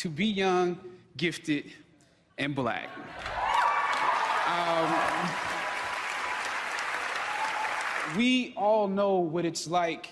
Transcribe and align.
to 0.00 0.08
be 0.08 0.24
young, 0.24 0.78
gifted, 1.18 1.70
and 2.38 2.54
black. 2.54 2.88
Um, 4.46 4.90
we 8.16 8.54
all 8.56 8.88
know 8.88 9.16
what 9.16 9.44
it's 9.44 9.68
like 9.68 10.08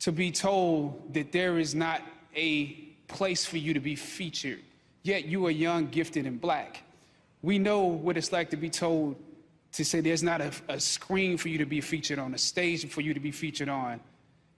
to 0.00 0.12
be 0.12 0.30
told 0.30 1.14
that 1.14 1.32
there 1.32 1.58
is 1.58 1.74
not 1.74 2.02
a 2.36 2.72
place 3.08 3.46
for 3.46 3.56
you 3.56 3.72
to 3.72 3.80
be 3.80 3.96
featured, 3.96 4.60
yet 5.04 5.24
you 5.24 5.46
are 5.46 5.50
young, 5.50 5.86
gifted, 5.86 6.26
and 6.26 6.38
black. 6.38 6.82
We 7.40 7.58
know 7.58 7.80
what 7.80 8.18
it's 8.18 8.30
like 8.30 8.50
to 8.50 8.58
be 8.58 8.68
told 8.68 9.16
to 9.72 9.86
say 9.86 10.00
there's 10.00 10.22
not 10.22 10.42
a, 10.42 10.52
a 10.68 10.78
screen 10.78 11.38
for 11.38 11.48
you 11.48 11.56
to 11.56 11.66
be 11.66 11.80
featured 11.80 12.18
on, 12.18 12.34
a 12.34 12.38
stage 12.38 12.86
for 12.90 13.00
you 13.00 13.14
to 13.14 13.20
be 13.20 13.30
featured 13.30 13.70
on. 13.70 14.00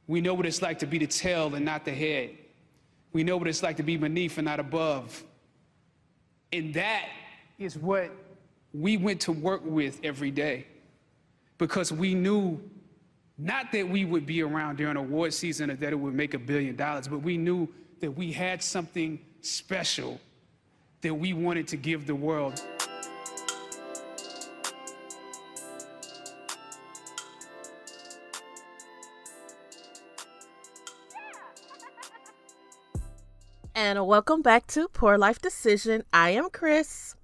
We 0.08 0.20
know 0.20 0.34
what 0.34 0.44
it's 0.44 0.60
like 0.60 0.80
to 0.80 0.86
be 0.86 0.98
the 0.98 1.06
tail 1.06 1.54
and 1.54 1.64
not 1.64 1.84
the 1.84 1.92
head. 1.92 2.30
We 3.16 3.24
know 3.24 3.38
what 3.38 3.48
it's 3.48 3.62
like 3.62 3.78
to 3.78 3.82
be 3.82 3.96
beneath 3.96 4.36
and 4.36 4.44
not 4.44 4.60
above. 4.60 5.24
And 6.52 6.74
that 6.74 7.08
is 7.58 7.78
what 7.78 8.10
we 8.74 8.98
went 8.98 9.22
to 9.22 9.32
work 9.32 9.62
with 9.64 10.00
every 10.04 10.30
day 10.30 10.66
because 11.56 11.90
we 11.90 12.12
knew 12.12 12.60
not 13.38 13.72
that 13.72 13.88
we 13.88 14.04
would 14.04 14.26
be 14.26 14.42
around 14.42 14.76
during 14.76 14.98
award 14.98 15.32
season 15.32 15.70
or 15.70 15.76
that 15.76 15.94
it 15.94 15.96
would 15.96 16.12
make 16.12 16.34
a 16.34 16.38
billion 16.38 16.76
dollars, 16.76 17.08
but 17.08 17.20
we 17.20 17.38
knew 17.38 17.66
that 18.00 18.10
we 18.10 18.32
had 18.32 18.62
something 18.62 19.18
special 19.40 20.20
that 21.00 21.14
we 21.14 21.32
wanted 21.32 21.68
to 21.68 21.78
give 21.78 22.06
the 22.06 22.14
world. 22.14 22.62
And 33.78 34.06
welcome 34.06 34.40
back 34.40 34.66
to 34.68 34.88
Poor 34.88 35.18
Life 35.18 35.38
Decision. 35.38 36.04
I 36.10 36.30
am 36.30 36.48
Chris. 36.48 37.14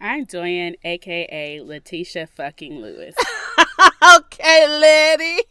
I'm 0.00 0.24
Doyen, 0.24 0.74
aka 0.82 1.60
Letitia 1.60 2.26
fucking 2.26 2.80
Lewis. 2.80 3.14
okay, 4.16 4.66
lady. 4.66 5.44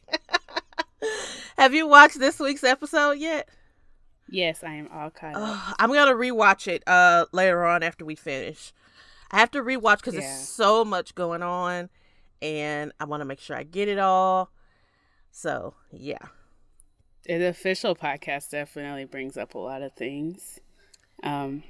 Have 1.57 1.73
you 1.73 1.87
watched 1.87 2.19
this 2.19 2.41
week's 2.41 2.65
episode 2.65 3.19
yet? 3.19 3.47
Yes, 4.27 4.65
I 4.65 4.73
am 4.73 4.89
all 4.91 5.11
caught 5.11 5.33
up. 5.33 5.75
I'm 5.79 5.93
gonna 5.93 6.11
rewatch 6.11 6.67
it 6.67 6.83
uh 6.85 7.27
later 7.31 7.63
on 7.63 7.81
after 7.81 8.03
we 8.03 8.15
finish. 8.15 8.73
I 9.31 9.39
have 9.39 9.51
to 9.51 9.63
rewatch 9.63 9.99
because 9.99 10.15
yeah. 10.15 10.19
there's 10.19 10.49
so 10.49 10.83
much 10.83 11.15
going 11.15 11.41
on, 11.41 11.89
and 12.41 12.91
I 12.99 13.05
want 13.05 13.21
to 13.21 13.25
make 13.25 13.39
sure 13.39 13.55
I 13.55 13.63
get 13.63 13.87
it 13.87 13.97
all. 13.97 14.51
So 15.31 15.73
yeah. 15.89 16.17
The 17.25 17.47
official 17.47 17.95
podcast 17.95 18.49
definitely 18.49 19.05
brings 19.05 19.37
up 19.37 19.53
a 19.55 19.59
lot 19.59 19.81
of 19.81 19.93
things. 19.93 20.59
Um, 21.23 21.63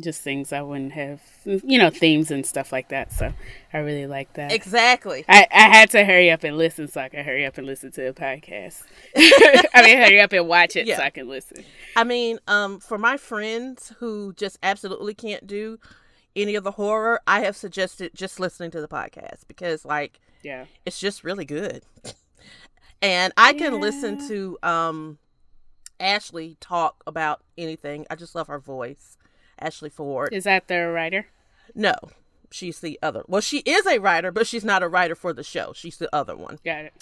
just 0.00 0.22
things 0.22 0.52
I 0.52 0.62
wouldn't 0.62 0.92
have, 0.92 1.20
you 1.44 1.78
know, 1.78 1.90
themes 1.90 2.30
and 2.30 2.46
stuff 2.46 2.72
like 2.72 2.88
that. 2.88 3.12
So 3.12 3.32
I 3.72 3.78
really 3.78 4.06
like 4.06 4.32
that. 4.34 4.52
Exactly. 4.52 5.24
I, 5.28 5.46
I 5.52 5.62
had 5.68 5.90
to 5.90 6.04
hurry 6.04 6.30
up 6.30 6.44
and 6.44 6.56
listen 6.56 6.88
so 6.88 7.00
I 7.00 7.08
could 7.08 7.24
hurry 7.24 7.44
up 7.44 7.58
and 7.58 7.66
listen 7.66 7.90
to 7.92 8.02
the 8.02 8.12
podcast. 8.12 8.82
I 9.74 9.82
mean, 9.82 9.98
hurry 9.98 10.20
up 10.20 10.32
and 10.32 10.46
watch 10.46 10.76
it 10.76 10.86
yeah. 10.86 10.98
so 10.98 11.02
I 11.02 11.10
can 11.10 11.28
listen. 11.28 11.64
I 11.96 12.04
mean, 12.04 12.38
um, 12.46 12.80
for 12.80 12.98
my 12.98 13.16
friends 13.16 13.92
who 13.98 14.32
just 14.34 14.58
absolutely 14.62 15.14
can't 15.14 15.46
do 15.46 15.78
any 16.36 16.54
of 16.54 16.64
the 16.64 16.72
horror, 16.72 17.20
I 17.26 17.40
have 17.40 17.56
suggested 17.56 18.12
just 18.14 18.38
listening 18.38 18.70
to 18.72 18.80
the 18.80 18.88
podcast 18.88 19.48
because, 19.48 19.84
like, 19.84 20.20
yeah, 20.42 20.66
it's 20.86 21.00
just 21.00 21.24
really 21.24 21.44
good. 21.44 21.84
and 23.02 23.32
I 23.36 23.52
can 23.52 23.74
yeah. 23.74 23.80
listen 23.80 24.28
to 24.28 24.58
um 24.62 25.18
Ashley 26.00 26.56
talk 26.60 27.02
about 27.06 27.42
anything. 27.56 28.06
I 28.10 28.14
just 28.14 28.34
love 28.34 28.46
her 28.46 28.58
voice. 28.58 29.16
Ashley 29.58 29.90
Ford. 29.90 30.32
Is 30.32 30.44
that 30.44 30.68
the 30.68 30.86
writer? 30.88 31.26
No, 31.74 31.94
she's 32.50 32.80
the 32.80 32.98
other. 33.02 33.22
Well, 33.26 33.40
she 33.40 33.58
is 33.58 33.86
a 33.86 33.98
writer, 33.98 34.30
but 34.30 34.46
she's 34.46 34.64
not 34.64 34.82
a 34.82 34.88
writer 34.88 35.14
for 35.14 35.32
the 35.32 35.42
show. 35.42 35.72
She's 35.74 35.96
the 35.96 36.08
other 36.14 36.36
one. 36.36 36.58
Got 36.64 36.84
it. 36.84 36.94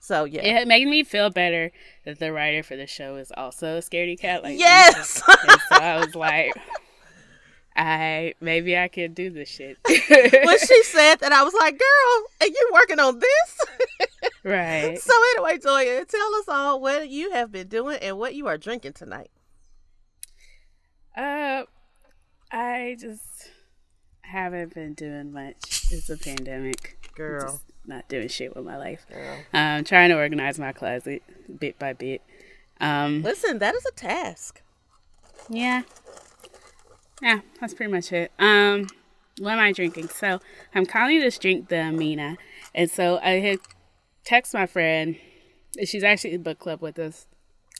So 0.00 0.24
yeah, 0.24 0.42
it 0.42 0.68
made 0.68 0.86
me 0.86 1.02
feel 1.02 1.30
better 1.30 1.72
that 2.04 2.18
the 2.18 2.32
writer 2.32 2.62
for 2.62 2.76
the 2.76 2.86
show 2.86 3.16
is 3.16 3.32
also 3.36 3.78
a 3.78 3.80
scaredy 3.80 4.18
cat. 4.18 4.42
Like 4.42 4.58
yes, 4.58 5.22
so 5.26 5.34
I 5.72 5.98
was 5.98 6.14
like, 6.14 6.52
I 7.76 8.34
maybe 8.40 8.78
I 8.78 8.88
could 8.88 9.14
do 9.14 9.30
this 9.30 9.48
shit. 9.48 9.78
when 9.84 10.58
she 10.58 10.82
said 10.84 11.16
that, 11.16 11.32
I 11.32 11.42
was 11.42 11.54
like, 11.54 11.78
"Girl, 11.78 12.26
are 12.40 12.46
you 12.46 12.70
working 12.72 13.00
on 13.00 13.18
this?" 13.18 14.07
right. 14.44 14.98
So 15.02 15.12
anyway, 15.36 15.58
Toya, 15.58 16.06
tell 16.06 16.34
us 16.36 16.48
all 16.48 16.80
what 16.80 17.08
you 17.08 17.32
have 17.32 17.50
been 17.52 17.68
doing 17.68 17.98
and 18.00 18.18
what 18.18 18.34
you 18.34 18.46
are 18.46 18.58
drinking 18.58 18.92
tonight. 18.94 19.30
Uh, 21.16 21.64
I 22.52 22.96
just 23.00 23.50
haven't 24.22 24.74
been 24.74 24.94
doing 24.94 25.32
much. 25.32 25.86
It's 25.90 26.08
a 26.10 26.16
pandemic, 26.16 27.10
girl. 27.14 27.60
not 27.86 28.08
doing 28.08 28.28
shit 28.28 28.54
with 28.54 28.64
my 28.64 28.76
life. 28.76 29.06
Girl. 29.10 29.38
I'm 29.52 29.84
trying 29.84 30.10
to 30.10 30.16
organize 30.16 30.58
my 30.58 30.72
closet 30.72 31.22
bit 31.58 31.78
by 31.78 31.92
bit. 31.92 32.22
Um, 32.80 33.22
Listen, 33.22 33.58
that 33.58 33.74
is 33.74 33.84
a 33.86 33.92
task. 33.92 34.62
Yeah. 35.48 35.82
Yeah, 37.20 37.40
that's 37.60 37.74
pretty 37.74 37.90
much 37.90 38.12
it. 38.12 38.30
Um, 38.38 38.86
what 39.38 39.52
am 39.52 39.58
I 39.58 39.72
drinking? 39.72 40.08
So 40.08 40.40
I'm 40.74 40.86
calling 40.86 41.20
this 41.20 41.38
drink 41.38 41.68
the 41.68 41.80
Amina, 41.80 42.36
and 42.74 42.90
so 42.90 43.18
I 43.22 43.40
had 43.40 43.58
text 44.28 44.52
my 44.52 44.66
friend. 44.66 45.16
She's 45.84 46.04
actually 46.04 46.34
in 46.34 46.42
the 46.42 46.50
book 46.50 46.58
club 46.58 46.82
with 46.82 46.98
us. 46.98 47.26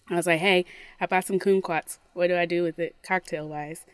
I 0.09 0.17
was 0.17 0.27
like, 0.27 0.41
"Hey, 0.41 0.65
I 0.99 1.05
bought 1.05 1.27
some 1.27 1.39
kumquats. 1.39 1.99
What 2.15 2.29
do 2.29 2.37
I 2.39 2.47
do 2.47 2.63
with 2.63 2.79
it, 2.79 2.97
cocktail 3.03 3.47
wise?" 3.47 3.85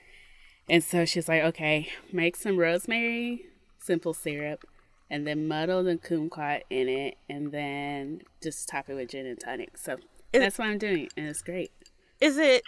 And 0.69 0.83
so 0.83 1.05
she's 1.05 1.29
like, 1.29 1.43
"Okay, 1.43 1.91
make 2.13 2.37
some 2.37 2.57
rosemary 2.57 3.47
simple 3.81 4.15
syrup, 4.15 4.65
and 5.11 5.27
then 5.27 5.49
muddle 5.49 5.83
the 5.83 5.97
kumquat 5.97 6.63
in 6.71 6.89
it, 6.89 7.17
and 7.29 7.51
then 7.51 8.23
just 8.41 8.69
top 8.69 8.89
it 8.89 8.95
with 8.95 9.11
gin 9.11 9.27
and 9.27 9.41
tonic." 9.41 9.77
So 9.77 9.95
is, 10.33 10.41
that's 10.41 10.59
what 10.59 10.69
I'm 10.69 10.79
doing, 10.79 11.09
and 11.17 11.27
it's 11.27 11.43
great. 11.43 11.73
Is 12.21 12.39
it? 12.39 12.63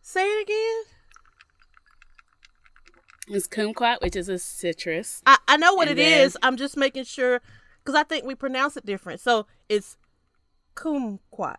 Say 0.00 0.24
it 0.24 0.42
again. 0.42 0.84
It's 3.36 3.48
kumquat, 3.48 4.00
which 4.00 4.14
is 4.14 4.28
a 4.28 4.38
citrus. 4.38 5.22
I, 5.26 5.38
I 5.48 5.56
know 5.56 5.74
what 5.74 5.88
and 5.88 5.98
it 5.98 6.02
then, 6.02 6.20
is. 6.20 6.36
I'm 6.42 6.56
just 6.56 6.76
making 6.76 7.04
sure 7.04 7.40
because 7.82 7.98
I 7.98 8.04
think 8.04 8.24
we 8.24 8.34
pronounce 8.34 8.76
it 8.76 8.86
different. 8.86 9.20
So 9.20 9.46
it's 9.68 9.96
kumquat. 10.74 11.56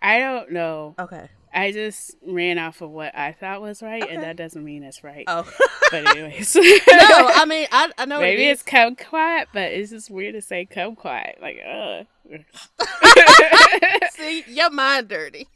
I 0.00 0.18
don't 0.18 0.52
know. 0.52 0.94
Okay. 0.98 1.28
I 1.52 1.72
just 1.72 2.14
ran 2.26 2.58
off 2.58 2.82
of 2.82 2.90
what 2.90 3.16
I 3.16 3.32
thought 3.32 3.62
was 3.62 3.82
right, 3.82 4.02
okay. 4.02 4.14
and 4.14 4.22
that 4.22 4.36
doesn't 4.36 4.62
mean 4.62 4.82
it's 4.82 5.02
right. 5.02 5.24
Oh, 5.26 5.50
but 5.90 6.06
anyways, 6.06 6.54
no, 6.56 6.62
I 6.62 7.44
mean 7.48 7.66
I, 7.72 7.90
I 7.96 8.04
know 8.04 8.20
maybe 8.20 8.46
it's 8.46 8.62
kumquat, 8.62 9.46
but 9.52 9.72
it's 9.72 9.90
just 9.90 10.10
weird 10.10 10.34
to 10.34 10.42
say 10.42 10.68
kumquat. 10.70 11.40
Like, 11.40 11.58
uh. 11.66 12.04
See, 14.12 14.44
your 14.48 14.70
mind 14.70 15.08
dirty. 15.08 15.48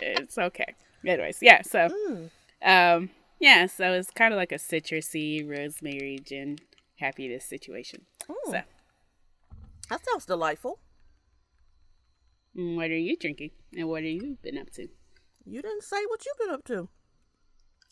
it's 0.00 0.38
okay. 0.38 0.74
Anyways, 1.04 1.38
yeah. 1.42 1.62
So, 1.62 1.88
mm. 1.88 2.30
um, 2.64 3.10
yeah. 3.40 3.66
So 3.66 3.92
it's 3.92 4.10
kind 4.10 4.32
of 4.32 4.38
like 4.38 4.52
a 4.52 4.56
citrusy 4.56 5.46
rosemary 5.48 6.20
gin 6.24 6.58
happiness 7.02 7.44
situation. 7.44 8.06
Mm. 8.28 8.34
So 8.46 8.62
that 9.90 10.00
sounds 10.08 10.24
delightful. 10.26 10.78
Mm, 12.56 12.76
what 12.76 12.90
are 12.90 12.96
you 12.96 13.16
drinking? 13.16 13.50
And 13.76 13.88
what 13.88 14.02
have 14.02 14.12
you 14.12 14.38
been 14.42 14.58
up 14.58 14.70
to? 14.72 14.88
You 15.44 15.62
didn't 15.62 15.82
say 15.82 16.04
what 16.08 16.24
you've 16.24 16.38
been 16.38 16.54
up 16.54 16.64
to. 16.64 16.88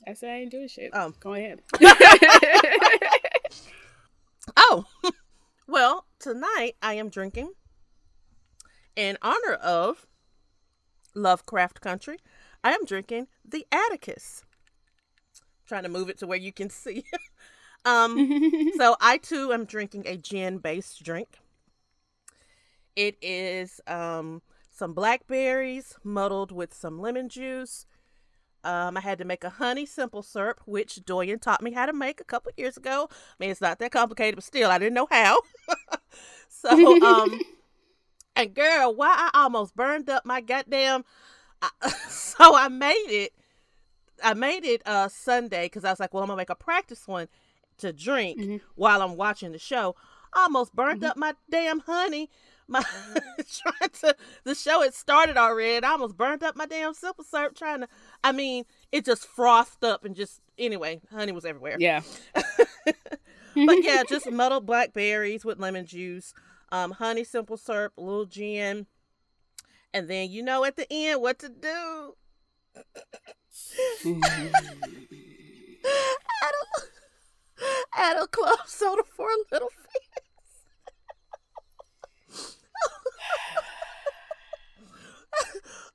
I 0.07 0.15
said 0.15 0.31
I 0.31 0.37
ain't 0.37 0.51
doing 0.51 0.69
shit. 0.69 0.91
Oh. 0.95 1.13
Go 1.21 1.35
ahead. 1.35 1.63
oh. 4.57 4.85
well, 5.67 6.07
tonight 6.19 6.77
I 6.81 6.95
am 6.95 7.09
drinking 7.09 7.53
in 8.97 9.19
honor 9.23 9.55
of 9.55 10.07
Lovecraft 11.15 11.81
Country. 11.81 12.19
I 12.63 12.73
am 12.73 12.85
drinking 12.85 13.27
the 13.45 13.67
Atticus. 13.73 14.45
trying 15.67 15.83
to 15.83 15.89
move 15.89 16.09
it 16.09 16.19
to 16.19 16.27
where 16.27 16.39
you 16.39 16.53
can 16.53 16.71
see. 16.71 17.05
um 17.85 18.73
so 18.77 18.97
I 19.01 19.19
too 19.19 19.53
am 19.53 19.65
drinking 19.65 20.07
a 20.07 20.17
gin 20.17 20.59
based 20.59 21.03
drink. 21.03 21.39
It 22.97 23.17
is 23.23 23.81
um 23.87 24.43
some 24.71 24.95
blackberries 24.95 25.95
muddled 26.03 26.53
with 26.53 26.73
some 26.73 26.99
lemon 26.99 27.29
juice. 27.29 27.87
Um, 28.63 28.97
I 28.97 29.01
had 29.01 29.19
to 29.19 29.25
make 29.25 29.43
a 29.43 29.51
honey 29.51 29.87
simple 29.87 30.23
syrup, 30.23 30.61
which 30.67 31.05
Doyen 31.05 31.39
taught 31.39 31.63
me 31.63 31.73
how 31.73 31.87
to 31.87 31.93
make 31.93 32.21
a 32.21 32.25
couple 32.25 32.53
years 32.57 32.77
ago. 32.77 33.09
I 33.11 33.35
mean, 33.39 33.51
it's 33.51 33.61
not 33.61 33.79
that 33.79 33.93
complicated, 33.93 34.37
but 34.37 34.45
still, 34.45 34.71
I 34.71 34.79
didn't 34.79 34.95
know 34.95 35.09
how. 35.11 35.41
so, 36.49 37.01
um, 37.03 37.41
and 38.37 38.55
girl, 38.55 38.95
why 38.95 39.31
I 39.35 39.43
almost 39.43 39.75
burned 39.75 40.11
up 40.11 40.27
my 40.27 40.43
goddamn. 40.43 41.05
I, 41.63 41.69
so 42.09 42.55
I 42.55 42.69
made 42.69 43.09
it. 43.09 43.33
I 44.23 44.35
made 44.35 44.65
it 44.65 44.83
uh 44.87 45.09
Sunday 45.09 45.65
because 45.67 45.85
I 45.85 45.91
was 45.91 46.01
like, 46.01 46.13
well, 46.13 46.23
I'm 46.23 46.29
gonna 46.29 46.37
make 46.37 46.51
a 46.51 46.55
practice 46.55 47.09
one 47.09 47.29
to 47.81 47.93
drink 47.93 48.39
mm-hmm. 48.39 48.57
while 48.75 49.03
I'm 49.03 49.17
watching 49.17 49.53
the 49.53 49.59
show. 49.59 49.97
Almost 50.33 50.75
burned 50.75 51.01
mm-hmm. 51.01 51.11
up 51.11 51.17
my 51.17 51.35
damn 51.51 51.81
honey 51.81 52.31
my 52.69 52.83
trying 53.63 53.91
to 54.01 54.17
the 54.45 54.55
show 54.55 54.83
had 54.83 54.95
started 54.95 55.37
already. 55.37 55.85
I 55.85 55.91
almost 55.91 56.17
burned 56.17 56.45
up 56.45 56.55
my 56.55 56.67
damn 56.67 56.95
simple 56.95 57.25
syrup 57.25 57.57
trying 57.57 57.81
to. 57.81 57.89
I 58.23 58.31
mean, 58.31 58.65
it 58.93 59.05
just 59.05 59.27
frothed 59.27 59.83
up 59.83 60.05
and 60.05 60.15
just 60.15 60.41
anyway, 60.57 61.01
honey 61.11 61.33
was 61.33 61.45
everywhere. 61.45 61.77
Yeah. 61.81 62.03
But 63.55 63.83
yeah, 63.83 64.03
just 64.09 64.31
muddled 64.31 64.67
blackberries 64.67 65.45
with 65.45 65.59
lemon 65.59 65.87
juice, 65.87 66.35
um, 66.71 66.93
honey 66.93 67.25
simple 67.25 67.57
syrup, 67.57 67.93
a 67.97 68.01
little 68.01 68.27
gin, 68.27 68.87
and 69.93 70.09
then 70.09 70.31
you 70.31 70.43
know 70.43 70.65
at 70.65 70.77
the 70.77 70.87
end 70.91 71.21
what 71.21 71.39
to 71.41 71.49
do. 71.49 72.15
add 75.83 76.53
a 76.53 77.00
add 78.01 78.17
a 78.23 78.27
club 78.27 78.59
soda 78.67 79.03
for 79.17 79.29
a 79.29 79.37
little 79.53 79.69
face. 79.71 79.87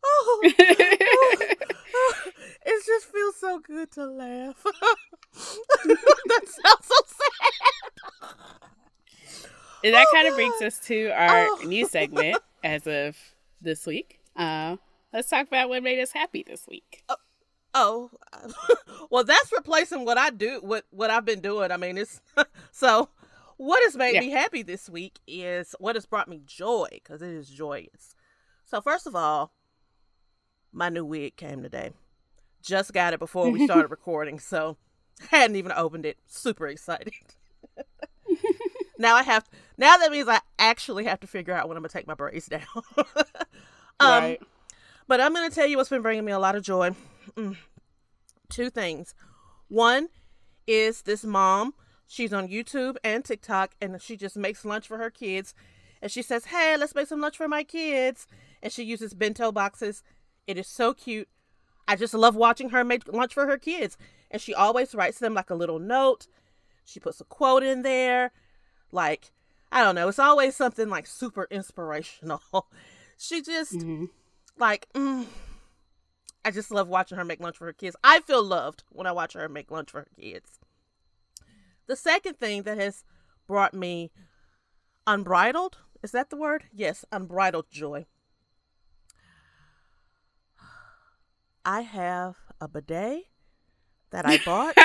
oh, 0.04 0.40
it 0.57 1.60
just 2.86 3.06
feels 3.12 3.36
so 3.40 3.60
good 3.60 3.92
to 3.92 4.06
laugh. 4.06 4.63
that 5.86 6.42
sounds 6.48 6.86
so 6.86 6.96
sad. 7.07 8.31
And 9.84 9.94
that 9.94 10.07
Oh, 10.10 10.13
kind 10.13 10.28
of 10.28 10.36
brings 10.36 10.62
us 10.62 10.80
to 10.88 11.10
our 11.10 11.48
Oh. 11.48 11.62
new 11.66 11.86
segment 11.88 12.38
as 12.63 12.88
of 12.88 13.18
this 13.62 13.86
week. 13.86 14.19
Uh, 14.36 14.78
let's 15.13 15.30
talk 15.30 15.48
about 15.48 15.69
what 15.69 15.84
made 15.84 16.02
us 16.02 16.12
happy 16.12 16.44
this 16.46 16.66
week. 16.68 17.04
Oh, 17.77 18.10
well, 19.12 19.24
that's 19.25 19.51
replacing 19.51 20.06
what 20.06 20.18
I 20.18 20.30
do, 20.30 20.60
what 20.63 20.86
what 20.92 21.10
I've 21.12 21.25
been 21.25 21.42
doing. 21.42 21.72
I 21.72 21.77
mean, 21.77 21.98
it's 21.98 22.22
so. 22.72 23.10
What 23.57 23.81
has 23.83 23.95
made 23.95 24.16
Yeah. 24.16 24.19
me 24.19 24.31
happy 24.31 24.63
this 24.63 24.89
week 24.89 25.18
is 25.27 25.75
what 25.80 25.95
has 25.95 26.06
brought 26.06 26.27
me 26.27 26.42
joy 26.45 26.88
because 26.92 27.22
it 27.22 27.30
is 27.30 27.48
joyous. 27.50 28.13
So 28.66 28.81
first 28.81 29.07
of 29.07 29.16
all, 29.16 29.54
my 30.74 30.89
new 30.89 31.06
wig 31.06 31.38
came 31.38 31.63
today. 31.63 31.92
Just 32.62 32.92
got 32.92 33.13
it 33.13 33.19
before 33.19 33.50
we 33.50 33.63
started 33.63 33.88
recording, 33.92 34.39
so 34.39 34.75
hadn't 35.30 35.56
even 35.56 35.71
opened 35.71 36.06
it. 36.06 36.18
Super 36.28 36.68
excited. 36.68 37.13
now 38.98 39.16
I 39.16 39.24
have. 39.24 39.48
Now 39.78 39.95
that 39.98 40.12
means 40.12 40.28
I 40.28 40.42
actually 40.60 41.06
have 41.06 41.21
to 41.21 41.28
figure 41.28 41.54
out 41.54 41.68
when 41.69 41.78
I'm 41.78 41.83
gonna 41.83 41.89
take 41.89 42.07
my 42.07 42.13
braids 42.13 42.48
down. 42.48 42.62
um, 42.98 43.04
right. 44.10 44.42
but 45.07 45.21
I'm 45.21 45.33
going 45.33 45.50
to 45.50 45.56
tell 45.56 45.68
you 45.68 45.78
what's 45.78 45.89
been 45.89 46.01
bringing 46.01 46.25
me 46.25 46.31
a 46.33 46.39
lot 46.39 46.56
of 46.56 46.63
joy. 46.63 46.92
Mm. 47.36 47.57
Two 48.50 48.69
things. 48.69 49.13
One 49.68 50.10
is 50.68 51.01
this 51.04 51.24
mom. 51.24 51.74
She's 52.07 52.33
on 52.33 52.48
YouTube 52.48 52.98
and 53.04 53.25
TikTok, 53.25 53.74
and 53.81 54.00
she 54.01 54.16
just 54.16 54.38
makes 54.38 54.63
lunch 54.63 54.88
for 54.88 54.98
her 54.98 55.10
kids. 55.10 55.54
And 56.01 56.12
she 56.12 56.22
says, 56.22 56.45
Hey, 56.45 56.77
let's 56.77 56.94
make 56.94 57.07
some 57.07 57.22
lunch 57.22 57.38
for 57.38 57.48
my 57.48 57.63
kids. 57.63 58.27
And 58.62 58.72
she 58.72 58.83
uses 58.83 59.13
bento 59.13 59.51
boxes. 59.51 60.04
It 60.45 60.57
is 60.57 60.68
so 60.68 60.94
cute. 60.94 61.27
I 61.88 61.95
just 61.95 62.13
love 62.13 62.36
watching 62.36 62.69
her 62.69 62.83
make 62.83 63.12
lunch 63.12 63.33
for 63.33 63.48
her 63.48 63.57
kids. 63.57 63.98
And 64.30 64.42
she 64.42 64.54
always 64.54 64.94
writes 64.94 65.19
them 65.19 65.33
like 65.33 65.50
a 65.50 65.56
little 65.56 65.80
note. 65.80 66.28
She 66.83 67.00
puts 67.00 67.19
a 67.21 67.25
quote 67.25 67.63
in 67.63 67.81
there. 67.81 68.31
Like, 68.92 69.31
I 69.71 69.83
don't 69.83 69.95
know. 69.95 70.07
It's 70.07 70.19
always 70.19 70.56
something 70.56 70.89
like 70.89 71.07
super 71.07 71.48
inspirational. 71.50 72.42
she 73.18 73.42
just 73.42 73.74
Mhm. 73.74 74.10
like 74.60 74.88
mm, 74.94 75.25
I 76.45 76.51
just 76.51 76.69
love 76.69 76.88
watching 76.88 77.18
her 77.18 77.25
make 77.25 77.39
lunch 77.42 77.57
for 77.57 77.65
her 77.65 77.74
kids. 77.74 77.95
I 78.03 78.21
feel 78.21 78.44
loved 78.44 78.83
when 78.89 79.07
I 79.07 79.12
watch 79.12 79.33
her 79.33 79.50
make 79.50 79.71
lunch 79.71 79.89
for 79.89 80.01
her 80.01 80.07
kids. 80.18 80.59
The 81.88 81.95
second 81.95 82.38
thing 82.39 82.63
that 82.63 82.77
has 82.77 83.03
brought 83.47 83.74
me 83.74 84.12
unbridled, 85.07 85.80
is 86.03 86.12
that 86.12 86.30
the 86.30 86.38
word? 86.38 86.65
Yes, 86.71 87.03
unbridled 87.12 87.65
joy. 87.71 88.06
I 91.65 91.81
have 91.81 92.36
a 92.62 92.68
bidet 92.68 93.24
that 94.12 94.27
I 94.27 94.39
bought 94.45 94.77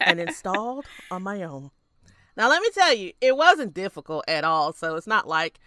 and 0.00 0.20
installed 0.28 0.84
on 1.10 1.22
my 1.22 1.42
own. 1.42 1.70
Now, 2.36 2.50
let 2.50 2.60
me 2.60 2.68
tell 2.74 2.94
you, 2.94 3.12
it 3.22 3.38
wasn't 3.38 3.72
difficult 3.72 4.24
at 4.28 4.44
all. 4.44 4.74
So 4.74 4.96
it's 4.96 5.06
not 5.06 5.26
like 5.26 5.60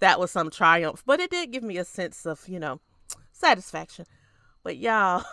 that 0.00 0.20
was 0.20 0.30
some 0.30 0.50
triumph, 0.50 1.02
but 1.06 1.20
it 1.20 1.30
did 1.30 1.52
give 1.52 1.62
me 1.62 1.78
a 1.78 1.84
sense 1.84 2.26
of, 2.26 2.46
you 2.46 2.60
know, 2.60 2.80
satisfaction. 3.32 4.04
But 4.62 4.76
y'all, 4.76 5.24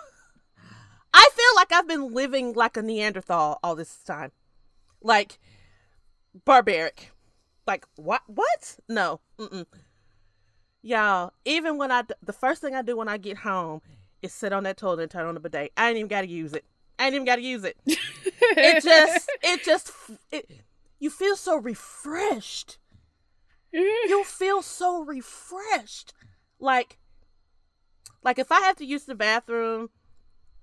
I 1.13 1.29
feel 1.35 1.55
like 1.55 1.71
I've 1.71 1.87
been 1.87 2.13
living 2.13 2.53
like 2.53 2.77
a 2.77 2.81
Neanderthal 2.81 3.59
all 3.63 3.75
this 3.75 3.97
time. 3.97 4.31
Like 5.01 5.39
barbaric. 6.45 7.11
Like 7.67 7.85
what 7.95 8.21
what? 8.27 8.77
No. 8.87 9.21
Mm-mm. 9.37 9.65
Y'all, 10.81 11.33
even 11.45 11.77
when 11.77 11.91
I 11.91 12.03
the 12.23 12.33
first 12.33 12.61
thing 12.61 12.75
I 12.75 12.81
do 12.81 12.97
when 12.97 13.09
I 13.09 13.17
get 13.17 13.37
home 13.37 13.81
is 14.21 14.33
sit 14.33 14.53
on 14.53 14.63
that 14.63 14.77
toilet 14.77 15.03
and 15.03 15.11
turn 15.11 15.25
on 15.25 15.33
the 15.33 15.39
bidet. 15.39 15.71
I 15.77 15.89
ain't 15.89 15.97
even 15.97 16.07
got 16.07 16.21
to 16.21 16.27
use 16.27 16.53
it. 16.53 16.65
I 16.97 17.05
ain't 17.05 17.15
even 17.15 17.25
got 17.25 17.37
to 17.37 17.41
use 17.41 17.63
it. 17.63 17.77
it 17.85 18.83
just 18.83 19.29
it 19.43 19.63
just 19.63 19.91
it, 20.31 20.49
you 20.99 21.09
feel 21.09 21.35
so 21.35 21.57
refreshed 21.57 22.77
you'll 23.71 24.23
feel 24.23 24.61
so 24.61 25.03
refreshed 25.03 26.13
like 26.59 26.97
like 28.23 28.39
if 28.39 28.51
i 28.51 28.59
have 28.61 28.75
to 28.75 28.85
use 28.85 29.05
the 29.05 29.15
bathroom 29.15 29.89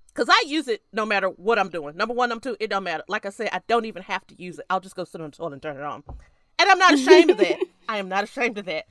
because 0.07 0.29
i 0.29 0.43
use 0.47 0.67
it 0.67 0.83
no 0.91 1.05
matter 1.05 1.27
what 1.27 1.59
i'm 1.59 1.69
doing. 1.69 1.95
Number 1.95 2.13
one 2.13 2.29
number 2.29 2.41
two 2.41 2.57
it 2.59 2.69
don't 2.69 2.83
matter. 2.83 3.03
Like 3.07 3.25
i 3.25 3.29
said 3.29 3.49
i 3.51 3.61
don't 3.67 3.85
even 3.85 4.03
have 4.03 4.25
to 4.27 4.41
use 4.41 4.59
it. 4.59 4.65
I'll 4.69 4.79
just 4.79 4.95
go 4.95 5.03
sit 5.03 5.21
on 5.21 5.29
the 5.29 5.35
toilet 5.35 5.53
and 5.53 5.61
turn 5.61 5.77
it 5.77 5.83
on. 5.83 6.03
And 6.59 6.69
i'm 6.69 6.79
not 6.79 6.93
ashamed 6.93 7.31
of 7.31 7.37
that. 7.37 7.59
I 7.89 7.97
am 7.97 8.09
not 8.09 8.23
ashamed 8.23 8.57
of 8.57 8.65
that. 8.65 8.85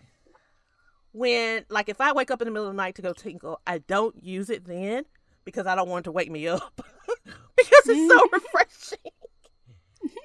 When 1.13 1.65
like 1.69 1.89
if 1.89 2.01
i 2.01 2.13
wake 2.13 2.31
up 2.31 2.41
in 2.43 2.47
the 2.47 2.53
middle 2.53 2.69
of 2.69 2.75
the 2.75 2.77
night 2.77 2.95
to 2.97 3.03
go 3.03 3.13
tinkle 3.13 3.61
i 3.67 3.79
don't 3.79 4.23
use 4.23 4.51
it 4.51 4.65
then 4.65 5.05
because 5.45 5.67
i 5.67 5.75
don't 5.75 5.89
want 5.89 6.05
it 6.05 6.09
to 6.09 6.13
wake 6.13 6.31
me 6.31 6.49
up. 6.49 6.85
Because 7.57 7.89
it's 7.89 8.13
so 8.13 8.29
refreshing. 8.33 9.13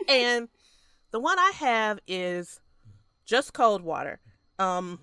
And 0.10 0.50
the 1.12 1.20
one 1.20 1.40
i 1.40 1.52
have 1.56 2.00
is 2.06 2.60
just 3.26 3.54
cold 3.54 3.82
water. 3.82 4.20
Um, 4.60 5.00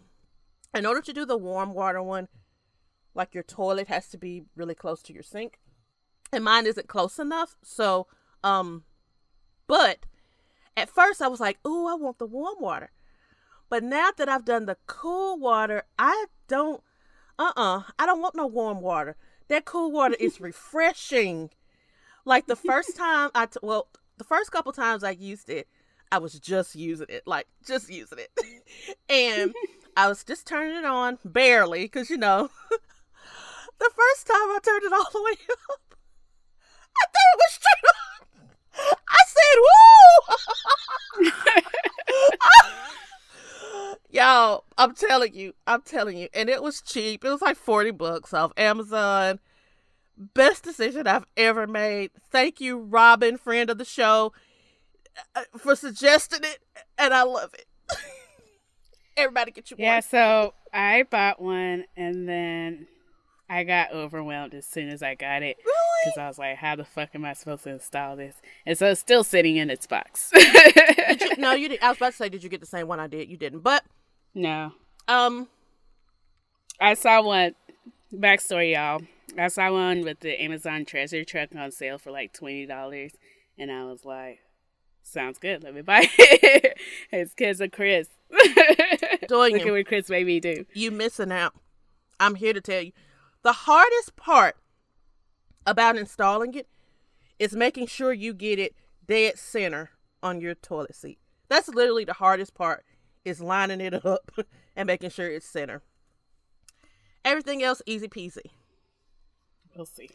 in 0.75 0.85
order 0.85 1.01
to 1.01 1.13
do 1.13 1.25
the 1.25 1.39
warm 1.39 1.73
water 1.73 2.03
one, 2.03 2.29
like 3.15 3.35
your 3.35 3.43
toilet 3.43 3.89
has 3.89 4.09
to 4.09 4.19
be 4.19 4.45
really 4.57 4.75
close 4.75 5.03
to 5.03 5.13
your 5.13 5.23
sink, 5.23 5.59
and 6.33 6.45
mine 6.45 6.67
isn't 6.67 6.89
close 6.89 7.19
enough. 7.19 7.57
So, 7.63 8.07
um, 8.45 8.85
but 9.67 10.07
at 10.77 10.89
first 10.89 11.21
I 11.23 11.29
was 11.29 11.41
like, 11.41 11.59
"Ooh, 11.67 11.87
I 11.87 11.95
want 11.95 12.19
the 12.19 12.27
warm 12.27 12.57
water," 12.61 12.91
but 13.69 13.83
now 13.83 14.11
that 14.17 14.29
I've 14.29 14.45
done 14.45 14.67
the 14.67 14.77
cool 14.87 15.39
water, 15.39 15.85
I 15.99 16.27
don't. 16.47 16.83
Uh 17.39 17.53
uh 17.57 17.83
I 17.99 18.07
don't 18.07 18.21
want 18.21 18.35
no 18.35 18.47
warm 18.47 18.81
water. 18.81 19.17
That 19.49 19.65
cool 19.65 19.91
water 19.91 20.17
is 20.19 20.41
refreshing. 20.41 21.51
Like 22.25 22.47
the 22.47 22.57
first 22.57 22.97
time 22.97 23.31
I, 23.35 23.47
t- 23.47 23.59
well, 23.63 23.89
the 24.19 24.25
first 24.25 24.53
couple 24.53 24.73
times 24.73 25.03
I 25.03 25.13
used 25.13 25.49
it, 25.49 25.67
I 26.13 26.19
was 26.19 26.39
just 26.39 26.75
using 26.75 27.07
it, 27.09 27.23
like 27.27 27.47
just 27.67 27.91
using 27.91 28.19
it. 28.19 28.31
and 29.09 29.55
I 29.97 30.09
was 30.09 30.25
just 30.25 30.47
turning 30.47 30.77
it 30.77 30.85
on 30.85 31.19
barely 31.25 31.85
because, 31.85 32.11
you 32.11 32.19
know, 32.19 32.51
the 33.79 33.91
first 33.95 34.27
time 34.27 34.37
I 34.37 34.59
turned 34.65 34.85
it 34.85 34.93
all 34.93 35.09
the 35.13 35.23
way 35.23 35.33
up, 35.51 35.95
I 36.97 37.05
thought 37.07 37.33
it 37.35 37.39
was 37.39 37.53
straight 37.53 37.85
on. 37.95 38.01
I 39.09 39.23
said, 41.25 41.25
woo! 41.25 41.33
Y'all, 44.11 44.65
I'm 44.79 44.95
telling 44.95 45.35
you, 45.35 45.55
I'm 45.67 45.83
telling 45.83 46.17
you. 46.17 46.29
And 46.33 46.49
it 46.49 46.63
was 46.63 46.81
cheap. 46.81 47.25
It 47.25 47.29
was 47.31 47.43
like 47.43 47.57
40 47.57 47.91
bucks 47.93 48.33
off 48.33 48.53
Amazon. 48.57 49.39
Best 50.17 50.65
decision 50.65 51.07
I've 51.07 51.27
ever 51.37 51.67
made. 51.67 52.11
Thank 52.31 52.61
you, 52.61 52.79
Robin, 52.79 53.37
friend 53.37 53.71
of 53.71 53.79
the 53.79 53.85
show 53.85 54.33
uh, 55.37 55.43
for 55.57 55.77
suggesting 55.77 56.41
it, 56.43 56.59
and 56.97 57.13
I 57.15 57.23
love 57.23 57.55
it. 57.55 57.67
Everybody 59.17 59.51
get 59.53 59.71
you 59.71 59.77
Yeah, 59.77 59.97
one. 59.97 60.03
so 60.03 60.55
I 60.73 61.05
bought 61.11 61.41
one 61.41 61.85
and 61.97 62.29
then 62.29 62.87
I 63.51 63.65
got 63.65 63.93
overwhelmed 63.93 64.55
as 64.55 64.67
soon 64.67 64.89
as 64.89 65.03
I 65.03 65.15
got 65.15 65.43
it. 65.43 65.57
Really? 65.65 65.75
Because 66.05 66.19
I 66.19 66.29
was 66.29 66.39
like, 66.39 66.57
how 66.59 66.77
the 66.77 66.85
fuck 66.85 67.11
am 67.15 67.25
I 67.25 67.33
supposed 67.33 67.65
to 67.65 67.71
install 67.71 68.15
this? 68.17 68.37
And 68.67 68.77
so 68.77 68.89
it's 68.91 69.01
still 69.01 69.25
sitting 69.25 69.57
in 69.57 69.71
its 69.71 69.87
box. 69.87 70.31
Did 70.35 71.21
you, 71.23 71.37
no, 71.39 71.53
you 71.53 71.69
didn't. 71.69 71.83
I 71.83 71.89
was 71.89 71.97
about 71.97 72.11
to 72.11 72.17
say, 72.17 72.29
did 72.29 72.43
you 72.43 72.49
get 72.51 72.61
the 72.61 72.67
same 72.67 72.87
one 72.89 73.01
I 73.01 73.07
did? 73.07 73.29
You 73.29 73.37
didn't, 73.37 73.61
but 73.61 73.85
no. 74.35 74.73
um, 75.09 75.49
I 76.81 76.95
saw 76.95 77.23
one, 77.23 77.55
backstory, 78.13 78.75
y'all. 78.75 79.01
I 79.39 79.49
saw 79.49 79.73
one 79.73 80.03
with 80.03 80.21
the 80.21 80.41
Amazon 80.43 80.85
treasure 80.85 81.25
truck 81.25 81.55
on 81.57 81.71
sale 81.71 81.99
for 81.99 82.11
like 82.11 82.33
$20. 82.35 83.11
And 83.59 83.73
I 83.73 83.85
was 83.85 84.05
like, 84.05 84.41
sounds 85.03 85.39
good. 85.39 85.65
Let 85.65 85.75
me 85.75 85.81
buy 85.83 86.07
it. 86.19 86.79
it's 87.11 87.35
because 87.35 87.61
of 87.61 87.73
Chris. 87.73 88.09
Doing 89.29 89.55
Look 89.55 89.67
at 89.67 89.73
what 89.73 89.87
Chris 89.87 90.09
made 90.11 90.27
me 90.27 90.39
do. 90.41 90.65
you 90.75 90.91
missing 90.91 91.33
out. 91.33 91.55
I'm 92.21 92.35
here 92.35 92.53
to 92.53 92.61
tell 92.61 92.83
you, 92.83 92.93
the 93.49 93.53
hardest 93.53 94.15
part 94.15 94.57
about 95.65 95.97
installing 95.97 96.53
it 96.53 96.69
is 97.39 97.57
making 97.57 97.87
sure 97.87 98.13
you 98.13 98.35
get 98.35 98.59
it 98.59 98.75
dead 99.07 99.39
center 99.39 99.89
on 100.23 100.39
your 100.39 100.55
toilet 100.55 100.95
seat. 100.95 101.19
That's 101.49 101.67
literally 101.67 102.05
the 102.05 102.13
hardest 102.13 102.53
part 102.53 102.85
is 103.25 103.41
lining 103.41 103.81
it 103.81 104.05
up 104.05 104.31
and 104.77 104.87
making 104.87 105.09
sure 105.09 105.31
it's 105.31 105.49
center. 105.49 105.81
Everything 107.25 107.63
else 107.63 107.81
easy 107.87 108.07
peasy. 108.07 108.51
We'll 109.75 109.87
see. 109.87 110.11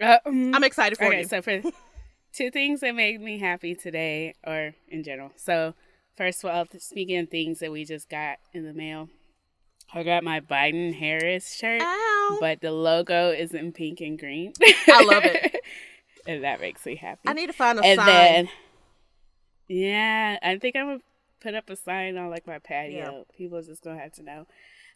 Uh, 0.00 0.18
um, 0.24 0.54
I'm 0.54 0.62
excited 0.62 0.96
for 0.96 1.06
okay, 1.06 1.22
you. 1.22 1.26
so 1.26 1.42
for 1.42 1.60
two 2.32 2.52
things 2.52 2.82
that 2.82 2.94
made 2.94 3.20
me 3.20 3.40
happy 3.40 3.74
today, 3.74 4.34
or 4.46 4.74
in 4.86 5.02
general. 5.02 5.32
So, 5.34 5.74
first 6.16 6.44
of 6.44 6.50
all, 6.50 6.66
speaking 6.78 7.18
of 7.18 7.30
things 7.30 7.58
that 7.58 7.72
we 7.72 7.84
just 7.84 8.08
got 8.08 8.38
in 8.52 8.64
the 8.64 8.72
mail, 8.72 9.08
I 9.92 10.04
got 10.04 10.22
my 10.22 10.38
Biden 10.40 10.94
Harris 10.94 11.52
shirt, 11.52 11.82
Ow. 12.30 12.38
but 12.40 12.60
the 12.60 12.72
logo 12.72 13.30
is 13.30 13.54
in 13.54 13.72
pink 13.72 14.00
and 14.00 14.18
green. 14.18 14.52
I 14.88 15.04
love 15.04 15.24
it. 15.24 15.56
and 16.26 16.44
that 16.44 16.60
makes 16.60 16.84
me 16.86 16.96
happy. 16.96 17.20
I 17.26 17.32
need 17.32 17.46
to 17.46 17.52
find 17.52 17.78
a 17.78 17.84
and 17.84 17.98
sign. 17.98 18.06
then, 18.06 18.48
yeah, 19.68 20.38
I 20.42 20.58
think 20.58 20.76
I'm 20.76 20.86
gonna 20.86 20.98
put 21.40 21.54
up 21.54 21.70
a 21.70 21.76
sign 21.76 22.16
on 22.16 22.30
like 22.30 22.46
my 22.46 22.58
patio. 22.58 22.98
Yeah. 23.28 23.36
People 23.36 23.62
just 23.62 23.82
gonna 23.82 24.00
have 24.00 24.12
to 24.14 24.22
know. 24.22 24.46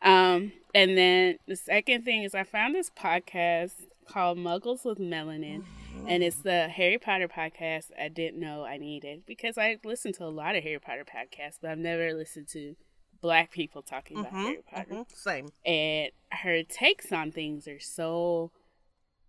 Um, 0.02 0.52
and 0.74 0.96
then 0.96 1.36
the 1.46 1.56
second 1.56 2.04
thing 2.04 2.22
is 2.22 2.34
I 2.34 2.44
found 2.44 2.74
this 2.74 2.90
podcast 2.90 3.72
called 4.08 4.38
Muggles 4.38 4.84
with 4.84 4.98
Melanin, 4.98 5.64
and 6.06 6.22
it's 6.22 6.38
the 6.38 6.68
Harry 6.68 6.98
Potter 6.98 7.28
podcast 7.28 7.90
I 8.00 8.08
didn't 8.08 8.40
know 8.40 8.64
I 8.64 8.78
needed 8.78 9.24
because 9.26 9.58
I 9.58 9.76
listened 9.84 10.14
to 10.16 10.24
a 10.24 10.26
lot 10.26 10.56
of 10.56 10.62
Harry 10.62 10.78
Potter 10.78 11.04
podcasts, 11.04 11.58
but 11.60 11.70
I've 11.70 11.78
never 11.78 12.14
listened 12.14 12.48
to 12.48 12.76
black 13.20 13.50
people 13.50 13.82
talking 13.82 14.18
about 14.20 14.32
Harry 14.32 14.58
Potter 14.70 14.94
Mhm, 14.94 15.06
Same. 15.14 15.48
and 15.66 16.10
her 16.32 16.62
takes 16.62 17.12
on 17.12 17.30
things 17.32 17.66
are 17.68 17.80
so 17.80 18.50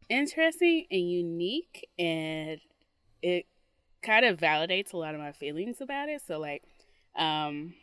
interesting 0.09 0.85
and 0.91 1.09
unique 1.09 1.87
and 1.97 2.59
it 3.21 3.45
kind 4.01 4.25
of 4.25 4.37
validates 4.37 4.93
a 4.93 4.97
lot 4.97 5.13
of 5.15 5.21
my 5.21 5.31
feelings 5.31 5.79
about 5.79 6.09
it 6.09 6.21
so 6.25 6.39
like 6.39 6.63
um 7.15 7.73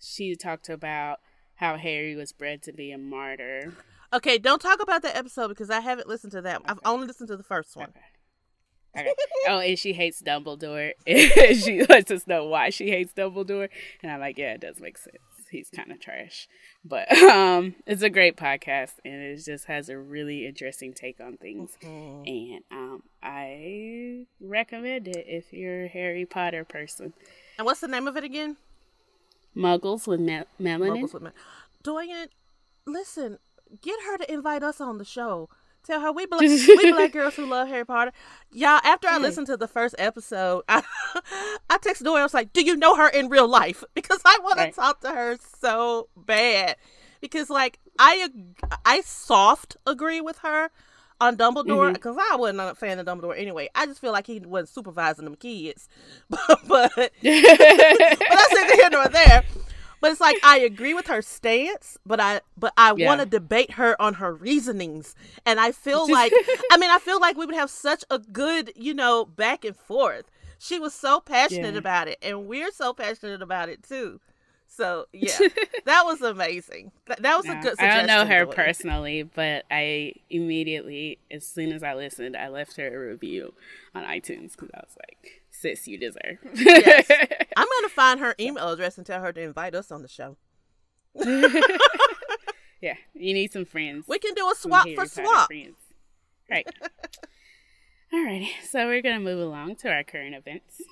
she 0.00 0.34
talked 0.36 0.68
about 0.68 1.18
how 1.56 1.76
harry 1.76 2.14
was 2.14 2.32
bred 2.32 2.62
to 2.62 2.72
be 2.72 2.90
a 2.92 2.98
martyr 2.98 3.72
Okay, 4.12 4.38
don't 4.38 4.60
talk 4.62 4.80
about 4.80 5.02
that 5.02 5.16
episode 5.16 5.48
because 5.48 5.70
I 5.70 5.80
haven't 5.80 6.06
listened 6.06 6.30
to 6.34 6.42
that. 6.42 6.62
I've 6.66 6.78
only 6.84 7.08
listened 7.08 7.26
to 7.30 7.36
the 7.36 7.42
first 7.42 7.74
one. 7.76 7.88
okay. 8.96 9.12
oh 9.48 9.58
and 9.58 9.76
she 9.76 9.92
hates 9.92 10.22
dumbledore 10.22 10.92
and 11.04 11.56
she 11.58 11.82
lets 11.84 12.12
us 12.12 12.24
know 12.28 12.44
why 12.44 12.70
she 12.70 12.90
hates 12.90 13.12
dumbledore 13.12 13.68
and 14.04 14.12
i'm 14.12 14.20
like 14.20 14.38
yeah 14.38 14.52
it 14.52 14.60
does 14.60 14.78
make 14.78 14.96
sense 14.98 15.16
he's 15.54 15.70
kind 15.70 15.90
of 15.92 16.00
trash 16.00 16.48
but 16.84 17.10
um 17.22 17.74
it's 17.86 18.02
a 18.02 18.10
great 18.10 18.36
podcast 18.36 18.92
and 19.04 19.14
it 19.14 19.36
just 19.44 19.66
has 19.66 19.88
a 19.88 19.96
really 19.96 20.46
interesting 20.46 20.92
take 20.92 21.20
on 21.20 21.36
things 21.36 21.76
and 21.82 22.60
um 22.70 23.02
i 23.22 24.24
recommend 24.40 25.06
it 25.08 25.24
if 25.28 25.52
you're 25.52 25.84
a 25.84 25.88
harry 25.88 26.26
potter 26.26 26.64
person 26.64 27.12
And 27.56 27.64
what's 27.66 27.80
the 27.80 27.88
name 27.88 28.06
of 28.08 28.16
it 28.16 28.24
again? 28.24 28.56
muggles 29.56 30.06
with 30.08 30.20
me- 30.20 30.42
melanin 30.60 31.04
Muggles 31.04 31.14
with. 31.14 31.32
Doyen, 31.82 32.28
listen, 32.86 33.38
get 33.82 34.00
her 34.06 34.16
to 34.18 34.32
invite 34.32 34.62
us 34.62 34.80
on 34.80 34.98
the 34.98 35.04
show. 35.04 35.48
Tell 35.84 36.00
her 36.00 36.12
we 36.12 36.24
black, 36.26 36.40
we 36.40 36.92
black 36.92 37.12
girls 37.12 37.34
who 37.34 37.44
love 37.46 37.68
Harry 37.68 37.84
Potter. 37.84 38.12
Y'all, 38.50 38.80
after 38.84 39.06
I 39.08 39.18
listened 39.18 39.46
to 39.48 39.56
the 39.56 39.68
first 39.68 39.94
episode, 39.98 40.64
I, 40.68 40.82
I 41.68 41.78
texted 41.78 42.04
Doyen. 42.04 42.20
I 42.20 42.22
was 42.22 42.32
like, 42.34 42.52
"Do 42.54 42.62
you 42.62 42.76
know 42.76 42.96
her 42.96 43.08
in 43.08 43.28
real 43.28 43.46
life?" 43.48 43.84
Because 43.94 44.20
I 44.24 44.38
want 44.42 44.58
Right. 44.58 44.72
to 44.72 44.80
talk 44.80 45.00
to 45.02 45.10
her 45.10 45.36
so 45.60 46.08
bad. 46.16 46.76
Because 47.20 47.50
like 47.50 47.78
I 47.98 48.28
I 48.84 49.02
soft 49.02 49.76
agree 49.86 50.20
with 50.20 50.38
her 50.38 50.70
on 51.20 51.36
Dumbledore 51.36 51.64
mm-hmm. 51.66 51.92
because 51.92 52.16
I 52.18 52.36
wasn't 52.36 52.60
a 52.60 52.74
fan 52.74 52.98
of 52.98 53.06
Dumbledore 53.06 53.38
anyway. 53.38 53.68
I 53.74 53.86
just 53.86 54.00
feel 54.00 54.12
like 54.12 54.26
he 54.26 54.40
wasn't 54.40 54.70
supervising 54.70 55.24
them 55.24 55.36
kids, 55.36 55.88
but 56.30 56.40
but 56.66 56.92
but 56.96 57.10
that's 57.22 58.54
neither 58.54 58.74
here 58.74 58.90
nor 58.90 59.08
there. 59.08 59.44
But 60.00 60.10
it's 60.12 60.20
like 60.20 60.38
I 60.42 60.58
agree 60.58 60.94
with 60.94 61.06
her 61.06 61.22
stance, 61.22 61.98
but 62.04 62.20
I 62.20 62.40
but 62.56 62.72
I 62.76 62.92
Yeah. 62.92 63.06
want 63.06 63.20
to 63.20 63.26
debate 63.26 63.72
her 63.72 64.00
on 64.00 64.14
her 64.14 64.34
reasonings, 64.34 65.14
and 65.46 65.58
I 65.60 65.72
feel 65.72 66.08
like 66.10 66.32
I 66.70 66.76
mean 66.76 66.90
I 66.90 66.98
feel 66.98 67.20
like 67.20 67.36
we 67.36 67.46
would 67.46 67.54
have 67.54 67.70
such 67.70 68.04
a 68.10 68.18
good 68.18 68.72
you 68.76 68.94
know 68.94 69.24
back 69.24 69.64
and 69.64 69.76
forth. 69.76 70.30
She 70.58 70.78
was 70.78 70.94
so 70.94 71.20
passionate 71.20 71.74
Yeah. 71.74 71.78
about 71.78 72.08
it, 72.08 72.18
and 72.22 72.46
we're 72.46 72.70
so 72.70 72.92
passionate 72.94 73.42
about 73.42 73.68
it 73.68 73.82
too. 73.82 74.20
So 74.66 75.06
yeah, 75.12 75.38
that 75.84 76.02
was 76.04 76.20
amazing. 76.22 76.92
That, 77.06 77.22
that 77.22 77.36
was 77.36 77.48
a 77.48 77.54
good. 77.54 77.74
I 77.78 77.86
don't 77.86 78.06
know 78.06 78.26
her 78.26 78.46
personally, 78.46 79.22
but 79.22 79.64
I 79.70 80.14
immediately, 80.30 81.18
as 81.30 81.46
soon 81.46 81.72
as 81.72 81.82
I 81.82 81.94
listened, 81.94 82.36
I 82.36 82.48
left 82.48 82.76
her 82.76 82.88
a 83.04 83.08
review 83.10 83.54
on 83.94 84.04
iTunes 84.04 84.52
because 84.52 84.70
I 84.74 84.80
was 84.80 84.96
like, 84.98 85.42
"Sis, 85.64 85.88
you 85.88 85.96
deserve." 85.96 86.38
Yes. 86.54 87.06
I'm 87.56 87.66
gonna 87.76 87.88
find 87.88 88.20
her 88.20 88.34
email 88.38 88.68
address 88.68 88.98
and 88.98 89.06
tell 89.06 89.22
her 89.22 89.32
to 89.32 89.40
invite 89.40 89.74
us 89.74 89.90
on 89.90 90.02
the 90.02 90.08
show. 90.08 90.36
yeah, 92.80 92.96
you 93.14 93.32
need 93.32 93.50
some 93.50 93.64
friends. 93.64 94.04
We 94.06 94.18
can 94.18 94.34
do 94.34 94.50
a 94.50 94.54
swap 94.54 94.86
for 94.94 95.06
swap. 95.06 95.46
friends. 95.46 95.76
Right. 96.50 96.66
Alrighty, 98.12 98.48
so 98.68 98.86
we're 98.86 99.00
gonna 99.00 99.20
move 99.20 99.40
along 99.40 99.76
to 99.76 99.88
our 99.90 100.04
current 100.04 100.34
events. 100.34 100.82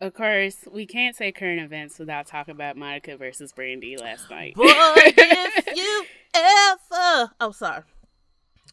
Of 0.00 0.12
course, 0.12 0.56
we 0.70 0.84
can't 0.84 1.16
say 1.16 1.32
current 1.32 1.60
events 1.60 1.98
without 1.98 2.26
talking 2.26 2.52
about 2.52 2.76
Monica 2.76 3.16
versus 3.16 3.52
Brandy 3.52 3.96
last 3.96 4.28
night. 4.28 4.54
Boy, 4.54 4.64
if 4.66 5.66
you 5.76 6.04
ever. 6.34 7.30
Oh, 7.40 7.52
sorry. 7.52 7.82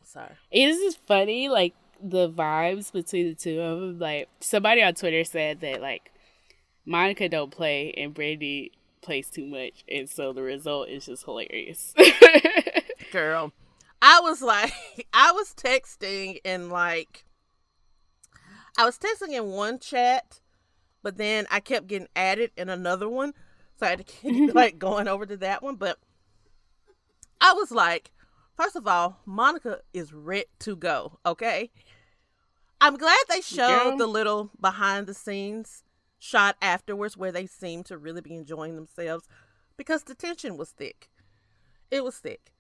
Sorry. 0.03 0.33
It 0.51 0.67
is 0.67 0.77
just 0.79 1.05
funny, 1.05 1.48
like 1.48 1.74
the 2.03 2.29
vibes 2.29 2.91
between 2.91 3.29
the 3.29 3.36
two 3.36 3.60
of 3.62 3.79
them. 3.79 4.00
Like 4.00 4.29
somebody 4.39 4.83
on 4.83 4.93
Twitter 4.93 5.24
said 5.24 5.62
that 5.62 5.81
like 5.81 6.12
Monica 6.86 7.29
don't 7.29 7.51
play 7.51 7.93
and 7.93 8.13
Brandy 8.13 8.72
plays 9.01 9.29
too 9.29 9.45
much, 9.45 9.83
and 9.89 10.10
so 10.10 10.33
the 10.33 10.43
result 10.43 10.89
is 10.89 11.05
just 11.05 11.25
hilarious. 11.25 11.93
Girl. 13.12 13.51
I 14.01 14.19
was 14.19 14.41
like, 14.41 14.74
I 15.13 15.31
was 15.31 15.53
texting 15.53 16.39
in 16.43 16.69
like, 16.69 17.25
I 18.77 18.86
was 18.86 18.98
texting 18.98 19.31
in 19.31 19.48
one 19.48 19.79
chat, 19.79 20.41
but 21.01 21.17
then 21.17 21.45
I 21.50 21.62
kept 21.62 21.88
getting 21.88 22.10
added 22.15 22.51
in 22.57 22.69
another 22.69 23.07
one. 23.07 23.33
So 23.79 23.86
I 23.86 23.89
had 23.89 24.00
to 24.00 24.03
keep 24.03 24.53
like 24.55 24.77
going 24.77 25.07
over 25.07 25.25
to 25.25 25.38
that 25.38 25.63
one. 25.63 25.75
But 25.75 26.00
I 27.39 27.53
was 27.53 27.72
like, 27.72 28.12
first 28.57 28.75
of 28.75 28.88
all, 28.88 29.22
Monica 29.25 29.79
is 29.93 30.12
ready 30.12 30.45
to 30.60 30.75
go. 30.75 31.19
Okay. 31.25 31.72
I'm 32.84 32.98
glad 32.98 33.18
they 33.30 33.42
showed 33.42 33.92
Girl. 33.92 33.98
the 33.98 34.08
little 34.08 34.50
behind 34.60 35.08
the 35.08 35.13
scenes 35.13 35.84
shot 36.20 36.56
afterwards 36.62 37.16
where 37.18 37.32
they 37.32 37.46
seemed 37.48 37.86
to 37.88 37.98
really 37.98 38.22
be 38.22 38.36
enjoying 38.36 38.75
themselves 38.75 39.28
because 39.78 40.04
the 40.04 40.16
tension 40.16 40.58
was 40.58 40.70
thick. 40.72 41.10
It 41.90 42.04
was 42.04 42.18
thick. 42.18 42.54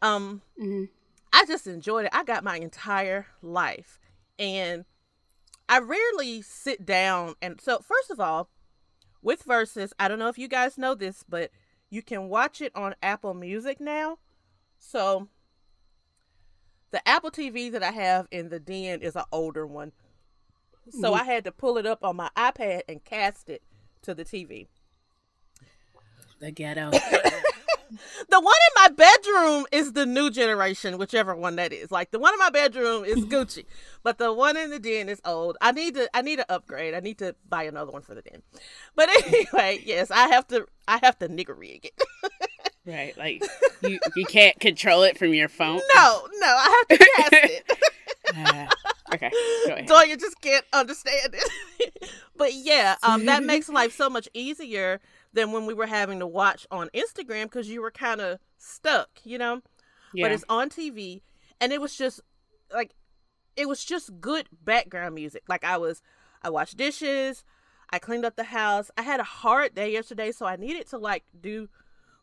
Um, 0.00 0.42
Mhm. 0.60 0.88
I 1.32 1.44
just 1.44 1.66
enjoyed 1.66 2.06
it. 2.06 2.10
I 2.14 2.24
got 2.24 2.44
my 2.44 2.56
entire 2.56 3.26
life, 3.42 3.98
and 4.38 4.84
I 5.68 5.78
rarely 5.80 6.40
sit 6.40 6.86
down 6.86 7.34
and 7.42 7.60
so. 7.60 7.80
First 7.80 8.10
of 8.10 8.18
all, 8.20 8.48
with 9.22 9.42
verses, 9.42 9.92
I 9.98 10.08
don't 10.08 10.18
know 10.18 10.28
if 10.28 10.38
you 10.38 10.48
guys 10.48 10.78
know 10.78 10.94
this, 10.94 11.24
but 11.28 11.50
you 11.90 12.00
can 12.02 12.28
watch 12.28 12.60
it 12.60 12.72
on 12.74 12.94
Apple 13.02 13.34
Music 13.34 13.80
now. 13.80 14.18
So 14.78 15.28
the 16.90 17.06
Apple 17.06 17.30
TV 17.30 17.70
that 17.72 17.82
I 17.82 17.92
have 17.92 18.26
in 18.30 18.48
the 18.48 18.60
den 18.60 19.00
is 19.02 19.16
an 19.16 19.24
older 19.32 19.66
one. 19.66 19.92
So 20.90 21.12
mm-hmm. 21.12 21.20
I 21.20 21.24
had 21.24 21.44
to 21.44 21.52
pull 21.52 21.76
it 21.76 21.86
up 21.86 22.02
on 22.02 22.16
my 22.16 22.30
iPad 22.36 22.82
and 22.88 23.04
cast 23.04 23.50
it 23.50 23.62
to 24.02 24.14
the 24.14 24.24
TV. 24.24 24.68
the 26.40 26.50
ghetto. 26.50 26.90
The 28.28 28.40
one 28.40 28.54
in 28.54 28.82
my 28.82 28.88
bedroom 28.88 29.66
is 29.72 29.92
the 29.92 30.04
new 30.04 30.30
generation, 30.30 30.98
whichever 30.98 31.34
one 31.34 31.56
that 31.56 31.72
is. 31.72 31.90
Like 31.90 32.10
the 32.10 32.18
one 32.18 32.34
in 32.34 32.38
my 32.38 32.50
bedroom 32.50 33.04
is 33.04 33.16
Gucci, 33.24 33.64
but 34.02 34.18
the 34.18 34.32
one 34.32 34.56
in 34.56 34.70
the 34.70 34.78
den 34.78 35.08
is 35.08 35.20
old. 35.24 35.56
I 35.60 35.72
need 35.72 35.94
to 35.94 36.08
I 36.14 36.22
need 36.22 36.36
to 36.36 36.52
upgrade. 36.52 36.94
I 36.94 37.00
need 37.00 37.18
to 37.18 37.34
buy 37.48 37.64
another 37.64 37.90
one 37.90 38.02
for 38.02 38.14
the 38.14 38.22
den. 38.22 38.42
But 38.94 39.08
anyway, 39.26 39.82
yes, 39.84 40.10
I 40.10 40.28
have 40.28 40.46
to 40.48 40.66
I 40.86 40.98
have 41.02 41.18
to 41.20 41.28
nigger 41.28 41.58
rig 41.58 41.86
it. 41.86 42.02
Right, 42.88 43.16
like 43.16 43.42
you 43.82 43.98
you 44.16 44.24
can't 44.26 44.58
control 44.58 45.02
it 45.02 45.18
from 45.18 45.34
your 45.34 45.48
phone. 45.48 45.80
no, 45.94 46.28
no, 46.34 46.46
I 46.46 46.84
have 46.88 46.98
to 46.98 47.06
cast 47.16 47.32
it. 47.32 47.72
Uh, 48.36 48.66
okay, 49.14 49.30
go 49.66 49.72
ahead. 49.72 49.88
so 49.88 50.02
you 50.02 50.16
just 50.16 50.40
can't 50.40 50.64
understand 50.72 51.34
it. 51.34 52.10
but 52.36 52.54
yeah, 52.54 52.96
um, 53.02 53.26
that 53.26 53.44
makes 53.44 53.68
life 53.80 53.94
so 53.94 54.10
much 54.10 54.28
easier 54.34 55.00
than 55.32 55.52
when 55.52 55.66
we 55.66 55.74
were 55.74 55.86
having 55.86 56.18
to 56.20 56.26
watch 56.26 56.66
on 56.70 56.88
Instagram 56.94 57.44
because 57.44 57.68
you 57.68 57.82
were 57.82 57.90
kind 57.90 58.20
of 58.20 58.38
stuck, 58.56 59.08
you 59.24 59.38
know. 59.38 59.62
Yeah. 60.14 60.24
But 60.24 60.32
it's 60.32 60.44
on 60.48 60.70
TV, 60.70 61.20
and 61.60 61.72
it 61.72 61.80
was 61.80 61.96
just 61.96 62.20
like 62.72 62.94
it 63.56 63.68
was 63.68 63.84
just 63.84 64.20
good 64.20 64.48
background 64.64 65.14
music. 65.14 65.42
Like 65.48 65.64
I 65.64 65.76
was, 65.76 66.02
I 66.42 66.50
washed 66.50 66.76
dishes, 66.76 67.44
I 67.90 67.98
cleaned 67.98 68.24
up 68.24 68.36
the 68.36 68.44
house. 68.44 68.90
I 68.96 69.02
had 69.02 69.20
a 69.20 69.24
hard 69.24 69.74
day 69.74 69.92
yesterday, 69.92 70.32
so 70.32 70.46
I 70.46 70.56
needed 70.56 70.88
to 70.90 70.98
like 70.98 71.24
do 71.38 71.68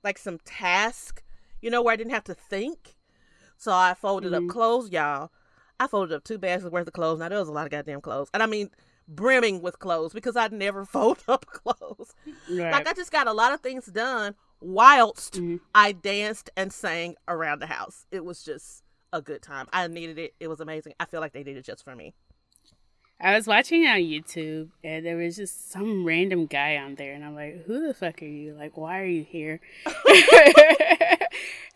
like 0.05 0.17
some 0.17 0.38
task, 0.45 1.21
you 1.62 1.69
know, 1.69 1.81
where 1.81 1.91
I 1.93 1.97
didn't 1.97 2.13
have 2.13 2.24
to 2.25 2.33
think. 2.33 2.95
So 3.57 3.74
I 3.74 3.93
folded 3.93 4.33
up 4.33 4.47
clothes, 4.47 4.89
y'all. 4.91 5.31
I 5.79 5.88
folded 5.88 6.15
up 6.15 6.24
two 6.24 6.38
bags 6.38 6.63
worth 6.63 6.88
of 6.88 6.93
clothes. 6.93 7.19
Now 7.19 7.27
there 7.27 7.39
was 7.39 7.50
a 7.50 7.51
lot 7.51 7.65
of 7.65 7.71
goddamn 7.71 8.00
clothes, 8.01 8.29
and 8.33 8.41
I 8.41 8.45
mean 8.45 8.69
brimming 9.07 9.62
with 9.62 9.77
clothes 9.79 10.13
because 10.13 10.35
I'd 10.35 10.53
never 10.53 10.85
fold 10.95 11.21
up 11.27 11.45
clothes. 11.47 12.13
Right. 12.50 12.71
Like 12.71 12.88
I 12.88 12.93
just 12.93 13.12
got 13.12 13.27
a 13.27 13.33
lot 13.33 13.53
of 13.53 13.59
things 13.59 13.88
done 13.88 14.35
whilst 14.62 15.33
Mhm. 15.35 15.59
I 15.74 15.91
danced 15.91 16.50
and 16.55 16.71
sang 16.71 17.15
around 17.27 17.59
the 17.59 17.67
house. 17.67 18.05
It 18.12 18.24
was 18.24 18.41
just 18.43 18.83
a 19.13 19.21
good 19.21 19.41
time. 19.41 19.67
I 19.74 19.88
needed 19.88 20.17
it. 20.17 20.33
It 20.39 20.47
was 20.47 20.59
amazing. 20.59 20.93
I 21.00 21.05
feel 21.05 21.19
like 21.21 21.33
they 21.33 21.43
did 21.43 21.57
it 21.57 21.65
just 21.65 21.83
for 21.83 21.95
me. 21.95 22.13
I 23.19 23.34
was 23.36 23.48
watching 23.48 23.86
on 23.88 24.00
YouTube 24.00 24.69
and 24.84 25.05
there 25.05 25.15
was 25.15 25.38
just 25.38 25.72
some 25.72 26.05
random 26.05 26.45
guy 26.48 26.75
on 26.77 26.95
there, 26.95 27.13
and 27.13 27.24
I'm 27.24 27.36
like, 27.36 27.65
"Who 27.65 27.88
the 27.88 27.93
fuck 27.93 28.22
are 28.22 28.25
you? 28.25 28.53
Like, 28.53 28.75
why 28.77 29.00
are 29.00 29.05
you 29.05 29.24
here?" 29.24 29.60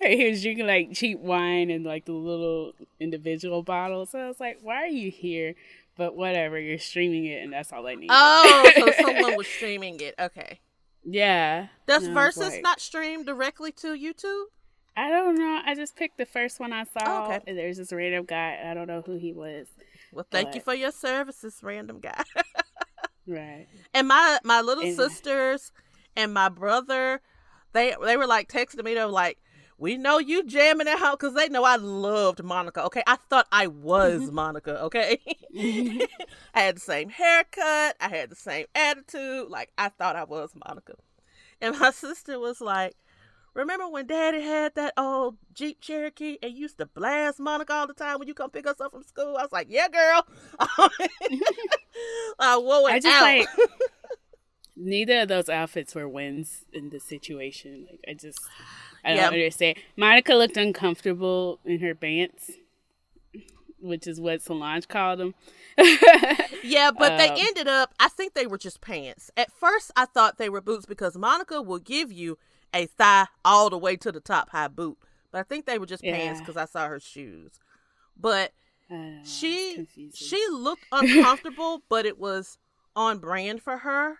And 0.01 0.13
he 0.13 0.29
was 0.29 0.41
drinking 0.41 0.65
like 0.65 0.93
cheap 0.93 1.19
wine 1.19 1.69
and 1.69 1.83
like 1.83 2.05
the 2.05 2.13
little 2.13 2.71
individual 3.01 3.63
bottles. 3.63 4.11
So 4.11 4.19
I 4.19 4.27
was 4.27 4.39
like, 4.39 4.59
"Why 4.61 4.83
are 4.83 4.87
you 4.87 5.11
here?" 5.11 5.55
But 5.97 6.15
whatever, 6.15 6.57
you're 6.57 6.77
streaming 6.77 7.25
it, 7.25 7.43
and 7.43 7.51
that's 7.51 7.73
all 7.73 7.85
I 7.85 7.95
need. 7.95 8.09
Oh, 8.09 8.71
so 8.77 8.91
someone 9.01 9.35
was 9.35 9.47
streaming 9.47 9.99
it. 9.99 10.15
Okay. 10.17 10.61
yeah. 11.03 11.67
Does 11.85 12.07
Versus 12.07 12.53
like, 12.53 12.63
not 12.63 12.79
stream 12.79 13.25
directly 13.25 13.73
to 13.73 13.87
YouTube? 13.87 14.45
I 14.95 15.09
don't 15.09 15.35
know. 15.37 15.61
I 15.65 15.75
just 15.75 15.97
picked 15.97 16.17
the 16.17 16.25
first 16.25 16.61
one 16.61 16.71
I 16.71 16.85
saw. 16.85 16.99
Oh, 17.05 17.25
okay. 17.25 17.41
And 17.45 17.57
there's 17.57 17.75
this 17.77 17.91
random 17.91 18.23
guy. 18.23 18.59
I 18.65 18.73
don't 18.73 18.87
know 18.87 19.01
who 19.05 19.17
he 19.17 19.33
was. 19.33 19.67
Well, 20.13 20.25
thank 20.29 20.55
you 20.55 20.61
for 20.61 20.73
your 20.73 20.91
services, 20.91 21.59
random 21.61 21.99
guy. 21.99 22.23
Right. 23.27 23.67
and 23.93 24.07
my 24.07 24.39
my 24.43 24.61
little 24.61 24.83
And- 24.83 24.95
sisters 24.95 25.71
and 26.15 26.33
my 26.33 26.49
brother, 26.49 27.21
they 27.73 27.95
they 28.03 28.17
were 28.17 28.25
like 28.25 28.49
texting 28.49 28.83
me. 28.83 28.95
They 28.95 29.01
were 29.05 29.11
like, 29.11 29.37
"We 29.77 29.97
know 29.97 30.17
you 30.17 30.43
jamming 30.43 30.87
at 30.87 30.97
home," 30.97 31.11
because 31.11 31.35
they 31.35 31.47
know 31.47 31.63
I 31.63 31.75
loved 31.75 32.43
Monica. 32.43 32.83
Okay, 32.85 33.03
I 33.05 33.17
thought 33.29 33.45
I 33.51 33.67
was 33.67 34.21
mm-hmm. 34.23 34.33
Monica. 34.33 34.81
Okay, 34.85 35.19
mm-hmm. 35.55 36.01
I 36.55 36.61
had 36.61 36.77
the 36.77 36.81
same 36.81 37.09
haircut. 37.09 37.95
I 38.01 38.09
had 38.09 38.31
the 38.31 38.35
same 38.35 38.65
attitude. 38.73 39.47
Like 39.49 39.71
I 39.77 39.89
thought 39.89 40.15
I 40.15 40.23
was 40.23 40.49
Monica. 40.67 40.95
And 41.61 41.77
my 41.77 41.91
sister 42.05 42.39
was 42.39 42.61
like, 42.61 42.95
Remember 43.59 43.89
when 43.89 44.07
Daddy 44.07 44.39
had 44.41 44.73
that 44.75 44.93
old 44.95 45.35
Jeep 45.53 45.81
Cherokee 45.81 46.37
and 46.41 46.53
used 46.53 46.77
to 46.77 46.85
blast 46.85 47.41
Monica 47.41 47.73
all 47.73 47.87
the 47.87 47.93
time 47.93 48.17
when 48.17 48.29
you 48.29 48.33
come 48.33 48.49
pick 48.49 48.65
us 48.65 48.79
up 48.79 48.93
from 48.93 49.03
school? 49.03 49.35
I 49.37 49.41
was 49.41 49.51
like, 49.51 49.67
Yeah, 49.69 49.89
girl. 49.89 50.25
I 52.39 52.57
wore 52.57 52.89
it 52.89 52.93
I 52.93 52.99
just 52.99 53.07
out. 53.07 53.21
like 53.21 53.49
neither 54.77 55.19
of 55.19 55.27
those 55.27 55.49
outfits 55.49 55.93
were 55.93 56.07
wins 56.07 56.63
in 56.71 56.89
the 56.89 57.01
situation. 57.01 57.85
Like 57.91 57.99
I 58.07 58.13
just 58.13 58.39
I 59.03 59.09
don't 59.09 59.17
Yeah. 59.17 59.27
understand. 59.27 59.77
Monica 59.97 60.35
looked 60.35 60.55
uncomfortable 60.55 61.59
in 61.65 61.79
her 61.81 61.93
pants, 61.93 62.51
which 63.81 64.07
is 64.07 64.21
what 64.21 64.41
Solange 64.41 64.87
called 64.87 65.19
them. 65.19 65.35
Yeah, 66.61 66.91
but 66.91 67.17
they 67.17 67.29
Um, 67.29 67.37
ended 67.37 67.67
up, 67.67 67.93
I 67.99 68.09
think 68.09 68.33
they 68.33 68.47
were 68.47 68.57
just 68.57 68.81
pants. 68.81 69.31
At 69.37 69.51
first, 69.51 69.91
I 69.95 70.05
thought 70.05 70.37
they 70.37 70.49
were 70.49 70.61
boots 70.61 70.85
because 70.85 71.17
Monica 71.17 71.61
will 71.61 71.79
give 71.79 72.11
you 72.11 72.37
a 72.73 72.85
thigh 72.85 73.27
all 73.43 73.69
the 73.69 73.77
way 73.77 73.95
to 73.97 74.11
the 74.11 74.19
top 74.19 74.49
high 74.49 74.67
boot. 74.67 74.97
But 75.31 75.39
I 75.39 75.43
think 75.43 75.65
they 75.65 75.77
were 75.79 75.85
just 75.85 76.03
pants 76.03 76.39
because 76.41 76.57
I 76.57 76.65
saw 76.65 76.87
her 76.87 76.99
shoes. 76.99 77.59
But 78.17 78.51
I 78.89 78.93
don't 78.93 79.15
know, 79.15 79.19
it's 79.21 79.31
she 79.37 79.75
confusing. 79.75 80.11
she 80.27 80.45
looked 80.51 80.85
uncomfortable, 80.91 81.83
but 81.89 82.05
it 82.05 82.17
was 82.19 82.57
on 82.95 83.19
brand 83.19 83.61
for 83.61 83.77
her. 83.79 84.17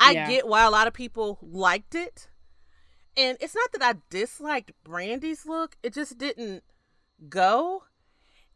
I 0.00 0.12
Yeah. 0.12 0.28
get 0.28 0.48
why 0.48 0.64
a 0.64 0.70
lot 0.70 0.86
of 0.86 0.94
people 0.94 1.38
liked 1.42 1.94
it. 1.94 2.28
And 3.16 3.36
it's 3.40 3.54
not 3.54 3.72
that 3.72 3.82
I 3.82 3.98
disliked 4.10 4.72
Brandy's 4.84 5.44
look, 5.44 5.76
it 5.82 5.92
just 5.92 6.18
didn't 6.18 6.62
go. 7.28 7.82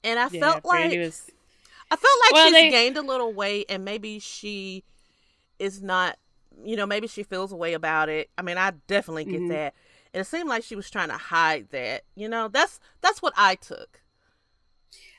And 0.04 0.18
I 0.18 0.28
yeah, 0.30 0.40
felt 0.40 0.64
like 0.64 0.96
was 0.98 1.30
I 1.90 1.96
felt 1.96 2.18
like 2.24 2.32
Well, 2.32 2.46
she's 2.46 2.52
they- 2.54 2.70
gained 2.70 2.96
a 2.96 3.02
little 3.02 3.32
weight 3.32 3.66
and 3.68 3.84
maybe 3.84 4.18
she 4.18 4.84
is 5.58 5.82
not, 5.82 6.16
you 6.64 6.76
know, 6.76 6.86
maybe 6.86 7.06
she 7.06 7.22
feels 7.22 7.52
a 7.52 7.56
way 7.56 7.72
about 7.74 8.08
it. 8.08 8.30
I 8.38 8.42
mean, 8.42 8.58
I 8.58 8.72
definitely 8.86 9.24
get 9.24 9.40
Mhm. 9.42 9.48
that. 9.48 9.74
And 10.14 10.20
it 10.20 10.24
seemed 10.26 10.48
like 10.48 10.62
she 10.64 10.76
was 10.76 10.90
trying 10.90 11.08
to 11.08 11.16
hide 11.16 11.68
that. 11.70 12.04
You 12.14 12.28
know, 12.28 12.48
that's 12.48 12.80
that's 13.00 13.22
what 13.22 13.32
I 13.36 13.54
took. 13.54 14.00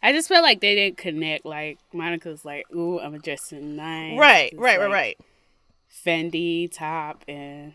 I 0.02 0.12
just 0.12 0.28
felt 0.28 0.44
like 0.44 0.60
they 0.62 0.76
didn't 0.76 0.98
connect. 0.98 1.46
Like 1.46 1.80
Monica's 1.94 2.44
like, 2.46 2.66
"Ooh, 2.76 3.00
I'm 3.00 3.18
dressing 3.20 3.76
nice." 3.76 4.20
Right, 4.20 4.54
right, 4.56 4.78
right, 4.80 4.86
like 4.86 4.92
right. 4.94 5.18
Fendi 6.06 6.72
top, 6.72 7.24
and 7.28 7.74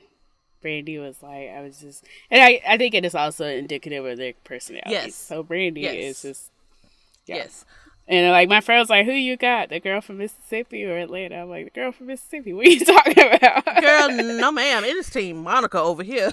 Brandy 0.60 0.98
was 0.98 1.22
like, 1.22 1.48
"I 1.50 1.62
was 1.62 1.80
just," 1.80 2.04
and 2.30 2.42
I 2.42 2.60
I 2.66 2.76
think 2.76 2.94
it 2.94 3.04
is 3.04 3.14
also 3.14 3.46
indicative 3.46 4.04
of 4.04 4.18
their 4.18 4.34
personalities. 4.44 4.92
Yes. 4.92 5.14
So 5.14 5.42
Brandy 5.42 5.82
Yes. 5.82 5.94
is 5.94 6.22
just 6.22 6.50
yeah. 7.26 7.36
Yes. 7.36 7.64
And 8.10 8.30
like 8.32 8.48
my 8.48 8.62
friend 8.62 8.80
was 8.80 8.88
like, 8.88 9.04
"Who 9.04 9.12
you 9.12 9.36
got? 9.36 9.68
The 9.68 9.80
girl 9.80 10.00
from 10.00 10.16
Mississippi 10.18 10.82
or 10.84 10.96
Atlanta?" 10.96 11.36
I'm 11.42 11.50
like, 11.50 11.66
"The 11.66 11.70
girl 11.78 11.92
from 11.92 12.06
Mississippi." 12.06 12.54
What 12.54 12.66
are 12.66 12.70
you 12.70 12.80
talking 12.84 13.18
about? 13.34 13.64
Girl, 13.82 14.08
no 14.38 14.50
ma'am. 14.50 14.84
It 14.84 14.96
is 14.96 15.10
Team 15.10 15.42
Monica 15.42 15.78
over 15.78 16.02
here. 16.02 16.30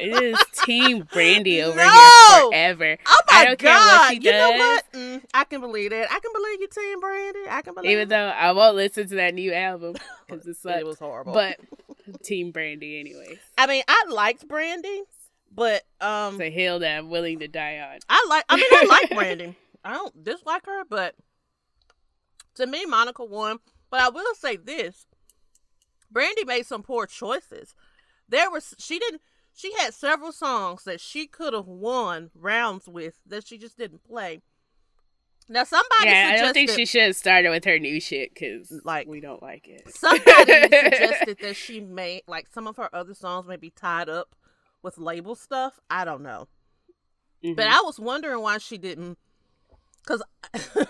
it 0.00 0.22
is 0.22 0.38
Team 0.64 1.08
Brandy 1.12 1.60
over 1.60 1.76
No! 1.76 1.82
here 1.90 2.40
forever. 2.50 2.98
Oh 3.06 3.20
my 3.30 3.36
I 3.36 3.44
don't 3.46 3.58
care 3.58 3.72
god. 3.74 3.98
what 4.00 4.10
she 4.12 4.20
you 4.20 4.30
know 4.30 4.50
what? 4.52 4.84
Mm, 4.92 5.22
I 5.34 5.44
can 5.44 5.60
believe 5.60 5.92
it. 5.92 6.06
I 6.08 6.20
can 6.20 6.32
believe 6.32 6.60
you, 6.60 6.68
Team 6.68 7.00
Brandy. 7.00 7.40
I 7.50 7.62
can 7.62 7.74
believe 7.74 7.90
Even 7.90 8.08
though 8.08 8.28
I 8.28 8.52
won't 8.52 8.76
listen 8.76 9.08
to 9.08 9.14
that 9.16 9.34
new 9.34 9.52
album 9.52 9.96
because 10.28 10.46
it 10.46 10.56
it 10.64 10.86
was 10.86 11.00
horrible. 11.00 11.32
But 11.32 11.58
Team 12.22 12.52
Brandy, 12.52 13.00
anyway. 13.00 13.38
I 13.58 13.66
mean, 13.66 13.82
I 13.88 14.04
liked 14.08 14.46
Brandy, 14.46 15.02
but 15.52 15.82
um 16.00 16.34
It's 16.34 16.42
a 16.42 16.50
hill 16.50 16.78
that 16.78 16.96
I'm 16.98 17.10
willing 17.10 17.40
to 17.40 17.48
die 17.48 17.78
on. 17.80 17.98
I 18.08 18.24
like. 18.30 18.44
I 18.48 18.54
mean, 18.54 18.66
I 18.70 18.84
like 18.88 19.10
Brandy. 19.18 19.56
I 19.84 19.94
don't 19.94 20.22
dislike 20.24 20.66
her, 20.66 20.84
but 20.88 21.14
to 22.54 22.66
me, 22.66 22.84
Monica 22.86 23.24
won. 23.24 23.58
But 23.90 24.00
I 24.00 24.08
will 24.10 24.34
say 24.34 24.56
this: 24.56 25.06
Brandy 26.10 26.44
made 26.44 26.66
some 26.66 26.82
poor 26.82 27.06
choices. 27.06 27.74
There 28.28 28.50
was 28.50 28.74
she 28.78 28.98
didn't. 28.98 29.22
She 29.54 29.72
had 29.74 29.92
several 29.94 30.30
songs 30.32 30.84
that 30.84 31.00
she 31.00 31.26
could 31.26 31.52
have 31.52 31.66
won 31.66 32.30
rounds 32.34 32.88
with 32.88 33.14
that 33.26 33.46
she 33.46 33.58
just 33.58 33.76
didn't 33.76 34.04
play. 34.04 34.40
Now 35.48 35.64
somebody 35.64 36.10
Yeah, 36.10 36.32
I 36.34 36.36
don't 36.42 36.52
think 36.52 36.70
she 36.70 36.84
should 36.84 37.02
have 37.02 37.16
started 37.16 37.48
with 37.50 37.64
her 37.64 37.78
new 37.78 38.00
shit 38.00 38.34
because 38.34 38.70
Like- 38.84 39.08
we 39.08 39.18
don't 39.20 39.42
like 39.42 39.66
it. 39.66 39.88
somebody 39.94 40.52
suggested 40.62 41.38
that 41.40 41.56
she 41.56 41.80
made 41.80 42.22
like 42.28 42.46
some 42.52 42.66
of 42.66 42.76
her 42.76 42.94
other 42.94 43.14
songs 43.14 43.46
may 43.48 43.56
be 43.56 43.70
tied 43.70 44.10
up 44.10 44.36
with 44.82 44.98
label 44.98 45.34
stuff. 45.34 45.80
I 45.88 46.04
don't 46.04 46.22
know. 46.22 46.48
Mhm. 47.42 47.56
But 47.56 47.66
I 47.68 47.80
was 47.80 47.98
wondering 47.98 48.40
why 48.42 48.58
she 48.58 48.76
didn't, 48.76 49.18
cause, 50.08 50.22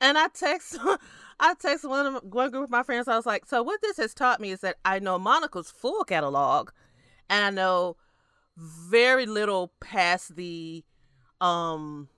and 0.00 0.16
I 0.18 0.28
text, 0.32 0.78
I 1.40 1.54
text 1.54 1.84
one 1.84 2.06
of 2.06 2.12
my- 2.14 2.20
one 2.20 2.50
group 2.50 2.64
of 2.64 2.70
my 2.70 2.82
friends. 2.82 3.08
I 3.08 3.16
was 3.16 3.26
like, 3.26 3.46
so 3.46 3.62
what 3.62 3.80
this 3.82 3.96
has 3.96 4.14
taught 4.14 4.40
me 4.40 4.50
is 4.52 4.60
that 4.60 4.76
I 4.84 4.98
know 4.98 5.18
Monica's 5.18 5.70
full 5.70 6.04
catalog, 6.04 6.70
and 7.28 7.44
I 7.44 7.50
know 7.50 7.96
very 8.56 9.26
little 9.26 9.72
past 9.80 10.36
the, 10.36 10.84
um, 11.40 12.08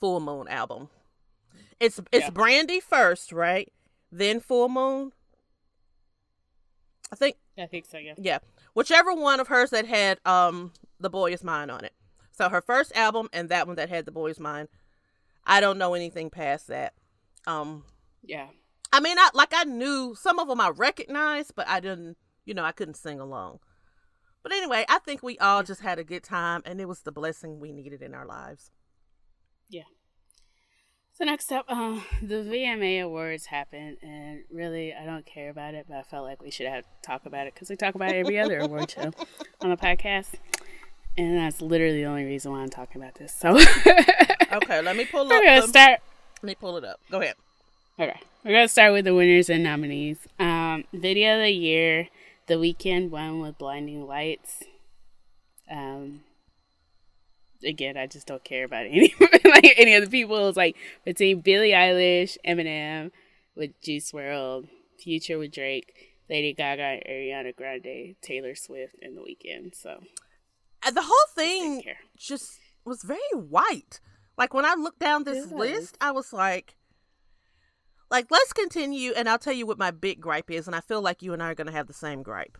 Full 0.00 0.20
Moon 0.20 0.46
album. 0.48 0.88
It's 1.80 1.98
it's 2.12 2.24
Yeah. 2.26 2.30
Brandy 2.30 2.80
first, 2.80 3.32
right? 3.32 3.72
Then 4.12 4.40
Full 4.40 4.68
Moon. 4.68 5.12
I 7.12 7.16
think 7.16 7.36
I 7.58 7.66
think 7.66 7.86
so. 7.86 7.98
Yeah. 7.98 8.14
yeah, 8.18 8.38
whichever 8.74 9.14
one 9.14 9.40
of 9.40 9.48
hers 9.48 9.70
that 9.70 9.86
had 9.86 10.18
um 10.26 10.72
the 11.00 11.10
boy 11.10 11.32
is 11.32 11.42
mine 11.44 11.70
on 11.70 11.84
it. 11.84 11.92
So 12.32 12.48
her 12.48 12.60
first 12.60 12.94
album 12.96 13.28
and 13.32 13.48
that 13.48 13.66
one 13.66 13.76
that 13.76 13.88
had 13.88 14.04
the 14.04 14.12
boy 14.12 14.28
is 14.28 14.40
mine. 14.40 14.68
I 15.46 15.60
don't 15.60 15.78
know 15.78 15.94
anything 15.94 16.28
past 16.28 16.66
that. 16.68 16.94
Um, 17.46 17.84
Yeah. 18.22 18.48
I 18.92 19.00
mean, 19.00 19.18
I 19.18 19.30
like 19.34 19.52
I 19.54 19.64
knew 19.64 20.14
some 20.18 20.38
of 20.38 20.48
them 20.48 20.60
I 20.60 20.70
recognized, 20.70 21.54
but 21.54 21.68
I 21.68 21.80
didn't. 21.80 22.16
You 22.44 22.54
know, 22.54 22.64
I 22.64 22.72
couldn't 22.72 22.94
sing 22.96 23.18
along. 23.20 23.58
But 24.42 24.52
anyway, 24.52 24.84
I 24.88 25.00
think 25.00 25.22
we 25.22 25.36
all 25.38 25.64
just 25.64 25.80
had 25.80 25.98
a 25.98 26.04
good 26.04 26.22
time, 26.22 26.62
and 26.64 26.80
it 26.80 26.86
was 26.86 27.00
the 27.00 27.10
blessing 27.10 27.58
we 27.58 27.72
needed 27.72 28.00
in 28.00 28.14
our 28.14 28.24
lives. 28.24 28.70
Yeah. 29.68 29.82
So 31.12 31.24
next 31.24 31.50
up, 31.50 31.64
uh, 31.68 31.98
the 32.22 32.36
VMA 32.36 33.02
Awards 33.02 33.46
happened, 33.46 33.96
and 34.02 34.44
really, 34.50 34.94
I 34.94 35.04
don't 35.04 35.26
care 35.26 35.50
about 35.50 35.74
it, 35.74 35.86
but 35.88 35.96
I 35.96 36.02
felt 36.02 36.24
like 36.24 36.40
we 36.42 36.50
should 36.52 36.68
have 36.68 36.84
talk 37.02 37.26
about 37.26 37.46
it 37.48 37.54
because 37.54 37.70
we 37.70 37.74
talk 37.76 37.94
about 37.96 38.12
every 38.12 38.38
other 38.38 38.60
award 38.60 38.90
show 38.90 39.10
on 39.60 39.70
the 39.70 39.76
podcast, 39.76 40.34
and 41.18 41.38
that's 41.38 41.60
literally 41.60 42.02
the 42.02 42.06
only 42.06 42.24
reason 42.24 42.52
why 42.52 42.60
I'm 42.60 42.70
talking 42.70 43.02
about 43.02 43.16
this. 43.16 43.34
So 43.34 43.58
Okay, 44.52 44.80
let 44.82 44.96
me 44.96 45.04
pull 45.04 45.20
up. 45.26 45.28
we're 45.30 45.44
gonna 45.44 45.60
the- 45.62 45.68
start. 45.68 46.00
let 46.42 46.48
me 46.48 46.54
pull 46.54 46.76
it 46.76 46.84
up. 46.84 47.00
Go 47.10 47.20
ahead. 47.20 47.34
Okay, 47.98 48.18
we're 48.44 48.52
gonna 48.52 48.68
start 48.68 48.92
with 48.92 49.04
the 49.04 49.14
winners 49.14 49.48
and 49.48 49.62
nominees. 49.62 50.18
Um, 50.38 50.84
video 50.92 51.36
of 51.36 51.42
the 51.42 51.50
year, 51.50 52.08
The 52.46 52.54
Weeknd 52.54 53.10
won 53.10 53.40
with 53.40 53.58
Blinding 53.58 54.06
Lights. 54.06 54.62
Um, 55.70 56.20
again, 57.64 57.96
I 57.96 58.06
just 58.06 58.26
don't 58.26 58.44
care 58.44 58.64
about 58.64 58.86
any 58.90 59.14
like 59.44 59.74
any 59.76 59.94
of 59.94 60.04
the 60.04 60.10
people. 60.10 60.36
It 60.36 60.44
was 60.46 60.56
like 60.56 60.76
between 61.04 61.40
Billie 61.40 61.70
Eilish, 61.70 62.36
Eminem 62.46 63.10
with 63.54 63.80
Juice 63.82 64.12
WRLD, 64.12 64.68
Future 64.98 65.38
with 65.38 65.52
Drake, 65.52 65.92
Lady 66.28 66.52
Gaga, 66.52 67.00
Ariana 67.08 67.56
Grande, 67.56 68.16
Taylor 68.20 68.54
Swift, 68.54 68.94
and 69.00 69.16
The 69.16 69.22
Weeknd. 69.22 69.74
So 69.74 70.00
The 70.92 71.02
whole 71.02 71.34
thing 71.34 71.82
just 72.16 72.58
was 72.84 73.02
very 73.02 73.18
white. 73.34 74.00
Like 74.36 74.52
when 74.54 74.64
I 74.64 74.74
looked 74.74 74.98
down 74.98 75.24
this 75.24 75.50
list, 75.50 75.96
I 76.00 76.10
was 76.10 76.32
like, 76.32 76.74
like 78.10 78.26
let's 78.30 78.52
continue 78.52 79.12
and 79.16 79.28
I'll 79.28 79.38
tell 79.38 79.52
you 79.52 79.66
what 79.66 79.78
my 79.78 79.90
big 79.90 80.20
gripe 80.20 80.50
is 80.50 80.66
and 80.66 80.76
I 80.76 80.80
feel 80.80 81.00
like 81.02 81.22
you 81.22 81.32
and 81.32 81.42
I 81.42 81.50
are 81.50 81.54
going 81.54 81.66
to 81.66 81.72
have 81.72 81.86
the 81.86 81.92
same 81.94 82.22
gripe. 82.22 82.58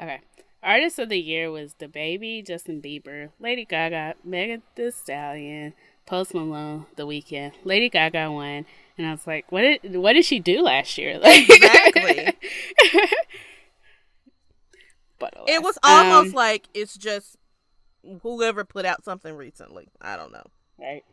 Okay. 0.00 0.20
Artist 0.62 0.98
of 0.98 1.08
the 1.08 1.18
year 1.18 1.50
was 1.50 1.74
the 1.78 1.88
baby, 1.88 2.42
Justin 2.46 2.82
Bieber, 2.82 3.30
Lady 3.38 3.64
Gaga, 3.64 4.16
Megan 4.22 4.62
Thee 4.74 4.90
Stallion, 4.90 5.72
Post 6.04 6.34
Malone, 6.34 6.84
The 6.96 7.06
Weeknd. 7.06 7.52
Lady 7.64 7.88
Gaga 7.88 8.30
won, 8.30 8.66
and 8.98 9.06
I 9.06 9.10
was 9.12 9.26
like, 9.26 9.50
"What 9.50 9.62
did 9.62 9.96
what 9.96 10.12
did 10.12 10.26
she 10.26 10.38
do 10.38 10.60
last 10.60 10.98
year?" 10.98 11.18
Like, 11.22 11.48
Exactly. 11.48 12.34
but 15.18 15.32
it 15.46 15.62
was 15.62 15.78
almost 15.82 16.28
Um, 16.30 16.34
like 16.34 16.68
it's 16.74 16.96
just 16.96 17.36
whoever 18.22 18.64
put 18.64 18.84
out 18.84 19.04
something 19.04 19.36
recently. 19.36 19.88
I 20.00 20.16
don't 20.16 20.32
know. 20.32 20.46
right. 20.78 21.04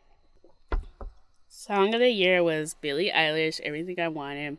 Song 1.49 1.93
of 1.93 1.99
the 2.01 2.09
year 2.09 2.43
was 2.43 2.75
Billie 2.79 3.11
Eilish, 3.13 3.59
Everything 3.61 3.99
I 3.99 4.09
Wanted, 4.09 4.57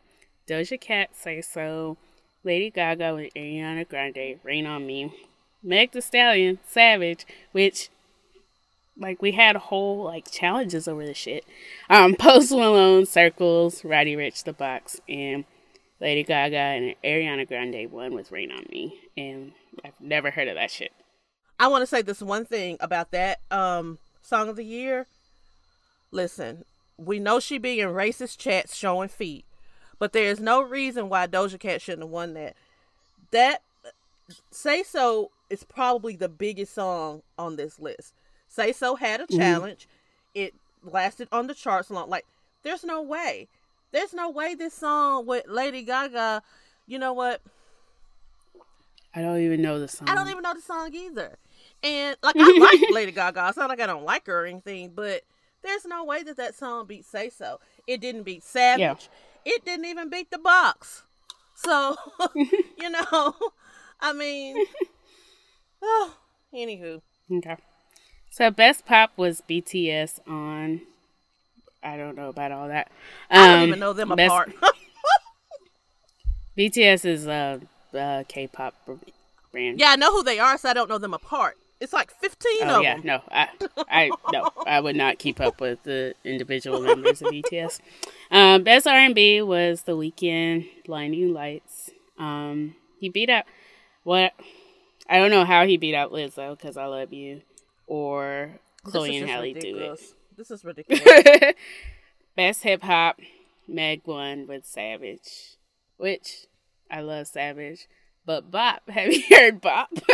Doja 0.49 0.81
Cat, 0.81 1.11
Say 1.15 1.41
So, 1.43 1.97
Lady 2.43 2.71
Gaga 2.71 3.15
with 3.15 3.33
Ariana 3.35 3.89
Grande, 3.89 4.41
Rain 4.43 4.67
on 4.67 4.87
Me, 4.87 5.13
Meg 5.63 5.93
Thee 5.93 6.01
Stallion, 6.01 6.59
Savage, 6.67 7.27
which 7.53 7.91
like 8.99 9.23
we 9.23 9.33
had 9.33 9.55
whole 9.57 10.03
like 10.03 10.31
challenges 10.31 10.89
over 10.89 11.07
the 11.07 11.15
shit. 11.15 11.45
Um, 11.89 12.15
Post 12.19 12.51
Malone, 12.51 13.07
Circles, 13.07 13.85
Roddy 13.85 14.17
Ricch, 14.17 14.43
The 14.43 14.53
Box, 14.53 15.01
and 15.09 15.45
Lady 16.01 16.25
Gaga 16.25 16.57
and 16.57 16.95
Ariana 17.05 17.47
Grande 17.47 17.91
won 17.91 18.15
with 18.15 18.33
Rain 18.33 18.51
on 18.51 18.65
Me, 18.71 18.99
and 19.17 19.53
I've 19.85 20.01
never 20.01 20.31
heard 20.31 20.49
of 20.49 20.55
that 20.55 20.71
shit. 20.71 20.93
I 21.59 21.69
want 21.69 21.83
to 21.83 21.87
say 21.87 22.03
this 22.03 22.23
one 22.23 22.45
thing 22.45 22.77
about 22.81 23.11
that 23.13 23.41
um 23.51 23.99
song 24.23 24.49
of 24.49 24.57
the 24.57 24.65
year. 24.65 25.07
Listen, 26.11 26.65
we 26.97 27.19
know 27.19 27.41
she 27.41 27.59
be 27.59 27.81
in 27.81 27.89
racist 27.91 28.39
chats 28.39 28.77
showing 28.77 29.09
feet, 29.09 29.45
but 29.99 30.13
there 30.13 30.31
is 30.31 30.41
no 30.41 30.63
reason 30.63 31.09
why 31.09 31.27
Doja 31.27 31.59
Cat 31.59 31.83
shouldn't 31.83 32.03
have 32.03 32.11
won 32.11 32.35
that. 32.35 32.55
That 33.31 33.63
Say 34.51 34.83
So 34.83 35.31
is 35.49 35.65
probably 35.65 36.17
the 36.17 36.29
biggest 36.29 36.75
song 36.75 37.23
on 37.39 37.57
this 37.57 37.79
list. 37.79 38.13
Say 38.49 38.73
So 38.73 38.97
had 38.97 39.21
a 39.21 39.27
challenge. 39.27 39.89
It 40.35 40.55
lasted 40.83 41.29
on 41.33 41.47
the 41.47 41.55
charts 41.55 41.91
long. 41.91 42.11
Like, 42.11 42.27
there's 42.63 42.85
no 42.85 43.01
way. 43.01 43.49
There's 43.93 44.13
no 44.13 44.29
way 44.29 44.55
this 44.55 44.75
song 44.75 45.27
with 45.27 45.47
Lady 45.49 45.83
Gaga, 45.83 46.43
you 46.87 46.99
know 46.99 47.13
what? 47.13 47.41
I 49.15 49.23
don't 49.23 49.41
even 49.41 49.63
know 49.63 49.81
the 49.81 49.89
song. 49.89 50.09
I 50.09 50.15
don't 50.15 50.29
even 50.29 50.43
know 50.43 50.55
the 50.55 50.61
song 50.61 50.95
either. 50.95 51.39
And 51.83 52.17
like 52.23 52.35
I 52.39 52.59
like 52.59 52.91
Lady 52.93 53.13
Gaga. 53.13 53.49
It's 53.49 53.57
not 53.57 53.69
like 53.71 53.81
I 53.81 53.87
don't 53.87 54.05
like 54.05 54.27
her 54.27 54.43
or 54.43 54.47
anything, 54.47 54.93
but 54.95 55.23
there's 55.63 55.85
no 55.85 56.05
way 56.05 56.23
that 56.23 56.37
that 56.37 56.55
song 56.55 56.87
beat 56.87 57.05
Say 57.05 57.31
So. 57.31 57.61
It 57.87 58.01
didn't 58.01 58.25
beat 58.25 58.43
Savage. 58.43 58.81
Yeah. 58.81 58.95
It 59.55 59.65
didn't 59.65 59.87
even 59.87 60.11
beat 60.11 60.31
the 60.31 60.39
box. 60.39 61.03
So 61.55 61.97
you 62.35 62.91
know, 62.91 63.35
I 64.01 64.13
mean, 64.13 64.57
oh, 65.83 66.15
anywho, 66.55 67.01
Okay. 67.33 67.57
So 68.31 68.51
best 68.51 68.85
pop 68.87 69.13
was 69.17 69.43
BTS 69.49 70.21
on. 70.29 70.83
I 71.83 71.97
don't 71.97 72.17
know 72.17 72.29
about 72.29 72.53
all 72.53 72.69
that. 72.69 72.91
I 73.31 73.37
don't 73.47 73.63
Um, 73.63 73.69
even 73.69 73.79
know 73.81 73.93
them 73.93 74.09
best- 74.11 74.27
apart. 74.31 74.53
BTS 76.57 77.05
is 77.05 77.27
a, 77.27 77.61
a 77.95 78.25
K-pop 78.29 78.75
brand. 79.53 79.79
yeah, 79.79 79.91
I 79.91 79.97
know 79.97 80.11
who 80.13 80.23
they 80.25 80.39
are, 80.39 80.59
so 80.59 80.69
I 80.69 80.73
don't 80.75 80.89
know 80.89 80.99
them 80.99 81.15
apart. 81.15 81.57
It's 81.81 81.93
like 81.93 82.11
fifteen 82.11 82.63
Oh 82.69 82.79
of 82.79 82.83
yeah, 82.83 82.97
them. 82.97 83.07
no, 83.07 83.23
I, 83.31 83.49
I, 83.89 84.11
no, 84.33 84.49
I 84.67 84.81
would 84.81 84.97
not 84.97 85.19
keep 85.19 85.41
up 85.41 85.61
with 85.61 85.83
the 85.85 86.15
individual 86.25 86.81
members 86.81 87.23
of 87.23 87.29
BTS. 87.29 87.79
Um, 88.33 88.65
best 88.65 88.87
R 88.87 88.97
and 88.97 89.15
B 89.15 89.41
was 89.43 89.83
The 89.83 89.97
Weeknd, 89.97 90.67
"Blinding 90.87 91.33
Lights." 91.33 91.91
Um, 92.19 92.75
he 92.99 93.09
beat 93.09 93.31
out 93.31 93.45
what? 94.03 94.33
I 95.09 95.19
don't 95.19 95.31
know 95.31 95.45
how 95.45 95.67
he 95.67 95.77
beat 95.77 95.95
out 95.95 96.11
Lizzo 96.13 96.57
because 96.59 96.77
I 96.77 96.87
love 96.87 97.13
you, 97.13 97.43
or 97.87 98.59
Chloe 98.83 99.17
and 99.17 99.29
Halle 99.31 99.53
do 99.53 99.59
it. 99.59 99.63
ridiculous. 99.65 100.15
This 100.37 100.51
is 100.51 100.65
ridiculous. 100.65 101.55
Best 102.37 102.63
hip 102.65 102.83
hop, 102.83 103.19
Meg 103.69 104.03
won 104.05 104.47
with 104.47 104.67
Savage, 104.67 105.57
which 105.97 106.47
I 106.91 107.01
love 107.01 107.27
Savage. 107.29 107.87
But 108.29 108.51
Bop, 108.51 108.83
have 108.91 109.11
you 109.11 109.23
heard 109.31 109.63
Bop? 109.63 109.89
this 109.95 110.05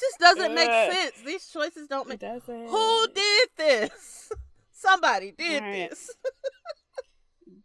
just 0.00 0.20
doesn't 0.20 0.54
make 0.54 0.70
sense. 0.70 1.14
These 1.26 1.48
choices 1.48 1.88
don't 1.88 2.08
make. 2.08 2.20
doesn't. 2.20 2.68
Who 2.68 3.06
did 3.12 3.48
this? 3.56 4.30
Somebody 4.72 5.32
did 5.36 5.64
Alright. 5.64 5.90
this. 5.90 6.12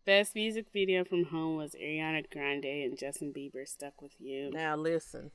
Best 0.07 0.33
music 0.33 0.65
video 0.73 1.03
from 1.03 1.25
home 1.25 1.57
was 1.57 1.75
Ariana 1.79 2.27
Grande 2.31 2.65
and 2.65 2.97
Justin 2.97 3.31
Bieber 3.31 3.67
"Stuck 3.67 4.01
with 4.01 4.13
You." 4.17 4.49
Now 4.51 4.75
listen. 4.75 5.29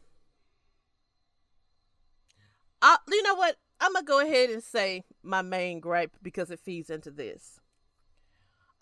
I, 2.83 2.97
you 3.09 3.23
know 3.23 3.37
what? 3.37 3.55
I'm 3.81 3.92
gonna 3.92 4.05
go 4.05 4.19
ahead 4.19 4.51
and 4.51 4.64
say 4.64 5.05
my 5.23 5.42
main 5.42 5.79
gripe 5.79 6.16
because 6.25 6.51
it 6.51 6.59
feeds 6.59 6.90
into 6.90 7.12
this. 7.12 7.61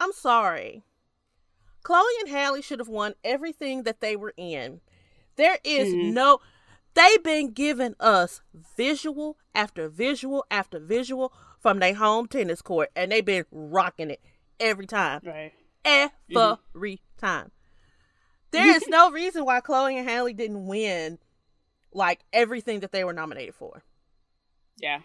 I'm 0.00 0.12
sorry. 0.14 0.82
Chloe 1.84 2.02
and 2.20 2.28
Halle 2.28 2.60
should 2.62 2.80
have 2.80 2.88
won 2.88 3.14
everything 3.22 3.84
that 3.84 4.00
they 4.00 4.16
were 4.16 4.34
in. 4.36 4.80
There 5.36 5.58
is 5.62 5.94
Mhm. 5.94 6.12
no. 6.12 6.40
They've 6.94 7.22
been 7.22 7.52
giving 7.52 7.94
us 8.00 8.40
visual 8.76 9.36
after 9.54 9.88
visual 9.88 10.44
after 10.50 10.78
visual 10.80 11.32
from 11.60 11.78
their 11.78 11.94
home 11.94 12.26
tennis 12.26 12.62
court, 12.62 12.90
and 12.96 13.10
they've 13.12 13.24
been 13.24 13.46
rocking 13.52 14.10
it 14.10 14.20
every 14.60 14.86
time 14.86 15.20
Right. 15.24 15.52
every 15.84 17.00
time. 17.18 17.50
There 18.50 18.68
is 18.76 18.86
no 18.86 19.10
reason 19.10 19.44
why 19.44 19.60
Chloe 19.60 19.96
and 19.98 20.08
Halle 20.08 20.32
didn't 20.32 20.66
win 20.66 21.18
like 21.92 22.20
everything 22.32 22.80
that 22.80 22.92
they 22.92 23.02
were 23.02 23.12
nominated 23.12 23.54
for. 23.56 23.82
Yeah. 24.76 25.00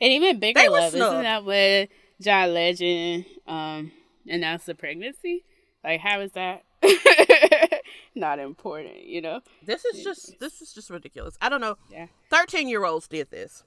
And 0.00 0.12
even 0.12 0.38
bigger 0.38 0.68
love, 0.68 0.92
snubbed. 0.92 1.12
isn't 1.14 1.22
that 1.22 1.44
when 1.44 1.88
John 2.20 2.52
Legend 2.54 3.24
um 3.46 3.92
announced 4.28 4.66
the 4.66 4.74
pregnancy? 4.74 5.44
Like 5.84 6.00
how 6.00 6.20
is 6.20 6.32
that 6.32 6.64
not 8.14 8.38
important, 8.38 9.04
you 9.04 9.20
know? 9.20 9.40
This 9.64 9.84
is 9.84 10.02
just 10.04 10.38
this 10.40 10.60
is 10.62 10.72
just 10.72 10.90
ridiculous. 10.90 11.36
I 11.40 11.48
don't 11.48 11.60
know. 11.60 11.76
Yeah. 11.90 12.06
Thirteen 12.30 12.68
year 12.68 12.84
olds 12.84 13.08
did 13.08 13.30
this. 13.30 13.64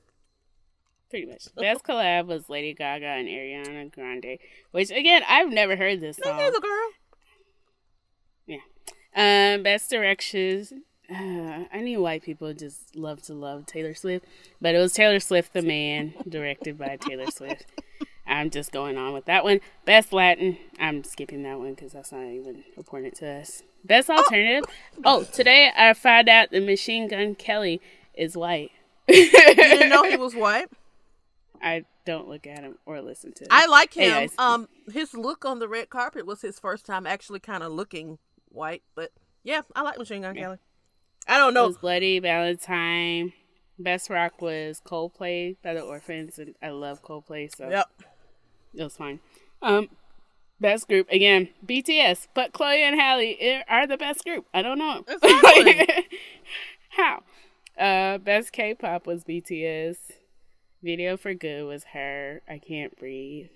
Pretty 1.10 1.28
much. 1.28 1.54
Best 1.56 1.84
collab 1.84 2.26
was 2.26 2.50
Lady 2.50 2.74
Gaga 2.74 3.06
and 3.06 3.28
Ariana 3.28 3.92
Grande, 3.92 4.40
which 4.72 4.90
again 4.92 5.22
I've 5.28 5.50
never 5.50 5.76
heard 5.76 6.02
this 6.02 6.18
song. 6.18 6.38
neither, 6.38 6.60
girl. 6.60 6.90
Yeah. 8.48 8.58
Um, 9.56 9.64
best 9.64 9.90
directions. 9.90 10.74
Uh, 11.10 11.66
I 11.72 11.82
knew 11.82 12.02
white 12.02 12.24
people 12.24 12.52
just 12.54 12.96
love 12.96 13.22
to 13.24 13.34
love 13.34 13.66
Taylor 13.68 13.94
Swift, 13.94 14.26
but 14.60 14.74
it 14.74 14.80
was 14.80 14.94
Taylor 14.94 15.20
Swift 15.20 15.54
the 15.54 15.62
Man, 15.62 16.16
directed 16.28 16.78
by 16.80 16.98
Taylor 16.98 17.30
Swift. 17.30 17.66
I'm 18.28 18.50
just 18.50 18.72
going 18.72 18.98
on 18.98 19.14
with 19.14 19.26
that 19.26 19.44
one. 19.44 19.60
Best 19.86 20.12
Latin. 20.12 20.58
I'm 20.80 21.04
skipping 21.04 21.44
that 21.44 21.60
one 21.60 21.76
because 21.76 21.94
that's 21.94 22.12
not 22.12 22.24
even 22.26 22.64
important 22.76 23.16
to 23.18 23.28
us. 23.30 23.62
Best 23.84 24.10
alternative. 24.10 24.64
Oh, 25.04 25.24
today 25.24 25.72
I 25.78 25.94
found 25.94 26.28
out 26.28 26.50
the 26.52 26.60
Machine 26.60 27.08
Gun 27.08 27.36
Kelly 27.36 27.80
is 28.16 28.36
white. 28.36 28.72
You 29.08 29.30
didn't 29.32 29.90
know 29.90 30.04
he 30.04 30.18
was 30.18 30.34
white. 30.36 30.68
I 31.62 31.86
don't 32.06 32.28
look 32.28 32.48
at 32.48 32.60
him 32.64 32.78
or 32.86 33.00
listen 33.02 33.32
to 33.34 33.44
him. 33.44 33.48
I 33.52 33.68
like 33.68 33.94
him. 33.94 34.30
Um, 34.40 34.68
his 34.92 35.14
look 35.14 35.46
on 35.46 35.60
the 35.60 35.68
red 35.68 35.90
carpet 35.90 36.26
was 36.26 36.42
his 36.42 36.60
first 36.60 36.86
time 36.86 37.06
actually 37.06 37.40
kind 37.40 37.62
of 37.64 37.72
looking 37.72 38.18
white. 38.50 38.82
But 38.96 39.12
yeah, 39.44 39.62
I 39.76 39.82
like 39.84 39.98
Machine 40.00 40.24
Gun 40.24 40.36
Kelly. 40.36 40.58
I 41.28 41.38
don't 41.38 41.52
It 41.52 41.54
know. 41.54 41.68
was 41.68 41.78
Bloody 41.78 42.20
Valentine. 42.20 43.34
Best 43.78 44.10
rock 44.10 44.42
was 44.42 44.82
Coldplay 44.86 45.58
by 45.64 45.74
the 45.74 45.82
Orphans, 45.82 46.40
and 46.40 46.56
I 46.64 46.70
love 46.70 47.04
Coldplay, 47.04 47.54
so 47.56 47.70
Yep. 47.70 47.88
It 48.78 48.84
was 48.84 48.98
fine. 48.98 49.20
Um, 49.62 49.90
best 50.60 50.88
group 50.88 51.10
again, 51.10 51.50
BTS, 51.66 52.28
but 52.34 52.54
Chloe 52.54 52.84
and 52.84 53.00
Halle 53.00 53.64
are 53.68 53.88
the 53.88 53.98
best 53.98 54.24
group. 54.24 54.46
I 54.54 54.62
don't 54.62 54.78
know 54.80 55.04
Exactly. 55.08 56.08
how. 56.90 57.24
Uh, 57.78 58.18
best 58.20 58.52
K-pop 58.54 59.06
was 59.06 59.24
BTS. 59.24 59.98
Video 60.82 61.18
for 61.18 61.34
Good 61.34 61.64
was 61.66 61.84
her. 61.94 62.42
I 62.48 62.58
Can't 62.60 62.96
Breathe. 62.98 63.48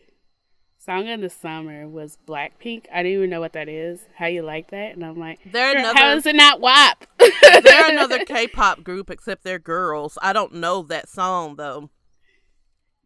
Song 0.84 1.08
of 1.10 1.22
the 1.22 1.30
Summer 1.30 1.88
was 1.88 2.18
Blackpink. 2.28 2.86
I 2.92 3.04
didn't 3.04 3.18
even 3.18 3.30
know 3.30 3.40
what 3.42 3.54
that 3.54 3.70
is. 3.70 4.08
How 4.18 4.26
you 4.28 4.42
like 4.42 4.72
that? 4.72 4.94
And 4.96 5.06
I'm 5.06 5.20
like, 5.20 5.40
They're 5.52 5.78
another- 5.78 5.98
how 6.00 6.16
is 6.16 6.26
it 6.26 6.36
not 6.36 6.60
WAP? 6.60 7.06
They're 7.20 7.90
another 7.92 8.26
K-pop 8.26 8.84
group, 8.84 9.10
except 9.10 9.44
they're 9.44 9.60
girls. 9.60 10.18
I 10.22 10.34
don't 10.34 10.56
know 10.56 10.82
that 10.84 11.08
song 11.10 11.56
though. 11.58 11.90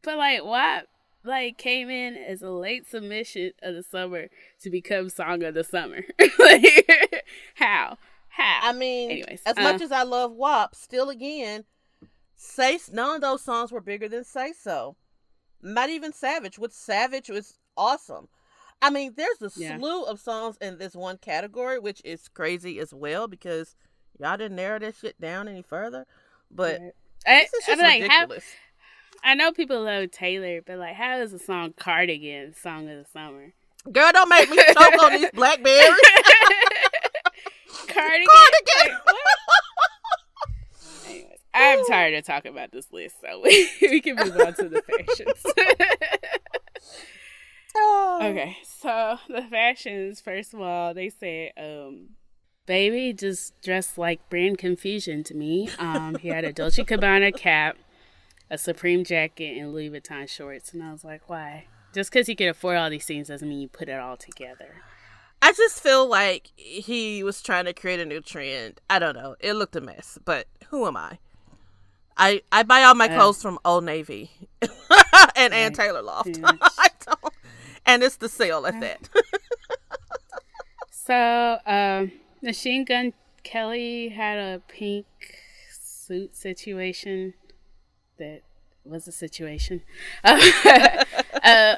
But 0.04 0.17
like 0.17 0.43
WAP 0.43 0.86
like 1.24 1.58
came 1.58 1.90
in 1.90 2.16
as 2.16 2.42
a 2.42 2.50
late 2.50 2.88
submission 2.88 3.52
of 3.62 3.76
the 3.76 3.84
summer 3.84 4.28
to 4.62 4.70
become 4.70 5.10
song 5.10 5.44
of 5.44 5.54
the 5.54 5.64
summer. 5.64 6.04
like 6.40 7.24
how? 7.56 7.98
How? 8.30 8.60
I 8.64 8.74
mean, 8.74 9.12
Anyways, 9.12 9.42
as 9.46 9.58
uh, 9.58 9.62
much 9.62 9.82
as 9.82 9.92
I 9.92 10.04
love 10.04 10.32
WAP, 10.34 10.76
still 10.76 11.10
again, 11.10 11.66
say 12.36 12.80
none 12.92 13.16
of 13.16 13.22
those 13.22 13.44
songs 13.44 13.72
were 13.72 13.82
bigger 13.82 14.10
than 14.10 14.24
Say 14.24 14.54
So. 14.54 14.96
Not 15.62 15.90
even 15.90 16.12
Savage. 16.12 16.60
With 16.60 16.74
Savage 16.74 17.30
was 17.30 17.58
awesome. 17.78 18.28
I 18.82 18.90
mean, 18.90 19.14
there's 19.16 19.42
a 19.42 19.52
Yeah. 19.60 19.78
slew 19.78 20.04
of 20.04 20.20
songs 20.20 20.58
in 20.60 20.78
this 20.78 20.94
one 20.94 21.18
category, 21.18 21.80
which 21.80 22.02
is 22.04 22.28
crazy 22.28 22.80
as 22.80 22.94
well 22.94 23.28
because 23.28 23.76
y'all 24.20 24.36
didn't 24.36 24.58
narrow 24.58 24.80
that 24.80 24.96
shit 24.96 25.20
down 25.22 25.48
any 25.48 25.62
further. 25.62 26.06
But 26.52 26.82
I, 27.26 27.48
this 27.52 27.54
is 27.54 27.66
just 27.66 27.82
like, 27.82 28.02
how, 28.02 28.24
ridiculous. 28.24 28.46
I 29.24 29.36
know 29.36 29.52
people 29.52 29.84
love 29.84 30.12
Taylor, 30.12 30.62
but 30.62 30.78
like, 30.78 30.96
how 30.96 31.20
is 31.20 31.32
the 31.32 31.40
song 31.40 31.74
"Cardigan" 31.78 32.54
song 32.56 32.90
of 32.90 32.98
the 32.98 33.06
summer? 33.12 33.54
Girl, 33.92 34.12
don't 34.12 34.30
make 34.30 34.50
me 34.50 34.58
choke 34.58 35.02
on 35.02 35.12
these 35.14 35.32
blackberries. 35.32 35.88
Cardigan. 37.88 38.28
Cardigan. 38.28 38.98
Like? 39.06 39.16
I'm 41.54 41.86
tired 41.86 42.16
of 42.16 42.26
talking 42.26 42.52
about 42.52 42.72
this 42.72 42.92
list, 42.92 43.18
so 43.22 43.42
we, 43.44 43.70
we 43.82 44.02
can 44.02 44.16
move 44.16 44.36
on 44.38 44.54
to 44.56 44.70
the 44.70 44.82
fashions. 44.82 45.44
Oh. 47.76 48.20
okay, 48.24 48.58
so 48.64 49.18
the 49.30 49.44
fashions. 49.44 50.22
First 50.22 50.54
of 50.54 50.62
all, 50.62 50.94
they 50.94 51.10
said, 51.10 51.52
um, 51.58 52.10
"Baby 52.66 53.14
just 53.14 53.60
dressed 53.62 53.98
like 53.98 54.28
brand 54.30 54.58
confusion 54.58 55.24
to 55.26 55.34
me." 55.34 55.70
Um, 55.80 56.16
he 56.16 56.30
had 56.30 56.44
a 56.44 56.54
Dolce 56.54 56.84
Gabbana 56.84 57.36
cap, 57.36 57.78
a 58.54 58.58
Supreme 58.60 59.04
jacket, 59.04 59.58
and 59.58 59.74
Louis 59.74 59.89
Vuitton 59.89 60.30
shorts, 60.30 60.74
and 60.74 60.84
I 60.84 60.92
was 60.92 61.04
like, 61.04 61.28
"Why?" 61.28 61.66
Just 61.92 62.12
because 62.12 62.30
you 62.30 62.36
can 62.36 62.50
afford 62.50 62.78
all 62.78 62.89
these 62.92 63.06
things 63.06 63.28
doesn't 63.30 63.50
mean 63.50 63.60
you 63.60 63.68
put 63.68 63.89
it 63.89 64.00
all 64.00 64.16
together. 64.16 64.76
I 65.42 65.54
just 65.54 65.82
feel 65.82 66.08
like 66.08 66.52
he 66.56 67.24
was 67.24 67.42
trying 67.42 67.66
to 67.66 67.74
create 67.74 68.00
a 68.00 68.06
new 68.06 68.22
trend. 68.22 68.80
I 68.89 69.00
don't 69.00 69.16
know. 69.16 69.36
It 69.39 69.54
looked 69.54 69.76
a 69.76 69.82
mess, 69.82 70.18
but 70.24 70.48
who 70.70 70.86
am 70.86 70.96
I? 70.96 71.18
I 72.16 72.42
I 72.52 72.62
buy 72.63 72.84
all 72.84 72.94
my 72.96 73.08
Uh. 73.08 73.16
clothes 73.18 73.42
from 73.42 73.58
Old 73.66 73.84
Navy 73.86 74.30
and 75.36 75.52
Ann 75.54 75.74
Taylor 75.74 76.04
Loft. 76.04 76.39
I 76.44 76.89
don't, 77.06 77.34
and 77.88 78.04
it's 78.04 78.18
the 78.18 78.30
sale 78.30 78.68
at 78.68 78.80
that. 78.82 79.10
So, 80.92 81.58
um, 81.66 82.12
Machine 82.42 82.86
Gun 82.86 83.13
Kelly 83.44 84.10
had 84.10 84.38
a 84.38 84.62
pink 84.68 85.06
suit 85.72 86.36
situation 86.36 87.34
that 88.17 88.41
was 88.86 89.08
a 89.08 89.12
situation. 89.12 89.82
uh, 90.23 91.76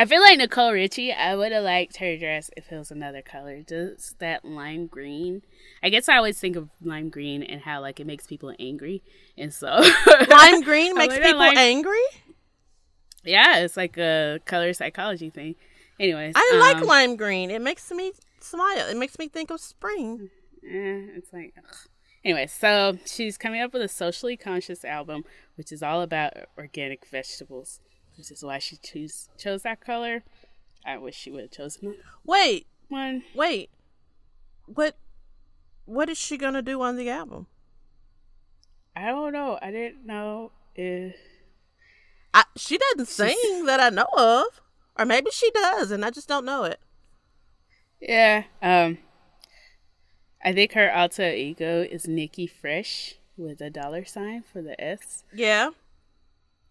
I 0.00 0.04
feel 0.06 0.20
like 0.20 0.38
Nicole 0.38 0.72
Richie, 0.72 1.12
I 1.12 1.34
would 1.34 1.50
have 1.50 1.64
liked 1.64 1.96
her 1.96 2.16
dress 2.16 2.50
if 2.56 2.70
it 2.70 2.78
was 2.78 2.90
another 2.90 3.20
color. 3.20 3.62
Just 3.62 4.20
that 4.20 4.44
lime 4.44 4.86
green. 4.86 5.42
I 5.82 5.88
guess 5.88 6.08
I 6.08 6.16
always 6.16 6.38
think 6.38 6.54
of 6.56 6.68
lime 6.82 7.08
green 7.08 7.42
and 7.42 7.62
how 7.62 7.80
like 7.80 7.98
it 7.98 8.06
makes 8.06 8.26
people 8.26 8.54
angry. 8.60 9.02
And 9.36 9.52
so 9.52 9.66
lime 10.28 10.62
green 10.62 10.94
makes 10.94 11.16
people 11.16 11.38
lime- 11.38 11.58
angry. 11.58 11.98
Yeah, 13.24 13.58
it's 13.58 13.76
like 13.76 13.98
a 13.98 14.38
color 14.44 14.72
psychology 14.72 15.30
thing. 15.30 15.56
Anyways, 15.98 16.34
I 16.36 16.58
like 16.60 16.76
um, 16.76 16.84
lime 16.84 17.16
green. 17.16 17.50
It 17.50 17.60
makes 17.60 17.90
me 17.90 18.12
smile. 18.40 18.88
It 18.88 18.96
makes 18.96 19.18
me 19.18 19.26
think 19.26 19.50
of 19.50 19.60
spring. 19.60 20.30
Eh, 20.64 21.16
it's 21.16 21.32
like, 21.32 21.54
ugh. 21.58 21.76
Anyway. 22.28 22.46
So 22.46 22.98
she's 23.06 23.38
coming 23.38 23.60
up 23.62 23.72
with 23.72 23.82
a 23.82 23.88
socially 23.88 24.36
conscious 24.36 24.84
album, 24.84 25.24
which 25.56 25.72
is 25.72 25.82
all 25.82 26.02
about 26.02 26.34
organic 26.58 27.06
vegetables, 27.06 27.80
which 28.16 28.30
is 28.30 28.42
why 28.42 28.58
she 28.58 28.76
choose 28.76 29.28
chose 29.38 29.62
that 29.62 29.80
color. 29.80 30.22
I 30.84 30.98
wish 30.98 31.16
she 31.16 31.30
would 31.30 31.42
have 31.42 31.50
chosen 31.50 31.90
it. 31.90 31.98
Wait, 32.24 32.66
one. 32.88 33.22
wait. 33.34 33.70
What 34.66 34.96
what 35.86 36.10
is 36.10 36.18
she 36.18 36.36
gonna 36.36 36.62
do 36.62 36.82
on 36.82 36.96
the 36.96 37.08
album? 37.08 37.46
I 38.94 39.06
don't 39.06 39.32
know. 39.32 39.58
I 39.62 39.70
didn't 39.70 40.04
know 40.04 40.52
if 40.74 41.14
I, 42.34 42.44
she 42.56 42.76
doesn't 42.78 43.06
sing 43.06 43.64
that 43.64 43.80
I 43.80 43.88
know 43.88 44.08
of. 44.16 44.60
Or 44.98 45.04
maybe 45.04 45.30
she 45.30 45.50
does 45.52 45.92
and 45.92 46.04
I 46.04 46.10
just 46.10 46.28
don't 46.28 46.44
know 46.44 46.64
it. 46.64 46.80
yeah. 48.00 48.44
Um, 48.60 48.98
I 50.42 50.52
think 50.52 50.72
her 50.72 50.92
alter 50.92 51.30
ego 51.30 51.82
is 51.82 52.06
Nikki 52.06 52.46
Fresh 52.46 53.16
with 53.36 53.60
a 53.60 53.70
dollar 53.70 54.04
sign 54.04 54.42
for 54.42 54.62
the 54.62 54.80
S. 54.82 55.24
Yeah. 55.32 55.70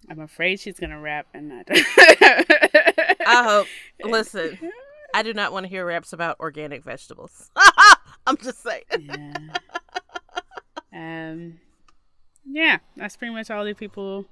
I'm 0.10 0.20
afraid 0.20 0.60
she's 0.60 0.80
gonna 0.80 1.00
rap 1.00 1.28
and 1.34 1.50
not. 1.50 1.66
I 1.70 3.44
hope. 3.44 3.68
Listen, 4.04 4.58
I 5.14 5.24
do 5.24 5.34
not 5.34 5.52
want 5.52 5.66
to 5.66 5.70
hear 5.70 5.86
raps 5.86 6.14
about 6.14 6.40
organic 6.40 6.84
vegetables. 6.84 7.50
I'm 8.28 8.38
just 8.38 8.64
saying. 8.64 8.84
yeah. 9.00 9.34
Um, 10.94 11.60
yeah, 12.46 12.78
that's 12.96 13.18
pretty 13.18 13.34
much 13.34 13.52
all 13.52 13.66
the 13.66 13.74
people 13.74 14.26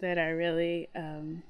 that 0.00 0.18
I 0.18 0.28
really 0.30 0.88
um 0.94 1.42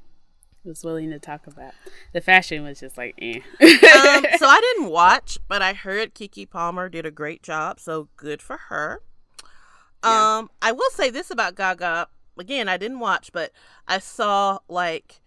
was 0.66 0.84
willing 0.84 1.10
to 1.10 1.18
talk 1.18 1.46
about. 1.46 1.72
The 2.12 2.20
fashion 2.20 2.62
was 2.64 2.80
just 2.80 2.98
like, 2.98 3.14
eh. 3.20 3.36
um, 3.60 4.24
so 4.38 4.46
I 4.46 4.60
didn't 4.60 4.90
watch, 4.90 5.38
but 5.48 5.62
I 5.62 5.72
heard 5.72 6.14
Keke 6.14 6.48
Palmer 6.50 6.88
did 6.88 7.06
a 7.06 7.10
great 7.10 7.42
job, 7.42 7.80
so 7.80 8.08
good 8.16 8.42
for 8.42 8.56
her. 8.68 9.00
Yeah. 10.04 10.38
Um, 10.38 10.50
I 10.62 10.72
will 10.72 10.90
say 10.90 11.10
this 11.10 11.30
about 11.30 11.54
Gaga. 11.54 12.08
Again, 12.38 12.68
I 12.68 12.76
didn't 12.76 13.00
watch, 13.00 13.30
but 13.32 13.52
I 13.88 13.98
saw 13.98 14.58
like 14.68 15.20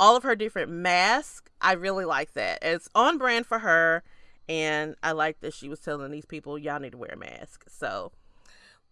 all 0.00 0.16
of 0.16 0.24
her 0.24 0.34
different 0.34 0.70
masks. 0.70 1.50
I 1.60 1.72
really 1.72 2.04
like 2.04 2.34
that. 2.34 2.58
It's 2.62 2.88
on 2.94 3.18
brand 3.18 3.46
for 3.46 3.60
her, 3.60 4.02
and 4.48 4.96
I 5.02 5.12
like 5.12 5.40
that 5.40 5.54
she 5.54 5.68
was 5.68 5.80
telling 5.80 6.10
these 6.10 6.26
people, 6.26 6.58
"Y'all 6.58 6.80
need 6.80 6.92
to 6.92 6.98
wear 6.98 7.12
a 7.14 7.16
mask." 7.16 7.64
So, 7.68 8.12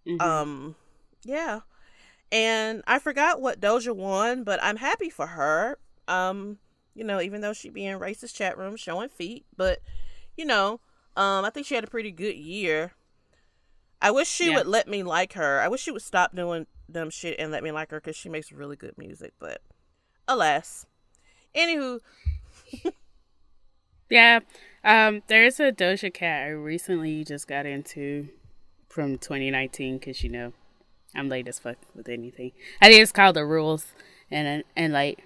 Mhm. 0.06 0.22
um, 0.22 0.76
yeah. 1.24 1.60
And 2.32 2.82
I 2.86 2.98
forgot 2.98 3.40
what 3.40 3.60
Doja 3.60 3.94
won, 3.94 4.44
but 4.44 4.58
I'm 4.62 4.76
happy 4.78 5.10
for 5.10 5.26
her. 5.28 5.78
Um, 6.08 6.58
you 6.94 7.04
know, 7.04 7.20
even 7.20 7.40
though 7.40 7.52
she 7.52 7.70
be 7.70 7.86
in 7.86 7.98
racist 7.98 8.34
chat 8.34 8.56
rooms 8.58 8.80
showing 8.80 9.08
feet, 9.08 9.44
but 9.56 9.80
you 10.36 10.44
know, 10.44 10.80
um, 11.16 11.44
I 11.44 11.50
think 11.50 11.66
she 11.66 11.74
had 11.74 11.84
a 11.84 11.88
pretty 11.88 12.10
good 12.10 12.36
year. 12.36 12.92
I 14.02 14.10
wish 14.10 14.28
she 14.28 14.48
Yeah. 14.50 14.56
would 14.56 14.66
let 14.66 14.86
me 14.88 15.02
like 15.02 15.32
her. 15.34 15.60
I 15.60 15.68
wish 15.68 15.82
she 15.82 15.90
would 15.90 16.02
stop 16.02 16.34
doing 16.36 16.66
dumb 16.90 17.10
shit 17.10 17.38
and 17.38 17.50
let 17.50 17.62
me 17.62 17.70
like 17.72 17.90
her 17.90 18.00
because 18.00 18.16
she 18.16 18.28
makes 18.28 18.52
really 18.52 18.76
good 18.76 18.98
music. 18.98 19.32
But 19.38 19.62
alas, 20.28 20.86
anywho, 21.54 22.00
yeah. 24.10 24.40
Um, 24.84 25.22
there's 25.28 25.58
a 25.60 25.72
Doja 25.72 26.12
Cat 26.12 26.42
I 26.46 26.48
recently 26.50 27.24
just 27.24 27.48
got 27.48 27.64
into 27.66 28.28
from 28.88 29.16
2019 29.18 29.98
because 29.98 30.22
you 30.22 30.30
know 30.30 30.52
I'm 31.14 31.28
late 31.28 31.48
as 31.48 31.58
fuck 31.58 31.76
with 31.94 32.08
anything. 32.08 32.52
I 32.82 32.88
think 32.88 33.02
it's 33.02 33.12
called 33.12 33.36
The 33.36 33.46
Rules, 33.46 33.86
and 34.30 34.62
and 34.76 34.92
like 34.92 35.24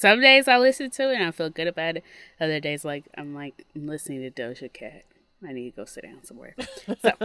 some 0.00 0.22
days 0.22 0.48
I 0.48 0.56
listen 0.56 0.88
to 0.92 1.10
it 1.10 1.16
and 1.16 1.24
I 1.24 1.30
feel 1.30 1.50
good 1.50 1.66
about 1.66 1.98
it. 1.98 2.04
Other 2.40 2.58
days, 2.58 2.86
like 2.86 3.04
I'm 3.18 3.34
like 3.34 3.66
I'm 3.76 3.86
listening 3.86 4.22
to 4.22 4.30
Doja 4.30 4.72
Cat. 4.72 5.04
I 5.46 5.52
need 5.52 5.72
to 5.72 5.76
go 5.76 5.84
sit 5.84 6.04
down 6.04 6.24
somewhere. 6.24 6.54
So, 6.58 6.94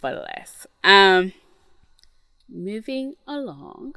but 0.00 0.14
alas, 0.14 0.68
um, 0.84 1.32
moving 2.48 3.14
along. 3.26 3.94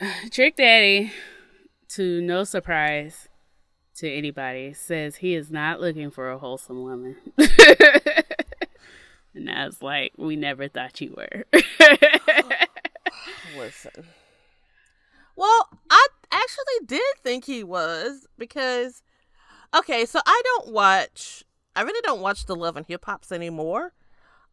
Trick 0.32 0.56
Daddy, 0.56 1.12
to 1.90 2.20
no 2.20 2.42
surprise 2.42 3.28
to 3.98 4.12
anybody, 4.12 4.72
says 4.72 5.16
he 5.16 5.36
is 5.36 5.52
not 5.52 5.80
looking 5.80 6.10
for 6.10 6.32
a 6.32 6.38
wholesome 6.38 6.82
woman. 6.82 7.14
and 9.36 9.48
I 9.48 9.66
was 9.66 9.82
like, 9.82 10.14
we 10.16 10.34
never 10.34 10.66
thought 10.66 11.00
you 11.00 11.14
were. 11.16 11.44
Listen. 13.56 14.06
Well, 15.36 15.68
I 15.90 16.06
actually 16.32 16.86
did 16.86 17.02
think 17.22 17.44
he 17.44 17.62
was 17.62 18.26
because, 18.38 19.02
okay, 19.76 20.06
so 20.06 20.20
I 20.24 20.42
don't 20.44 20.72
watch. 20.72 21.44
I 21.74 21.82
really 21.82 22.00
don't 22.02 22.22
watch 22.22 22.46
the 22.46 22.56
Love 22.56 22.76
and 22.76 22.86
Hip 22.86 23.04
Hops 23.04 23.30
anymore. 23.30 23.92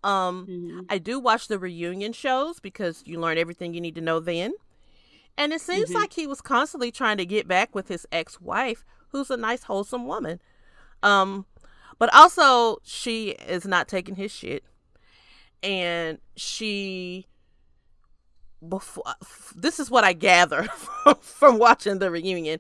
Um, 0.04 0.46
Mhm. 0.48 0.86
I 0.90 0.98
do 0.98 1.20
watch 1.20 1.48
the 1.48 1.58
reunion 1.58 2.12
shows 2.12 2.60
because 2.60 3.02
you 3.06 3.20
learn 3.20 3.38
everything 3.38 3.74
you 3.74 3.80
need 3.80 3.96
to 3.96 4.02
know 4.02 4.20
then. 4.20 4.54
And 5.38 5.54
it 5.54 5.62
seems 5.62 5.92
Mhm. 5.92 5.96
like 5.96 6.14
he 6.14 6.28
was 6.28 6.42
constantly 6.42 6.92
trying 6.92 7.18
to 7.18 7.26
get 7.26 7.48
back 7.48 7.74
with 7.74 7.88
his 7.88 8.06
ex-wife, 8.12 8.84
who's 9.10 9.32
a 9.32 9.38
nice, 9.38 9.64
wholesome 9.64 10.06
woman. 10.06 10.42
Um, 11.02 11.46
but 11.98 12.14
also 12.14 12.80
she 12.84 13.30
is 13.30 13.66
not 13.66 13.88
taking 13.88 14.16
his 14.16 14.32
shit, 14.32 14.66
and 15.62 16.20
she. 16.36 17.28
Before 18.69 19.04
this 19.56 19.80
is 19.80 19.89
what 19.91 20.04
I 20.04 20.13
gather 20.13 20.63
from, 21.21 21.58
watching 21.60 21.99
the 21.99 22.10
reunion, 22.12 22.60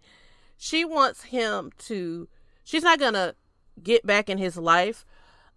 she 0.57 0.83
wants 0.85 1.23
him 1.23 1.71
to. 1.79 2.27
She's 2.63 2.83
not 2.83 2.99
gonna 2.99 3.35
get 3.81 4.05
back 4.05 4.29
in 4.29 4.37
his 4.37 4.57
life 4.57 5.05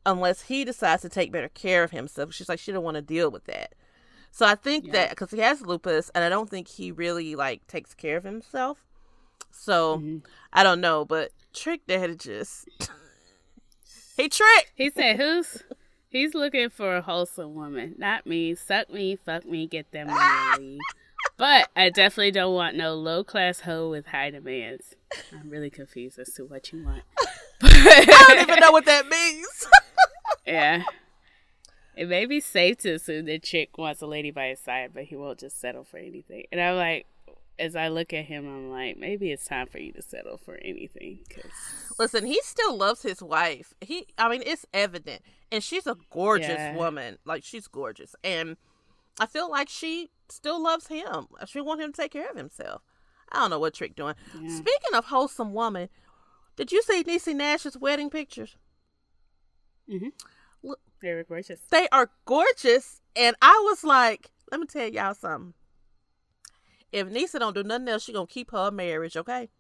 unless 0.04 0.42
he 0.42 0.64
decides 0.64 1.02
to 1.02 1.09
take 1.09 1.32
better 1.32 1.48
care 1.48 1.82
of 1.82 1.90
himself. 1.90 2.32
She's 2.32 2.48
like 2.48 2.59
she 2.61 2.70
don't 2.72 2.85
want 2.85 2.94
to 2.96 3.02
deal 3.02 3.30
with 3.30 3.44
that. 3.46 3.74
So 4.30 4.46
I 4.46 4.54
think 4.54 4.87
Yeah. 4.87 4.92
that 4.92 5.11
because 5.11 5.30
he 5.30 5.38
has 5.38 5.62
lupus, 5.62 6.11
and 6.14 6.22
I 6.22 6.28
don't 6.28 6.48
think 6.50 6.68
he 6.68 6.92
really 6.92 7.35
like 7.35 7.66
takes 7.66 7.94
care 7.94 8.16
of 8.16 8.24
himself. 8.24 8.85
So 9.50 9.98
Mhm. 9.98 10.22
I 10.52 10.62
don't 10.62 10.80
know, 10.80 11.04
but 11.04 11.32
Trick 11.54 11.80
Daddy 11.88 12.14
just 12.16 12.68
he 14.16 14.28
tricked. 14.28 14.72
He 14.74 14.90
said, 14.90 15.16
"Who's?" 15.16 15.62
He's 16.09 16.35
looking 16.35 16.71
for 16.71 16.97
a 16.97 17.03
wholesome 17.03 17.55
woman, 17.55 17.95
not 17.99 18.27
me. 18.27 18.55
Suck 18.55 18.90
me, 18.92 19.16
fuck 19.16 19.45
me, 19.45 19.66
get 19.66 19.90
them 19.92 20.07
money. 20.59 20.79
But 21.37 21.69
I 21.77 21.90
definitely 21.90 22.31
don't 22.31 22.55
want 22.55 22.77
no 22.77 22.95
low 22.95 23.25
class 23.25 23.61
hoe 23.61 23.90
with 23.90 24.07
high 24.07 24.31
demands. 24.31 24.95
I'm 25.33 25.51
really 25.51 25.71
confused 25.71 26.19
as 26.19 26.33
to 26.35 26.45
what 26.45 26.73
you 26.73 26.85
want. 26.85 27.03
I 27.62 28.05
don't 28.29 28.40
even 28.49 28.61
know 28.61 28.71
what 28.71 28.85
that 28.87 29.07
means. 29.11 29.66
yeah. 30.47 30.85
It 31.97 32.09
may 32.09 32.27
be 32.27 32.40
safe 32.40 32.79
to 32.79 32.92
assume 32.92 33.25
the 33.25 33.38
chick 33.38 33.77
wants 33.79 34.03
a 34.03 34.07
lady 34.07 34.31
by 34.31 34.49
his 34.49 34.61
side, 34.61 34.90
but 34.95 35.05
he 35.05 35.16
won't 35.16 35.40
just 35.40 35.59
settle 35.61 35.83
for 35.85 35.97
anything. 35.99 36.45
And 36.53 36.61
I'm 36.61 36.77
like, 36.77 37.07
as 37.59 37.75
I 37.77 37.88
look 37.88 38.12
at 38.12 38.27
him, 38.27 38.47
I'm 38.47 38.71
like, 38.71 38.97
maybe 38.99 39.31
it's 39.33 39.47
time 39.47 39.66
for 39.66 39.79
you 39.79 39.92
to 39.92 40.03
settle 40.03 40.37
for 40.38 40.57
anything. 40.62 41.21
Cause... 41.35 41.51
Listen, 41.99 42.27
he 42.27 42.40
still 42.42 42.77
loves 42.77 43.03
his 43.03 43.23
wife. 43.23 43.73
He, 43.81 44.07
I 44.19 44.29
mean, 44.29 44.42
it's 44.45 44.66
evident, 44.75 45.23
and 45.51 45.62
she's 45.62 45.87
a 45.87 45.97
gorgeous 46.11 46.49
Yeah. 46.49 46.77
woman. 46.77 47.19
Like 47.25 47.45
she's 47.45 47.66
gorgeous, 47.66 48.14
and 48.23 48.57
I 49.19 49.27
feel 49.27 49.51
like 49.51 49.69
she 49.69 50.11
still 50.29 50.62
loves 50.62 50.88
him. 50.88 51.29
She 51.47 51.61
want 51.61 51.81
him 51.81 51.92
to 51.92 52.03
take 52.03 52.12
care 52.12 52.31
of 52.31 52.37
himself. 52.37 52.83
I 53.33 53.38
don't 53.38 53.51
know 53.51 53.59
what 53.59 53.75
Trick 53.75 53.97
doing. 53.97 54.14
Yeah. 54.40 54.55
Speaking 54.55 54.95
of 54.95 55.07
wholesome 55.07 55.53
woman, 55.53 55.88
did 56.57 56.71
you 56.73 56.83
see 56.83 57.03
Niecy 57.03 57.35
Nash's 57.35 57.77
wedding 57.77 58.11
pictures? 58.11 58.57
Mm-hmm. 59.90 60.09
Look, 60.62 60.81
They 61.03 61.14
were 61.14 61.25
gorgeous. 61.25 61.61
They 61.71 61.88
are 61.90 62.11
gorgeous, 62.25 63.01
and 63.14 63.37
I 63.40 63.61
was 63.64 63.85
like, 63.85 64.31
let 64.51 64.61
me 64.61 64.66
tell 64.66 64.88
y'all 64.88 65.14
something. 65.14 65.55
If 66.96 67.09
Niecy 67.09 67.38
don't 67.38 67.54
do 67.54 67.62
nothing 67.62 67.88
else, 67.88 68.04
she 68.04 68.12
gonna 68.14 68.26
keep 68.26 68.50
her 68.52 68.70
marriage, 68.70 69.18
okay? 69.18 69.50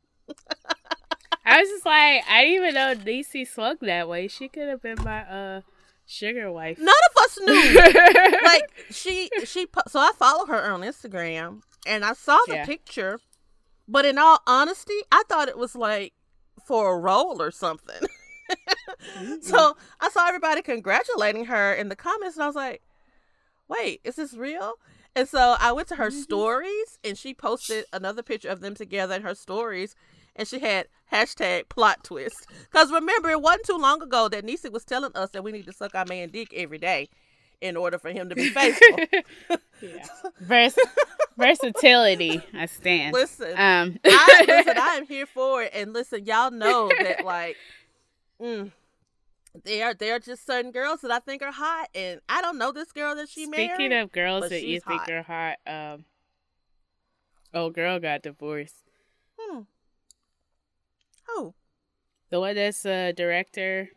I 1.44 1.60
was 1.60 1.68
just 1.68 1.84
like, 1.84 2.22
I 2.28 2.42
didn't 2.44 2.54
even 2.56 2.74
know 2.74 2.94
Niecy 2.94 3.46
swung 3.46 3.76
that 3.82 4.08
way. 4.08 4.26
She 4.26 4.48
could 4.48 4.68
have 4.68 4.80
been 4.80 4.96
my 5.04 5.20
uh 5.20 5.60
sugar 6.06 6.50
wife. 6.50 6.78
None 6.78 6.88
of 6.88 7.22
us 7.22 7.38
knew. 7.40 7.74
like 8.44 8.70
she 8.90 9.30
she 9.44 9.66
so 9.86 10.00
I 10.00 10.12
follow 10.18 10.46
her 10.46 10.70
on 10.70 10.80
Instagram 10.80 11.60
and 11.86 12.06
I 12.06 12.14
saw 12.14 12.38
the 12.48 12.54
Yeah. 12.54 12.64
picture, 12.64 13.20
but 13.86 14.06
in 14.06 14.16
all 14.16 14.40
honesty, 14.46 14.98
I 15.12 15.22
thought 15.28 15.48
it 15.48 15.58
was 15.58 15.76
like 15.76 16.14
for 16.64 16.94
a 16.94 16.98
role 16.98 17.42
or 17.42 17.50
something. 17.50 18.00
so 19.40 19.76
I 20.00 20.08
saw 20.08 20.26
everybody 20.26 20.62
congratulating 20.62 21.44
her 21.46 21.74
in 21.74 21.90
the 21.90 21.96
comments, 21.96 22.36
and 22.36 22.44
I 22.44 22.46
was 22.46 22.56
like, 22.56 22.80
"Wait, 23.68 24.00
is 24.04 24.16
this 24.16 24.32
real?" 24.34 24.74
And 25.16 25.26
so 25.28 25.56
I 25.58 25.72
went 25.72 25.88
to 25.88 25.96
her 25.96 26.10
stories, 26.12 26.98
and 27.02 27.16
she 27.18 27.32
posted 27.34 27.86
another 27.92 28.22
picture 28.22 28.50
of 28.50 28.60
them 28.60 28.74
together 28.74 29.14
in 29.14 29.22
her 29.22 29.34
stories, 29.34 29.96
and 30.36 30.46
she 30.46 30.58
had 30.60 30.88
hashtag 31.12 31.68
plot 31.70 32.04
twist. 32.04 32.46
Because 32.70 32.92
remember, 32.92 33.30
it 33.30 33.40
wasn't 33.40 33.64
too 33.64 33.78
long 33.78 34.02
ago 34.02 34.28
that 34.28 34.44
Niecy 34.44 34.70
was 34.70 34.84
telling 34.84 35.12
us 35.16 35.30
that 35.30 35.42
we 35.42 35.52
need 35.52 35.64
to 35.66 35.72
suck 35.72 35.94
our 35.94 36.04
man 36.04 36.28
dick 36.28 36.52
every 36.54 36.76
day 36.78 37.08
in 37.62 37.76
order 37.78 37.98
for 37.98 38.10
him 38.10 38.28
to 38.28 38.34
be 38.34 38.48
faithful. 38.50 38.98
yeah. 39.80 40.04
Vers- 40.42 40.78
versatility, 41.38 42.42
I 42.52 42.66
stand. 42.66 43.14
listen, 43.14 43.52
Um, 43.56 43.98
I, 44.04 44.44
listen, 44.46 44.74
I 44.78 44.96
am 44.96 45.06
here 45.06 45.26
for 45.26 45.62
it, 45.62 45.70
and 45.74 45.92
listen, 45.94 46.26
y'all 46.26 46.50
know 46.50 46.88
that 46.88 47.24
like, 47.24 47.56
mm, 48.40 48.70
there 49.64 49.94
there 49.94 50.14
are 50.16 50.18
just 50.18 50.46
certain 50.46 50.70
girls 50.70 51.00
that 51.02 51.10
I 51.10 51.18
think 51.18 51.42
are 51.42 51.52
hot, 51.52 51.88
and 51.94 52.20
I 52.28 52.40
don't 52.42 52.58
know 52.58 52.72
this 52.72 52.92
girl 52.92 53.14
that 53.16 53.28
she 53.28 53.44
Speaking 53.44 53.50
married. 53.66 53.74
Speaking 53.76 53.92
of 53.98 54.12
girls 54.12 54.48
that 54.48 54.62
you 54.62 54.74
she's 54.76 54.84
think 54.84 55.00
hot. 55.00 55.10
are 55.10 55.22
hot, 55.22 55.56
um, 55.66 56.04
old 57.54 57.74
girl 57.74 57.98
got 57.98 58.22
divorced. 58.22 58.84
hmm. 59.38 59.60
Oh, 61.28 61.54
The 62.30 62.38
one 62.40 62.54
that's 62.54 62.84
a 62.86 63.12
director. 63.12 63.90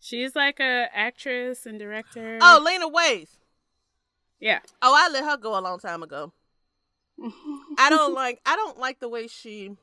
She's 0.00 0.34
like 0.34 0.58
a 0.60 0.88
actress 0.92 1.64
and 1.66 1.78
director. 1.78 2.38
oh, 2.42 2.60
Lena 2.64 2.88
Waithe. 2.88 3.28
yeah. 4.40 4.60
Oh, 4.80 4.94
I 4.96 5.08
let 5.12 5.24
her 5.24 5.36
go 5.36 5.56
a 5.58 5.60
long 5.60 5.78
time 5.78 6.02
ago. 6.02 6.32
I 7.78 7.88
don't 7.90 8.14
like 8.14 8.40
I 8.44 8.56
don't 8.56 8.78
like 8.78 8.98
the 8.98 9.08
way 9.08 9.28
she 9.28 9.76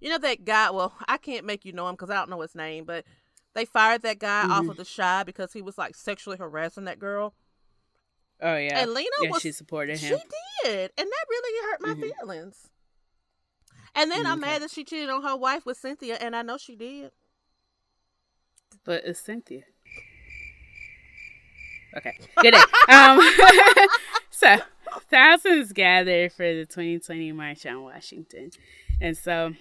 You 0.00 0.08
know 0.10 0.18
that 0.18 0.44
guy, 0.44 0.70
well, 0.70 0.94
I 1.08 1.16
can't 1.18 1.44
make 1.46 1.64
you 1.64 1.72
know 1.72 1.88
him 1.88 1.96
cuz 1.96 2.10
I 2.10 2.14
don't 2.14 2.30
know 2.30 2.40
his 2.40 2.54
name, 2.54 2.84
but 2.84 3.04
they 3.54 3.64
fired 3.64 4.02
that 4.02 4.18
guy 4.18 4.44
off 4.48 4.62
Mm-hmm. 4.62 4.70
of 4.70 4.76
the 4.76 4.84
shy 4.84 5.22
because 5.24 5.52
he 5.52 5.62
was 5.62 5.76
like 5.78 5.94
sexually 5.94 6.38
harassing 6.38 6.84
that 6.84 6.98
girl. 6.98 7.34
Oh 8.40 8.56
yeah. 8.56 8.80
And 8.80 8.94
Lena 8.94 9.10
yeah, 9.22 9.30
was 9.30 9.42
she 9.42 9.52
supported 9.52 9.98
him. 9.98 10.18
She 10.18 10.68
did, 10.68 10.92
and 10.96 11.06
that 11.08 11.24
really 11.28 11.70
hurt 11.70 11.80
my 11.82 11.94
Mhm. 11.94 12.10
feelings. 12.20 12.70
And 13.94 14.10
then 14.10 14.26
I'm 14.26 14.40
mad 14.40 14.62
that 14.62 14.70
she 14.70 14.84
cheated 14.84 15.10
on 15.10 15.22
her 15.22 15.36
wife 15.36 15.64
with 15.66 15.76
Cynthia, 15.76 16.16
and 16.16 16.34
I 16.34 16.42
know 16.42 16.56
she 16.58 16.76
did. 16.76 17.12
But 18.84 19.04
it's 19.04 19.20
Cynthia. 19.20 19.64
Okay. 21.96 22.16
Good 22.40 22.52
day. 22.52 22.62
Um, 22.88 23.20
so 24.30 24.56
thousands 25.10 25.72
gathered 25.72 26.32
for 26.32 26.44
the 26.54 26.66
2020 26.66 27.32
March 27.32 27.66
on 27.66 27.82
Washington, 27.82 28.50
and 29.00 29.16
so 29.16 29.52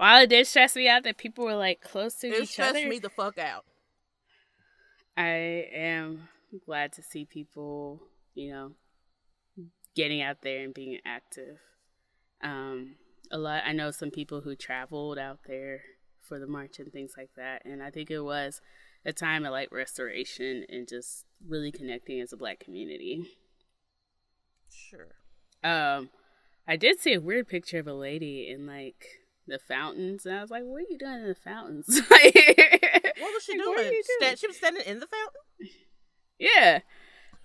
while 0.00 0.22
it 0.22 0.30
did 0.30 0.46
stress 0.46 0.74
me 0.76 0.88
out 0.88 1.02
that 1.02 1.18
people 1.18 1.44
were 1.44 1.54
like 1.54 1.82
close 1.82 2.14
to 2.14 2.28
It 2.28 2.44
each 2.44 2.52
stressed 2.52 2.86
me 2.86 2.98
the 2.98 3.10
fuck 3.10 3.36
out. 3.36 3.66
I 5.14 5.68
am 5.74 6.30
glad 6.64 6.94
to 6.94 7.02
see 7.02 7.26
people, 7.26 8.00
you 8.34 8.50
know, 8.50 8.72
getting 9.94 10.22
out 10.22 10.38
there 10.42 10.64
and 10.64 10.72
being 10.72 11.00
active. 11.04 11.58
Um, 12.42 12.94
a 13.30 13.36
lot. 13.36 13.64
I 13.66 13.72
know 13.72 13.90
some 13.90 14.10
people 14.10 14.40
who 14.40 14.56
traveled 14.56 15.18
out 15.18 15.40
there 15.46 15.82
for 16.22 16.38
the 16.38 16.46
march 16.46 16.78
and 16.78 16.90
things 16.90 17.12
like 17.18 17.34
that, 17.36 17.66
and 17.66 17.82
I 17.82 17.90
think 17.90 18.10
it 18.10 18.20
was 18.20 18.62
a 19.04 19.12
time 19.12 19.44
of 19.44 19.52
like 19.52 19.70
restoration 19.70 20.64
and 20.70 20.88
just 20.88 21.26
really 21.46 21.70
connecting 21.70 22.22
as 22.22 22.32
a 22.32 22.38
black 22.38 22.58
community. 22.58 23.26
Sure. 24.70 25.08
Um, 25.62 26.08
I 26.66 26.76
did 26.76 27.00
see 27.00 27.12
a 27.12 27.20
weird 27.20 27.48
picture 27.48 27.80
of 27.80 27.86
a 27.86 27.92
lady 27.92 28.48
in 28.50 28.66
like 28.66 29.19
the 29.50 29.58
fountains, 29.58 30.24
and 30.26 30.34
I 30.36 30.40
was 30.40 30.50
like, 30.50 30.62
"What 30.64 30.78
are 30.78 30.86
you 30.90 30.98
doing 30.98 31.20
in 31.20 31.28
the 31.28 31.34
fountains?" 31.34 31.86
like, 32.10 32.34
What 33.20 33.34
was 33.34 33.44
she 33.44 33.58
like, 33.58 33.64
doing? 33.64 34.02
Sta- 34.20 34.36
she 34.36 34.46
was 34.46 34.56
standing 34.56 34.82
in 34.86 35.00
the 35.00 35.06
fountain. 35.06 35.70
Yeah. 36.38 36.80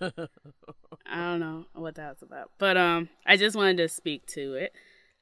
I 0.00 1.16
don't 1.16 1.40
know 1.40 1.66
what 1.74 1.94
that 1.96 2.08
was 2.08 2.22
about. 2.22 2.50
But 2.58 2.76
um 2.76 3.08
I 3.26 3.36
just 3.36 3.56
wanted 3.56 3.76
to 3.78 3.88
speak 3.88 4.26
to 4.28 4.54
it. 4.54 4.72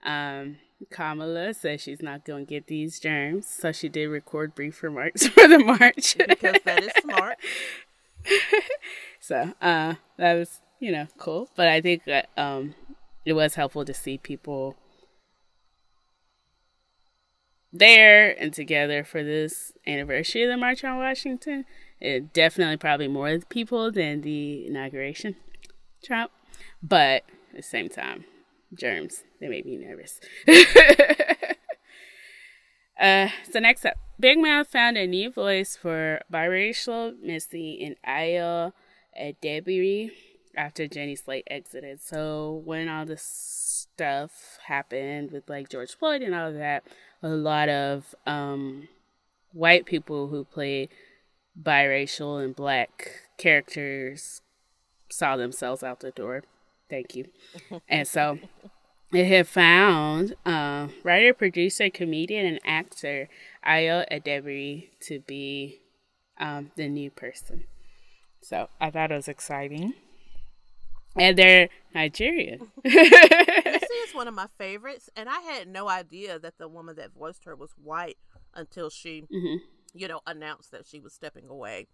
Um 0.04 0.58
Kamala 0.90 1.54
says 1.54 1.80
she's 1.80 2.02
not 2.02 2.24
gonna 2.24 2.44
get 2.44 2.66
these 2.66 3.00
germs, 3.00 3.46
so 3.46 3.72
she 3.72 3.88
did 3.88 4.06
record 4.06 4.54
brief 4.54 4.82
remarks 4.82 5.26
for 5.28 5.48
the 5.48 5.58
march. 5.58 6.16
Because 6.18 6.56
that 6.64 6.82
is 6.84 6.92
smart. 7.00 7.36
so 9.20 9.52
uh 9.60 9.94
that 10.18 10.34
was, 10.34 10.60
you 10.80 10.92
know, 10.92 11.06
cool. 11.18 11.50
But 11.56 11.68
I 11.68 11.80
think 11.80 12.04
that 12.04 12.28
um 12.36 12.74
it 13.24 13.32
was 13.32 13.54
helpful 13.54 13.84
to 13.84 13.94
see 13.94 14.18
people 14.18 14.76
there 17.74 18.30
and 18.40 18.52
together 18.52 19.04
for 19.04 19.22
this 19.24 19.72
anniversary 19.86 20.44
of 20.44 20.50
the 20.50 20.56
March 20.56 20.84
on 20.84 20.96
Washington. 20.98 21.64
It 22.00 22.32
definitely 22.32 22.76
probably 22.76 23.08
more 23.08 23.40
people 23.48 23.90
than 23.90 24.20
the 24.20 24.66
inauguration 24.66 25.36
Trump. 26.02 26.30
But 26.82 27.24
at 27.50 27.56
the 27.56 27.62
same 27.62 27.88
time, 27.88 28.24
germs, 28.72 29.24
they 29.40 29.48
made 29.48 29.66
me 29.66 29.76
nervous. 29.76 30.20
uh 33.00 33.28
so 33.50 33.58
next 33.58 33.84
up. 33.84 33.96
Big 34.20 34.38
Mouth 34.38 34.68
found 34.68 34.96
a 34.96 35.08
new 35.08 35.32
voice 35.32 35.76
for 35.76 36.20
biracial 36.32 37.20
Missy 37.20 37.84
and 37.84 37.96
Ayo 38.06 38.72
Edebiri 39.20 40.12
after 40.56 40.86
Jenny 40.86 41.16
Slate 41.16 41.48
exited. 41.50 42.00
So 42.00 42.62
when 42.64 42.88
all 42.88 43.04
this 43.04 43.22
stuff 43.24 44.58
happened 44.66 45.30
with 45.32 45.48
like 45.48 45.68
George 45.68 45.96
Floyd 45.96 46.22
and 46.22 46.34
all 46.34 46.48
of 46.48 46.54
that, 46.54 46.84
a 47.24 47.30
lot 47.30 47.70
of 47.70 48.14
um, 48.26 48.86
white 49.52 49.86
people 49.86 50.28
who 50.28 50.44
play 50.44 50.90
biracial 51.60 52.44
and 52.44 52.54
black 52.54 53.22
characters 53.38 54.42
saw 55.08 55.36
themselves 55.36 55.82
out 55.82 56.00
the 56.00 56.10
door. 56.10 56.44
Thank 56.90 57.16
you. 57.16 57.28
and 57.88 58.06
so 58.06 58.38
it 59.10 59.26
had 59.26 59.48
found 59.48 60.34
uh, 60.44 60.88
writer, 61.02 61.32
producer, 61.32 61.88
comedian, 61.88 62.44
and 62.44 62.60
actor 62.66 63.30
Ayo 63.66 64.04
Edebiri 64.12 64.90
to 65.00 65.20
be 65.20 65.80
um, 66.38 66.72
the 66.76 66.88
new 66.88 67.10
person. 67.10 67.64
So 68.42 68.68
I 68.78 68.90
thought 68.90 69.10
it 69.10 69.16
was 69.16 69.28
exciting. 69.28 69.94
And 71.16 71.38
they're 71.38 71.70
Nigerian. 71.94 72.68
One 74.14 74.28
of 74.28 74.34
my 74.34 74.46
favorites, 74.58 75.10
and 75.16 75.28
I 75.28 75.40
had 75.40 75.68
no 75.68 75.88
idea 75.88 76.38
that 76.38 76.58
the 76.58 76.68
woman 76.68 76.96
that 76.96 77.12
voiced 77.12 77.44
her 77.44 77.54
was 77.56 77.72
white 77.72 78.18
until 78.54 78.88
she, 78.90 79.22
Mhm. 79.30 79.58
you 79.92 80.08
know, 80.08 80.20
announced 80.26 80.70
that 80.70 80.86
she 80.86 81.00
was 81.00 81.12
stepping 81.12 81.48
away. 81.48 81.88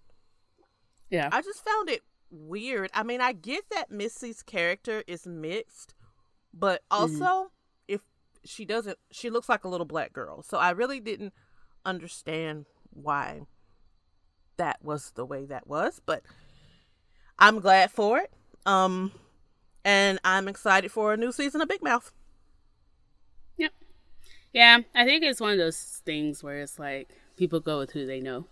Yeah. 1.08 1.28
I 1.32 1.42
just 1.42 1.64
found 1.64 1.88
it 1.88 2.02
weird. 2.30 2.90
I 2.94 3.02
mean, 3.02 3.20
I 3.20 3.32
get 3.32 3.68
that 3.70 3.90
Missy's 3.90 4.42
character 4.42 5.02
is 5.06 5.26
mixed, 5.26 5.94
but 6.52 6.82
also 6.90 7.50
if 7.88 8.02
she 8.44 8.64
doesn't, 8.64 8.98
she 9.10 9.30
looks 9.30 9.48
like 9.48 9.64
a 9.64 9.68
little 9.68 9.86
black 9.86 10.12
girl. 10.12 10.42
So 10.42 10.58
I 10.58 10.70
really 10.70 11.00
didn't 11.00 11.34
understand 11.84 12.66
why 12.90 13.46
that 14.56 14.82
was 14.84 15.12
the 15.12 15.24
way 15.24 15.46
that 15.46 15.66
was. 15.66 16.00
But 16.04 16.22
I'm 17.38 17.58
glad 17.60 17.90
for 17.90 18.18
it. 18.18 18.32
Um, 18.66 19.12
and 19.84 20.18
I'm 20.24 20.48
excited 20.48 20.90
for 20.92 21.12
a 21.12 21.16
new 21.16 21.32
season 21.32 21.60
of 21.60 21.68
Big 21.68 21.82
Mouth. 21.82 22.12
Yep. 23.56 23.72
Yeah, 24.52 24.78
I 24.94 25.04
think 25.04 25.24
it's 25.24 25.40
one 25.40 25.52
of 25.52 25.58
those 25.58 26.02
things 26.04 26.42
where 26.42 26.60
it's 26.60 26.78
like 26.78 27.08
people 27.36 27.60
go 27.60 27.78
with 27.78 27.92
who 27.92 28.06
they 28.06 28.20
know. 28.20 28.46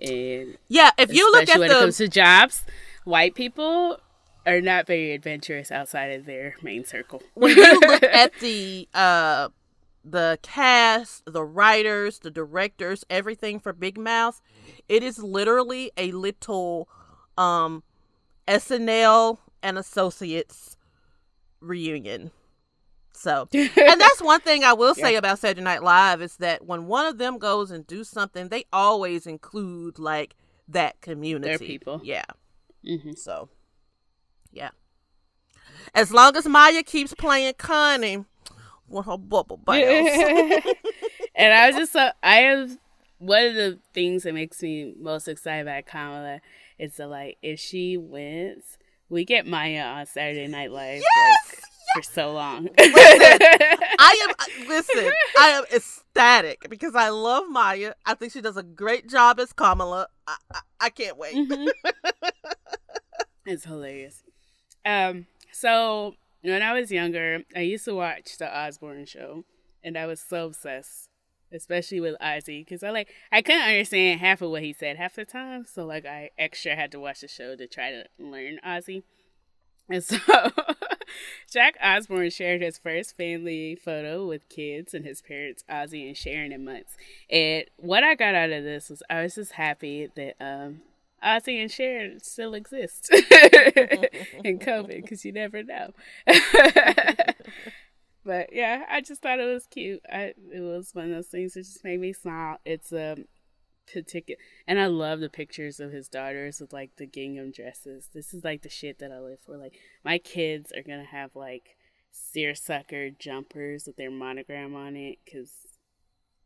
And 0.00 0.56
Yeah, 0.68 0.90
if 0.98 1.12
you 1.12 1.30
look 1.30 1.48
at 1.48 1.58
when 1.60 1.70
it 1.70 1.74
comes 1.74 1.98
the 1.98 2.04
to 2.04 2.10
jobs, 2.10 2.64
white 3.04 3.34
people 3.34 3.98
are 4.44 4.60
not 4.60 4.86
very 4.86 5.12
adventurous 5.12 5.70
outside 5.70 6.12
of 6.12 6.26
their 6.26 6.56
main 6.62 6.84
circle. 6.84 7.22
when 7.34 7.56
you 7.56 7.80
look 7.80 8.02
at 8.02 8.32
the 8.40 8.88
uh 8.94 9.48
the 10.04 10.36
cast, 10.42 11.22
the 11.26 11.44
writers, 11.44 12.18
the 12.18 12.30
directors, 12.30 13.04
everything 13.08 13.60
for 13.60 13.72
Big 13.72 13.96
Mouth, 13.96 14.42
it 14.88 15.04
is 15.04 15.20
literally 15.22 15.92
a 15.96 16.10
little 16.10 16.88
um 17.38 17.84
SNL 18.48 19.38
and 19.62 19.78
Associates 19.78 20.76
reunion. 21.60 22.30
So, 23.12 23.48
and 23.52 24.00
that's 24.00 24.22
one 24.22 24.40
thing 24.40 24.64
I 24.64 24.72
will 24.72 24.94
say 24.94 25.16
about 25.16 25.38
Saturday 25.38 25.60
Night 25.62 25.82
Live 25.82 26.22
is 26.22 26.36
that 26.38 26.66
when 26.66 26.86
one 26.86 27.06
of 27.06 27.18
them 27.18 27.38
goes 27.38 27.70
and 27.70 27.86
do 27.86 28.04
something, 28.04 28.48
they 28.48 28.64
always 28.72 29.26
include 29.26 29.98
like 29.98 30.34
that 30.68 31.00
community. 31.00 31.66
people. 31.66 32.00
Yeah. 32.02 32.24
Mhm. 32.84 33.16
So, 33.16 33.48
yeah. 34.50 34.70
As 35.94 36.12
long 36.12 36.36
as 36.36 36.48
Maya 36.48 36.82
keeps 36.82 37.14
playing 37.14 37.54
Connie 37.58 38.24
with 38.88 39.06
her 39.06 39.18
bubble 39.18 39.56
bells. 39.58 40.08
and 41.34 41.54
I 41.54 41.68
was 41.68 41.76
just 41.76 41.92
so 41.92 42.10
I 42.22 42.36
have 42.36 42.78
one 43.18 43.44
of 43.44 43.54
the 43.54 43.78
things 43.94 44.24
that 44.24 44.34
makes 44.34 44.62
me 44.62 44.94
most 44.98 45.28
excited 45.28 45.62
about 45.62 45.86
Kamala 45.86 46.40
is 46.78 46.96
that 46.96 47.08
like 47.08 47.38
if 47.42 47.60
she 47.60 47.96
wins, 47.96 48.78
we 49.12 49.26
get 49.26 49.46
Maya 49.46 49.82
on 49.82 50.06
Saturday 50.06 50.46
Night 50.48 50.72
Live 50.72 51.02
like 51.02 51.58
for 51.94 52.02
so 52.02 52.32
long. 52.32 52.68
I 52.78 54.26
am 54.28 54.66
listen. 54.68 55.10
I 55.38 55.48
am 55.48 55.64
ecstatic 55.72 56.66
because 56.70 56.94
I 56.96 57.10
love 57.10 57.44
Maya. 57.48 57.92
I 58.06 58.14
think 58.14 58.32
she 58.32 58.40
does 58.40 58.56
a 58.56 58.62
great 58.62 59.08
job 59.08 59.38
as 59.38 59.52
Kamala. 59.52 60.08
I, 60.26 60.36
I, 60.54 60.60
I 60.80 60.88
can't 60.88 61.18
wait. 61.18 61.34
Mhm. 61.34 61.68
it's 63.46 63.64
hilarious. 63.64 64.22
Um, 64.86 65.26
so 65.52 66.14
when 66.40 66.62
I 66.62 66.72
was 66.72 66.90
younger, 66.90 67.42
I 67.54 67.60
used 67.60 67.84
to 67.84 67.94
watch 67.94 68.38
the 68.38 68.52
Osbourne 68.52 69.04
show, 69.04 69.44
and 69.84 69.98
I 69.98 70.06
was 70.06 70.20
so 70.20 70.46
obsessed, 70.46 71.10
especially 71.52 72.00
with 72.00 72.16
Ozzy, 72.20 72.64
because 72.64 72.82
I 72.82 72.90
like 72.90 73.10
I 73.30 73.42
couldn't 73.42 73.62
understand 73.62 74.20
half 74.20 74.42
of 74.42 74.50
what 74.50 74.62
he 74.62 74.72
said 74.72 74.96
half 74.96 75.14
the 75.14 75.24
time, 75.24 75.64
so 75.66 75.84
like 75.84 76.06
I 76.06 76.30
extra 76.38 76.74
had 76.74 76.92
to 76.92 77.00
watch 77.00 77.20
the 77.20 77.28
show 77.28 77.56
to 77.56 77.66
try 77.66 77.90
to 77.90 78.04
learn 78.18 78.58
Ozzy. 78.66 79.02
And 79.88 80.02
so 80.02 80.16
Jack 81.50 81.76
Osbourne 81.82 82.30
shared 82.30 82.62
his 82.62 82.78
first 82.78 83.16
family 83.16 83.74
photo 83.74 84.26
with 84.26 84.48
kids 84.48 84.94
and 84.94 85.04
his 85.04 85.20
parents, 85.20 85.64
Ozzy 85.70 86.06
and 86.06 86.16
Sharon 86.16 86.52
in 86.52 86.64
months. 86.64 86.96
And 87.30 87.64
what 87.76 88.02
I 88.02 88.14
got 88.14 88.34
out 88.34 88.50
of 88.50 88.64
this 88.64 88.88
was 88.88 89.02
I 89.10 89.22
was 89.22 89.34
just 89.34 89.52
happy 89.52 90.08
that 90.14 90.34
um 90.40 90.80
Ozzy 91.24 91.60
and 91.60 91.70
Sharon 91.70 92.20
still 92.20 92.54
exist 92.54 93.10
in 93.12 94.58
COVID 94.58 95.02
because 95.02 95.24
you 95.24 95.32
never 95.32 95.62
know. 95.62 95.92
but 98.24 98.52
yeah, 98.52 98.84
I 98.90 99.00
just 99.00 99.22
thought 99.22 99.40
it 99.40 99.52
was 99.52 99.66
cute. 99.66 100.00
I 100.10 100.34
it 100.52 100.60
was 100.60 100.94
one 100.94 101.06
of 101.06 101.10
those 101.10 101.28
things 101.28 101.54
that 101.54 101.64
just 101.64 101.84
made 101.84 102.00
me 102.00 102.12
smile. 102.12 102.58
It's 102.64 102.92
a 102.92 103.16
particular, 103.92 104.38
and 104.66 104.78
I 104.78 104.86
love 104.86 105.20
the 105.20 105.28
pictures 105.28 105.80
of 105.80 105.92
his 105.92 106.08
daughters 106.08 106.60
with 106.60 106.72
like 106.72 106.96
the 106.96 107.06
gingham 107.06 107.50
dresses. 107.50 108.08
This 108.12 108.32
is 108.32 108.44
like 108.44 108.62
the 108.62 108.68
shit 108.68 108.98
that 109.00 109.12
I 109.12 109.18
live 109.18 109.40
for. 109.44 109.56
Like 109.56 109.74
my 110.04 110.18
kids 110.18 110.72
are 110.76 110.82
gonna 110.82 111.04
have 111.04 111.34
like 111.34 111.76
seersucker 112.12 113.10
jumpers 113.10 113.86
with 113.86 113.96
their 113.96 114.10
monogram 114.10 114.74
on 114.74 114.96
it 114.96 115.18
because 115.24 115.50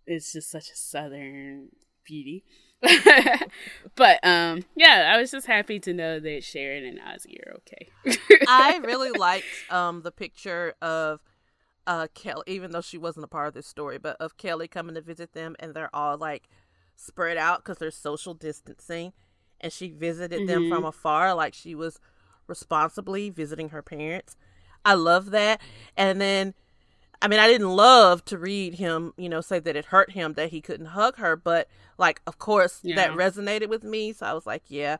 it's 0.06 0.32
just 0.32 0.50
such 0.50 0.70
a 0.70 0.76
southern 0.76 1.70
beauty. 2.04 2.44
but 3.96 4.24
um 4.24 4.64
yeah, 4.76 5.10
I 5.12 5.18
was 5.18 5.30
just 5.30 5.46
happy 5.46 5.80
to 5.80 5.92
know 5.92 6.20
that 6.20 6.44
Sharon 6.44 6.84
and 6.84 7.00
Ozzy 7.00 7.36
are 7.46 7.56
okay. 7.56 8.18
I 8.46 8.78
really 8.84 9.10
liked 9.10 9.46
um 9.70 10.02
the 10.02 10.10
picture 10.10 10.74
of 10.80 11.20
uh 11.86 12.08
Kelly, 12.14 12.44
even 12.46 12.70
though 12.72 12.80
she 12.80 12.98
wasn't 12.98 13.24
a 13.24 13.28
part 13.28 13.48
of 13.48 13.54
this 13.54 13.66
story, 13.66 13.98
but 13.98 14.16
of 14.20 14.36
Kelly 14.36 14.68
coming 14.68 14.94
to 14.94 15.00
visit 15.00 15.32
them, 15.32 15.56
and 15.58 15.74
they're 15.74 15.94
all 15.94 16.16
like 16.16 16.48
spread 16.94 17.36
out 17.36 17.58
because 17.58 17.78
they're 17.78 17.90
social 17.90 18.34
distancing, 18.34 19.12
and 19.60 19.72
she 19.72 19.90
visited 19.90 20.48
them 20.48 20.68
from 20.68 20.84
afar, 20.84 21.34
like 21.34 21.54
she 21.54 21.74
was 21.74 22.00
responsibly 22.46 23.30
visiting 23.30 23.70
her 23.70 23.82
parents. 23.82 24.36
I 24.84 24.94
love 24.94 25.30
that, 25.30 25.60
and 25.96 26.20
then. 26.20 26.54
I 27.22 27.28
mean, 27.28 27.40
I 27.40 27.46
didn't 27.48 27.70
love 27.70 28.26
to 28.26 28.36
read 28.36 28.74
him, 28.74 29.14
you 29.16 29.30
know, 29.30 29.40
say 29.40 29.58
that 29.58 29.74
it 29.74 29.86
hurt 29.86 30.10
him 30.10 30.34
that 30.34 30.50
he 30.50 30.60
couldn't 30.60 30.86
hug 30.88 31.16
her, 31.16 31.34
but 31.34 31.66
like, 31.96 32.20
of 32.26 32.38
course, 32.38 32.80
that 32.96 33.12
resonated 33.16 33.68
with 33.70 33.82
me. 33.82 34.12
So 34.12 34.26
I 34.26 34.34
was 34.34 34.44
like, 34.44 34.64
yeah, 34.68 34.98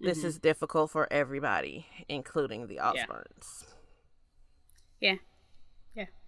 this 0.00 0.18
is 0.24 0.38
difficult 0.40 0.90
for 0.90 1.06
everybody, 1.12 1.86
including 2.08 2.66
the 2.66 2.78
Osbournes. 2.78 3.64
yeah. 5.00 5.12
Yeah. 5.12 5.14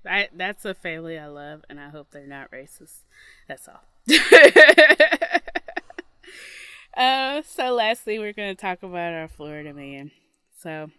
I 0.07 0.29
that's 0.35 0.65
a 0.65 0.75
family 0.75 1.19
I 1.19 1.27
love 1.27 1.65
and 1.69 1.81
I 1.81 1.89
hope 1.89 2.11
they're 2.11 2.27
not 2.27 2.51
racist. 2.51 3.01
That's 3.47 3.69
all. 3.69 3.83
uh 6.97 7.43
so 7.43 7.75
lastly 7.75 8.19
we're 8.19 8.33
gonna 8.33 8.55
talk 8.55 8.83
about 8.83 9.13
our 9.15 9.29
Florida 9.29 9.73
man. 9.73 10.11
So 10.57 10.91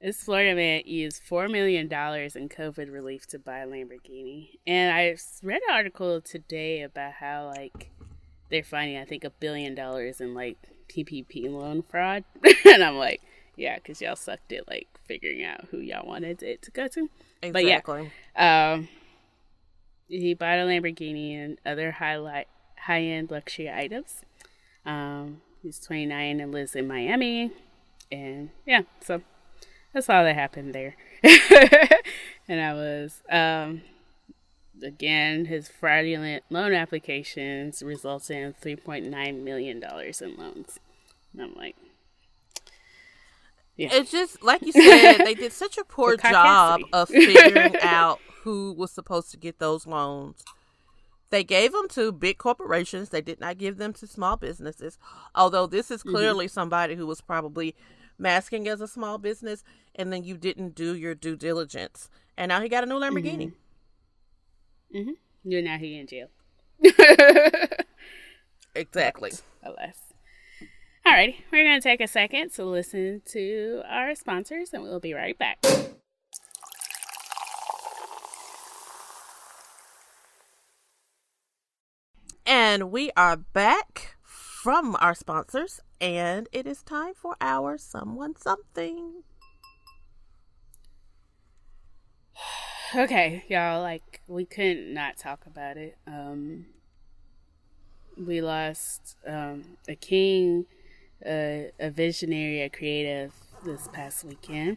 this 0.00 0.24
Florida 0.24 0.54
man 0.54 0.82
used 0.84 1.22
four 1.22 1.48
million 1.48 1.88
dollars 1.88 2.34
in 2.36 2.48
COVID 2.48 2.92
relief 2.92 3.26
to 3.28 3.38
buy 3.38 3.58
a 3.58 3.66
Lamborghini, 3.66 4.58
and 4.66 4.92
I 4.92 5.16
read 5.42 5.62
an 5.68 5.74
article 5.74 6.20
today 6.20 6.82
about 6.82 7.12
how 7.14 7.52
like 7.56 7.90
they're 8.50 8.64
finding 8.64 8.98
I 8.98 9.04
think 9.04 9.24
a 9.24 9.30
billion 9.30 9.74
dollars 9.74 10.20
in 10.20 10.34
like 10.34 10.58
PPP 10.88 11.50
loan 11.50 11.82
fraud, 11.82 12.24
and 12.64 12.82
I'm 12.82 12.96
like, 12.96 13.22
yeah, 13.62 13.76
because 13.76 14.02
y'all 14.02 14.16
sucked 14.16 14.52
at 14.52 14.66
like 14.68 14.88
figuring 15.06 15.44
out 15.44 15.66
who 15.70 15.78
y'all 15.78 16.06
wanted 16.06 16.42
it 16.42 16.62
to 16.62 16.70
go 16.72 16.88
to. 16.88 17.08
But 17.52 17.64
yeah. 17.64 18.72
Um, 18.74 18.88
he 20.08 20.34
bought 20.34 20.58
a 20.58 20.62
Lamborghini 20.62 21.34
and 21.36 21.58
other 21.64 21.92
high 21.92 22.44
high 22.76 23.02
end 23.02 23.30
luxury 23.30 23.70
items. 23.70 24.22
Um, 24.84 25.42
he's 25.62 25.78
29 25.78 26.40
and 26.40 26.52
lives 26.52 26.74
in 26.74 26.88
Miami, 26.88 27.52
and 28.10 28.50
yeah, 28.66 28.82
so 29.00 29.22
that's 29.94 30.10
all 30.10 30.24
that 30.24 30.34
happened 30.34 30.74
there. 30.74 30.96
and 32.48 32.60
I 32.60 32.74
was 32.74 33.22
um, 33.30 33.82
again 34.82 35.44
his 35.44 35.68
fraudulent 35.68 36.42
loan 36.50 36.72
applications 36.72 37.80
resulted 37.80 38.36
in 38.36 38.54
3.9 38.54 39.42
million 39.44 39.78
dollars 39.78 40.20
in 40.20 40.36
loans. 40.36 40.80
And 41.32 41.42
I'm 41.42 41.54
like, 41.54 41.76
It's 43.76 44.10
just 44.10 44.42
like 44.42 44.62
you 44.62 44.72
said, 44.72 45.18
they 45.18 45.34
did 45.34 45.52
such 45.52 45.78
a 45.78 45.84
poor 45.88 46.16
job 46.16 46.82
of 46.92 47.08
figuring 47.08 47.76
out 47.80 48.20
who 48.42 48.72
was 48.72 48.90
supposed 48.90 49.30
to 49.30 49.36
get 49.36 49.58
those 49.58 49.86
loans. 49.86 50.44
They 51.30 51.44
gave 51.44 51.72
them 51.72 51.88
to 51.90 52.12
big 52.12 52.36
corporations. 52.36 53.08
They 53.08 53.22
did 53.22 53.40
not 53.40 53.56
give 53.56 53.78
them 53.78 53.94
to 53.94 54.06
small 54.06 54.36
businesses. 54.36 54.98
Although 55.34 55.66
this 55.66 55.90
is 55.90 56.02
clearly 56.02 56.46
somebody 56.46 56.94
who 56.94 57.06
was 57.06 57.22
probably 57.22 57.74
masking 58.18 58.68
as 58.68 58.82
a 58.82 58.88
small 58.88 59.16
business, 59.16 59.64
and 59.94 60.12
then 60.12 60.24
you 60.24 60.36
didn't 60.36 60.74
do 60.74 60.94
your 60.94 61.14
due 61.14 61.36
diligence, 61.36 62.10
and 62.36 62.50
now 62.50 62.60
he 62.60 62.68
got 62.68 62.84
a 62.84 62.86
new 62.86 62.96
Lamborghini. 62.96 63.52
mm-hmm. 64.94 65.12
you're 65.44 65.62
now 65.62 65.78
he 65.78 65.98
in 65.98 66.06
jail. 66.06 66.28
Exactly. 68.74 69.32
alas. 69.62 70.11
Alrighty, 71.12 71.34
we're 71.52 71.62
gonna 71.62 71.78
take 71.78 72.00
a 72.00 72.08
second 72.08 72.54
to 72.54 72.64
listen 72.64 73.20
to 73.26 73.82
our 73.86 74.14
sponsors, 74.14 74.72
and 74.72 74.82
we'll 74.82 74.98
be 74.98 75.12
right 75.12 75.36
back. 75.36 75.58
And 82.46 82.90
we 82.90 83.10
are 83.14 83.36
back 83.36 84.16
from 84.22 84.96
our 85.00 85.14
sponsors, 85.14 85.80
and 86.00 86.48
it 86.50 86.66
is 86.66 86.82
time 86.82 87.12
for 87.12 87.36
our 87.42 87.76
someone 87.76 88.34
something. 88.34 89.24
Okay, 92.94 93.44
y'all, 93.48 93.82
like 93.82 94.22
we 94.28 94.46
couldn't 94.46 94.94
not 94.94 95.18
talk 95.18 95.44
about 95.44 95.76
it. 95.76 95.98
Um, 96.06 96.68
we 98.16 98.40
lost 98.40 99.16
um, 99.26 99.76
a 99.86 99.94
king, 99.94 100.64
a, 101.26 101.70
a 101.78 101.90
visionary, 101.90 102.62
a 102.62 102.68
creative 102.68 103.32
this 103.64 103.88
past 103.92 104.24
weekend 104.24 104.76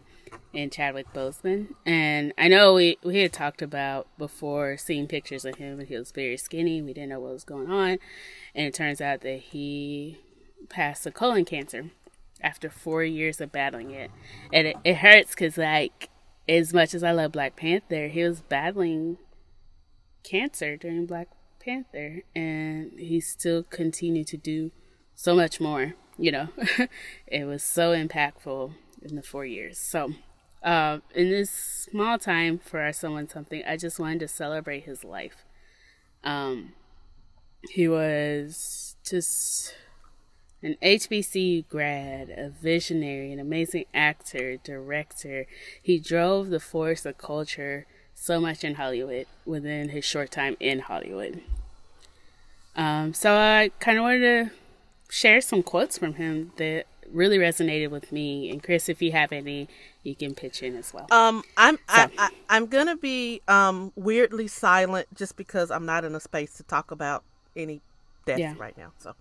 in 0.53 0.69
Chadwick 0.69 1.11
Boseman. 1.13 1.69
And 1.85 2.33
I 2.37 2.47
know 2.47 2.73
we, 2.73 2.97
we 3.03 3.19
had 3.19 3.33
talked 3.33 3.61
about 3.61 4.07
before 4.17 4.77
seeing 4.77 5.07
pictures 5.07 5.43
of 5.43 5.55
him 5.55 5.79
and 5.79 5.87
he 5.87 5.95
was 5.97 6.11
very 6.11 6.37
skinny. 6.37 6.81
We 6.81 6.93
didn't 6.93 7.09
know 7.09 7.19
what 7.19 7.33
was 7.33 7.43
going 7.43 7.71
on. 7.71 7.97
And 8.53 8.67
it 8.67 8.73
turns 8.73 9.01
out 9.01 9.21
that 9.21 9.39
he 9.39 10.19
passed 10.69 11.05
a 11.07 11.11
colon 11.11 11.45
cancer. 11.45 11.89
after 12.41 12.69
four 12.69 13.03
years 13.03 13.41
of 13.41 13.51
battling 13.51 13.91
it. 13.91 14.11
And 14.53 14.67
it, 14.67 14.77
it 14.83 14.97
hurts 14.97 15.31
because, 15.31 15.57
like, 15.57 16.09
as 16.47 16.73
much 16.73 16.93
as 16.93 17.03
I 17.03 17.11
love 17.11 17.31
Black 17.31 17.55
Panther, 17.55 18.07
he 18.07 18.23
was 18.23 18.41
battling 18.41 19.17
cancer 20.23 20.77
during 20.77 21.05
Black 21.05 21.29
Panther, 21.59 22.21
and 22.35 22.99
he 22.99 23.19
still 23.19 23.63
continued 23.63 24.27
to 24.27 24.37
do 24.37 24.71
so 25.16 25.36
much 25.36 25.59
more. 25.59 25.95
You 26.18 26.32
know, 26.32 26.47
it 27.28 27.45
was 27.45 27.63
so 27.63 27.91
impactful 27.91 28.74
in 29.01 29.16
the 29.16 29.22
four 29.22 29.45
years. 29.45 29.78
So, 29.78 30.13
uh, 30.63 30.99
in 31.13 31.30
this 31.30 31.51
small 31.51 32.18
time 32.18 32.57
for 32.57 32.80
our 32.80 32.93
someone 32.93 33.28
something, 33.28 33.63
I 33.68 33.78
just 33.78 33.99
wanted 33.99 34.20
to 34.22 34.28
celebrate 34.28 34.86
his 34.86 35.03
life. 35.03 35.45
Um, 36.24 36.74
he 37.70 37.88
was 37.88 38.95
just 39.03 39.76
an 40.63 40.78
HBCU 40.82 41.68
grad, 41.70 42.30
a 42.30 42.49
visionary, 42.49 43.32
an 43.32 43.39
amazing 43.39 43.86
actor, 43.93 44.57
director. 44.57 45.45
He 45.82 45.99
drove 45.99 46.49
the 46.49 46.59
force 46.59 47.05
of 47.05 47.18
culture 47.18 47.86
so 48.16 48.39
much 48.39 48.63
in 48.63 48.76
Hollywood 48.76 49.28
within 49.45 49.89
his 49.89 50.05
short 50.05 50.32
time 50.32 50.57
in 50.59 50.80
Hollywood. 50.80 51.41
Um, 52.76 53.13
so 53.13 53.36
I 53.36 53.72
kind 53.80 53.97
of 53.97 54.03
wanted 54.03 54.20
to 54.20 54.51
share 55.16 55.39
some 55.39 55.63
quotes 55.63 55.97
from 55.97 56.16
him 56.16 56.51
that 56.57 56.84
really 57.09 57.38
resonated 57.38 57.89
with 57.89 58.11
me. 58.11 58.49
And 58.49 58.61
Chris, 58.61 58.89
if 58.89 59.01
you 59.01 59.13
have 59.13 59.32
any, 59.32 59.70
you 60.03 60.13
can 60.13 60.36
pitch 60.36 60.61
in 60.61 60.76
as 60.76 60.93
well. 60.93 61.07
Um, 61.09 61.41
I'm 61.55 61.78
I, 61.88 62.09
I, 62.18 62.30
I'm 62.49 62.66
gonna 62.66 62.97
be 62.97 63.41
um 63.47 63.93
weirdly 63.95 64.47
silent 64.47 65.07
just 65.16 65.38
because 65.38 65.72
I'm 65.72 65.86
not 65.86 66.03
in 66.03 66.16
a 66.16 66.20
space 66.20 66.53
to 66.57 66.63
talk 66.63 66.91
about 66.91 67.24
any 67.55 67.80
death 68.26 68.39
Yeah. 68.39 68.55
right 68.57 68.78
now. 68.78 68.91
So, 68.99 69.16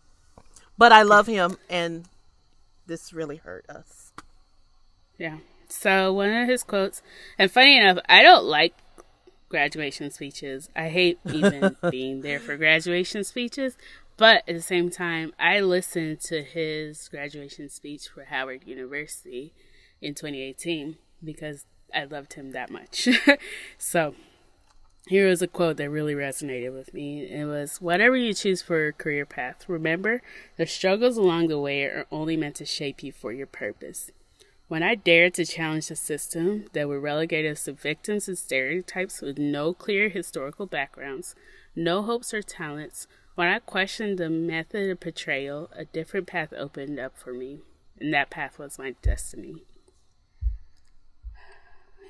but 0.77 0.91
I 0.91 1.03
love 1.03 1.29
him, 1.29 1.59
and 1.71 2.07
this 2.89 3.13
really 3.13 3.37
hurt 3.37 3.65
us. 3.71 4.13
Yeah. 5.17 5.39
So 5.69 6.13
one 6.13 6.33
of 6.33 6.49
his 6.49 6.65
quotes, 6.65 7.03
and 7.39 7.51
funny 7.53 7.79
enough, 7.79 7.99
I 8.09 8.23
don't 8.23 8.45
like 8.45 8.75
graduation 9.49 10.11
speeches. 10.11 10.69
I 10.75 10.89
hate 10.89 11.19
even 11.33 11.77
being 11.91 12.23
there 12.23 12.41
for 12.41 12.57
graduation 12.57 13.23
speeches. 13.23 13.77
But 14.17 14.45
at 14.49 14.55
the 14.55 14.63
same 14.63 14.91
time, 14.91 15.33
I 15.39 15.61
listened 15.61 16.21
to 16.23 16.43
his 16.43 17.09
graduation 17.09 17.69
speech 17.69 18.09
for 18.09 18.25
Howard 18.25 18.63
University 18.65 19.53
in 20.01 20.15
2018 20.15 20.97
because 21.23 21.67
I 21.93 22.05
loved 22.05 22.35
him 22.35 22.53
that 22.53 22.71
much. 22.71 23.09
so 23.79 24.15
here 25.09 25.29
was 25.29 25.43
a 25.43 25.49
quote 25.49 25.77
that 25.79 25.91
really 25.91 26.15
resonated 26.15 26.73
with 26.73 26.95
me. 26.95 27.25
It 27.25 27.45
was 27.47 27.81
Whatever 27.81 28.17
you 28.17 28.35
choose 28.35 28.63
for 28.63 28.81
your 28.81 28.93
career 28.93 29.27
path, 29.27 29.69
remember 29.69 30.23
the 30.57 30.67
struggles 30.67 31.17
along 31.17 31.49
the 31.49 31.59
way 31.59 31.83
are 31.83 32.07
only 32.11 32.37
meant 32.37 32.57
to 32.57 32.65
shape 32.65 33.03
you 33.03 33.13
for 33.13 33.33
your 33.33 33.47
purpose. 33.47 34.11
When 34.69 34.83
I 34.83 34.95
dared 34.95 35.35
to 35.35 35.45
challenge 35.45 35.89
the 35.89 35.97
system 35.97 36.67
that 36.73 36.89
would 36.89 37.03
relegate 37.03 37.45
us 37.45 37.65
to 37.65 37.73
victims 37.73 38.29
and 38.29 38.39
stereotypes 38.39 39.21
with 39.21 39.39
no 39.39 39.75
clear 39.75 40.09
historical 40.09 40.67
backgrounds, 40.67 41.35
no 41.77 42.03
hopes 42.03 42.33
or 42.33 42.43
talents, 42.43 43.07
when 43.35 43.49
I 43.49 43.59
questioned 43.59 44.19
the 44.19 44.31
method 44.31 44.91
of 44.91 45.01
portrayal, 45.01 45.71
a 45.75 45.85
different 45.85 46.27
path 46.27 46.53
opened 46.57 46.99
up 46.99 47.17
for 47.17 47.33
me, 47.33 47.59
and 47.99 48.13
that 48.15 48.31
path 48.31 48.59
was 48.59 48.79
my 48.79 48.95
destiny. 49.03 49.65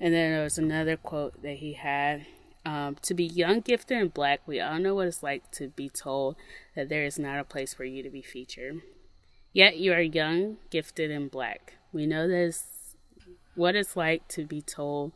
And 0.00 0.12
then 0.12 0.32
there 0.32 0.42
was 0.42 0.58
another 0.58 0.96
quote 0.96 1.40
that 1.42 1.58
he 1.58 1.74
had 1.74 2.26
um, 2.66 2.96
To 3.02 3.14
be 3.14 3.24
young, 3.24 3.60
gifted, 3.60 3.98
and 3.98 4.12
black, 4.12 4.40
we 4.46 4.60
all 4.60 4.78
know 4.78 4.94
what 4.94 5.06
it's 5.06 5.22
like 5.22 5.50
to 5.52 5.68
be 5.68 5.88
told 5.88 6.36
that 6.74 6.88
there 6.88 7.04
is 7.04 7.18
not 7.18 7.38
a 7.38 7.44
place 7.44 7.72
for 7.72 7.84
you 7.84 8.02
to 8.02 8.10
be 8.10 8.22
featured. 8.22 8.82
Yet 9.52 9.78
you 9.78 9.92
are 9.92 10.00
young, 10.00 10.58
gifted, 10.70 11.10
and 11.10 11.30
black. 11.30 11.74
We 11.92 12.06
know 12.06 12.26
that 12.26 12.34
it's 12.34 12.96
what 13.54 13.76
it's 13.76 13.96
like 13.96 14.26
to 14.28 14.44
be 14.44 14.60
told 14.60 15.12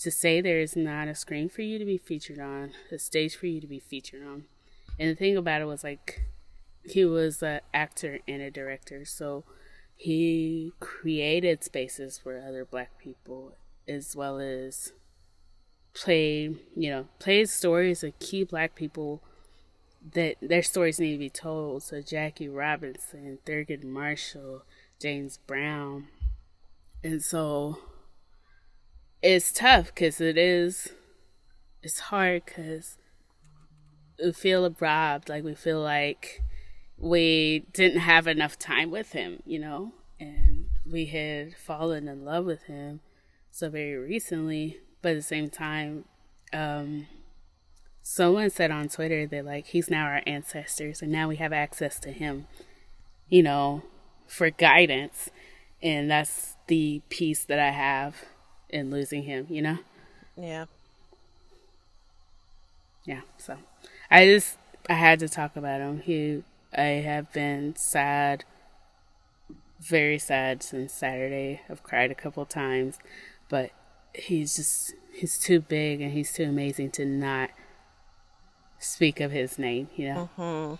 to 0.00 0.10
say 0.10 0.40
there 0.40 0.60
is 0.60 0.74
not 0.74 1.08
a 1.08 1.14
screen 1.14 1.48
for 1.48 1.62
you 1.62 1.78
to 1.78 1.84
be 1.84 1.98
featured 1.98 2.40
on, 2.40 2.72
a 2.90 2.98
stage 2.98 3.36
for 3.36 3.46
you 3.46 3.60
to 3.60 3.66
be 3.66 3.78
featured 3.78 4.26
on. 4.26 4.44
And 5.00 5.08
the 5.10 5.14
thing 5.14 5.38
about 5.38 5.62
it 5.62 5.64
was 5.64 5.82
like 5.82 6.20
he 6.84 7.06
was 7.06 7.42
an 7.42 7.60
actor 7.72 8.18
and 8.28 8.42
a 8.42 8.50
director, 8.50 9.06
so 9.06 9.44
he 9.96 10.72
created 10.78 11.64
spaces 11.64 12.18
for 12.18 12.38
other 12.38 12.66
black 12.66 12.98
people 12.98 13.56
as 13.88 14.14
well 14.14 14.38
as 14.38 14.92
play, 15.94 16.54
you 16.76 16.90
know, 16.90 17.06
played 17.18 17.48
stories 17.48 18.04
of 18.04 18.18
key 18.18 18.44
black 18.44 18.74
people 18.74 19.22
that 20.12 20.36
their 20.42 20.62
stories 20.62 21.00
need 21.00 21.12
to 21.12 21.18
be 21.18 21.30
told. 21.30 21.82
So 21.82 22.02
Jackie 22.02 22.48
Robinson, 22.48 23.38
Thurgood 23.46 23.84
Marshall, 23.84 24.64
James 25.00 25.38
Brown. 25.46 26.08
And 27.02 27.22
so 27.22 27.78
it's 29.22 29.50
tough 29.50 29.86
because 29.86 30.20
it 30.20 30.36
is, 30.36 30.88
it's 31.82 32.00
hard 32.00 32.44
because 32.44 32.98
we 34.22 34.32
feel 34.32 34.74
robbed. 34.78 35.28
Like 35.28 35.44
we 35.44 35.54
feel 35.54 35.80
like 35.80 36.42
we 36.98 37.64
didn't 37.72 38.00
have 38.00 38.26
enough 38.26 38.58
time 38.58 38.90
with 38.90 39.12
him, 39.12 39.42
you 39.46 39.58
know, 39.58 39.92
and 40.18 40.66
we 40.84 41.06
had 41.06 41.54
fallen 41.56 42.08
in 42.08 42.24
love 42.24 42.44
with 42.44 42.64
him 42.64 43.00
so 43.50 43.70
very 43.70 43.96
recently. 43.96 44.78
But 45.02 45.10
at 45.10 45.16
the 45.16 45.22
same 45.22 45.48
time, 45.48 46.04
um, 46.52 47.06
someone 48.02 48.50
said 48.50 48.70
on 48.70 48.88
Twitter 48.88 49.26
that 49.26 49.44
like 49.44 49.68
he's 49.68 49.90
now 49.90 50.04
our 50.04 50.22
ancestors 50.26 51.00
and 51.00 51.10
now 51.10 51.28
we 51.28 51.36
have 51.36 51.52
access 51.52 51.98
to 52.00 52.12
him, 52.12 52.46
you 53.28 53.42
know, 53.42 53.82
for 54.26 54.50
guidance. 54.50 55.30
And 55.82 56.10
that's 56.10 56.56
the 56.66 57.00
peace 57.08 57.44
that 57.44 57.58
I 57.58 57.70
have 57.70 58.16
in 58.68 58.90
losing 58.90 59.22
him, 59.22 59.46
you 59.48 59.62
know? 59.62 59.78
Yeah. 60.36 60.66
Yeah. 63.04 63.22
So 63.38 63.56
I 64.10 64.26
just 64.26 64.58
I 64.88 64.94
had 64.94 65.18
to 65.20 65.28
talk 65.28 65.56
about 65.56 65.80
him. 65.80 66.00
He 66.00 66.42
I 66.76 67.02
have 67.02 67.32
been 67.32 67.76
sad 67.76 68.44
very 69.80 70.18
sad 70.18 70.62
since 70.62 70.92
Saturday. 70.92 71.62
I've 71.68 71.82
cried 71.82 72.10
a 72.10 72.14
couple 72.14 72.44
times, 72.44 72.98
but 73.48 73.70
he's 74.14 74.56
just 74.56 74.94
he's 75.12 75.38
too 75.38 75.60
big 75.60 76.00
and 76.00 76.12
he's 76.12 76.32
too 76.32 76.44
amazing 76.44 76.90
to 76.92 77.04
not 77.04 77.50
speak 78.78 79.20
of 79.20 79.30
his 79.30 79.58
name, 79.58 79.88
you 79.96 80.08
know. 80.12 80.30
Mhm. 80.38 80.78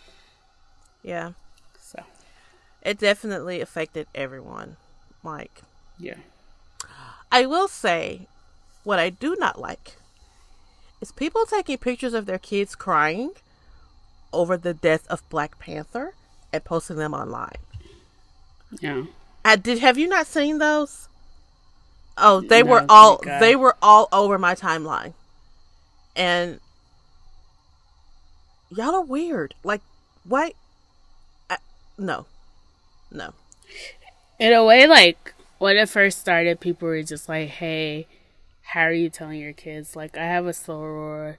Yeah. 1.03 1.33
So, 1.81 2.05
It 2.83 2.99
definitely 2.99 3.61
affected 3.61 4.07
everyone. 4.15 4.77
Like, 5.23 5.63
yeah. 5.99 6.17
I 7.31 7.47
will 7.47 7.69
say, 7.69 8.27
what 8.85 8.99
I 8.99 9.11
do 9.11 9.37
not 9.39 9.61
like 9.61 9.97
is 11.01 11.13
people 11.13 11.47
taking 11.47 11.79
pictures 11.79 12.15
of 12.15 12.27
their 12.27 12.39
kids 12.39 12.75
crying 12.75 13.33
over 14.33 14.57
the 14.57 14.75
death 14.75 15.07
of 15.09 15.29
Black 15.29 15.59
Panther 15.59 16.15
and 16.53 16.65
posting 16.65 16.97
them 16.97 17.15
online. 17.15 17.57
Yeah. 18.81 19.05
I 19.45 19.57
did. 19.57 19.79
Have 19.79 19.99
you 19.99 20.09
not 20.09 20.27
seen 20.27 20.59
those? 20.59 21.09
Oh, 22.17 22.41
they 22.41 22.63
No, 22.63 22.71
were 22.71 22.87
all 22.89 23.17
God. 23.19 23.35
Uh, 23.37 23.41
they 23.41 23.57
were 23.57 23.77
all 23.81 24.09
over 24.13 24.39
my 24.39 24.55
timeline, 24.55 25.15
and 26.15 26.61
y'all 28.71 28.95
are 28.95 29.03
weird. 29.03 29.55
Like, 29.65 29.81
why? 30.25 30.53
I, 31.49 31.57
no, 31.97 32.27
no. 33.11 33.33
In 34.39 34.53
a 34.53 34.65
way, 34.65 34.87
like 34.87 35.33
when 35.59 35.77
it 35.77 35.89
first 35.89 36.19
started, 36.19 36.61
people 36.61 36.89
were 36.89 37.03
just 37.03 37.29
like, 37.29 37.49
"Hey, 37.49 38.07
how 38.73 38.83
are 38.83 38.93
you 38.93 39.11
telling 39.11 39.41
your 39.41 39.53
kids?" 39.53 39.97
Like, 39.97 40.17
I 40.17 40.25
have 40.25 40.47
a 40.47 40.51
soror 40.51 41.37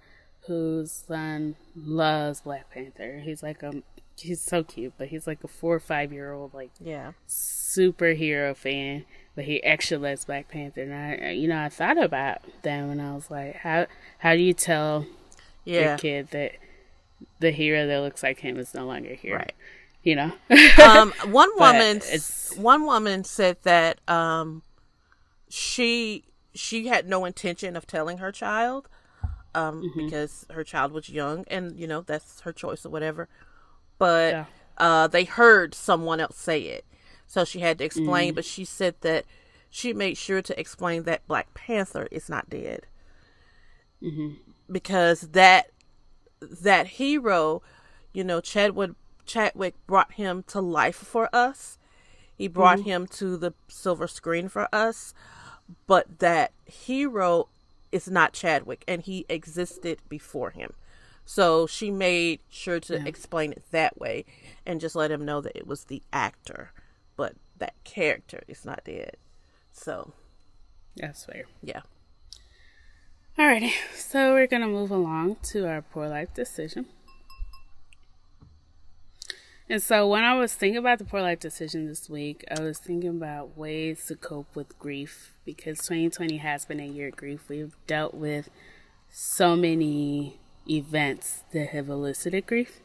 whose 0.48 0.92
son 0.92 1.56
loves 1.76 2.42
Black 2.42 2.70
Panther. 2.72 3.22
He's 3.24 3.44
like 3.44 3.64
um, 3.64 3.84
he's 4.18 4.42
so 4.42 4.64
cute, 4.64 4.94
but 4.98 5.10
he's 5.10 5.28
like 5.28 5.44
a 5.44 5.48
four 5.48 5.76
or 5.76 5.80
five 5.80 6.12
year 6.12 6.34
old 6.34 6.54
like 6.54 6.72
Yeah, 6.80 7.14
superhero 7.28 8.56
fan, 8.56 9.06
but 9.36 9.46
he 9.46 9.64
actually 9.64 10.10
loves 10.10 10.26
Black 10.26 10.50
Panther. 10.50 10.82
And 10.82 10.94
I, 10.94 11.32
you 11.32 11.48
know, 11.48 11.62
I 11.62 11.70
thought 11.70 12.02
about 12.02 12.42
that 12.64 12.88
when 12.88 13.00
I 13.00 13.14
was 13.14 13.30
like, 13.30 13.56
how 13.58 13.88
how 14.20 14.34
do 14.34 14.42
you 14.42 14.54
tell 14.54 15.06
your 15.66 15.98
kid 15.98 16.30
that 16.32 16.54
the 17.40 17.52
hero 17.52 17.88
that 17.88 18.00
looks 18.00 18.24
like 18.24 18.40
him 18.40 18.58
is 18.58 18.74
no 18.74 18.86
longer 18.86 19.14
here? 19.14 19.38
Right. 19.38 19.54
You 20.04 20.16
know. 20.16 20.32
um, 20.84 21.12
one 21.32 21.50
woman, 21.58 22.02
one 22.58 22.86
woman 22.86 23.24
said 23.24 23.58
that 23.64 24.00
um, 24.10 24.64
she 25.50 26.24
she 26.54 26.88
had 26.88 27.08
no 27.08 27.26
intention 27.26 27.76
of 27.76 27.88
telling 27.88 28.18
her 28.20 28.32
child 28.32 28.88
um, 29.56 29.84
Mm-hmm. 29.84 30.06
because 30.06 30.46
her 30.52 30.64
child 30.64 30.92
was 30.92 31.10
young, 31.10 31.46
and 31.50 31.78
you 31.80 31.88
know 31.88 32.02
that's 32.02 32.42
her 32.42 32.54
choice 32.54 32.86
or 32.86 32.90
whatever. 32.90 33.28
But 33.98 34.32
Yeah. 34.34 34.46
uh, 34.78 35.08
they 35.08 35.24
heard 35.26 35.74
someone 35.76 36.20
else 36.20 36.38
say 36.38 36.62
it, 36.62 36.86
so 37.28 37.44
she 37.46 37.60
had 37.60 37.78
to 37.78 37.84
Mm-hmm. 37.84 38.00
explain. 38.00 38.34
But 38.34 38.46
she 38.46 38.66
said 38.66 38.96
that 39.02 39.26
she 39.70 39.94
made 39.94 40.18
sure 40.18 40.42
to 40.42 40.60
explain 40.60 41.04
that 41.04 41.26
Black 41.28 41.54
Panther 41.54 42.08
is 42.12 42.30
not 42.30 42.50
dead 42.50 42.88
Mm-hmm. 44.02 44.30
because 44.72 45.22
that 45.32 45.70
that 46.42 46.88
hero, 46.88 47.62
you 48.14 48.24
know, 48.24 48.42
Chadwick 48.42 48.92
Chadwick 49.26 49.76
brought 49.86 50.14
him 50.14 50.44
to 50.48 50.60
life 50.60 50.96
for 50.96 51.30
us. 51.34 51.78
He 52.36 52.48
brought 52.48 52.80
him 52.82 53.06
to 53.08 53.38
the 53.38 53.54
silver 53.68 54.08
screen 54.08 54.50
for 54.50 54.68
us, 54.74 55.14
but 55.88 56.20
that 56.20 56.52
hero 56.66 57.48
is 57.92 58.10
not 58.10 58.34
Chadwick 58.34 58.84
and 58.88 59.02
he 59.02 59.26
existed 59.30 60.00
before 60.10 60.52
him. 60.52 60.74
So 61.26 61.68
she 61.68 61.92
made 61.92 62.40
sure 62.50 62.80
to 62.82 63.06
explain 63.08 63.52
it 63.52 63.64
that 63.72 64.00
way 64.00 64.26
and 64.66 64.82
just 64.82 64.96
let 64.96 65.12
him 65.12 65.24
know 65.26 65.40
that 65.42 65.56
it 65.56 65.68
was 65.68 65.86
the 65.86 66.02
actor, 66.12 66.72
but 67.16 67.36
that 67.58 67.76
character 67.84 68.44
is 68.48 68.66
not 68.66 68.84
dead. 68.84 69.18
So, 69.72 70.14
That's 70.98 71.24
fair. 71.26 71.46
yeah. 71.62 71.82
Alrighty, 73.38 73.72
so 73.96 74.34
we're 74.34 74.48
gonna 74.48 74.68
move 74.68 74.92
along 74.92 75.38
to 75.44 75.68
our 75.68 75.82
poor 75.82 76.08
life 76.10 76.34
decision. 76.34 76.86
And 79.72 79.82
so 79.82 80.06
when 80.06 80.26
I 80.26 80.34
was 80.34 80.54
thinking 80.54 80.80
about 80.80 81.00
the 81.00 81.06
poor 81.06 81.22
life 81.22 81.40
decision 81.40 81.88
this 81.88 82.10
week, 82.10 82.44
I 82.52 82.62
was 82.62 82.78
thinking 82.78 83.10
about 83.10 83.58
ways 83.58 84.06
to 84.08 84.18
cope 84.18 84.54
with 84.54 84.78
grief 84.78 85.34
because 85.46 85.78
2020 85.78 86.40
has 86.40 86.66
been 86.66 86.82
a 86.82 86.86
year 86.86 87.08
of 87.08 87.16
grief. 87.16 87.48
We've 87.48 87.74
dealt 87.88 88.14
with 88.14 88.50
so 89.10 89.56
many 89.56 90.42
events 90.70 91.46
that 91.54 91.70
have 91.70 91.88
elicited 91.88 92.48
grief. 92.48 92.82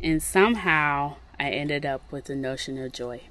And 0.00 0.22
somehow 0.22 1.16
I 1.40 1.50
ended 1.50 1.84
up 1.84 2.12
with 2.12 2.26
the 2.26 2.36
notion 2.36 2.78
of 2.78 2.92
joy. 2.92 3.22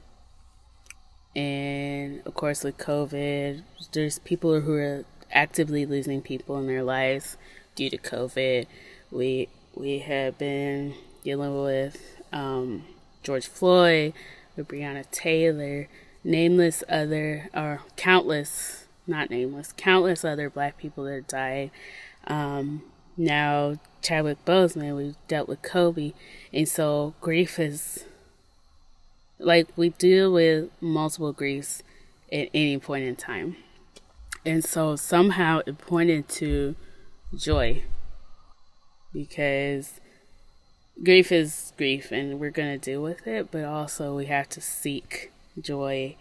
And 1.34 2.22
of 2.26 2.34
course, 2.34 2.66
with 2.66 2.78
COVID, 2.78 3.64
there's 3.94 4.20
people 4.20 4.60
who 4.60 4.74
are 4.74 5.06
actively 5.32 5.86
losing 5.86 6.22
people 6.22 6.60
in 6.60 6.68
their 6.68 6.84
lives 6.84 7.38
due 7.76 7.90
to 7.90 7.98
COVID. 7.98 8.66
We 9.10 9.48
we 9.74 10.00
have 10.00 10.38
been 10.38 10.96
dealing 11.24 11.64
with 11.64 12.21
um, 12.32 12.84
George 13.24 13.48
Floyd, 13.48 14.14
with 14.56 14.68
Breonna 14.68 15.10
Taylor, 15.12 15.88
nameless 16.24 16.84
other 16.90 17.50
or 17.54 17.82
countless, 17.96 18.86
not 19.08 19.30
nameless, 19.30 19.74
countless 19.76 20.24
other 20.24 20.50
Black 20.50 20.78
people 20.78 21.06
that 21.06 21.28
died. 21.28 21.72
Um, 22.28 22.84
now 23.18 23.76
Chadwick 24.02 24.44
Boseman, 24.46 24.96
we've 24.98 25.16
dealt 25.28 25.48
with 25.48 25.62
Kobe, 25.62 26.14
and 26.54 26.68
so 26.68 27.14
grief 27.22 27.60
is 27.60 28.06
like 29.40 29.68
we 29.76 29.90
deal 29.90 30.32
with 30.32 30.70
multiple 30.80 31.34
griefs 31.34 31.84
at 32.32 32.50
any 32.54 32.78
point 32.78 33.06
in 33.06 33.16
time. 33.16 33.58
And 34.46 34.64
so 34.64 34.96
somehow 34.96 35.62
it 35.66 35.78
pointed 35.78 36.28
to 36.30 36.76
joy 37.36 37.84
because 39.14 40.01
grief 41.04 41.32
is 41.32 41.74
grief 41.78 42.12
and 42.12 42.40
we're 42.40 42.52
going 42.52 42.72
to 42.72 42.78
deal 42.78 43.02
with 43.02 43.28
it, 43.28 43.52
but 43.52 43.66
also 43.66 44.16
we 44.16 44.26
have 44.26 44.50
to 44.50 44.62
seek 44.62 45.32
joy 45.60 46.16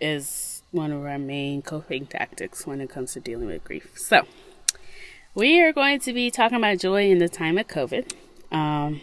is 0.00 0.62
one 0.72 0.90
of 0.90 1.04
our 1.04 1.18
main 1.18 1.62
coping 1.62 2.06
tactics 2.06 2.66
when 2.66 2.80
it 2.80 2.90
comes 2.90 3.12
to 3.12 3.20
dealing 3.20 3.46
with 3.46 3.62
grief. 3.64 3.92
So, 3.96 4.26
we 5.34 5.60
are 5.60 5.72
going 5.72 6.00
to 6.00 6.12
be 6.12 6.30
talking 6.30 6.58
about 6.58 6.78
joy 6.78 7.10
in 7.10 7.18
the 7.18 7.28
time 7.28 7.56
of 7.56 7.68
COVID. 7.68 8.12
Um, 8.50 9.00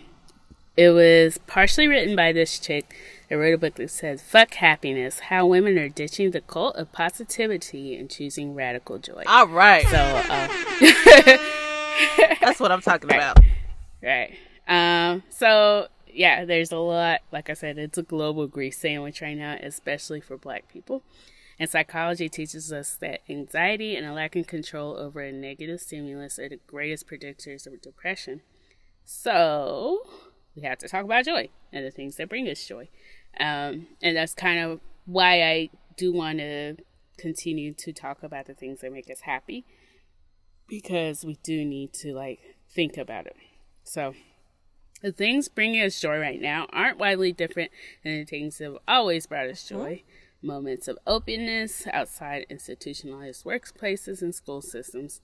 it 0.76 0.90
was 0.90 1.40
partially 1.48 1.88
written 1.88 2.16
by 2.16 2.32
this 2.32 2.60
chick 2.60 2.96
that 3.30 3.38
wrote 3.38 3.54
a 3.54 3.58
book 3.58 3.76
that 3.76 3.92
says 3.92 4.22
Fuck 4.22 4.56
Happiness 4.56 5.20
How 5.20 5.46
Women 5.46 5.78
Are 5.78 5.90
Ditching 5.90 6.32
the 6.32 6.42
Cult 6.42 6.76
of 6.76 6.92
Positivity 6.92 7.96
and 7.96 8.10
Choosing 8.10 8.54
Radical 8.54 8.98
Joy. 8.98 9.24
All 9.28 9.48
right. 9.48 9.86
So, 9.88 9.98
uh, 9.98 10.48
That's 12.42 12.60
what 12.60 12.72
I'm 12.72 12.82
talking 12.82 13.10
about. 13.10 13.40
right. 14.02 14.36
Um, 14.68 15.24
so, 15.30 15.88
yeah, 16.08 16.46
there's 16.46 16.72
a 16.72 16.78
lot. 16.78 17.22
Like 17.32 17.50
I 17.50 17.54
said, 17.54 17.78
it's 17.78 17.98
a 17.98 18.04
global 18.04 18.48
grief 18.48 18.76
sandwich 18.76 19.22
right 19.22 19.38
now, 19.38 19.58
especially 19.62 20.22
for 20.22 20.38
black 20.38 20.72
people. 20.72 21.04
And 21.60 21.70
psychology 21.70 22.30
teaches 22.30 22.72
us 22.72 22.96
that 23.02 23.22
anxiety 23.30 23.96
and 23.96 24.06
a 24.06 24.14
lack 24.14 24.36
of 24.36 24.48
control 24.48 24.96
over 24.96 25.20
a 25.22 25.32
negative 25.32 25.82
stimulus 25.82 26.40
are 26.40 26.48
the 26.48 26.60
greatest 26.68 27.08
predictors 27.08 27.68
of 27.68 27.82
depression. 27.82 28.42
So, 29.04 30.02
we 30.56 30.62
have 30.64 30.78
to 30.80 30.88
talk 30.88 31.04
about 31.04 31.26
joy 31.26 31.50
and 31.74 31.86
the 31.86 31.92
things 31.92 32.16
that 32.16 32.30
bring 32.30 32.48
us 32.48 32.66
joy. 32.66 32.90
Um, 33.40 33.88
and 34.02 34.16
that's 34.16 34.34
kind 34.34 34.60
of 34.60 34.80
why 35.06 35.44
I 35.44 35.70
do 35.98 36.14
want 36.14 36.40
to 36.40 36.78
continue 37.18 37.74
to 37.74 37.92
talk 37.92 38.24
about 38.24 38.48
the 38.48 38.54
things 38.54 38.80
that 38.82 38.94
make 38.94 39.10
us 39.10 39.22
happy 39.22 39.66
because 40.68 41.26
we 41.26 41.38
do 41.44 41.66
need 41.66 41.92
to 41.94 42.14
like 42.14 42.40
think 42.70 42.98
about 42.98 43.26
it. 43.28 43.36
So, 43.90 44.14
the 45.02 45.12
things 45.12 45.48
bringing 45.48 45.84
us 45.84 46.00
joy 46.00 46.20
right 46.20 46.40
now 46.40 46.68
aren't 46.70 47.00
widely 47.00 47.32
different 47.32 47.72
than 48.04 48.20
the 48.20 48.24
things 48.24 48.60
that 48.60 48.66
have 48.66 48.78
always 48.88 49.26
brought 49.26 49.48
us 49.48 49.68
joy. 49.68 50.04
Moments 50.44 50.88
of 50.88 51.00
openness 51.08 51.88
outside 51.92 52.46
institutionalized 52.52 53.46
workplaces 53.46 54.22
and 54.22 54.36
school 54.36 54.62
systems. 54.62 55.22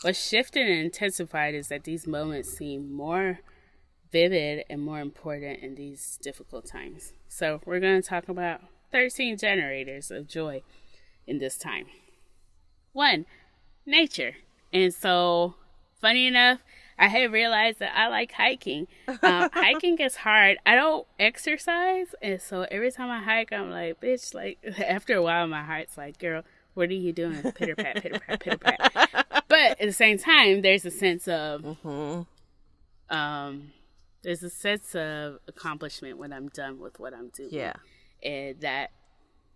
What's 0.00 0.18
shifted 0.18 0.66
and 0.66 0.80
intensified 0.80 1.54
is 1.54 1.68
that 1.68 1.84
these 1.84 2.06
moments 2.06 2.56
seem 2.56 2.90
more 2.90 3.40
vivid 4.10 4.64
and 4.70 4.80
more 4.80 5.00
important 5.00 5.60
in 5.60 5.74
these 5.74 6.18
difficult 6.22 6.64
times. 6.64 7.12
So, 7.28 7.60
we're 7.66 7.80
going 7.80 8.00
to 8.00 8.08
talk 8.08 8.30
about 8.30 8.62
13 8.92 9.36
generators 9.36 10.10
of 10.10 10.26
joy 10.26 10.62
in 11.26 11.38
this 11.38 11.58
time. 11.58 11.84
One, 12.94 13.26
nature. 13.84 14.36
And 14.72 14.94
so, 14.94 15.56
funny 16.00 16.26
enough, 16.26 16.60
I 16.98 17.08
had 17.08 17.30
realized 17.32 17.78
that 17.80 17.92
I 17.96 18.08
like 18.08 18.32
hiking. 18.32 18.86
Um, 19.22 19.50
hiking 19.52 19.98
is 19.98 20.16
hard. 20.16 20.58
I 20.66 20.74
don't 20.74 21.06
exercise, 21.18 22.14
and 22.22 22.40
so 22.40 22.66
every 22.70 22.90
time 22.92 23.10
I 23.10 23.22
hike, 23.22 23.52
I'm 23.52 23.70
like, 23.70 24.00
bitch. 24.00 24.34
Like 24.34 24.58
after 24.78 25.14
a 25.16 25.22
while, 25.22 25.46
my 25.46 25.62
heart's 25.62 25.96
like, 25.96 26.18
girl, 26.18 26.42
what 26.74 26.90
are 26.90 26.94
you 26.94 27.12
doing? 27.12 27.40
Pitter 27.52 27.74
pat, 27.76 28.02
pitter 28.02 28.18
pat, 28.20 28.40
pitter 28.40 28.58
pat. 28.58 29.26
But 29.48 29.80
at 29.80 29.86
the 29.86 29.92
same 29.92 30.18
time, 30.18 30.62
there's 30.62 30.84
a 30.84 30.90
sense 30.90 31.28
of, 31.28 31.76
um, 33.10 33.72
there's 34.22 34.42
a 34.42 34.50
sense 34.50 34.94
of 34.94 35.38
accomplishment 35.46 36.18
when 36.18 36.32
I'm 36.32 36.48
done 36.48 36.80
with 36.80 36.98
what 36.98 37.14
I'm 37.14 37.28
doing. 37.28 37.50
Yeah. 37.52 37.74
and 38.22 38.60
that 38.60 38.90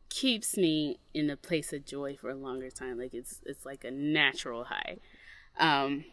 keeps 0.08 0.56
me 0.56 0.98
in 1.14 1.30
a 1.30 1.36
place 1.36 1.72
of 1.72 1.84
joy 1.84 2.16
for 2.20 2.30
a 2.30 2.34
longer 2.34 2.70
time. 2.70 2.98
Like 2.98 3.14
it's 3.14 3.40
it's 3.46 3.64
like 3.66 3.84
a 3.84 3.90
natural 3.90 4.64
high. 4.64 4.98
Um, 5.58 6.04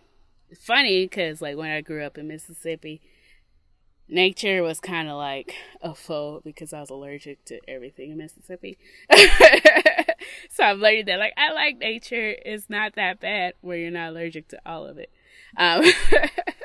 funny 0.59 1.05
because 1.05 1.41
like 1.41 1.57
when 1.57 1.71
I 1.71 1.81
grew 1.81 2.03
up 2.03 2.17
in 2.17 2.27
Mississippi, 2.27 3.01
nature 4.07 4.63
was 4.63 4.79
kind 4.79 5.09
of 5.09 5.17
like 5.17 5.53
a 5.81 5.93
foe 5.93 6.41
because 6.43 6.73
I 6.73 6.79
was 6.79 6.89
allergic 6.89 7.43
to 7.45 7.59
everything 7.67 8.11
in 8.11 8.17
Mississippi. 8.17 8.77
so 10.49 10.63
I've 10.63 10.79
learned 10.79 11.07
that 11.07 11.19
like 11.19 11.33
I 11.37 11.51
like 11.51 11.77
nature. 11.77 12.35
It's 12.45 12.69
not 12.69 12.95
that 12.95 13.19
bad 13.19 13.53
where 13.61 13.77
you're 13.77 13.91
not 13.91 14.09
allergic 14.09 14.47
to 14.49 14.59
all 14.65 14.85
of 14.85 14.97
it. 14.97 15.11
Um, 15.57 15.83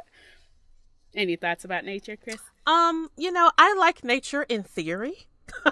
any 1.14 1.36
thoughts 1.36 1.64
about 1.64 1.84
nature, 1.84 2.16
Chris? 2.16 2.40
Um, 2.66 3.10
you 3.16 3.32
know, 3.32 3.50
I 3.58 3.74
like 3.74 4.04
nature 4.04 4.42
in 4.44 4.62
theory. 4.62 5.26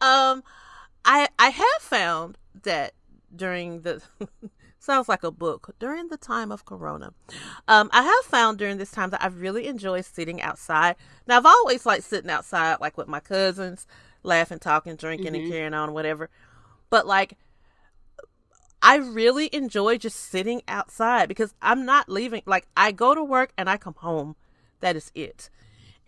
um, 0.00 0.42
I 1.04 1.28
I 1.38 1.50
have 1.50 1.80
found 1.80 2.38
that 2.62 2.94
during 3.34 3.82
the 3.82 4.02
sounds 4.82 5.08
like 5.08 5.22
a 5.22 5.30
book 5.30 5.74
during 5.78 6.08
the 6.08 6.16
time 6.16 6.50
of 6.50 6.64
corona 6.64 7.12
um 7.68 7.88
i 7.92 8.02
have 8.02 8.24
found 8.24 8.58
during 8.58 8.78
this 8.78 8.90
time 8.90 9.10
that 9.10 9.22
i've 9.22 9.40
really 9.40 9.66
enjoyed 9.66 10.04
sitting 10.04 10.42
outside 10.42 10.96
now 11.26 11.36
i've 11.36 11.46
always 11.46 11.86
liked 11.86 12.04
sitting 12.04 12.30
outside 12.30 12.76
like 12.80 12.96
with 12.98 13.08
my 13.08 13.20
cousins 13.20 13.86
laughing 14.22 14.58
talking 14.58 14.96
drinking 14.96 15.34
and 15.34 15.48
carrying 15.48 15.74
on 15.74 15.92
whatever 15.92 16.28
but 16.90 17.06
like 17.06 17.36
I 18.82 18.96
really 18.96 19.48
enjoy 19.54 19.96
just 19.96 20.18
sitting 20.18 20.62
outside 20.66 21.28
because 21.28 21.54
I'm 21.62 21.86
not 21.86 22.08
leaving. 22.08 22.42
Like, 22.46 22.66
I 22.76 22.90
go 22.90 23.14
to 23.14 23.22
work 23.22 23.52
and 23.56 23.70
I 23.70 23.76
come 23.76 23.94
home. 23.94 24.34
That 24.80 24.96
is 24.96 25.12
it. 25.14 25.48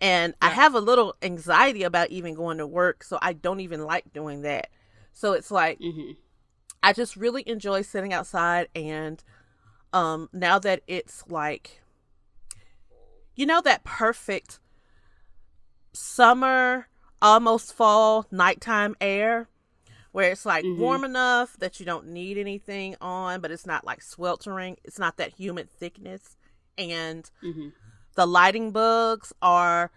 And 0.01 0.35
I 0.41 0.49
have 0.49 0.75
a 0.75 0.81
little 0.81 1.15
anxiety 1.21 1.83
about 1.83 2.09
even 2.09 2.33
going 2.33 2.57
to 2.57 2.67
work, 2.67 3.01
so 3.01 3.17
I 3.21 3.31
don't 3.31 3.61
even 3.61 3.85
like 3.85 4.11
doing 4.11 4.41
that. 4.41 4.67
So 5.13 5.31
it's 5.31 5.51
like, 5.51 5.79
I 6.85 6.93
just 6.93 7.15
really 7.15 7.41
enjoy 7.49 7.81
sitting 7.81 8.13
outside. 8.13 8.67
And 8.75 9.23
um, 9.91 10.29
now 10.31 10.59
that 10.59 10.83
it's 10.85 11.23
like, 11.27 11.81
you 13.35 13.47
know, 13.47 13.59
that 13.61 13.83
perfect 13.83 14.59
summer, 15.93 16.87
almost 17.23 17.73
fall, 17.73 18.27
nighttime 18.29 18.95
air 19.01 19.49
where 20.11 20.31
it's 20.31 20.45
like 20.45 20.63
warm 20.77 21.03
enough 21.03 21.57
that 21.57 21.79
you 21.79 21.87
don't 21.87 22.07
need 22.07 22.37
anything 22.37 22.95
on, 23.01 23.41
but 23.41 23.49
it's 23.49 23.65
not 23.65 23.83
like 23.83 24.03
sweltering. 24.03 24.77
It's 24.83 24.99
not 24.99 25.17
that 25.17 25.33
humid 25.33 25.69
thickness. 25.71 26.37
And 26.77 27.29
the 28.13 28.27
lighting 28.27 28.69
bugs 28.71 29.33
are 29.41 29.91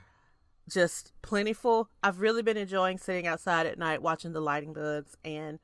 just 0.70 1.12
plentiful. 1.20 1.90
I've 2.02 2.20
really 2.22 2.42
been 2.42 2.56
enjoying 2.56 2.96
sitting 2.96 3.26
outside 3.26 3.66
at 3.66 3.78
night 3.78 4.00
watching 4.00 4.32
the 4.32 4.40
lighting 4.40 4.72
bugs 4.72 5.16
and 5.22 5.58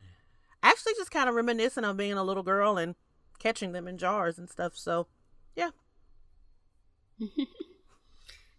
actually 0.65 0.95
just 0.97 1.11
kind 1.11 1.29
of 1.29 1.35
reminiscent 1.35 1.87
of 1.87 1.97
being 1.97 2.15
a 2.15 2.25
little 2.25 2.43
girl 2.43 2.77
and 2.79 2.95
catching 3.39 3.73
them 3.73 3.87
in 3.87 3.99
jars 3.99 4.39
and 4.39 4.49
stuff. 4.49 4.73
So, 4.77 5.07
yeah. 5.55 5.71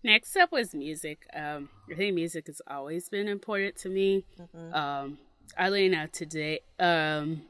Next 0.04 0.36
up 0.38 0.52
was 0.52 0.76
music. 0.76 1.26
Um, 1.36 1.70
I 1.92 1.96
think 1.96 2.14
music 2.14 2.46
has 2.48 2.62
always 2.68 3.10
been 3.10 3.28
important 3.28 3.76
to 3.78 3.90
me. 3.90 4.24
Mm-hmm. 4.40 4.74
Um, 4.74 5.18
oddly 5.58 5.88
enough, 5.88 6.12
today, 6.12 6.60
um, 6.80 7.42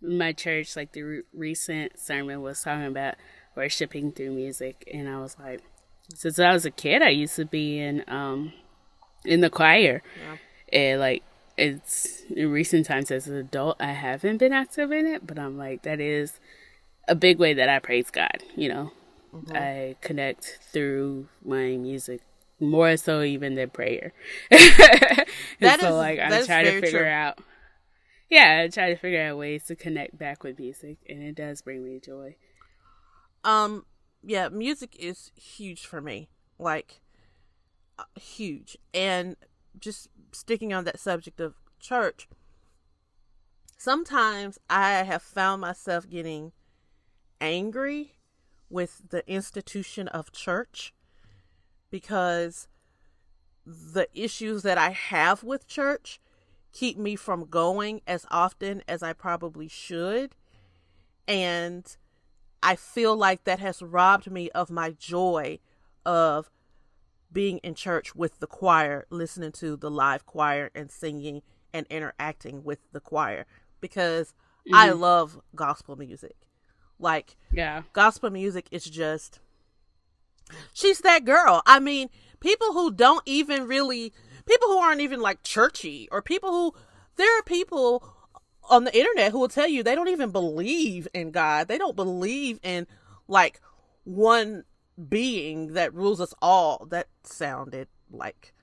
my 0.00 0.32
church, 0.32 0.76
like 0.76 0.92
the 0.92 1.02
re- 1.02 1.22
recent 1.32 1.98
sermon 1.98 2.42
was 2.42 2.62
talking 2.62 2.86
about 2.86 3.16
worshiping 3.56 4.12
through 4.12 4.30
music, 4.30 4.88
and 4.92 5.08
I 5.08 5.18
was 5.18 5.36
like, 5.38 5.62
since 6.14 6.38
I 6.38 6.52
was 6.52 6.64
a 6.64 6.70
kid, 6.70 7.02
I 7.02 7.08
used 7.08 7.34
to 7.36 7.44
be 7.44 7.80
in 7.80 8.04
um 8.06 8.52
in 9.24 9.40
the 9.40 9.50
choir, 9.50 10.02
and 10.72 11.00
like 11.00 11.24
it's 11.56 12.22
in 12.34 12.50
recent 12.50 12.86
times 12.86 13.10
as 13.10 13.26
an 13.28 13.36
adult, 13.36 13.76
I 13.80 13.92
haven't 13.92 14.38
been 14.38 14.52
active 14.52 14.90
in 14.92 15.06
it, 15.06 15.26
but 15.26 15.38
I'm 15.38 15.56
like 15.56 15.82
that 15.82 16.00
is 16.00 16.40
a 17.08 17.14
big 17.14 17.38
way 17.38 17.54
that 17.54 17.68
I 17.68 17.78
praise 17.78 18.10
God. 18.10 18.42
You 18.56 18.68
know, 18.68 18.92
I 19.52 19.96
connect 20.00 20.58
through 20.72 21.28
my 21.44 21.76
music 21.76 22.20
more 22.60 22.96
so 22.96 23.22
even 23.22 23.54
than 23.56 23.70
prayer. 23.70 24.12
and 24.50 24.60
That 25.60 25.80
so 25.80 25.88
is- 25.88 25.94
like 25.94 26.18
I'm 26.20 26.44
trying 26.44 26.64
to 26.66 26.80
figure 26.80 27.00
true. 27.00 27.08
out. 27.08 27.38
Yeah, 28.30 28.62
I 28.64 28.68
try 28.68 28.88
to 28.88 28.96
figure 28.96 29.22
out 29.22 29.36
ways 29.38 29.64
to 29.64 29.76
connect 29.76 30.18
back 30.18 30.42
with 30.42 30.58
music, 30.58 30.96
and 31.08 31.22
it 31.22 31.34
does 31.36 31.62
bring 31.62 31.84
me 31.84 32.00
joy. 32.00 32.36
Um, 33.44 33.84
yeah, 34.22 34.48
music 34.48 34.96
is 34.98 35.30
huge 35.36 35.86
for 35.86 36.00
me. 36.00 36.30
Like, 36.58 37.00
uh, 37.98 38.04
huge. 38.18 38.78
And 38.94 39.36
just 39.78 40.08
sticking 40.32 40.72
on 40.72 40.84
that 40.84 41.00
subject 41.00 41.40
of 41.40 41.54
church, 41.80 42.28
sometimes 43.76 44.58
I 44.68 45.02
have 45.02 45.22
found 45.22 45.60
myself 45.60 46.08
getting 46.08 46.52
angry 47.40 48.12
with 48.70 49.02
the 49.10 49.28
institution 49.30 50.08
of 50.08 50.32
church 50.32 50.92
because 51.90 52.66
the 53.64 54.08
issues 54.12 54.62
that 54.62 54.78
I 54.78 54.90
have 54.90 55.42
with 55.42 55.66
church 55.66 56.20
keep 56.72 56.98
me 56.98 57.16
from 57.16 57.46
going 57.46 58.00
as 58.06 58.26
often 58.30 58.82
as 58.88 59.02
I 59.02 59.12
probably 59.12 59.68
should. 59.68 60.34
And 61.28 61.96
I 62.62 62.76
feel 62.76 63.16
like 63.16 63.44
that 63.44 63.60
has 63.60 63.80
robbed 63.80 64.30
me 64.30 64.50
of 64.50 64.70
my 64.70 64.90
joy 64.90 65.60
of 66.04 66.50
being 67.34 67.58
in 67.58 67.74
church 67.74 68.14
with 68.14 68.38
the 68.38 68.46
choir, 68.46 69.06
listening 69.10 69.52
to 69.52 69.76
the 69.76 69.90
live 69.90 70.24
choir 70.24 70.70
and 70.74 70.90
singing 70.90 71.42
and 71.74 71.86
interacting 71.90 72.64
with 72.64 72.78
the 72.92 73.00
choir. 73.00 73.44
Because 73.80 74.32
I 74.72 74.88
mm-hmm. 74.88 75.00
love 75.00 75.40
gospel 75.54 75.96
music. 75.96 76.36
Like, 76.98 77.36
Yeah, 77.52 77.82
gospel 77.92 78.30
music 78.30 78.68
is 78.70 78.84
just 78.84 79.40
she's 80.72 81.00
that 81.00 81.24
girl. 81.24 81.62
I 81.66 81.80
mean 81.80 82.08
people 82.40 82.72
who 82.72 82.92
don't 82.92 83.22
even 83.26 83.66
really 83.66 84.12
people 84.46 84.68
who 84.68 84.78
aren't 84.78 85.00
even 85.00 85.20
like 85.20 85.42
churchy 85.42 86.08
or 86.12 86.22
people 86.22 86.50
who 86.50 86.74
there 87.16 87.38
are 87.38 87.42
people 87.42 88.14
on 88.70 88.84
the 88.84 88.96
internet 88.96 89.32
who 89.32 89.38
will 89.38 89.48
tell 89.48 89.68
you 89.68 89.82
they 89.82 89.94
don't 89.94 90.08
even 90.08 90.30
believe 90.30 91.08
in 91.12 91.30
god. 91.30 91.68
They 91.68 91.78
don't 91.78 91.96
believe 91.96 92.60
in 92.62 92.86
like 93.28 93.60
one 94.04 94.64
being 95.08 95.74
that 95.74 95.94
rules 95.94 96.20
us 96.20 96.34
all. 96.40 96.86
That 96.90 97.08
sounded 97.22 97.88
like 98.10 98.54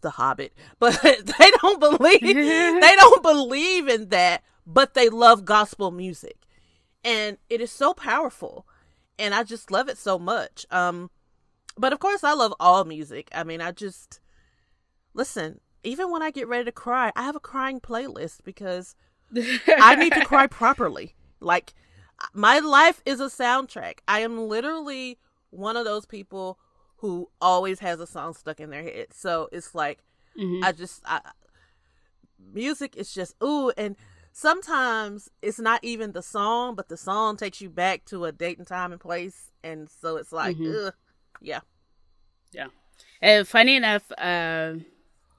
the 0.00 0.10
hobbit 0.10 0.52
but 0.78 1.00
they 1.02 1.50
don't 1.62 1.80
believe 1.80 2.20
they 2.20 2.94
don't 2.96 3.22
believe 3.22 3.88
in 3.88 4.08
that 4.10 4.42
but 4.66 4.94
they 4.94 5.08
love 5.08 5.44
gospel 5.44 5.90
music. 5.90 6.38
And 7.04 7.38
it 7.48 7.60
is 7.60 7.70
so 7.70 7.94
powerful 7.94 8.66
and 9.18 9.34
i 9.34 9.42
just 9.42 9.70
love 9.70 9.88
it 9.88 9.98
so 9.98 10.18
much. 10.18 10.66
Um 10.70 11.10
but 11.78 11.92
of 11.92 11.98
course 11.98 12.24
i 12.24 12.34
love 12.34 12.54
all 12.60 12.84
music. 12.84 13.28
I 13.34 13.44
mean 13.44 13.60
i 13.60 13.72
just 13.72 14.20
listen 15.14 15.60
even 15.82 16.10
when 16.10 16.22
i 16.22 16.30
get 16.30 16.48
ready 16.48 16.64
to 16.64 16.72
cry 16.72 17.10
i 17.16 17.22
have 17.22 17.36
a 17.36 17.40
crying 17.40 17.80
playlist 17.80 18.44
because 18.44 18.94
i 19.78 19.94
need 19.94 20.12
to 20.12 20.24
cry 20.24 20.46
properly. 20.60 21.14
Like 21.40 21.74
my 22.32 22.58
life 22.58 23.02
is 23.04 23.20
a 23.20 23.26
soundtrack. 23.26 23.98
I 24.08 24.20
am 24.20 24.48
literally 24.48 25.18
one 25.50 25.76
of 25.76 25.84
those 25.84 26.06
people 26.06 26.58
who 26.98 27.28
always 27.40 27.80
has 27.80 28.00
a 28.00 28.06
song 28.06 28.34
stuck 28.34 28.60
in 28.60 28.70
their 28.70 28.82
head. 28.82 29.08
So 29.12 29.48
it's 29.52 29.74
like 29.74 29.98
i 30.62 30.70
just 30.70 31.02
I, 31.06 31.20
music 32.52 32.94
is 32.96 33.12
just 33.12 33.34
ooh 33.42 33.70
and 33.76 33.96
sometimes 34.32 35.30
it's 35.40 35.58
not 35.58 35.82
even 35.82 36.12
the 36.12 36.22
song 36.22 36.74
but 36.74 36.88
the 36.88 36.96
song 36.96 37.36
takes 37.36 37.60
you 37.60 37.70
back 37.70 38.04
to 38.04 38.24
a 38.26 38.32
date 38.32 38.58
and 38.58 38.66
time 38.66 38.92
and 38.92 39.00
place. 39.00 39.50
And 39.64 39.88
so 39.90 40.16
it's 40.16 40.32
like 40.32 40.56
ugh, 40.66 40.94
yeah. 41.40 41.60
Yeah. 42.52 42.68
And 43.20 43.46
funny 43.46 43.76
enough, 43.76 44.10
um, 44.18 44.84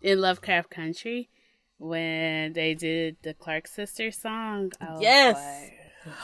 in 0.01 0.19
Lovecraft 0.21 0.69
Country, 0.69 1.29
when 1.79 2.53
they 2.53 2.73
did 2.73 3.17
the 3.23 3.33
Clark 3.33 3.67
Sisters 3.67 4.17
song, 4.17 4.71
I 4.81 4.91
was 4.93 5.01
Yes. 5.01 5.35
like, 5.35 6.15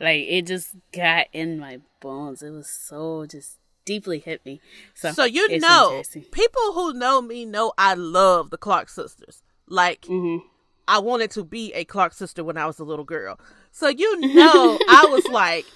like, 0.00 0.24
it 0.28 0.46
just 0.46 0.74
got 0.92 1.26
in 1.32 1.58
my 1.58 1.80
bones. 2.00 2.42
It 2.42 2.50
was 2.50 2.68
so 2.68 3.26
just 3.26 3.58
deeply 3.84 4.18
hit 4.18 4.44
me. 4.46 4.60
So, 4.94 5.12
so 5.12 5.24
you 5.24 5.58
know 5.58 6.02
people 6.32 6.72
who 6.72 6.94
know 6.94 7.20
me 7.20 7.44
know 7.44 7.72
i 7.76 7.92
love 7.92 8.48
the 8.48 8.56
clark 8.56 8.88
sisters 8.88 9.42
like 9.68 10.02
Mhm. 10.06 10.40
i 10.88 10.98
wanted 10.98 11.30
to 11.32 11.44
be 11.44 11.70
a 11.74 11.84
clark 11.84 12.14
sister 12.14 12.42
when 12.42 12.56
i 12.56 12.64
was 12.64 12.78
a 12.78 12.84
little 12.84 13.04
girl 13.04 13.38
so 13.72 13.88
you 13.88 14.18
know 14.34 14.78
i 14.88 15.06
was 15.10 15.26
like 15.30 15.66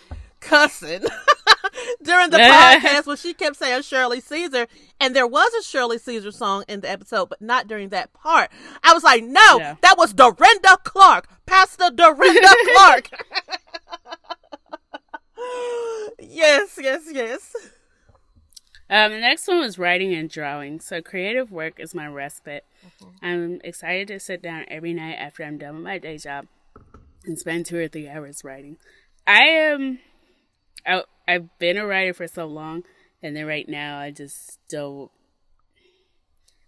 cussing 0.41 1.03
during 2.03 2.31
the 2.31 2.39
podcast 2.39 3.07
when 3.07 3.17
she 3.19 3.35
kept 3.35 3.57
saying 3.57 3.83
shirley 3.83 4.21
caesar 4.23 4.67
and 5.01 5.15
there 5.15 5.27
was 5.27 5.53
a 5.55 5.63
shirley 5.63 5.99
caesar 5.99 6.31
song 6.33 6.65
in 6.67 6.81
the 6.81 6.91
episode 6.91 7.29
but 7.29 7.43
not 7.43 7.67
during 7.69 7.91
that 7.91 8.13
part 8.15 8.51
i 8.83 8.95
was 8.95 9.03
like 9.05 9.23
no 9.23 9.59
Yeah. 9.59 9.77
that 9.83 9.97
was 9.99 10.15
dorinda 10.15 10.79
clark 10.85 11.29
pastor 11.45 11.91
dorinda 11.95 12.55
clark 12.75 13.11
yes 16.19 16.79
yes 16.81 17.03
yes 17.13 17.55
Um, 18.91 19.13
the 19.13 19.21
next 19.21 19.47
one 19.47 19.59
was 19.59 19.79
writing 19.79 20.15
and 20.15 20.31
drawing. 20.31 20.81
So 20.81 21.03
creative 21.03 21.53
work 21.53 21.79
is 21.79 21.95
my 21.95 22.07
respite. 22.07 22.65
I'm 23.23 23.61
excited 23.63 24.09
to 24.09 24.19
sit 24.19 24.41
down 24.43 24.65
every 24.69 24.95
night 24.95 25.17
after 25.17 25.45
I'm 25.45 25.59
done 25.59 25.75
with 25.75 25.85
my 25.85 25.99
day 25.99 26.17
job 26.17 26.47
and 27.27 27.39
spend 27.39 27.67
two 27.67 27.77
or 27.79 27.89
three 27.89 28.09
hours 28.09 28.43
writing. 28.45 28.79
I 29.27 29.43
am. 29.43 29.99
I, 30.87 31.03
I've 31.27 31.59
been 31.59 31.77
a 31.77 31.85
writer 31.85 32.15
for 32.15 32.27
so 32.27 32.47
long, 32.47 32.85
and 33.23 33.37
then 33.37 33.45
right 33.45 33.69
now 33.69 33.99
I 33.99 34.11
just 34.11 34.59
don't. 34.71 35.11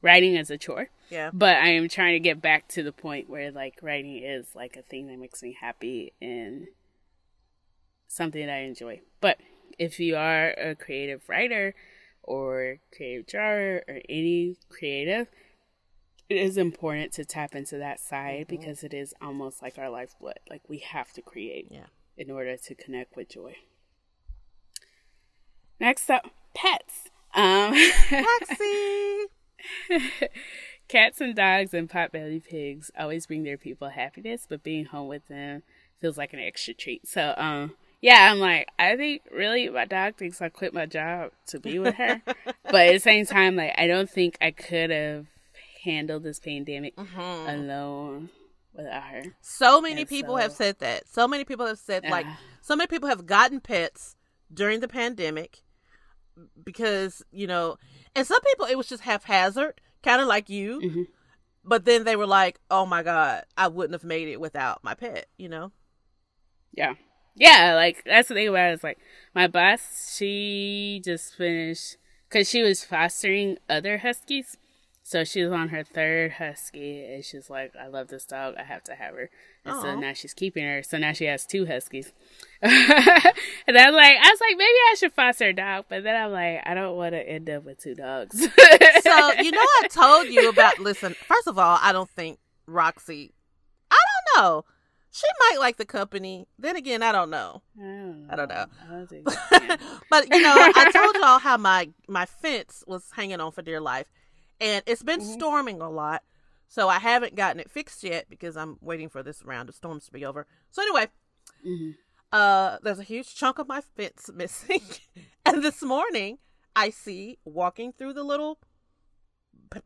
Writing 0.03 0.35
is 0.35 0.51
a 0.51 0.59
chore, 0.59 0.89
yeah 1.11 1.31
but 1.33 1.57
I 1.57 1.69
am 1.71 1.89
trying 1.89 2.15
to 2.15 2.21
get 2.21 2.41
back 2.43 2.69
to 2.69 2.83
the 2.83 2.93
point 2.93 3.31
where 3.31 3.51
like 3.51 3.79
writing 3.83 4.17
is 4.23 4.47
like 4.55 4.77
a 4.77 4.83
thing 4.83 5.07
that 5.07 5.19
makes 5.19 5.43
me 5.43 5.57
happy 5.59 6.13
and 6.21 6.69
something 8.11 8.45
that 8.45 8.53
I 8.53 8.61
enjoy. 8.63 9.01
But 9.21 9.39
if 9.79 10.01
you 10.01 10.17
are 10.17 10.51
a 10.51 10.75
creative 10.75 11.23
writer 11.29 11.75
or 12.23 12.79
creative 12.95 13.27
drawer 13.27 13.83
or 13.89 14.01
any 14.09 14.57
creative, 14.69 15.29
it 16.29 16.37
is 16.37 16.57
important 16.57 17.13
to 17.13 17.25
tap 17.25 17.55
into 17.55 17.79
that 17.79 18.01
side 18.01 18.47
because 18.49 18.83
it 18.85 18.93
is 18.93 19.15
almost 19.23 19.63
like 19.63 19.79
our 19.79 19.89
lifeblood. 19.89 20.41
Like 20.51 20.63
we 20.69 20.79
have 20.79 21.13
to 21.13 21.23
create 21.23 21.69
Yeah. 21.71 21.87
in 22.17 22.31
order 22.31 22.57
to 22.57 22.75
connect 22.75 23.17
with 23.17 23.31
joy. 23.31 23.57
Next 25.79 26.11
up, 26.11 26.27
pets. 26.55 27.09
Um. 27.33 27.75
Cats 30.89 31.21
and 31.21 31.35
dogs 31.37 31.73
and 31.73 31.89
potbelly 31.89 32.43
pigs 32.45 32.91
always 32.99 33.27
bring 33.27 33.45
their 33.45 33.57
people 33.57 33.91
happiness, 33.91 34.47
but 34.49 34.65
being 34.65 34.87
home 34.87 35.07
with 35.07 35.29
them 35.29 35.63
feels 36.01 36.19
like 36.19 36.33
an 36.33 36.41
extra 36.41 36.75
treat. 36.75 37.07
So, 37.07 37.35
um, 37.37 37.75
yeah, 38.01 38.29
I'm 38.31 38.39
like, 38.39 38.69
I 38.79 38.97
think 38.97 39.23
really 39.33 39.69
my 39.69 39.85
dog 39.85 40.17
thinks 40.17 40.41
I 40.41 40.49
quit 40.49 40.73
my 40.75 40.87
job 40.87 41.33
to 41.49 41.61
be 41.61 41.79
with 41.79 41.95
her, 41.97 42.23
but 42.65 42.75
at 42.87 42.93
the 42.95 42.99
same 43.01 43.27
time, 43.27 43.57
like, 43.57 43.75
I 43.77 43.87
don't 43.87 44.09
think 44.11 44.37
I 44.41 44.51
could 44.51 44.91
have 44.91 45.27
handled 45.85 46.23
this 46.23 46.39
pandemic 46.41 46.95
alone 46.99 48.29
without 48.75 49.03
her. 49.03 49.23
So 49.41 49.81
many 49.81 50.03
And 50.03 50.09
people 50.09 50.37
so- 50.37 50.43
have 50.43 50.53
said 50.53 50.79
that. 50.81 51.09
So 51.09 51.27
many 51.27 51.45
people 51.45 51.67
have 51.67 51.79
said 51.79 52.05
like 52.09 52.27
so 52.61 52.77
many 52.77 52.87
people 52.87 53.09
have 53.09 53.27
gotten 53.27 53.61
pets 53.61 54.15
during 54.53 54.81
the 54.81 54.89
pandemic 54.89 55.63
because, 56.65 57.23
you 57.33 57.47
know, 57.47 57.77
and 58.15 58.27
some 58.27 58.41
people 58.43 58.67
it 58.67 58.77
was 58.77 58.89
just 58.89 59.03
haphazard, 59.03 59.81
kind 60.03 60.21
of 60.21 60.29
like 60.29 60.49
you. 60.49 60.81
Mhm. 60.81 61.07
But 61.65 61.85
then 61.85 62.05
they 62.05 62.17
were 62.17 62.27
like, 62.27 62.59
"Oh 62.71 62.87
my 62.87 63.03
god, 63.03 63.45
I 63.57 63.69
wouldn't 63.69 63.93
have 63.93 64.05
made 64.05 64.29
it 64.29 64.41
without 64.41 64.83
my 64.83 64.95
pet," 64.95 65.27
you 65.37 65.49
know? 65.49 65.73
Yeah. 66.73 66.95
Yeah, 67.41 67.75
like 67.75 68.05
that's 68.05 68.29
the 68.29 68.35
thing 68.35 68.49
about 68.49 68.71
it. 68.71 68.75
Is 68.75 68.85
like 68.85 68.99
my 69.35 69.47
boss, 69.47 70.15
she 70.17 71.01
just 71.03 71.35
finished 71.35 71.97
because 72.29 72.49
she 72.49 72.63
was 72.63 72.85
fostering 72.85 73.57
other 73.69 73.99
huskies, 73.99 74.59
So 75.03 75.25
she 75.25 75.43
was 75.43 75.51
on 75.51 75.71
her 75.71 75.83
third 75.83 76.33
husky, 76.33 77.03
and 77.03 77.25
she's 77.25 77.49
like, 77.49 77.73
"I 77.75 77.87
love 77.89 78.09
this 78.09 78.27
dog. 78.27 78.57
I 78.59 78.65
have 78.65 78.85
to 78.85 78.95
have 78.95 79.15
her." 79.15 79.31
And 79.65 79.81
so 79.81 79.99
now 79.99 80.13
she's 80.13 80.35
keeping 80.35 80.65
her. 80.65 80.83
So 80.83 80.99
now 80.99 81.13
she 81.15 81.25
has 81.25 81.47
two 81.47 81.65
huskies. 81.67 82.13
and 82.63 82.71
I 82.71 83.33
was 83.67 83.95
like, 83.95 84.17
I 84.17 84.31
was 84.31 84.41
like, 84.41 84.57
maybe 84.57 84.79
I 84.91 84.95
should 84.99 85.13
foster 85.13 85.49
a 85.49 85.53
dog, 85.55 85.87
but 85.89 86.03
then 86.03 86.23
I'm 86.23 86.33
like, 86.33 86.61
I 86.65 86.75
don't 86.75 86.97
want 86.97 87.15
to 87.15 87.27
end 87.27 87.49
up 87.51 87.65
with 87.65 87.79
two 87.81 87.95
dogs. 87.95 88.39
So 88.39 89.33
you 89.41 89.51
know, 89.51 89.67
I 89.83 89.89
told 89.91 90.27
you 90.29 90.51
about. 90.51 90.79
Listen, 90.91 91.15
first 91.27 91.47
of 91.49 91.59
all, 91.59 91.79
I 91.81 91.93
don't 91.93 92.11
think 92.11 92.39
Roxy. 92.67 93.33
I 93.91 93.97
don't 93.97 94.43
know. 94.45 94.65
She 95.13 95.27
might 95.41 95.59
like 95.61 95.77
the 95.77 95.85
company. 95.85 96.47
Then 96.59 96.77
again, 96.77 97.03
I 97.03 97.11
don't 97.13 97.31
know. 97.31 97.63
I 97.77 97.83
don't 97.83 98.21
know. 98.21 98.27
I 98.31 98.37
don't 98.37 98.49
know. 98.49 98.67
I 98.89 98.93
don't 98.93 99.09
think 99.11 99.29
so, 99.31 99.39
yeah. 99.61 99.77
But 100.09 100.29
you 100.31 100.41
know, 100.41 100.71
I 100.75 100.85
told 100.85 101.17
y'all 101.17 101.39
how 101.41 101.57
my 101.57 101.91
my 102.09 102.27
fence 102.27 102.85
was 102.87 103.11
hanging 103.13 103.41
on 103.41 103.51
for 103.53 103.63
dear 103.63 103.81
life, 103.81 104.07
and 104.61 104.83
it's 104.87 105.03
been 105.03 105.21
Mm-hmm. 105.21 105.33
storming 105.33 105.81
a 105.81 105.91
lot. 105.91 106.23
So 106.69 106.89
I 106.89 107.01
haven't 107.01 107.35
gotten 107.35 107.59
it 107.59 107.69
fixed 107.71 108.05
yet 108.05 108.27
because 108.31 108.57
I'm 108.57 108.79
waiting 108.81 109.09
for 109.09 109.25
this 109.25 109.45
round 109.45 109.69
of 109.69 109.75
storms 109.75 110.07
to 110.07 110.13
be 110.13 110.25
over. 110.25 110.47
So 110.71 110.83
anyway, 110.83 111.09
Mhm. 111.67 111.97
uh, 112.31 112.79
there's 112.83 113.01
a 113.01 113.03
huge 113.03 113.35
chunk 113.35 113.59
of 113.59 113.67
my 113.67 113.81
fence 113.81 114.31
missing, 114.35 114.83
and 115.45 115.65
this 115.65 115.83
morning 115.83 116.39
I 116.77 116.91
see 116.91 117.39
walking 117.45 117.93
through 117.93 118.13
the 118.13 118.23
little 118.23 118.61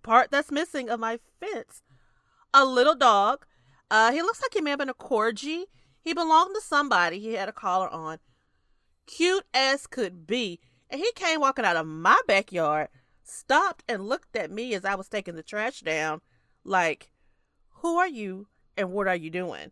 part 0.02 0.30
that's 0.30 0.50
missing 0.50 0.90
of 0.90 1.00
my 1.00 1.18
fence 1.40 1.82
a 2.52 2.64
little 2.66 2.94
dog. 2.94 3.46
Uh, 3.90 4.12
he 4.12 4.22
looks 4.22 4.40
like 4.40 4.54
he 4.54 4.60
may 4.60 4.70
have 4.70 4.78
been 4.78 4.88
a 4.88 4.94
corgi. 4.94 5.64
He 6.00 6.12
belonged 6.12 6.54
to 6.54 6.60
somebody. 6.60 7.18
He 7.18 7.34
had 7.34 7.48
a 7.48 7.52
collar 7.52 7.88
on, 7.88 8.18
cute 9.06 9.44
as 9.54 9.86
could 9.86 10.26
be, 10.26 10.60
and 10.90 11.00
he 11.00 11.10
came 11.12 11.40
walking 11.40 11.64
out 11.64 11.76
of 11.76 11.86
my 11.86 12.20
backyard, 12.26 12.88
stopped 13.22 13.84
and 13.88 14.06
looked 14.06 14.36
at 14.36 14.50
me 14.50 14.74
as 14.74 14.84
I 14.84 14.94
was 14.94 15.08
taking 15.08 15.34
the 15.34 15.42
trash 15.42 15.80
down, 15.80 16.20
like, 16.62 17.10
"Who 17.80 17.96
are 17.96 18.08
you 18.08 18.48
and 18.76 18.92
what 18.92 19.08
are 19.08 19.16
you 19.16 19.30
doing?" 19.30 19.70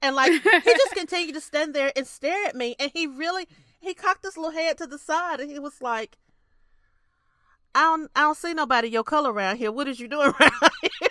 And 0.00 0.14
like 0.14 0.32
he 0.32 0.40
just 0.40 0.94
continued 0.94 1.34
to 1.34 1.40
stand 1.40 1.74
there 1.74 1.92
and 1.96 2.06
stare 2.06 2.46
at 2.46 2.54
me, 2.54 2.76
and 2.78 2.92
he 2.94 3.06
really 3.06 3.48
he 3.80 3.94
cocked 3.94 4.24
his 4.24 4.36
little 4.36 4.52
head 4.52 4.78
to 4.78 4.86
the 4.86 4.98
side, 4.98 5.40
and 5.40 5.50
he 5.50 5.58
was 5.58 5.80
like. 5.80 6.18
I 7.74 7.82
don't, 7.82 8.10
I 8.16 8.22
don't 8.22 8.38
see 8.38 8.54
nobody 8.54 8.88
your 8.88 9.04
color 9.04 9.30
around 9.30 9.58
here. 9.58 9.70
What 9.70 9.86
is 9.86 10.00
you 10.00 10.08
doing 10.08 10.32
around 10.40 10.70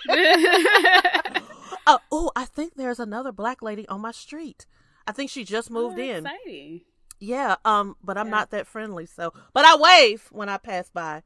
here? 0.10 1.44
Oh, 1.88 2.00
oh, 2.12 2.32
I 2.36 2.46
think 2.46 2.76
there's 2.76 3.00
another 3.00 3.32
black 3.32 3.62
lady 3.62 3.88
on 3.88 4.02
my 4.02 4.12
street. 4.12 4.66
I 5.08 5.12
think 5.12 5.30
she 5.30 5.44
just 5.44 5.70
moved 5.70 6.00
Oh, 6.00 6.02
in. 6.02 6.26
Exciting. 6.26 6.82
Yeah, 7.20 7.56
um, 7.64 7.96
but 8.04 8.18
I'm 8.18 8.28
Yeah. 8.28 8.32
not 8.32 8.52
that 8.52 8.68
friendly, 8.68 9.06
so 9.06 9.34
but 9.54 9.66
I 9.66 9.76
wave 9.78 10.28
when 10.32 10.50
I 10.50 10.58
pass 10.58 10.90
by. 10.90 11.24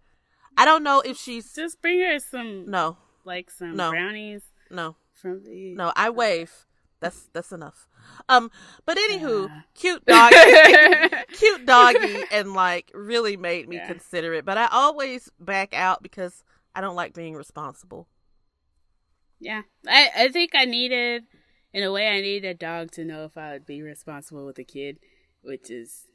I 0.58 0.66
don't 0.66 0.84
know 0.84 1.02
if 1.02 1.18
she's 1.18 1.54
Just 1.54 1.82
bring 1.82 2.00
her 2.02 2.20
some, 2.20 2.70
no, 2.70 2.98
like 3.24 3.50
some 3.50 3.76
No. 3.76 3.92
brownies 3.92 4.44
no, 4.70 4.96
from 5.14 5.44
the. 5.44 5.74
no. 5.76 5.94
I 5.96 6.10
wave. 6.10 6.66
That's 7.00 7.30
that's 7.32 7.54
enough. 7.54 7.88
Um, 8.28 8.52
but 8.86 8.98
anywho, 8.98 9.48
Yeah. 9.48 9.62
cute 9.74 10.06
doggy, 10.06 10.36
cute 11.32 11.66
doggy, 11.66 12.26
and 12.30 12.54
like 12.54 12.92
really 12.94 13.38
made 13.38 13.70
me 13.70 13.78
Yeah. 13.78 13.88
consider 13.88 14.34
it. 14.34 14.44
But 14.44 14.58
I 14.58 14.68
always 14.70 15.30
back 15.40 15.74
out 15.74 16.04
because 16.04 16.44
I 16.76 16.82
don't 16.82 16.98
like 16.98 17.14
being 17.14 17.36
responsible. 17.36 18.08
Yeah, 19.40 19.62
I 19.88 20.10
I 20.16 20.28
think 20.30 20.52
I 20.54 20.66
needed, 20.66 21.24
in 21.74 21.84
a 21.84 21.92
way, 21.92 22.08
I 22.08 22.22
needed 22.22 22.48
a 22.48 22.54
dog 22.54 22.92
to 22.92 23.06
know 23.06 23.24
if 23.26 23.38
I 23.38 23.54
would 23.54 23.66
be 23.66 23.82
responsible 23.82 24.46
with 24.46 24.60
a 24.60 24.64
kid, 24.64 25.00
which 25.42 25.70
is, 25.72 26.08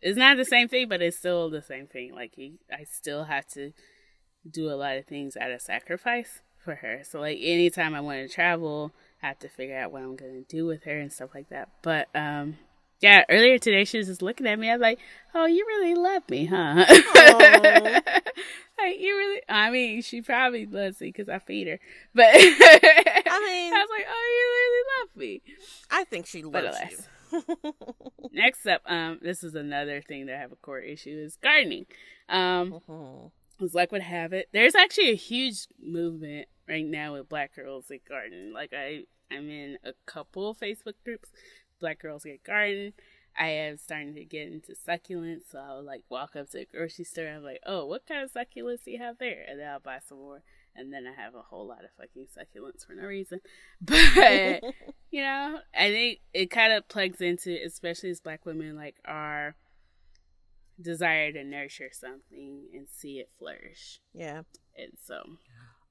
it's 0.00 0.18
not 0.18 0.36
the 0.36 0.44
same 0.44 0.68
thing, 0.68 0.88
but 0.88 1.02
it's 1.02 1.18
still 1.18 1.50
the 1.50 1.62
same 1.62 1.86
thing. 1.86 2.14
Like 2.14 2.34
he, 2.36 2.58
I 2.72 2.84
still 2.84 3.24
have 3.24 3.46
to 3.48 3.72
do 4.50 4.70
a 4.70 4.76
lot 4.76 4.96
of 4.96 5.06
things 5.06 5.36
at 5.36 5.50
a 5.50 5.60
sacrifice 5.60 6.40
for 6.64 6.76
her. 6.76 7.02
So 7.04 7.20
like 7.20 7.38
anytime 7.40 7.94
I 7.94 8.00
want 8.00 8.26
to 8.28 8.34
travel, 8.34 8.92
I 9.22 9.28
have 9.28 9.38
to 9.40 9.48
figure 9.48 9.78
out 9.78 9.92
what 9.92 10.02
I'm 10.02 10.16
gonna 10.16 10.42
do 10.42 10.66
with 10.66 10.84
her 10.84 10.98
and 10.98 11.12
stuff 11.12 11.30
like 11.34 11.48
that. 11.50 11.68
But 11.82 12.08
um. 12.14 12.58
Yeah, 13.00 13.24
earlier 13.28 13.58
today 13.58 13.84
she 13.84 13.98
was 13.98 14.06
just 14.06 14.22
looking 14.22 14.46
at 14.46 14.58
me. 14.58 14.70
I 14.70 14.74
was 14.74 14.80
like, 14.80 14.98
"Oh, 15.34 15.46
you 15.46 15.64
really 15.66 15.94
love 15.94 16.28
me, 16.30 16.46
huh?" 16.46 16.84
Like 18.78 19.00
you 19.00 19.16
really. 19.16 19.40
I 19.48 19.70
mean, 19.70 20.02
she 20.02 20.20
probably 20.20 20.66
loves 20.66 21.00
me 21.00 21.08
because 21.08 21.30
I 21.30 21.38
feed 21.38 21.66
her. 21.66 21.80
But 22.14 22.26
I 22.30 23.40
mean, 23.46 23.72
I 23.74 23.78
was 23.78 23.88
like, 23.90 24.06
"Oh, 24.08 24.26
you 24.36 24.46
really 24.58 24.84
love 25.00 25.16
me." 25.16 25.42
I 25.90 26.04
think 26.04 26.26
she 26.26 26.42
loves 26.42 26.76
you. 27.32 27.42
Next 28.32 28.66
up, 28.66 28.82
um, 28.86 29.18
this 29.22 29.42
is 29.42 29.54
another 29.54 30.02
thing 30.02 30.26
that 30.26 30.36
I 30.36 30.40
have 30.40 30.52
a 30.52 30.56
core 30.56 30.78
issue 30.78 31.16
is 31.18 31.36
gardening. 31.36 31.86
Um, 32.28 32.80
Mhm. 32.88 33.30
as 33.62 33.74
luck 33.74 33.92
would 33.92 34.02
have 34.02 34.32
it, 34.34 34.48
there's 34.52 34.74
actually 34.74 35.10
a 35.10 35.14
huge 35.16 35.66
movement 35.82 36.46
right 36.68 36.84
now 36.84 37.14
with 37.14 37.28
Black 37.30 37.54
girls 37.56 37.86
that 37.88 38.04
garden. 38.06 38.52
Like 38.52 38.72
I, 38.74 39.04
I'm 39.30 39.48
in 39.48 39.78
a 39.84 39.92
couple 40.04 40.54
Facebook 40.54 40.94
groups. 41.04 41.30
Black 41.80 42.00
girls 42.00 42.24
get 42.24 42.42
garden. 42.44 42.92
I 43.38 43.48
am 43.48 43.76
starting 43.76 44.14
to 44.14 44.24
get 44.24 44.48
into 44.48 44.72
succulents, 44.72 45.50
so 45.50 45.58
I'll 45.58 45.84
like 45.84 46.04
walk 46.08 46.36
up 46.36 46.48
to 46.50 46.58
the 46.58 46.64
grocery 46.64 47.04
store. 47.04 47.28
I'm 47.28 47.42
like, 47.42 47.60
oh, 47.66 47.84
what 47.84 48.06
kind 48.06 48.22
of 48.22 48.32
succulents 48.32 48.84
do 48.84 48.92
you 48.92 48.98
have 48.98 49.18
there? 49.18 49.44
And 49.46 49.60
then 49.60 49.68
I'll 49.68 49.80
buy 49.80 49.98
some 50.08 50.18
more. 50.18 50.42
And 50.74 50.92
then 50.92 51.06
I 51.06 51.20
have 51.20 51.34
a 51.34 51.42
whole 51.42 51.66
lot 51.66 51.84
of 51.84 51.90
fucking 51.98 52.26
succulents 52.36 52.86
for 52.86 52.94
no 52.94 53.04
reason. 53.06 53.40
But 53.80 54.62
you 55.10 55.22
know, 55.22 55.58
I 55.78 55.90
think 55.90 56.20
it 56.32 56.50
kind 56.50 56.72
of 56.72 56.88
plugs 56.88 57.20
into, 57.20 57.58
especially 57.64 58.10
as 58.10 58.20
Black 58.20 58.46
women, 58.46 58.74
like 58.76 58.96
our 59.04 59.54
desire 60.80 61.32
to 61.32 61.44
nurture 61.44 61.90
something 61.92 62.68
and 62.74 62.86
see 62.90 63.18
it 63.18 63.30
flourish. 63.38 64.00
yeah. 64.14 64.42
And 64.78 64.92
so 65.02 65.22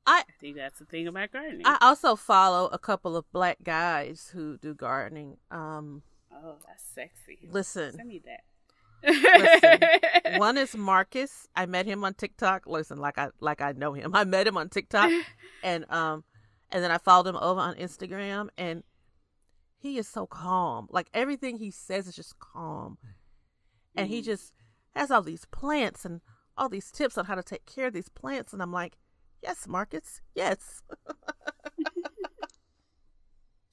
I 0.08 0.20
I 0.20 0.24
think 0.40 0.56
that's 0.58 0.80
the 0.80 0.86
thing 0.86 1.08
about 1.08 1.32
gardening. 1.32 1.66
I 1.66 1.78
also 1.82 2.16
follow 2.16 2.68
a 2.68 2.78
couple 2.80 3.16
of 3.18 3.30
black 3.32 3.58
guys 3.64 4.30
who 4.34 4.58
do 4.58 4.74
gardening. 4.74 5.38
Um, 5.52 6.04
oh, 6.32 6.56
that's 6.68 6.84
sexy. 6.84 7.48
listen, 7.52 7.94
Send 7.96 8.08
me 8.08 8.22
that. 8.26 8.42
Listen, 9.08 10.40
one 10.40 10.58
is 10.58 10.76
Marcus. 10.76 11.48
I 11.56 11.66
met 11.66 11.86
him 11.86 12.04
on 12.04 12.14
TikTok. 12.14 12.66
Listen, 12.68 12.98
like 12.98 13.18
I 13.18 13.30
like 13.40 13.62
I 13.62 13.72
know 13.74 13.94
him. 13.94 14.12
I 14.16 14.24
met 14.24 14.48
him 14.48 14.58
on 14.58 14.70
TikTok, 14.70 15.12
and 15.64 15.90
um, 15.92 16.24
and 16.72 16.84
then 16.84 16.92
I 16.92 16.98
followed 16.98 17.28
him 17.28 17.38
over 17.38 17.60
on 17.60 17.76
Instagram, 17.76 18.50
and 18.58 18.84
he 19.78 19.98
is 19.98 20.08
so 20.08 20.26
calm. 20.26 20.88
Like 20.90 21.08
everything 21.14 21.58
he 21.58 21.72
says 21.72 22.08
is 22.08 22.16
just 22.16 22.40
calm, 22.40 22.98
and 23.96 24.08
he 24.08 24.22
Mhm. 24.22 24.26
just 24.26 24.54
has 24.96 25.12
all 25.12 25.22
these 25.22 25.46
plants 25.46 26.06
and 26.06 26.22
all 26.58 26.70
these 26.70 26.90
tips 26.92 27.18
on 27.18 27.26
how 27.26 27.36
to 27.36 27.44
take 27.44 27.66
care 27.66 27.88
of 27.88 27.94
these 27.94 28.10
plants, 28.10 28.54
and 28.54 28.62
I'm 28.62 28.72
like, 28.72 28.98
yes, 29.46 29.68
Marcus, 29.68 30.22
yes. 30.36 30.82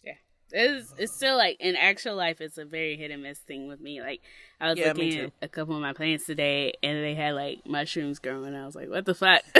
Yeah. 0.04 0.14
It's 0.52 0.94
it's 0.98 1.12
still 1.14 1.36
like 1.36 1.56
in 1.60 1.76
actual 1.76 2.16
life, 2.16 2.40
it's 2.40 2.58
a 2.58 2.64
very 2.64 2.96
hit 2.96 3.10
and 3.10 3.22
miss 3.22 3.38
thing 3.38 3.68
with 3.68 3.80
me. 3.80 4.00
Like 4.00 4.20
I 4.60 4.70
was 4.70 4.78
Yeah, 4.78 4.84
looking 4.84 5.18
at 5.18 5.32
a 5.42 5.48
couple 5.48 5.74
of 5.76 5.82
my 5.82 5.92
plants 5.92 6.26
today, 6.26 6.74
and 6.82 7.02
they 7.02 7.14
had 7.14 7.34
like 7.34 7.60
mushrooms 7.66 8.18
growing. 8.18 8.54
I 8.54 8.66
was 8.66 8.74
like, 8.74 8.88
"What 8.88 9.04
the 9.06 9.14
fuck? 9.14 9.42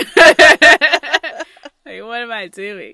like, 1.85 2.01
what 2.03 2.21
am 2.21 2.31
I 2.31 2.47
doing?" 2.47 2.93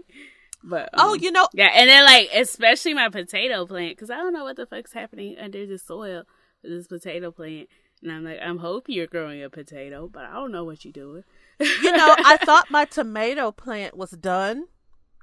But 0.63 0.89
oh, 0.97 1.13
um, 1.13 1.19
you 1.19 1.31
know, 1.31 1.47
yeah, 1.53 1.69
and 1.73 1.89
then 1.89 2.05
like 2.05 2.29
especially 2.35 2.93
my 2.93 3.09
potato 3.09 3.65
plant 3.65 3.95
because 3.95 4.09
I 4.09 4.17
don't 4.17 4.33
know 4.33 4.43
what 4.43 4.57
the 4.57 4.65
fuck's 4.65 4.93
happening 4.93 5.37
under 5.39 5.65
the 5.65 5.77
soil 5.77 6.23
with 6.63 6.71
this 6.71 6.87
potato 6.87 7.31
plant, 7.31 7.69
and 8.03 8.11
I'm 8.11 8.23
like, 8.25 8.39
I'm 8.41 8.59
hoping 8.59 8.95
you're 8.95 9.07
growing 9.07 9.43
a 9.43 9.49
potato, 9.49 10.07
but 10.11 10.25
I 10.25 10.33
don't 10.33 10.51
know 10.51 10.65
what 10.65 10.83
you're 10.85 10.91
doing. 10.93 11.23
You 11.59 11.91
know, 11.91 12.15
I 12.17 12.37
thought 12.37 12.69
my 12.71 12.85
tomato 12.85 13.51
plant 13.51 13.95
was 13.97 14.11
done. 14.11 14.65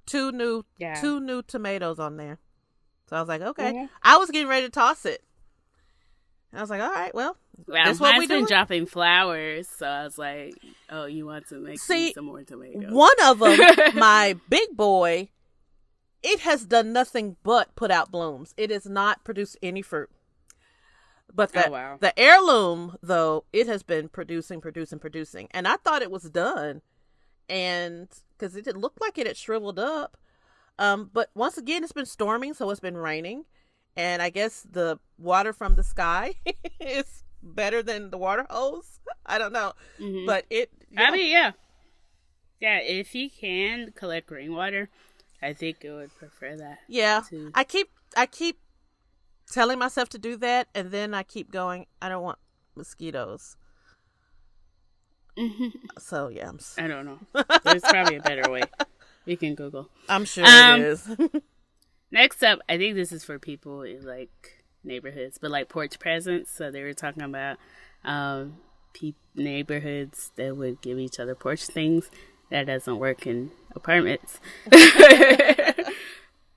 Two 0.06 0.30
new, 0.32 0.64
Yeah. 0.78 0.94
two 1.00 1.18
new 1.20 1.42
tomatoes 1.42 1.98
on 1.98 2.16
there. 2.16 2.38
So 3.08 3.16
I 3.16 3.20
was 3.20 3.28
like, 3.28 3.40
okay. 3.42 3.88
I 4.02 4.16
was 4.18 4.30
getting 4.30 4.48
ready 4.48 4.66
to 4.66 4.70
toss 4.70 5.04
it. 5.06 5.22
I 6.52 6.60
was 6.60 6.70
like, 6.70 6.80
all 6.80 6.90
right, 6.92 7.14
well, 7.14 7.36
Well, 7.66 7.84
That's 7.84 8.00
what 8.00 8.10
mine's 8.12 8.20
we 8.20 8.26
been 8.26 8.36
doing? 8.38 8.46
dropping 8.48 8.86
flowers, 8.86 9.68
so 9.68 9.86
I 9.86 10.04
was 10.04 10.16
like, 10.18 10.54
"Oh, 10.90 11.06
you 11.06 11.26
want 11.26 11.48
to 11.48 11.56
make 11.56 11.78
See, 11.80 12.06
me 12.08 12.12
some 12.14 12.26
more 12.26 12.42
tomatoes?" 12.44 12.92
one 12.92 13.12
of 13.24 13.38
them, 13.40 13.58
my 13.94 14.36
big 14.48 14.76
boy, 14.76 15.28
it 16.22 16.40
has 16.40 16.64
done 16.66 16.92
nothing 16.92 17.36
but 17.42 17.74
put 17.76 17.90
out 17.90 18.10
blooms. 18.10 18.54
It 18.56 18.70
has 18.70 18.86
not 18.86 19.24
produced 19.24 19.56
any 19.62 19.82
fruit. 19.82 20.10
But 21.34 21.52
the, 21.52 21.68
Oh, 21.68 21.70
wow. 21.70 21.98
the 22.00 22.18
heirloom, 22.18 22.96
though, 23.02 23.44
it 23.52 23.66
has 23.66 23.82
been 23.82 24.08
producing, 24.08 24.60
producing, 24.60 24.98
producing. 24.98 25.48
And 25.50 25.66
I 25.68 25.76
thought 25.76 26.02
it 26.02 26.10
was 26.10 26.30
done. 26.30 26.82
And 27.48 28.08
because 28.38 28.56
it 28.56 28.64
didn't 28.64 28.80
look 28.80 28.94
like 29.00 29.18
it 29.18 29.26
had 29.26 29.36
shriveled 29.36 29.78
up. 29.78 30.16
Um, 30.78 31.10
but 31.12 31.30
once 31.34 31.56
again, 31.58 31.82
it's 31.84 31.92
been 31.92 32.06
storming, 32.06 32.54
so 32.54 32.70
it's 32.70 32.80
been 32.80 32.96
raining. 32.96 33.44
And 33.96 34.20
I 34.20 34.30
guess 34.30 34.66
the 34.70 34.98
water 35.18 35.52
from 35.52 35.74
the 35.74 35.84
sky 35.84 36.34
is 36.80 37.24
better 37.42 37.82
than 37.82 38.10
the 38.10 38.18
water 38.18 38.46
hose. 38.50 39.00
I 39.26 39.38
don't 39.38 39.52
know. 39.52 39.72
Mhm. 40.00 40.26
But 40.26 40.44
it. 40.50 40.70
I 40.96 41.10
mean, 41.10 41.30
yeah, 41.30 41.52
yeah. 42.60 42.78
If 42.80 43.14
you 43.14 43.30
can 43.30 43.92
collect 43.92 44.30
rainwater, 44.30 44.88
I 45.42 45.52
think 45.54 45.84
it 45.84 45.90
would 45.90 46.14
prefer 46.16 46.56
that. 46.56 46.78
Yeah, 46.88 47.22
I 47.54 47.64
keep 47.64 47.88
I 48.16 48.26
keep 48.26 48.58
telling 49.50 49.78
myself 49.78 50.08
to 50.10 50.18
do 50.18 50.36
that, 50.36 50.68
and 50.74 50.90
then 50.90 51.14
I 51.14 51.22
keep 51.22 51.50
going. 51.50 51.86
I 52.02 52.08
don't 52.08 52.22
want 52.22 52.38
mosquitoes. 52.74 53.56
So 55.98 56.28
yeah, 56.28 56.48
I'm, 56.48 56.58
I 56.78 56.86
don't 56.86 57.04
know. 57.04 57.18
There's 57.64 57.82
probably 57.82 58.16
a 58.16 58.22
better 58.22 58.50
way. 58.50 58.62
You 59.26 59.36
can 59.36 59.54
Google. 59.54 59.90
I'm 60.08 60.24
sure 60.24 60.44
Um, 60.46 60.80
it 60.80 60.86
is. 60.86 61.08
Next 62.10 62.42
up, 62.42 62.60
I 62.70 62.78
think 62.78 62.94
this 62.94 63.12
is 63.12 63.22
for 63.24 63.38
people 63.38 63.82
in 63.82 64.02
like 64.06 64.64
neighborhoods, 64.84 65.36
but 65.38 65.50
like 65.50 65.68
porch 65.68 65.98
presents. 65.98 66.50
So 66.50 66.70
they 66.70 66.82
were 66.82 66.94
talking 66.94 67.22
about 67.22 67.58
um, 68.04 68.58
pe- 68.94 69.12
neighborhoods 69.34 70.30
that 70.36 70.56
would 70.56 70.80
give 70.80 70.98
each 70.98 71.18
other 71.20 71.34
porch 71.34 71.66
things. 71.66 72.10
That 72.50 72.66
doesn't 72.66 72.98
work 72.98 73.26
in 73.26 73.50
apartments. 73.74 74.40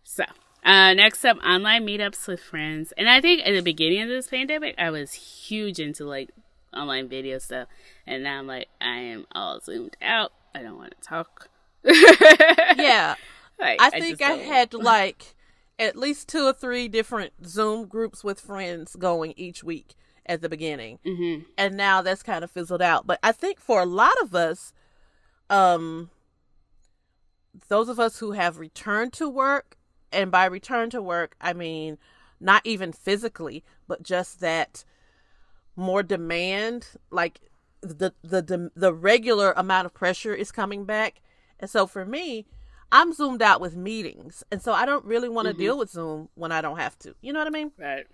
so, 0.03 0.23
uh, 0.63 0.93
next 0.93 1.23
up, 1.25 1.37
online 1.43 1.85
meetups 1.85 2.27
with 2.27 2.41
friends. 2.41 2.93
And 2.97 3.09
I 3.09 3.21
think 3.21 3.41
at 3.45 3.53
the 3.53 3.61
beginning 3.61 4.01
of 4.01 4.09
this 4.09 4.27
pandemic, 4.27 4.75
I 4.77 4.89
was 4.89 5.13
huge 5.13 5.79
into 5.79 6.05
like 6.05 6.29
online 6.73 7.07
video 7.07 7.39
stuff. 7.39 7.67
And 8.05 8.23
now 8.23 8.39
I'm 8.39 8.47
like, 8.47 8.67
I 8.81 8.97
am 8.97 9.25
all 9.33 9.59
zoomed 9.59 9.97
out. 10.01 10.31
I 10.53 10.61
don't 10.61 10.77
want 10.77 10.95
to 10.99 11.07
talk. 11.07 11.49
yeah, 11.83 13.15
Like, 13.59 13.81
I 13.81 13.89
think 13.89 14.19
just 14.19 14.31
I 14.31 14.35
had 14.35 14.73
like 14.73 15.35
at 15.77 15.95
least 15.95 16.27
two 16.27 16.45
or 16.45 16.53
three 16.53 16.87
different 16.87 17.33
Zoom 17.45 17.87
groups 17.87 18.23
with 18.23 18.39
friends 18.39 18.95
going 18.95 19.33
each 19.37 19.63
week 19.63 19.95
at 20.25 20.41
the 20.41 20.49
beginning, 20.49 20.99
mm-hmm. 21.05 21.43
and 21.57 21.75
now 21.75 22.01
that's 22.01 22.21
kind 22.23 22.43
of 22.43 22.51
fizzled 22.51 22.81
out. 22.81 23.07
But 23.07 23.19
I 23.23 23.31
think 23.31 23.59
for 23.59 23.81
a 23.81 23.85
lot 23.85 24.13
of 24.21 24.35
us, 24.35 24.73
um, 25.49 26.09
those 27.67 27.89
of 27.89 27.99
us 27.99 28.19
who 28.19 28.33
have 28.33 28.59
returned 28.59 29.13
to 29.13 29.29
work, 29.29 29.77
and 30.11 30.31
by 30.31 30.45
return 30.45 30.89
to 30.91 31.01
work, 31.01 31.35
I 31.39 31.53
mean 31.53 31.97
not 32.39 32.65
even 32.65 32.91
physically, 32.91 33.63
but 33.87 34.03
just 34.03 34.39
that 34.39 34.85
more 35.75 36.03
demand, 36.03 36.87
like 37.11 37.41
the 37.81 38.13
the 38.21 38.41
the, 38.41 38.71
the 38.75 38.93
regular 38.93 39.53
amount 39.53 39.85
of 39.85 39.93
pressure 39.93 40.33
is 40.33 40.51
coming 40.51 40.85
back. 40.85 41.21
And 41.59 41.69
so 41.69 41.85
for 41.85 42.05
me, 42.05 42.45
I'm 42.91 43.13
zoomed 43.13 43.41
out 43.41 43.61
with 43.61 43.75
meetings. 43.75 44.43
And 44.51 44.61
so 44.61 44.73
I 44.73 44.85
don't 44.85 45.05
really 45.05 45.29
want 45.29 45.47
to 45.47 45.53
deal 45.53 45.73
mm-hmm. 45.73 45.79
with 45.79 45.91
Zoom 45.91 46.29
when 46.35 46.51
I 46.51 46.61
don't 46.61 46.77
have 46.77 46.97
to. 46.99 47.15
You 47.21 47.33
know 47.33 47.39
what 47.39 47.47
I 47.47 47.51
mean? 47.51 47.71
Right. 47.77 48.05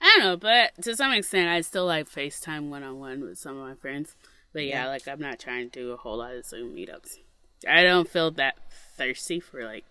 I 0.00 0.16
don't 0.16 0.24
know, 0.24 0.36
but 0.36 0.82
to 0.82 0.94
some 0.94 1.12
extent, 1.12 1.48
I 1.48 1.62
still 1.62 1.86
like 1.86 2.10
FaceTime 2.10 2.68
one 2.68 2.82
on 2.82 2.98
one 2.98 3.22
with 3.22 3.38
some 3.38 3.56
of 3.56 3.66
my 3.66 3.74
friends. 3.74 4.16
But 4.52 4.66
yeah, 4.66 4.86
like 4.86 5.08
I'm 5.08 5.20
not 5.20 5.38
trying 5.38 5.70
to 5.70 5.80
do 5.80 5.92
a 5.92 5.96
whole 5.96 6.18
lot 6.18 6.34
of 6.34 6.44
Zoom 6.44 6.76
meetups. 6.76 7.18
I 7.68 7.82
don't 7.82 8.08
feel 8.08 8.30
that 8.32 8.56
thirsty 8.96 9.40
for 9.40 9.64
like 9.64 9.84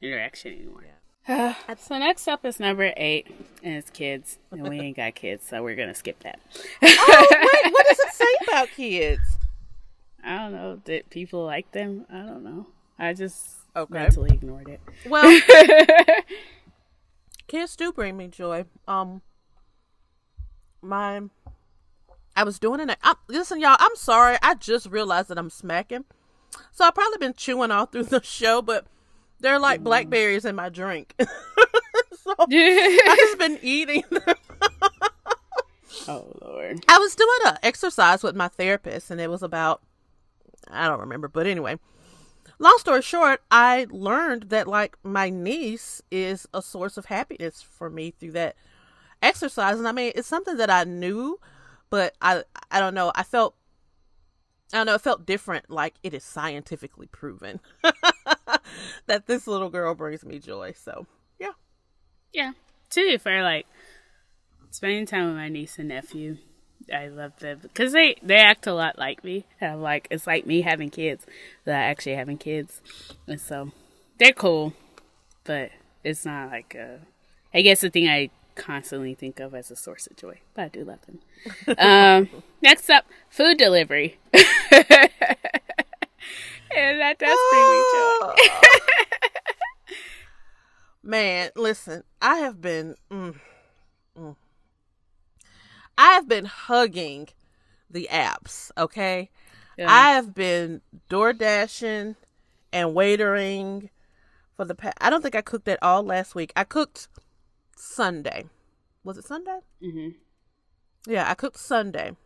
interaction 0.00 0.52
anymore. 0.54 0.84
so 1.78 1.98
next 1.98 2.26
up 2.26 2.44
is 2.44 2.58
number 2.58 2.92
eight, 2.96 3.26
and 3.62 3.74
it's 3.74 3.90
kids, 3.90 4.38
and 4.50 4.66
we 4.66 4.80
ain't 4.80 4.96
got 4.96 5.14
kids, 5.14 5.46
so 5.46 5.62
we're 5.62 5.76
gonna 5.76 5.94
skip 5.94 6.18
that. 6.20 6.40
Oh, 6.82 7.26
wait, 7.62 7.72
what 7.72 7.86
does 7.86 7.98
it 7.98 8.12
say 8.12 8.24
about 8.48 8.68
kids? 8.74 9.20
I 10.24 10.38
don't 10.38 10.52
know. 10.52 10.80
Did 10.84 11.10
people 11.10 11.44
like 11.44 11.70
them? 11.72 12.06
I 12.10 12.18
don't 12.22 12.42
know. 12.44 12.66
I 12.98 13.12
just 13.14 13.56
Okay. 13.76 13.94
mentally 13.94 14.30
ignored 14.34 14.68
it. 14.68 14.80
Well, 15.06 15.40
kids 17.46 17.76
do 17.76 17.92
bring 17.92 18.16
me 18.16 18.28
joy. 18.28 18.64
Um, 18.86 19.22
my, 20.82 21.22
I 22.34 22.44
was 22.44 22.58
doing 22.58 22.80
it. 22.88 22.98
I'm, 23.02 23.16
listen, 23.28 23.60
y'all. 23.60 23.76
I'm 23.78 23.94
sorry. 23.96 24.36
I 24.42 24.54
just 24.54 24.86
realized 24.86 25.28
that 25.28 25.38
I'm 25.38 25.50
smacking. 25.50 26.04
So 26.72 26.84
I've 26.84 26.94
probably 26.94 27.18
been 27.18 27.34
chewing 27.34 27.70
all 27.70 27.86
through 27.86 28.04
the 28.04 28.22
show, 28.22 28.62
but 28.62 28.86
they're 29.40 29.58
like 29.58 29.82
blackberries 29.82 30.44
in 30.44 30.54
my 30.54 30.68
drink. 30.68 31.14
so 31.20 32.34
I've 32.38 32.48
just 32.50 33.38
been 33.38 33.58
eating. 33.62 34.04
them. 34.10 34.36
oh 36.08 36.26
lord. 36.40 36.84
I 36.88 36.98
was 36.98 37.14
doing 37.14 37.38
an 37.46 37.58
exercise 37.62 38.22
with 38.22 38.36
my 38.36 38.48
therapist, 38.48 39.10
and 39.10 39.20
it 39.20 39.30
was 39.30 39.42
about 39.42 39.82
I 40.70 40.86
don't 40.86 41.00
remember, 41.00 41.28
but 41.28 41.46
anyway. 41.46 41.78
Long 42.60 42.76
story 42.78 43.02
short, 43.02 43.40
I 43.52 43.86
learned 43.90 44.50
that 44.50 44.66
like 44.66 44.96
my 45.04 45.30
niece 45.30 46.02
is 46.10 46.48
a 46.52 46.60
source 46.60 46.96
of 46.96 47.04
happiness 47.06 47.62
for 47.62 47.88
me 47.88 48.10
through 48.10 48.32
that 48.32 48.56
exercise, 49.22 49.78
and 49.78 49.86
I 49.86 49.92
mean 49.92 50.12
it's 50.14 50.28
something 50.28 50.56
that 50.56 50.70
I 50.70 50.84
knew, 50.84 51.38
but 51.88 52.14
I 52.20 52.42
I 52.70 52.80
don't 52.80 52.94
know. 52.94 53.12
I 53.14 53.22
felt 53.22 53.54
I 54.72 54.78
don't 54.78 54.86
know. 54.86 54.94
It 54.94 55.00
felt 55.00 55.26
different. 55.26 55.70
Like 55.70 55.94
it 56.02 56.12
is 56.14 56.24
scientifically 56.24 57.06
proven 57.06 57.60
that 59.06 59.26
this 59.26 59.46
little 59.46 59.70
girl 59.70 59.94
brings 59.94 60.24
me 60.24 60.38
joy. 60.38 60.72
So 60.76 61.06
yeah, 61.38 61.52
Yeah. 62.32 62.52
To 62.90 63.00
be 63.02 63.16
fair, 63.18 63.42
like 63.42 63.66
spending 64.70 65.06
time 65.06 65.26
with 65.26 65.36
my 65.36 65.48
niece 65.48 65.78
and 65.78 65.88
nephew, 65.88 66.38
I 66.94 67.08
love 67.08 67.38
them 67.38 67.60
because 67.62 67.92
they 67.92 68.16
they 68.22 68.36
act 68.36 68.66
a 68.66 68.74
lot 68.74 68.98
like 68.98 69.24
me. 69.24 69.46
And 69.60 69.72
I'm 69.72 69.82
like 69.82 70.08
it's 70.10 70.26
like 70.26 70.46
me 70.46 70.62
having 70.62 70.90
kids, 70.90 71.26
without 71.64 71.80
actually 71.82 72.14
having 72.16 72.38
kids, 72.38 72.80
and 73.26 73.40
so 73.40 73.72
they're 74.18 74.32
cool, 74.32 74.74
but 75.44 75.70
it's 76.04 76.24
not 76.24 76.50
like 76.50 76.74
a. 76.74 77.00
I 77.54 77.62
guess 77.62 77.80
the 77.80 77.88
thing 77.90 78.08
I 78.08 78.30
constantly 78.58 79.14
think 79.14 79.40
of 79.40 79.54
as 79.54 79.70
a 79.70 79.76
source 79.76 80.06
of 80.06 80.16
joy, 80.16 80.40
but 80.52 80.64
I 80.64 80.68
do 80.68 80.84
love 80.84 80.98
them. 81.06 81.20
um, 81.78 82.42
next 82.60 82.90
up, 82.90 83.06
food 83.30 83.56
delivery. 83.56 84.18
and 84.34 84.42
that 87.00 87.18
does 87.18 87.38
bring 87.50 87.70
me 87.70 87.84
joy. 87.94 88.34
Man, 91.02 91.50
listen, 91.56 92.02
I 92.20 92.36
have 92.38 92.60
been 92.60 92.96
mm, 93.10 93.36
mm. 94.18 94.36
I 95.96 96.12
have 96.12 96.28
been 96.28 96.44
hugging 96.44 97.28
the 97.88 98.08
apps, 98.12 98.70
okay? 98.76 99.30
Yeah. 99.78 99.90
I 99.90 100.10
have 100.10 100.34
been 100.34 100.82
door 101.08 101.32
dashing 101.32 102.16
and 102.72 102.90
waitering 102.90 103.88
for 104.56 104.64
the 104.64 104.74
past 104.74 104.98
I 105.00 105.08
don't 105.08 105.22
think 105.22 105.36
I 105.36 105.40
cooked 105.40 105.64
that 105.66 105.78
all 105.80 106.02
last 106.02 106.34
week. 106.34 106.52
I 106.56 106.64
cooked 106.64 107.08
Sunday. 107.78 108.46
Was 109.04 109.18
it 109.18 109.24
Sunday? 109.24 109.60
Mhm. 109.82 110.16
Yeah, 111.06 111.30
I 111.30 111.34
cooked 111.34 111.58
Sunday. 111.58 112.16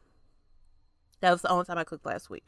That 1.20 1.30
was 1.30 1.42
the 1.42 1.48
only 1.50 1.64
time 1.64 1.78
I 1.78 1.84
cooked 1.84 2.06
last 2.06 2.30
week. 2.30 2.46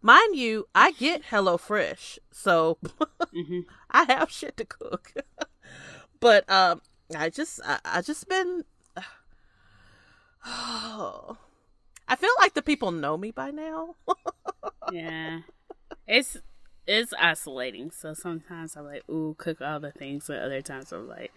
Mind 0.00 0.36
you, 0.36 0.68
I 0.74 0.92
get 0.92 1.24
HelloFresh, 1.24 2.18
so 2.30 2.78
Mhm. 3.34 3.64
I 3.90 4.04
have 4.04 4.30
shit 4.30 4.56
to 4.58 4.64
cook. 4.64 5.12
but 6.20 6.48
um 6.50 6.82
I 7.16 7.30
just 7.30 7.60
I, 7.64 7.78
I 7.84 8.02
just 8.02 8.28
been 8.28 8.64
I 10.44 12.16
feel 12.16 12.30
like 12.38 12.54
the 12.54 12.62
people 12.62 12.90
know 12.92 13.16
me 13.16 13.30
by 13.32 13.50
now. 13.50 13.96
yeah. 14.92 15.40
It's 16.06 16.36
it's 16.86 17.12
isolating. 17.18 17.90
So 17.90 18.14
sometimes 18.14 18.76
I'm 18.76 18.86
like, 18.86 19.08
ooh, 19.10 19.34
cook 19.36 19.60
all 19.60 19.80
the 19.80 19.90
things, 19.92 20.26
but 20.28 20.38
other 20.38 20.62
times 20.62 20.92
I'm 20.92 21.06
like, 21.08 21.32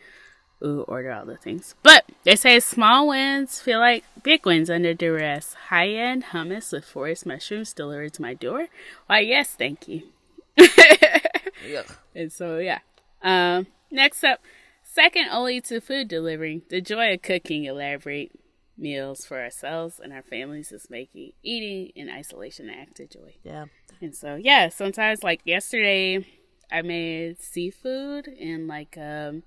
ooh, 0.64 0.82
order 0.88 1.12
all 1.12 1.26
the 1.26 1.38
things. 1.38 1.76
But 1.84 2.06
they 2.24 2.36
say 2.36 2.60
small 2.60 3.08
wins 3.08 3.60
feel 3.60 3.80
like 3.80 4.04
big 4.24 4.46
wins 4.46 4.70
under 4.70 4.94
duress. 4.94 5.54
High 5.70 5.90
end 5.90 6.26
hummus 6.26 6.72
with 6.72 6.86
forest 6.86 7.26
mushrooms 7.26 7.74
delivered 7.74 8.14
to 8.14 8.22
my 8.22 8.34
door. 8.34 8.68
Why 9.08 9.20
yes, 9.20 9.54
thank 9.54 9.88
you. 9.88 10.04
yeah. 10.58 11.84
And 12.16 12.32
so 12.32 12.58
yeah. 12.58 12.80
Um 13.22 13.68
next 13.90 14.24
up, 14.24 14.42
second 14.84 15.28
only 15.32 15.62
to 15.62 15.82
food 15.82 16.08
delivering, 16.08 16.64
the 16.70 16.82
joy 16.82 17.14
of 17.14 17.22
cooking 17.22 17.66
elaborate 17.66 18.32
meals 18.78 19.26
for 19.26 19.40
ourselves 19.40 20.00
and 20.00 20.12
our 20.12 20.24
families 20.24 20.72
is 20.72 20.90
making 20.90 21.32
eating 21.44 21.92
in 21.96 22.10
isolation 22.10 22.70
an 22.70 22.76
act 22.80 23.00
of 23.00 23.10
joy. 23.10 23.36
Yeah. 23.44 23.66
And 24.02 24.16
so 24.16 24.36
yeah, 24.36 24.70
sometimes 24.70 25.24
like 25.24 25.42
yesterday 25.46 26.26
I 26.72 26.82
made 26.82 27.42
seafood 27.42 28.28
and 28.28 28.68
like 28.68 28.98
um 28.98 29.44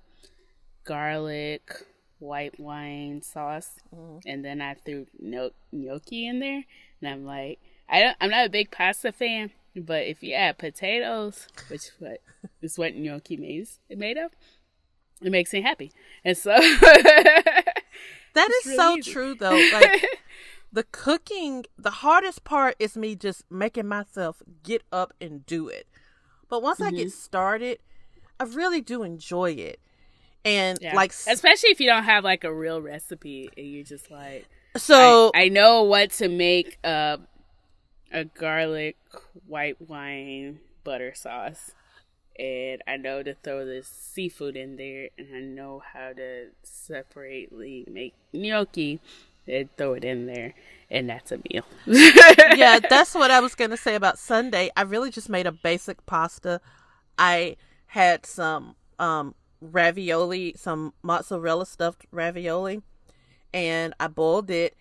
garlic 0.85 1.83
white 2.19 2.59
wine 2.59 3.21
sauce 3.21 3.71
and 4.25 4.43
then 4.45 4.61
I 4.61 4.75
threw 4.75 5.07
no- 5.19 5.51
gnocchi 5.71 6.27
in 6.27 6.39
there 6.39 6.63
and 7.01 7.09
I'm 7.09 7.25
like 7.25 7.59
I 7.89 8.01
don't 8.01 8.17
I'm 8.21 8.31
not 8.31 8.45
a 8.47 8.49
big 8.49 8.71
pasta 8.71 9.11
fan, 9.11 9.51
but 9.75 10.03
if 10.05 10.23
you 10.23 10.33
add 10.33 10.57
potatoes, 10.57 11.47
which 11.67 11.89
what 11.99 12.21
is 12.61 12.77
what 12.77 12.95
gnocchi 12.95 13.37
made 13.37 13.67
made 13.89 14.17
of, 14.17 14.31
it 15.21 15.31
makes 15.31 15.53
me 15.53 15.61
happy. 15.61 15.91
And 16.23 16.37
so 16.37 16.55
That 18.33 18.51
is 18.51 18.65
really 18.65 18.75
so 18.75 18.97
easy. 18.97 19.11
true 19.13 19.35
though. 19.35 19.63
Like 19.63 20.03
the 20.71 20.83
cooking, 20.83 21.65
the 21.77 21.91
hardest 21.91 22.43
part 22.43 22.75
is 22.79 22.97
me 22.97 23.15
just 23.15 23.43
making 23.49 23.87
myself 23.87 24.41
get 24.63 24.83
up 24.91 25.13
and 25.21 25.45
do 25.45 25.67
it. 25.69 25.87
But 26.49 26.61
once 26.61 26.81
I 26.81 26.91
Mm-hmm. 26.91 26.95
get 26.95 27.11
started, 27.11 27.79
I 28.39 28.43
really 28.45 28.81
do 28.81 29.03
enjoy 29.03 29.51
it. 29.51 29.79
And 30.45 30.79
Yeah. 30.81 30.95
like 30.95 31.11
especially 31.27 31.71
if 31.71 31.79
you 31.79 31.87
don't 31.87 32.03
have 32.03 32.23
like 32.23 32.43
a 32.43 32.53
real 32.53 32.81
recipe 32.81 33.49
and 33.57 33.65
you're 33.65 33.83
just 33.83 34.11
like 34.11 34.45
so 34.77 35.31
I, 35.33 35.45
I 35.45 35.49
know 35.49 35.83
what 35.83 36.11
to 36.11 36.29
make 36.29 36.77
uh, 36.83 37.17
a 38.11 38.25
garlic 38.25 38.97
white 39.47 39.81
wine 39.81 40.59
butter 40.83 41.13
sauce 41.15 41.71
and 42.37 42.81
I 42.87 42.97
know 42.97 43.23
to 43.23 43.33
throw 43.33 43.65
the 43.65 43.81
seafood 43.83 44.55
in 44.55 44.75
there 44.75 45.09
and 45.17 45.35
I 45.35 45.39
know 45.39 45.81
how 45.93 46.13
to 46.13 46.47
separately 46.63 47.85
make 47.89 48.13
gnocchi 48.33 48.99
and 49.47 49.69
throw 49.77 49.93
it 49.93 50.03
in 50.03 50.25
there 50.27 50.53
and 50.91 51.09
that's 51.09 51.31
a 51.31 51.39
meal. 51.49 51.65
yeah, 52.47 52.79
that's 52.87 53.15
what 53.15 53.31
I 53.31 53.39
was 53.39 53.55
gonna 53.55 53.77
say 53.77 53.95
about 53.95 54.19
Sunday. 54.19 54.69
I 54.75 54.81
really 54.81 55.11
just 55.11 55.29
made 55.29 55.47
a 55.47 55.51
basic 55.51 56.05
pasta. 56.05 56.61
I 57.17 57.55
had 57.87 58.25
some 58.25 58.75
um 58.99 59.33
ravioli, 59.61 60.53
some 60.57 60.93
mozzarella 61.01 61.65
stuffed 61.65 62.05
ravioli, 62.11 62.81
and 63.53 63.93
I 63.99 64.07
boiled 64.07 64.49
it, 64.51 64.75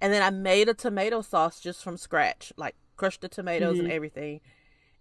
and 0.00 0.12
then 0.12 0.22
I 0.22 0.30
made 0.30 0.68
a 0.68 0.74
tomato 0.74 1.22
sauce 1.22 1.60
just 1.60 1.82
from 1.82 1.96
scratch, 1.96 2.52
like 2.56 2.74
crushed 2.96 3.22
the 3.22 3.28
tomatoes 3.28 3.78
and 3.78 3.92
everything. 3.92 4.40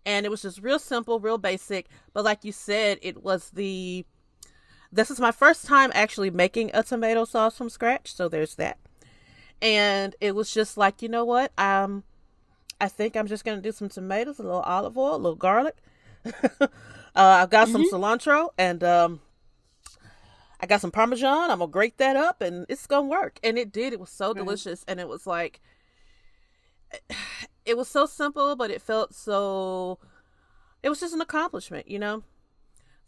And 0.05 0.25
it 0.25 0.29
was 0.29 0.41
just 0.41 0.61
real 0.61 0.79
simple, 0.79 1.19
real 1.19 1.37
basic. 1.37 1.87
But 2.13 2.23
like 2.23 2.45
you 2.45 2.53
said, 2.53 2.99
it 3.01 3.23
was 3.23 3.49
the 3.49 4.05
this 4.91 5.11
is 5.11 5.19
my 5.19 5.31
first 5.31 5.65
time 5.65 5.91
actually 5.93 6.29
making 6.29 6.71
a 6.73 6.81
tomato 6.81 7.25
sauce 7.25 7.57
from 7.57 7.69
scratch, 7.69 8.13
so 8.13 8.29
there's 8.29 8.55
that. 8.55 8.77
And 9.61 10.15
it 10.21 10.33
was 10.33 10.53
just 10.53 10.77
like, 10.77 11.01
you 11.01 11.09
know 11.09 11.25
what? 11.25 11.51
Um 11.59 12.03
I 12.79 12.87
think 12.87 13.17
I'm 13.17 13.27
just 13.27 13.43
gonna 13.43 13.61
do 13.61 13.71
some 13.71 13.89
tomatoes, 13.89 14.39
a 14.39 14.43
little 14.43 14.61
olive 14.61 14.97
oil, 14.97 15.15
a 15.15 15.17
little 15.17 15.35
garlic. 15.35 15.75
uh, 17.17 17.39
I've 17.41 17.49
got 17.49 17.67
some 17.67 17.83
cilantro 17.91 18.49
and 18.57 18.83
um 18.83 19.19
I 20.59 20.65
got 20.65 20.81
some 20.81 20.91
parmesan. 20.91 21.51
I'm 21.51 21.59
gonna 21.59 21.71
grate 21.71 21.97
that 21.97 22.15
up 22.15 22.41
and 22.41 22.65
it's 22.69 22.87
gonna 22.87 23.07
work. 23.07 23.39
And 23.43 23.57
it 23.57 23.71
did. 23.71 23.93
It 23.93 23.99
was 23.99 24.09
so 24.09 24.33
delicious 24.33 24.83
and 24.87 24.99
it 24.99 25.07
was 25.07 25.27
like 25.27 25.59
it 27.65 27.75
was 27.77 27.87
so 27.87 28.05
simple, 28.05 28.55
but 28.55 28.71
it 28.71 28.81
felt 28.81 29.13
so 29.13 29.99
it 30.83 30.89
was 30.89 30.99
just 30.99 31.13
an 31.13 31.21
accomplishment, 31.21 31.89
you 31.89 31.99
know? 31.99 32.23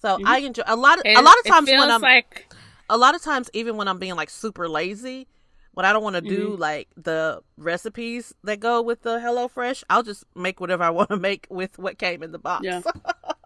So 0.01 0.17
I 0.25 0.39
enjoy 0.39 0.63
a 0.67 0.75
lot 0.75 0.97
of 0.99 1.03
a 1.05 1.21
lot 1.21 1.35
of 1.39 1.45
times 1.53 1.67
when 1.79 1.91
I'm 1.91 2.01
like 2.01 2.53
a 2.89 2.97
lot 2.97 3.15
of 3.15 3.21
times 3.21 3.49
even 3.53 3.77
when 3.77 3.87
i'm 3.87 3.99
being 3.99 4.15
like 4.15 4.31
super 4.31 4.67
lazy 4.67 5.27
when 5.73 5.85
i 5.85 5.93
don't 5.93 6.01
want 6.01 6.15
to 6.15 6.21
do 6.21 6.55
like 6.55 6.87
the 6.97 7.39
recipes 7.55 8.33
that 8.43 8.59
go 8.59 8.81
with 8.81 9.03
the 9.03 9.19
HelloFresh 9.19 9.83
i'll 9.91 10.01
just 10.01 10.23
make 10.35 10.59
whatever 10.59 10.83
i 10.83 10.89
want 10.89 11.09
to 11.09 11.17
make 11.29 11.45
with 11.51 11.77
what 11.77 11.99
came 11.99 12.23
in 12.23 12.31
the 12.31 12.39
box 12.39 12.63
Yeah. 12.65 12.81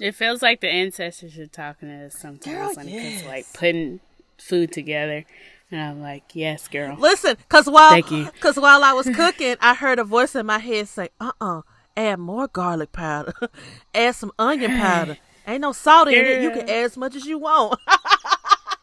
it 0.00 0.14
feels 0.14 0.42
like 0.42 0.60
the 0.60 0.68
ancestors 0.68 1.38
are 1.38 1.46
talking 1.46 1.88
to 1.88 2.06
us 2.06 2.16
sometimes 2.18 2.56
Girl, 2.56 2.72
when 2.74 2.88
it 2.88 3.02
comes 3.02 3.22
to 3.22 3.28
like 3.28 3.46
putting 3.52 4.00
food 4.38 4.72
together. 4.72 5.24
And 5.70 5.80
I'm 5.80 6.02
like, 6.02 6.24
yes, 6.34 6.68
girl. 6.68 6.96
listen 6.98 7.36
because 7.36 7.66
while 7.66 7.96
because 7.96 8.56
while 8.60 8.84
i 8.84 8.92
was 8.92 9.08
cooking 9.14 9.56
i 9.60 9.72
heard 9.74 9.98
a 9.98 10.04
voice 10.04 10.34
in 10.34 10.44
my 10.44 10.58
head 10.58 10.86
say 10.88 11.08
uh-uh 11.18 11.62
add 11.96 12.18
more 12.18 12.46
garlic 12.48 12.92
powder. 12.92 13.32
Add 13.94 14.14
some 14.14 14.32
onion 14.38 14.70
powder. 14.70 15.18
Ain't 15.46 15.60
no 15.60 15.72
salt 15.72 16.08
in 16.08 16.14
it. 16.24 16.42
You 16.42 16.50
can 16.50 16.60
add 16.62 16.84
as 16.84 16.96
much 16.96 17.14
as 17.16 17.26
you 17.26 17.38
want. 17.38 17.78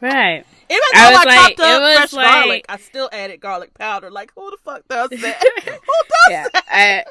Right. 0.02 0.46
even 0.70 0.82
I 0.94 1.10
though 1.12 1.18
was 1.18 1.20
i, 1.20 1.24
like- 1.26 1.58
chopped 1.58 1.60
up 1.60 2.10
fresh 2.12 2.12
garlic 2.12 2.66
i 2.70 2.78
still 2.78 3.10
added 3.12 3.40
garlic 3.42 3.74
powder. 3.74 4.10
Like 4.10 4.32
who 4.36 4.50
the 4.52 4.58
fuck 4.64 4.88
does 4.88 5.10
that? 5.10 5.44
Who 5.66 5.72
does 5.72 6.30
Yeah. 6.30 6.48
I, 6.70 7.06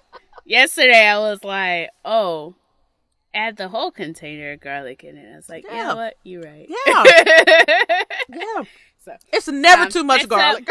yesterday 0.46 1.04
I 1.06 1.18
was 1.18 1.42
like, 1.44 1.90
oh, 2.04 2.54
add 3.34 3.56
the 3.56 3.68
whole 3.68 3.90
container 3.90 4.52
of 4.52 4.60
garlic 4.60 5.04
in 5.04 5.16
it. 5.16 5.32
I 5.32 5.36
was 5.36 5.48
like, 5.48 5.64
you 5.64 5.70
Yeah. 5.72 5.88
know 5.88 5.96
what? 5.96 6.14
You're 6.24 6.42
right. 6.42 6.68
yeah 6.86 7.04
yeah 8.28 8.62
so 9.04 9.16
It's 9.32 9.48
never 9.48 9.82
Um, 9.84 9.88
too 9.90 10.04
much 10.04 10.22
next 10.28 10.32
up- 10.32 10.38
garlic. 10.64 10.68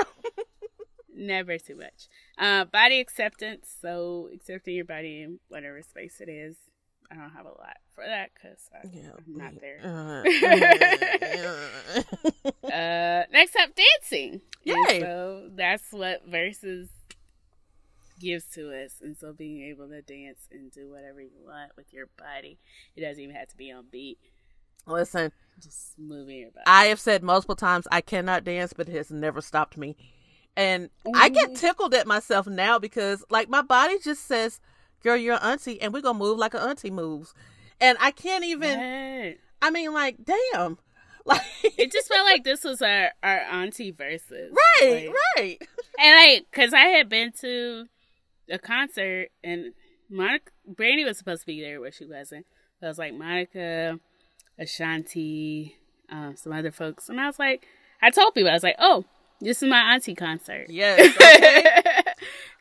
never 1.15 1.57
too 1.57 1.75
much. 1.75 2.07
Uh, 2.37 2.65
body 2.65 2.99
acceptance. 2.99 3.75
So 3.81 4.29
accepting 4.33 4.75
your 4.75 4.85
body 4.85 5.21
in 5.21 5.39
whatever 5.49 5.81
space 5.81 6.19
it 6.21 6.29
is. 6.29 6.55
I 7.09 7.15
don't 7.15 7.29
have 7.31 7.45
a 7.45 7.49
lot 7.49 7.77
for 7.95 8.03
that 8.05 8.31
because 8.33 8.69
I'm 8.83 9.37
not 9.37 9.53
there. 9.61 9.79
Uh, 12.63 13.23
next 13.31 13.55
up, 13.55 13.69
dancing. 13.75 14.41
And 14.65 14.75
Yay. 14.89 14.99
so 14.99 15.49
that's 15.55 15.91
what 15.91 16.29
Verzuz 16.29 16.89
gives 18.19 18.45
to 18.53 18.71
us, 18.83 18.95
and 19.01 19.17
so 19.17 19.33
being 19.33 19.63
able 19.63 19.87
to 19.89 20.01
dance 20.01 20.47
and 20.51 20.71
do 20.71 20.89
whatever 20.89 21.21
you 21.21 21.39
want 21.45 21.71
with 21.75 21.93
your 21.93 22.07
body. 22.17 22.57
It 22.95 23.01
doesn't 23.01 23.21
even 23.21 23.35
have 23.35 23.49
to 23.49 23.57
be 23.57 23.71
on 23.71 23.85
beat. 23.91 24.19
Listen, 24.85 25.31
Just 25.61 25.99
moving 25.99 26.39
your 26.39 26.51
body. 26.51 26.63
I 26.65 26.85
have 26.85 26.99
said 26.99 27.23
multiple 27.23 27.55
times 27.55 27.87
I 27.91 28.01
cannot 28.01 28.43
dance, 28.43 28.73
but 28.73 28.87
it 28.87 28.95
has 28.95 29.11
never 29.11 29.41
stopped 29.41 29.77
me. 29.77 29.97
And 30.55 30.89
I 31.13 31.29
get 31.29 31.49
mm-hmm. 31.49 31.55
tickled 31.55 31.93
at 31.93 32.07
myself 32.07 32.47
now 32.47 32.79
because, 32.79 33.23
like, 33.29 33.47
my 33.49 33.61
body 33.61 33.97
just 34.03 34.25
says, 34.25 34.59
"Girl, 35.03 35.15
you're 35.15 35.35
an 35.35 35.41
auntie, 35.43 35.79
and 35.79 35.93
we're 35.93 36.01
gonna 36.01 36.17
move 36.17 36.39
like 36.39 36.55
an 36.55 36.61
auntie 36.61 36.89
moves." 36.89 37.33
And 37.79 37.97
I 38.01 38.11
can't 38.11 38.43
even. 38.43 38.79
Right. 38.79 39.37
I 39.61 39.69
mean, 39.69 39.93
like, 39.93 40.17
damn, 40.23 40.79
like, 41.25 41.41
It 41.63 41.91
just 41.91 42.07
felt 42.07 42.25
like 42.25 42.43
this 42.43 42.63
was 42.63 42.81
our 42.81 43.11
our 43.21 43.39
auntie 43.39 43.91
Verzuz 43.91 44.49
right, 44.81 45.07
like- 45.07 45.15
right. 45.37 45.61
And 45.99 46.15
like, 46.15 46.51
cause 46.51 46.73
I 46.73 46.85
had 46.89 47.09
been 47.09 47.31
to 47.41 47.87
a 48.49 48.57
concert 48.59 49.29
and 49.43 49.73
Monica 50.09 50.51
Brandy 50.65 51.03
was 51.05 51.17
supposed 51.17 51.41
to 51.41 51.47
be 51.47 51.61
there, 51.61 51.79
but 51.81 51.93
she 51.93 52.05
wasn't. 52.05 52.45
So 52.79 52.87
I 52.87 52.89
was 52.89 52.97
like 52.97 53.13
Monica, 53.13 53.99
Ashanti, 54.59 55.75
um, 56.11 56.35
some 56.37 56.53
other 56.53 56.71
folks, 56.71 57.09
and 57.09 57.19
I 57.19 57.25
was 57.27 57.39
like, 57.39 57.65
I 58.01 58.09
told 58.11 58.33
people 58.33 58.49
I 58.49 58.53
was 58.53 58.63
like, 58.63 58.75
oh, 58.79 59.05
this 59.41 59.61
is 59.63 59.69
my 59.69 59.93
auntie 59.93 60.15
concert, 60.15 60.67
Yes, 60.69 60.99
okay. 61.21 61.63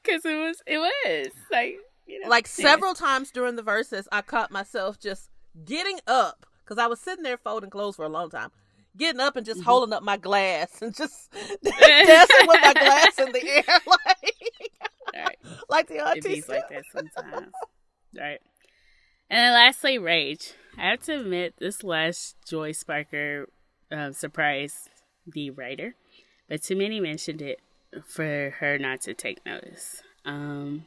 because 0.03 0.25
it 0.25 0.35
was 0.37 0.63
it 0.67 0.79
was 0.79 1.29
like 1.51 1.77
you 2.07 2.21
know 2.21 2.29
like 2.29 2.49
anyway. 2.59 2.71
several 2.71 2.95
times 2.95 3.31
during 3.31 3.57
the 3.57 3.63
verses, 3.63 4.09
I 4.13 4.23
caught 4.23 4.51
myself 4.51 4.99
just 4.99 5.31
getting 5.65 5.99
up 6.07 6.47
because 6.65 6.79
I 6.79 6.87
was 6.87 7.01
sitting 7.01 7.23
there 7.23 7.37
folding 7.39 7.71
clothes 7.71 7.97
for 7.97 8.05
a 8.05 8.09
long 8.09 8.29
time, 8.31 8.51
getting 8.97 9.21
up 9.21 9.37
and 9.37 9.47
just 9.47 9.61
Mm-hmm. 9.61 9.69
holding 9.71 9.93
up 9.95 10.03
my 10.03 10.17
glass 10.17 10.83
and 10.83 10.95
just 10.95 11.31
dancing 11.63 12.47
with 12.47 12.61
my 12.63 12.73
glass 12.75 13.19
in 13.19 13.33
the 13.33 13.47
air, 13.49 13.81
like 13.87 14.35
Right. 15.25 15.39
like 15.69 15.89
the 15.89 15.97
It 15.97 16.25
auntie. 16.25 16.43
like 16.49 16.69
that 16.69 16.85
sometimes. 16.93 17.53
right. 18.19 18.41
And 19.31 19.39
then 19.39 19.53
lastly, 19.55 19.99
rage. 19.99 20.53
I 20.79 20.91
have 20.91 21.03
to 21.05 21.21
admit, 21.21 21.55
this 21.59 21.83
last 21.83 22.37
Joy 22.47 22.73
Sparker 22.73 23.47
um, 23.91 24.13
surprised 24.13 24.91
the 25.27 25.51
writer, 25.51 25.95
but 26.49 26.63
too 26.63 26.77
many 26.77 27.01
mentioned 27.01 27.41
it 27.43 27.61
for 28.07 28.55
her 28.61 28.79
not 28.79 29.01
to 29.03 29.15
take 29.15 29.45
notice. 29.47 30.03
Um, 30.25 30.85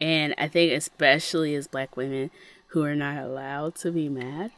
and 0.00 0.34
I 0.36 0.48
think, 0.48 0.72
especially 0.72 1.54
as 1.54 1.68
black 1.68 1.96
women 1.96 2.30
who 2.68 2.82
are 2.82 2.96
not 2.96 3.22
allowed 3.22 3.76
to 3.76 3.92
be 3.92 4.08
mad, 4.08 4.50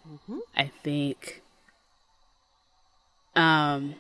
I 0.57 0.71
think 0.83 1.43
um, 3.37 3.95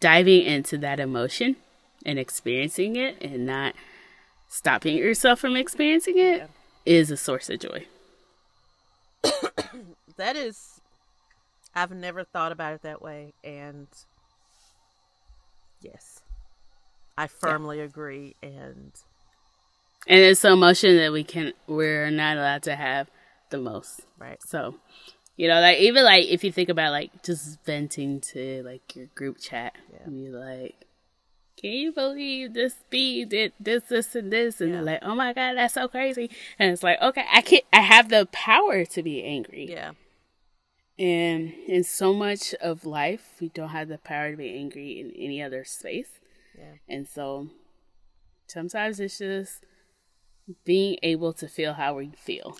diving 0.00 0.42
into 0.42 0.76
that 0.78 1.00
emotion 1.00 1.56
and 2.04 2.18
experiencing 2.18 2.96
it 2.96 3.20
and 3.22 3.46
not 3.46 3.74
stopping 4.54 4.96
yourself 4.96 5.40
from 5.40 5.56
experiencing 5.56 6.16
it 6.16 6.48
is 6.86 7.10
a 7.10 7.16
source 7.16 7.50
of 7.50 7.58
joy. 7.58 7.86
that 10.16 10.36
is, 10.36 10.80
I've 11.74 11.90
never 11.90 12.22
thought 12.24 12.52
about 12.52 12.74
it 12.74 12.82
that 12.82 13.02
way, 13.02 13.32
and 13.42 13.88
yes, 15.80 16.20
I 17.18 17.26
firmly 17.26 17.80
agree. 17.80 18.36
And 18.42 18.92
And 20.06 20.20
it's 20.20 20.44
an 20.44 20.52
emotion 20.52 20.96
that 20.98 21.12
we 21.12 21.24
can 21.24 21.52
we're 21.66 22.10
not 22.10 22.36
allowed 22.36 22.62
to 22.64 22.76
have 22.76 23.10
the 23.50 23.58
most. 23.58 24.02
right, 24.18 24.38
So, 24.46 24.76
you 25.36 25.48
know, 25.48 25.60
like 25.60 25.78
even 25.78 26.04
like 26.04 26.26
if 26.26 26.44
you 26.44 26.52
think 26.52 26.68
about 26.68 26.92
like 26.92 27.22
just 27.24 27.58
venting 27.64 28.20
to 28.32 28.62
like 28.64 28.94
your 28.94 29.06
group 29.14 29.38
chat, 29.40 29.74
Yeah. 29.92 29.98
and 30.06 30.22
you're 30.22 30.38
like, 30.38 30.76
"Can 31.56 31.72
you 31.72 31.92
believe 31.92 32.54
this 32.54 32.76
bee 32.90 33.24
did 33.24 33.52
this, 33.58 33.84
this, 33.84 34.14
and 34.14 34.32
this?" 34.32 34.60
And 34.60 34.74
they're 34.74 34.82
like, 34.82 35.00
"Oh 35.02 35.14
my 35.14 35.32
god, 35.32 35.54
that's 35.56 35.74
so 35.74 35.88
crazy!" 35.88 36.30
And 36.58 36.70
it's 36.70 36.82
like, 36.82 37.00
okay, 37.00 37.24
I 37.32 37.40
can't, 37.40 37.64
I 37.72 37.80
have 37.80 38.08
the 38.08 38.28
power 38.32 38.84
to 38.84 39.02
be 39.02 39.22
angry, 39.22 39.70
yeah, 39.70 39.92
and 40.98 41.52
in 41.66 41.82
so 41.82 42.14
much 42.14 42.54
of 42.54 42.84
life, 42.84 43.36
we 43.40 43.48
don't 43.48 43.70
have 43.70 43.88
the 43.88 43.98
power 43.98 44.30
to 44.30 44.36
be 44.36 44.56
angry 44.56 45.00
in 45.00 45.12
any 45.16 45.42
other 45.42 45.64
space, 45.64 46.20
yeah. 46.56 46.74
and 46.88 47.08
so 47.08 47.48
sometimes 48.46 49.00
it's 49.00 49.18
just 49.18 49.64
being 50.64 50.98
able 51.02 51.32
to 51.32 51.48
feel 51.48 51.74
how 51.74 51.94
we 51.94 52.10
feel. 52.16 52.56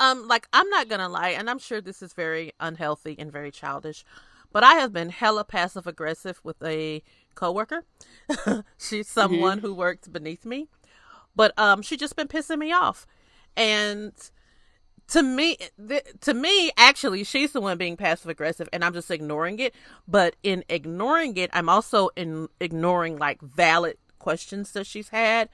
Um, 0.00 0.26
like 0.26 0.48
I'm 0.52 0.68
not 0.68 0.88
gonna 0.88 1.08
lie, 1.08 1.30
and 1.30 1.48
I'm 1.48 1.58
sure 1.58 1.80
this 1.80 2.02
is 2.02 2.12
very 2.12 2.52
unhealthy 2.58 3.14
and 3.18 3.30
very 3.30 3.50
childish, 3.50 4.04
but 4.52 4.64
I 4.64 4.74
have 4.74 4.92
been 4.92 5.10
hella 5.10 5.44
passive 5.44 5.86
aggressive 5.86 6.40
with 6.42 6.62
a 6.62 7.02
coworker. 7.36 7.84
She's 8.78 9.08
someone 9.08 9.58
who 9.58 9.72
works 9.74 10.08
beneath 10.08 10.44
me, 10.44 10.66
but 11.36 11.56
um, 11.58 11.82
she 11.82 11.96
just 11.96 12.16
been 12.16 12.26
pissing 12.26 12.58
me 12.58 12.72
off, 12.72 13.06
and 13.56 14.12
to 15.08 15.22
me, 15.22 15.56
th- 15.88 16.06
to 16.22 16.34
me, 16.34 16.72
actually, 16.76 17.22
she's 17.22 17.52
the 17.52 17.60
one 17.60 17.78
being 17.78 17.96
passive 17.96 18.28
aggressive, 18.28 18.68
and 18.72 18.84
I'm 18.84 18.92
just 18.92 19.10
ignoring 19.10 19.60
it. 19.60 19.74
But 20.08 20.34
in 20.42 20.64
ignoring 20.68 21.36
it, 21.36 21.50
I'm 21.52 21.68
also 21.68 22.10
in 22.16 22.48
ignoring 22.60 23.16
like 23.16 23.40
valid 23.40 23.98
questions 24.18 24.72
that 24.72 24.86
she's 24.86 25.10
had, 25.10 25.48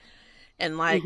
and 0.59 0.79
like 0.79 1.03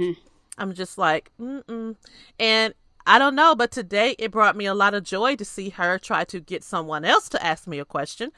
I'm 0.59 0.75
just 0.75 0.99
like, 0.99 1.33
mm 1.41 1.97
and 2.39 2.75
I 3.09 3.19
don't 3.21 3.37
know, 3.37 3.55
but 3.55 3.71
today 3.71 4.17
it 4.19 4.33
brought 4.33 4.57
me 4.57 4.67
a 4.67 4.75
lot 4.75 4.93
of 4.95 5.05
joy 5.05 5.37
to 5.37 5.45
see 5.45 5.69
her 5.71 5.99
try 5.99 6.25
to 6.25 6.41
get 6.41 6.65
someone 6.65 7.05
else 7.05 7.29
to 7.31 7.45
ask 7.45 7.67
me 7.67 7.79
a 7.79 7.85
question. 7.85 8.33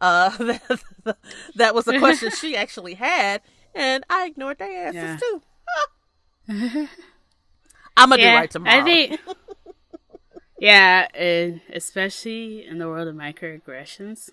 Uh, 0.00 0.30
that, 0.38 1.16
that 1.56 1.74
was 1.74 1.88
a 1.88 1.98
question 1.98 2.30
she 2.40 2.56
actually 2.56 2.94
had, 2.94 3.40
and 3.74 4.04
I 4.10 4.26
ignored 4.26 4.58
their 4.58 4.88
asses 4.88 4.94
Yeah. 4.94 5.16
too. 5.18 5.42
I'm 7.96 8.10
gonna 8.10 8.22
do 8.22 8.28
right 8.28 8.50
tomorrow. 8.50 8.80
I 8.80 8.84
think. 8.84 9.20
yeah, 10.58 11.08
and 11.14 11.60
especially 11.72 12.66
in 12.66 12.78
the 12.78 12.88
world 12.88 13.08
of 13.08 13.14
microaggressions, 13.14 14.30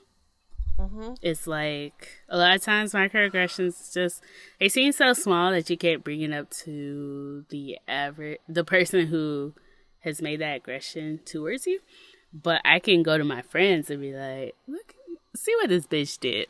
Mm-hmm. 0.79 1.13
it's 1.21 1.45
like 1.45 2.09
a 2.27 2.35
lot 2.35 2.55
of 2.55 2.63
times 2.63 2.93
microaggressions 2.93 3.93
just 3.93 4.23
they 4.59 4.67
seem 4.69 4.91
so 4.91 5.13
small 5.13 5.51
that 5.51 5.69
you 5.69 5.77
can't 5.77 6.03
bring 6.03 6.21
it 6.21 6.33
up 6.33 6.49
to 6.65 7.45
the 7.49 7.77
average 7.87 8.39
the 8.49 8.63
person 8.63 9.05
who 9.05 9.53
has 9.99 10.19
made 10.19 10.41
that 10.41 10.55
aggression 10.57 11.19
towards 11.25 11.67
you. 11.67 11.79
But 12.33 12.59
I 12.65 12.79
can 12.79 13.03
go 13.03 13.19
to 13.19 13.23
my 13.23 13.43
friends 13.43 13.91
and 13.91 14.01
be 14.01 14.13
like, 14.13 14.55
"Look, 14.67 14.95
see 15.35 15.55
what 15.55 15.69
this 15.69 15.87
bitch 15.87 16.19
did." 16.19 16.49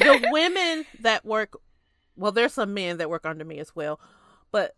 the 0.00 0.28
women 0.30 0.84
that 1.00 1.24
work 1.24 1.56
well 2.16 2.32
there's 2.32 2.52
some 2.54 2.74
men 2.74 2.98
that 2.98 3.10
work 3.10 3.26
under 3.26 3.44
me 3.44 3.58
as 3.58 3.74
well 3.74 4.00
but 4.50 4.74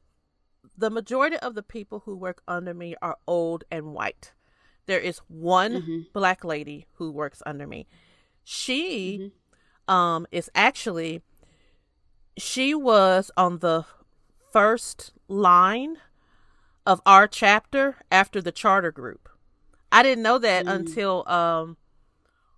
the 0.77 0.91
majority 0.91 1.37
of 1.39 1.55
the 1.55 1.63
people 1.63 2.03
who 2.05 2.17
work 2.17 2.43
under 2.47 2.73
me 2.73 2.95
are 3.03 3.19
old 3.27 3.65
and 3.71 3.93
white. 3.93 4.33
There 4.87 5.01
is 5.01 5.19
one 5.29 6.07
black 6.13 6.45
lady 6.45 6.87
who 6.95 7.11
works 7.11 7.43
under 7.45 7.67
me. 7.67 7.87
She 8.45 9.33
um 9.87 10.27
is 10.31 10.51
actually 10.55 11.23
she 12.37 12.75
was 12.75 13.31
on 13.37 13.59
the 13.59 13.85
first 14.53 15.13
line 15.27 15.97
of 16.87 17.03
our 17.05 17.27
chapter 17.27 17.97
after 18.11 18.41
the 18.41 18.53
charter 18.53 18.93
group 18.93 19.29
i 19.93 20.03
didn't 20.03 20.23
know 20.23 20.39
that 20.39 20.67
until 20.67 21.27
um 21.29 21.77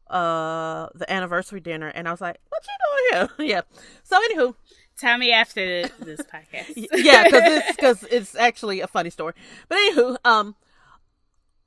uh 0.08 0.88
the 0.94 1.06
anniversary 1.12 1.60
dinner 1.60 1.88
and 1.88 2.08
I 2.08 2.10
was 2.10 2.20
like, 2.20 2.38
What 2.48 2.62
you 2.66 3.18
doing 3.18 3.28
here? 3.38 3.46
yeah. 3.56 3.60
So 4.02 4.18
anywho, 4.20 4.54
Tell 4.98 5.16
me 5.16 5.32
after 5.32 5.88
this 6.00 6.20
podcast. 6.22 6.74
yeah, 6.92 7.24
because 7.24 7.42
it's 7.46 7.76
because 7.76 8.02
it's 8.10 8.34
actually 8.34 8.80
a 8.80 8.86
funny 8.88 9.10
story. 9.10 9.34
But 9.68 9.76
anywho, 9.78 10.16
um, 10.24 10.56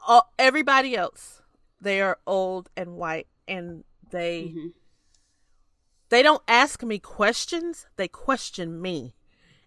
all, 0.05 0.31
everybody 0.37 0.95
else 0.95 1.41
they 1.81 1.99
are 2.01 2.17
old 2.27 2.69
and 2.77 2.95
white, 2.97 3.27
and 3.47 3.83
they 4.11 4.43
Mm-hmm. 4.49 4.67
they 6.09 6.21
don't 6.21 6.43
ask 6.47 6.83
me 6.83 6.99
questions; 6.99 7.87
they 7.95 8.07
question 8.09 8.81
me, 8.81 9.15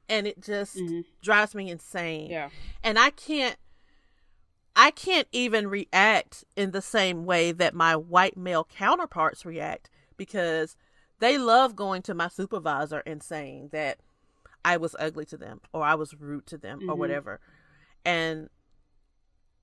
and 0.08 0.26
it 0.26 0.40
just 0.42 0.78
drives 1.22 1.54
me 1.54 1.70
insane. 1.70 2.24
Mm-hmm. 2.24 2.32
Yeah. 2.32 2.48
and 2.84 2.98
I 2.98 3.10
can't. 3.10 3.56
I 4.78 4.90
can't 4.90 5.26
even 5.32 5.68
react 5.68 6.44
in 6.54 6.70
the 6.72 6.82
same 6.82 7.24
way 7.24 7.50
that 7.52 7.74
my 7.74 7.96
white 7.96 8.36
male 8.36 8.64
counterparts 8.64 9.46
react 9.46 9.88
because 10.18 10.76
they 11.18 11.38
love 11.38 11.74
going 11.74 12.02
to 12.02 12.14
my 12.14 12.28
supervisor 12.28 13.02
and 13.06 13.22
saying 13.22 13.70
that 13.72 13.98
I 14.64 14.76
was 14.76 14.94
ugly 14.98 15.24
to 15.26 15.36
them 15.38 15.62
or 15.72 15.82
I 15.82 15.94
was 15.94 16.12
rude 16.14 16.46
to 16.48 16.58
them 16.58 16.80
or 16.90 16.94
Mhm. 16.94 16.98
whatever. 16.98 17.40
And 18.04 18.50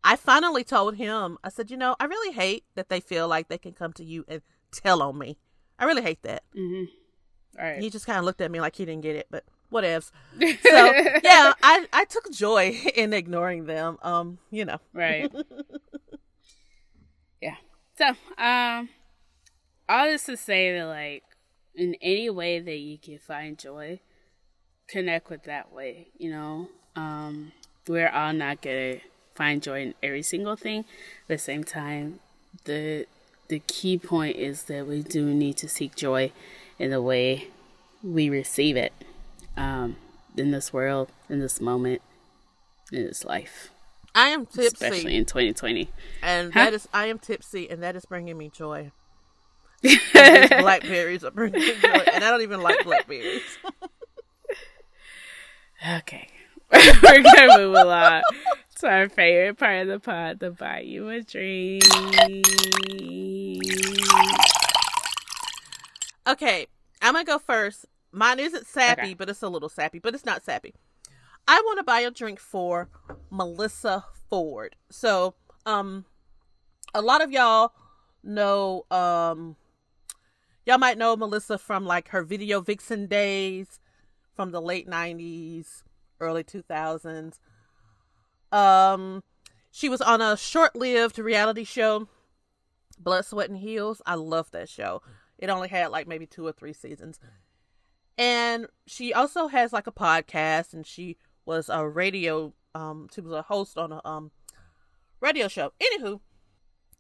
I 0.03 0.15
finally 0.15 0.64
told 0.64 0.95
him, 0.95 1.38
I 1.44 1.49
said, 1.49 1.69
you 1.69 1.77
know, 1.77 1.95
I 1.99 2.06
really 2.06 2.34
hate 2.34 2.65
that 2.76 2.90
they 2.90 2.99
feel 2.99 3.27
like 3.27 3.48
they 3.48 3.57
can 3.60 3.73
come 3.73 3.94
to 3.94 4.03
you 4.03 4.26
and 4.27 4.41
tell 4.72 5.02
on 5.02 5.18
me. 5.18 5.38
I 5.77 5.85
really 5.85 6.02
hate 6.02 6.23
that. 6.23 6.44
Mm-hmm. 6.56 6.91
All 7.60 7.65
right. 7.65 7.81
He 7.81 7.90
just 7.90 8.06
kind 8.06 8.18
of 8.18 8.26
looked 8.26 8.41
at 8.41 8.49
me 8.52 8.60
like 8.60 8.76
he 8.76 8.85
didn't 8.85 9.03
get 9.03 9.15
it, 9.15 9.27
but 9.30 9.45
whatevs. 9.73 10.11
So 10.39 10.93
yeah, 11.23 11.53
I 11.61 11.85
I 11.91 12.05
took 12.05 12.31
joy 12.31 12.77
in 12.95 13.13
ignoring 13.13 13.65
them. 13.65 13.97
Um, 14.01 14.37
you 14.51 14.65
know. 14.65 14.79
Right. 14.93 15.31
yeah. 17.41 17.55
So, 17.97 18.09
um, 18.37 18.89
all 19.87 20.05
this 20.05 20.25
to 20.25 20.37
say 20.37 20.77
that, 20.77 20.85
like, 20.85 21.23
in 21.75 21.95
any 22.01 22.29
way 22.29 22.59
that 22.59 22.77
you 22.77 22.97
can 22.97 23.19
find 23.19 23.57
joy, 23.57 23.99
connect 24.87 25.29
with 25.29 25.43
that 25.43 25.71
way, 25.71 26.07
you 26.17 26.31
know? 26.31 26.69
Um, 26.95 27.51
we're 27.87 28.09
all 28.09 28.33
not 28.33 28.61
gonna 28.61 28.97
find 29.35 29.61
joy 29.61 29.81
in 29.81 29.93
every 30.01 30.23
single 30.23 30.55
thing. 30.55 30.79
At 30.79 31.27
the 31.27 31.37
same 31.37 31.63
time, 31.63 32.19
the 32.65 33.05
the 33.49 33.59
key 33.59 33.97
point 33.97 34.37
is 34.37 34.63
that 34.63 34.87
we 34.87 35.03
do 35.03 35.33
need 35.33 35.57
to 35.57 35.69
seek 35.69 35.95
joy 35.95 36.31
in 36.79 36.91
the 36.91 37.01
way 37.01 37.49
we 38.03 38.29
receive 38.29 38.75
it 38.75 38.93
um, 39.57 39.95
in 40.38 40.51
this 40.51 40.71
world, 40.73 41.09
in 41.30 41.39
this 41.39 41.59
moment, 41.61 42.01
in 42.91 43.05
this 43.05 43.23
life, 43.25 43.69
I 44.15 44.30
am 44.30 44.45
tipsy, 44.45 44.67
especially 44.67 45.15
in 45.15 45.25
2020. 45.25 45.89
and 46.21 46.53
Huh? 46.53 46.65
that 46.65 46.73
is 46.73 46.88
I 46.93 47.07
am 47.07 47.19
tipsy, 47.19 47.69
and 47.69 47.81
that 47.84 47.95
is 47.95 48.05
bringing 48.05 48.38
me 48.38 48.49
joy. 48.49 48.91
Blackberries 50.13 51.23
are 51.23 51.31
bringing 51.31 51.59
me 51.61 51.73
joy, 51.81 51.89
and 52.13 52.23
I 52.23 52.30
don't 52.30 52.41
even 52.41 52.61
like 52.61 52.84
blackberries. 52.85 53.41
Okay. 55.97 56.27
We're 56.71 57.21
gonna 57.21 57.57
move 57.57 57.75
along 57.75 58.21
to 58.80 58.88
our 58.88 59.09
favorite 59.09 59.57
part 59.59 59.81
of 59.81 59.88
the 59.89 59.99
pod, 59.99 60.39
the 60.39 60.51
buy 60.51 60.80
you 60.80 61.09
a 61.09 61.21
drink. 61.21 61.84
Okay, 66.25 66.67
I'm 67.01 67.13
gonna 67.13 67.25
go 67.25 67.38
first. 67.38 67.85
Mine 68.14 68.40
isn't 68.40 68.68
sappy, 68.68 69.02
Okay. 69.02 69.14
but 69.15 69.27
it's 69.30 69.41
a 69.41 69.49
little 69.49 69.69
sappy, 69.69 69.98
but 69.99 70.14
it's 70.14 70.26
not 70.26 70.45
sappy. 70.45 70.73
I 71.48 71.60
want 71.65 71.80
to 71.80 71.84
buy 71.84 71.99
a 72.02 72.11
drink 72.11 72.40
for 72.40 72.88
Melissa 73.30 74.06
Ford. 74.30 74.76
So, 74.90 75.34
um, 75.65 76.06
a 76.94 77.02
lot 77.02 77.22
of 77.23 77.31
y'all 77.31 77.73
know, 78.23 78.85
um, 78.91 79.56
y'all 80.65 80.77
might 80.77 80.98
know 80.98 81.15
Melissa 81.15 81.57
from 81.57 81.85
like 81.85 82.10
her 82.10 82.22
video 82.23 82.61
vixen 82.61 83.07
days 83.07 83.80
from 84.35 84.52
the 84.52 84.61
late 84.61 84.88
90s, 84.88 85.84
early 86.19 86.44
2000s. 86.44 87.40
Um, 88.52 89.23
she 89.72 89.90
was 89.90 90.02
on 90.02 90.22
a 90.22 90.38
short 90.38 90.76
lived 90.76 91.18
reality 91.18 91.64
show, 91.64 92.07
Blood, 92.99 93.26
Sweat, 93.26 93.49
and 93.49 93.57
Heels. 93.57 94.02
I 94.06 94.15
love 94.15 94.52
that 94.52 94.69
show. 94.69 95.02
It 95.40 95.49
only 95.49 95.68
had 95.68 95.88
like 95.88 96.07
maybe 96.07 96.27
two 96.27 96.45
or 96.45 96.52
three 96.52 96.73
seasons. 96.73 97.19
And 98.18 98.68
she 98.85 99.14
also 99.14 99.48
has 99.48 99.73
like 99.73 99.88
a 99.88 99.91
podcast 99.91 100.73
and 100.73 100.85
she 100.85 101.18
was 101.45 101.69
a 101.69 101.88
radio 101.88 102.53
um 102.76 103.10
she 103.14 103.22
was 103.22 103.34
a 103.34 103.41
host 103.44 103.77
on 103.77 103.91
a 103.91 104.02
um 104.06 104.31
radio 105.19 105.48
show. 105.48 105.73
Anywho, 105.81 106.19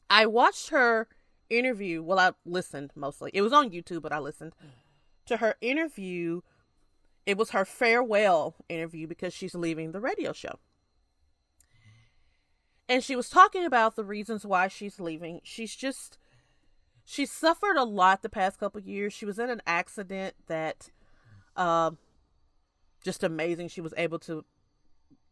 I 0.09 0.25
watched 0.25 0.69
her 0.69 1.07
interview. 1.49 2.01
Well, 2.01 2.19
I 2.19 2.31
listened 2.45 2.91
mostly. 2.95 3.31
It 3.33 3.41
was 3.41 3.53
on 3.53 3.69
YouTube, 3.69 4.01
but 4.01 4.13
I 4.13 4.19
listened 4.19 4.53
to 5.25 5.37
her 5.37 5.55
interview. 5.61 6.41
It 7.25 7.37
was 7.37 7.51
her 7.51 7.65
farewell 7.65 8.55
interview 8.67 9.07
because 9.07 9.33
she's 9.33 9.55
leaving 9.55 9.91
the 9.91 10.01
radio 10.01 10.33
show. 10.33 10.59
And 12.89 13.03
she 13.03 13.15
was 13.15 13.29
talking 13.29 13.65
about 13.65 13.95
the 13.95 14.03
reasons 14.03 14.45
why 14.45 14.67
she's 14.67 14.99
leaving. 14.99 15.39
She's 15.43 15.75
just 15.75 16.17
she 17.05 17.25
suffered 17.25 17.77
a 17.77 17.83
lot 17.83 18.21
the 18.21 18.29
past 18.29 18.59
couple 18.59 18.81
years. 18.81 19.13
She 19.13 19.25
was 19.25 19.39
in 19.39 19.49
an 19.49 19.61
accident 19.65 20.35
that 20.47 20.89
um 21.55 21.97
just 23.03 23.23
amazing. 23.23 23.67
She 23.67 23.81
was 23.81 23.93
able 23.97 24.19
to 24.19 24.45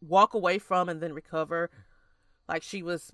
walk 0.00 0.34
away 0.34 0.58
from 0.58 0.88
and 0.88 1.00
then 1.00 1.12
recover. 1.12 1.70
Like 2.48 2.62
she 2.62 2.82
was 2.82 3.12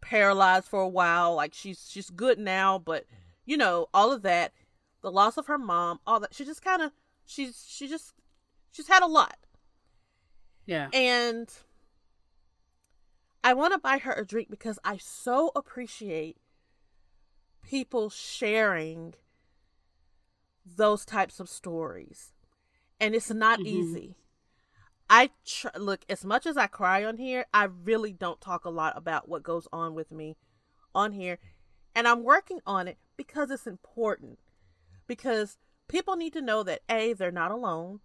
paralyzed 0.00 0.66
for 0.66 0.80
a 0.80 0.88
while. 0.88 1.34
Like 1.34 1.54
she's 1.54 1.88
she's 1.88 2.10
good 2.10 2.38
now, 2.38 2.78
but 2.78 3.06
you 3.44 3.56
know, 3.56 3.88
all 3.94 4.12
of 4.12 4.22
that, 4.22 4.52
the 5.00 5.10
loss 5.10 5.36
of 5.36 5.46
her 5.46 5.58
mom, 5.58 6.00
all 6.06 6.20
that. 6.20 6.34
She 6.34 6.44
just 6.44 6.62
kind 6.62 6.82
of 6.82 6.92
she's 7.24 7.64
she 7.68 7.88
just 7.88 8.14
she's 8.70 8.88
had 8.88 9.02
a 9.02 9.06
lot. 9.06 9.36
Yeah. 10.66 10.88
And 10.92 11.48
I 13.42 13.54
want 13.54 13.72
to 13.72 13.78
buy 13.78 13.98
her 13.98 14.12
a 14.12 14.24
drink 14.24 14.48
because 14.50 14.78
I 14.84 14.98
so 14.98 15.50
appreciate 15.56 16.36
people 17.62 18.10
sharing 18.10 19.14
those 20.64 21.04
types 21.04 21.40
of 21.40 21.48
stories. 21.48 22.32
And 23.00 23.14
it's 23.14 23.30
not 23.30 23.60
Mhm. 23.60 23.66
easy. 23.66 24.16
I 25.10 25.30
tr- 25.44 25.68
look 25.76 26.04
as 26.08 26.24
much 26.24 26.46
as 26.46 26.56
I 26.56 26.66
cry 26.66 27.04
on 27.04 27.18
here, 27.18 27.46
I 27.52 27.64
really 27.64 28.12
don't 28.12 28.40
talk 28.40 28.64
a 28.64 28.70
lot 28.70 28.96
about 28.96 29.28
what 29.28 29.42
goes 29.42 29.68
on 29.72 29.94
with 29.94 30.10
me 30.10 30.36
on 30.94 31.12
here. 31.12 31.38
And 31.94 32.08
I'm 32.08 32.22
working 32.22 32.60
on 32.64 32.88
it 32.88 32.98
because 33.16 33.50
it's 33.50 33.66
important. 33.66 34.38
Because 35.06 35.58
people 35.88 36.16
need 36.16 36.32
to 36.32 36.40
know 36.40 36.62
that 36.62 36.82
A, 36.88 37.12
they're 37.12 37.30
not 37.30 37.50
alone, 37.50 38.00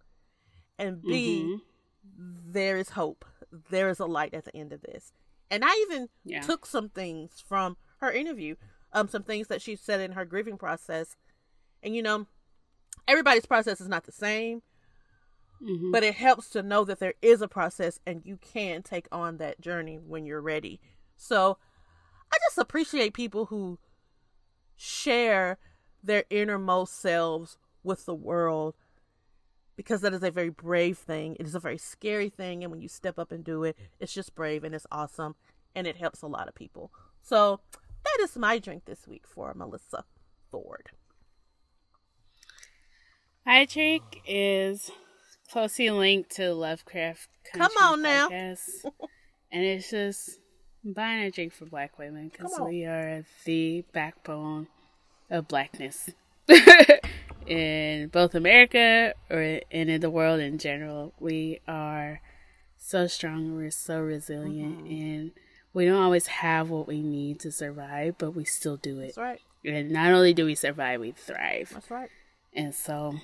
and 0.78 1.00
B, 1.02 1.44
Mhm. 1.44 1.62
there 2.02 2.76
is 2.76 2.90
hope. 2.90 3.24
There 3.50 3.88
is 3.88 4.00
a 4.00 4.06
light 4.06 4.34
at 4.34 4.44
the 4.44 4.54
end 4.56 4.72
of 4.72 4.82
this. 4.82 5.12
And 5.50 5.64
I 5.64 5.72
even 5.88 6.10
Yeah. 6.24 6.42
took 6.42 6.66
some 6.66 6.90
things 6.90 7.40
from 7.40 7.78
her 7.98 8.12
interview, 8.12 8.56
um, 8.92 9.08
some 9.08 9.22
things 9.22 9.46
that 9.48 9.62
she 9.62 9.76
said 9.76 10.00
in 10.00 10.12
her 10.12 10.26
grieving 10.26 10.58
process. 10.58 11.16
And 11.82 11.96
you 11.96 12.02
know, 12.02 12.26
everybody's 13.08 13.46
process 13.46 13.80
is 13.80 13.88
not 13.88 14.04
the 14.04 14.12
same, 14.12 14.62
Mhm. 15.60 15.90
but 15.90 16.04
it 16.04 16.14
helps 16.14 16.50
to 16.50 16.62
know 16.62 16.84
that 16.84 17.00
there 17.00 17.14
is 17.20 17.42
a 17.42 17.48
process 17.48 17.98
and 18.06 18.24
you 18.24 18.36
can 18.36 18.82
take 18.82 19.08
on 19.10 19.38
that 19.38 19.60
journey 19.60 19.98
when 19.98 20.24
you're 20.24 20.40
ready. 20.40 20.80
So 21.16 21.58
I 22.30 22.36
just 22.46 22.58
appreciate 22.58 23.14
people 23.14 23.46
who 23.46 23.78
share 24.76 25.58
their 26.02 26.24
innermost 26.30 26.94
selves 27.00 27.58
with 27.82 28.04
the 28.04 28.14
world 28.14 28.76
because 29.74 30.00
that 30.02 30.12
is 30.14 30.22
a 30.22 30.30
very 30.30 30.50
brave 30.50 30.98
thing. 30.98 31.36
It 31.40 31.46
is 31.46 31.54
a 31.54 31.60
very 31.60 31.78
scary 31.78 32.28
thing. 32.28 32.62
And 32.62 32.70
when 32.70 32.80
you 32.80 32.88
step 32.88 33.18
up 33.18 33.32
and 33.32 33.42
do 33.44 33.64
it, 33.64 33.76
it's 33.98 34.12
just 34.12 34.34
brave 34.34 34.62
and 34.64 34.74
it's 34.74 34.86
awesome 34.92 35.34
and 35.74 35.86
it 35.86 35.96
helps 35.96 36.22
a 36.22 36.26
lot 36.26 36.48
of 36.48 36.54
people. 36.54 36.92
So 37.22 37.60
that 38.04 38.18
is 38.20 38.36
my 38.36 38.58
drink 38.58 38.84
this 38.84 39.06
week 39.08 39.26
for 39.26 39.54
Melissa 39.54 40.04
Ford. 40.50 40.90
Drink 43.66 44.02
is 44.26 44.90
closely 45.50 45.90
linked 45.90 46.30
to 46.36 46.52
Lovecraft 46.52 47.28
Country 47.52 47.74
Come 47.76 47.84
on 47.92 48.02
now. 48.02 48.28
podcast. 48.28 48.60
and 49.52 49.64
it's 49.64 49.90
just 49.90 50.38
buying 50.84 51.22
a 51.24 51.30
drink 51.30 51.52
for 51.54 51.64
black 51.64 51.98
women 51.98 52.28
because 52.28 52.58
we 52.60 52.84
are 52.84 53.24
the 53.44 53.84
backbone 53.92 54.66
of 55.30 55.48
blackness 55.48 56.10
in 57.46 58.08
both 58.08 58.34
America 58.34 59.14
or 59.30 59.60
and 59.70 59.90
in 59.90 60.00
the 60.00 60.10
world 60.10 60.40
in 60.40 60.58
general. 60.58 61.14
We 61.18 61.60
are 61.66 62.20
so 62.76 63.06
strong, 63.06 63.56
we're 63.56 63.70
so 63.70 63.98
resilient, 64.00 64.84
Mm-hmm. 64.84 64.86
and 64.92 65.30
we 65.74 65.84
don't 65.86 66.02
always 66.02 66.26
have 66.26 66.70
what 66.70 66.86
we 66.86 67.02
need 67.02 67.40
to 67.40 67.50
survive, 67.52 68.16
but 68.18 68.32
we 68.32 68.44
still 68.44 68.76
do 68.76 69.00
it. 69.00 69.14
That's 69.14 69.18
right. 69.18 69.40
And 69.64 69.90
not 69.90 70.12
only 70.12 70.32
do 70.34 70.44
we 70.46 70.54
survive, 70.54 71.00
we 71.00 71.12
thrive. 71.12 71.70
That's 71.72 71.90
right. 71.90 72.08
And 72.54 72.74
so, 72.74 73.14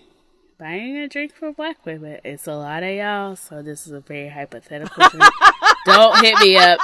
buying 0.58 0.96
a 0.96 1.08
drink 1.08 1.34
for 1.34 1.52
black 1.52 1.84
women, 1.84 2.20
it's 2.24 2.46
a 2.46 2.54
lot 2.54 2.82
of 2.82 2.94
y'all. 2.94 3.36
So 3.36 3.62
this 3.62 3.86
is 3.86 3.92
a 3.92 4.00
very 4.00 4.28
hypothetical 4.28 5.08
drink. 5.10 5.32
Don't 5.86 6.24
hit 6.24 6.38
me 6.40 6.56
up 6.56 6.80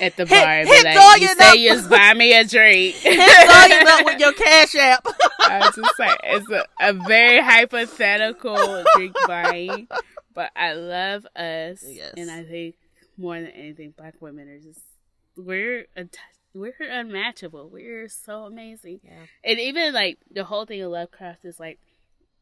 at 0.00 0.16
the 0.16 0.26
bar 0.26 0.38
and 0.38 0.68
hit 0.68 0.84
be 0.84 0.94
like, 0.94 1.20
you 1.20 1.28
say 1.28 1.56
you 1.56 1.70
just 1.70 1.90
buy 1.90 2.14
me 2.14 2.32
a 2.34 2.44
drink. 2.44 2.94
Hit 3.02 3.88
up 3.88 4.04
with 4.04 4.18
your 4.20 4.32
cash 4.34 4.74
app. 4.74 5.06
I 5.40 5.58
was 5.60 5.74
just 5.74 5.96
saying, 5.96 6.16
it's 6.24 6.50
a, 6.50 6.64
a 6.80 6.92
very 6.92 7.40
hypothetical 7.40 8.84
drink 8.96 9.14
buying. 9.26 9.88
But 10.34 10.52
I 10.56 10.74
love 10.74 11.26
us. 11.36 11.84
Yes. 11.86 12.14
And 12.16 12.30
I 12.30 12.44
think 12.44 12.76
more 13.18 13.34
than 13.34 13.50
anything, 13.50 13.92
black 13.96 14.14
women 14.20 14.48
are 14.48 14.58
just, 14.58 14.80
we're, 15.36 15.86
we're 16.54 16.74
unmatchable. 16.80 17.68
We're 17.68 18.08
so 18.08 18.44
amazing. 18.44 19.00
Yeah. 19.04 19.26
And 19.44 19.60
even 19.60 19.92
like 19.92 20.18
the 20.30 20.44
whole 20.44 20.66
thing 20.66 20.82
of 20.82 20.90
Lovecraft 20.92 21.44
is 21.44 21.60
like 21.60 21.78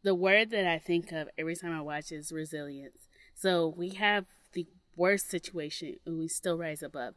the 0.02 0.14
word 0.14 0.50
that 0.50 0.66
I 0.66 0.78
think 0.78 1.12
of 1.12 1.28
every 1.36 1.56
time 1.56 1.72
I 1.72 1.80
watch 1.80 2.12
is 2.12 2.32
resilience. 2.32 3.08
So 3.34 3.66
we 3.76 3.90
have 3.90 4.26
the 4.52 4.66
worst 4.96 5.30
situation 5.30 5.96
and 6.06 6.18
we 6.18 6.28
still 6.28 6.58
rise 6.58 6.82
above 6.82 7.14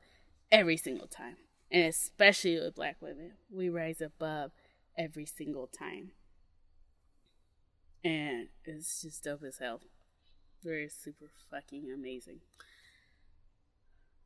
every 0.52 0.78
single 0.78 1.08
time. 1.08 1.38
And 1.72 1.86
especially 1.86 2.60
with 2.60 2.76
black 2.76 2.98
women, 3.02 3.34
we 3.50 3.70
rise 3.70 4.02
above 4.02 4.52
every 4.98 5.26
single 5.26 5.68
time. 5.68 6.12
And 8.04 8.48
it's 8.66 9.02
just 9.02 9.24
dope 9.24 9.44
as 9.44 9.60
hell. 9.60 9.82
We're 10.64 10.90
super 10.90 11.28
fucking 11.50 11.92
amazing. 11.94 12.42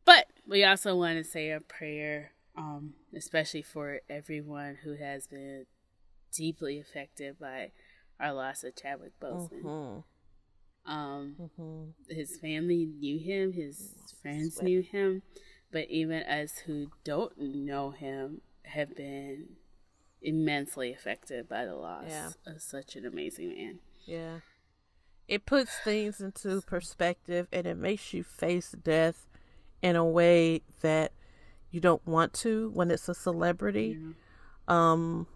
But 0.05 0.27
we 0.47 0.63
also 0.63 0.95
want 0.95 1.17
to 1.17 1.23
say 1.23 1.51
a 1.51 1.59
prayer, 1.59 2.31
um, 2.57 2.93
especially 3.15 3.63
for 3.63 4.01
everyone 4.09 4.77
who 4.83 4.95
has 4.95 5.27
been 5.27 5.65
deeply 6.31 6.79
affected 6.79 7.39
by 7.39 7.71
our 8.19 8.33
loss 8.33 8.63
of 8.63 8.75
Chadwick 8.75 9.19
Boseman. 9.19 9.61
Mhm. 9.63 10.03
Um, 10.85 11.35
Mhm. 11.57 11.93
his 12.09 12.37
family 12.39 12.85
knew 12.85 13.17
him, 13.17 13.53
his 13.53 13.95
friends 14.21 14.61
knew 14.61 14.81
him, 14.81 15.23
but 15.71 15.89
even 15.89 16.21
us 16.23 16.59
who 16.59 16.91
don't 17.03 17.37
know 17.37 17.91
him 17.91 18.41
have 18.63 18.95
been 18.95 19.57
immensely 20.21 20.91
affected 20.93 21.47
by 21.49 21.65
the 21.65 21.75
loss 21.75 22.07
Yeah. 22.09 22.31
of 22.45 22.61
such 22.61 22.95
an 22.95 23.05
amazing 23.05 23.49
man. 23.55 23.79
Yeah. 24.05 24.39
It 25.27 25.45
puts 25.47 25.71
things 25.79 26.21
into 26.21 26.61
perspective 26.61 27.47
and 27.51 27.65
it 27.65 27.75
makes 27.77 28.13
you 28.13 28.23
face 28.23 28.71
death 28.71 29.27
in 29.81 29.95
a 29.95 30.05
way 30.05 30.61
that 30.81 31.11
you 31.71 31.79
don't 31.79 32.05
want 32.05 32.33
to 32.33 32.69
when 32.71 32.91
it's 32.91 33.09
a 33.09 33.15
celebrity. 33.15 33.99
Um 34.67 35.27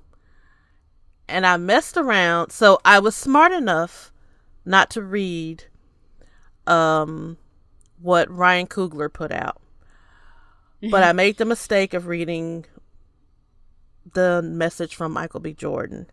and 1.29 1.45
I 1.45 1.57
messed 1.57 1.97
around. 1.97 2.51
So 2.51 2.79
I 2.83 2.99
was 2.99 3.15
smart 3.15 3.51
enough 3.51 4.11
not 4.65 4.89
to 4.91 5.01
read 5.01 5.65
um 6.67 7.37
what 8.01 8.29
Ryan 8.29 8.67
Coogler 8.67 9.11
put 9.11 9.31
out. 9.31 9.61
But 10.81 11.03
I 11.03 11.07
mm-hmm. 11.07 11.17
made 11.17 11.37
the 11.37 11.45
mistake 11.45 11.93
of 11.93 12.07
reading 12.07 12.65
the 14.13 14.41
message 14.41 14.95
from 14.95 15.11
Michael 15.11 15.41
B. 15.41 15.53
Jordan 15.53 16.09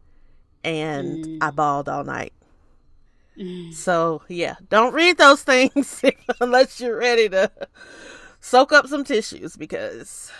and 0.65 1.39
I 1.41 1.51
mm. 1.51 1.55
bawled 1.55 1.89
all 1.89 2.05
night. 2.05 2.33
Mm. 3.39 3.73
So 3.73 4.23
yeah, 4.29 4.57
don't 4.69 4.93
read 4.93 5.19
those 5.19 5.43
things 5.43 6.03
unless 6.41 6.81
you're 6.81 6.99
ready 6.99 7.29
to 7.29 7.51
soak 8.41 8.73
up 8.73 8.89
some 8.89 9.05
tissues 9.05 9.57
because 9.57 10.33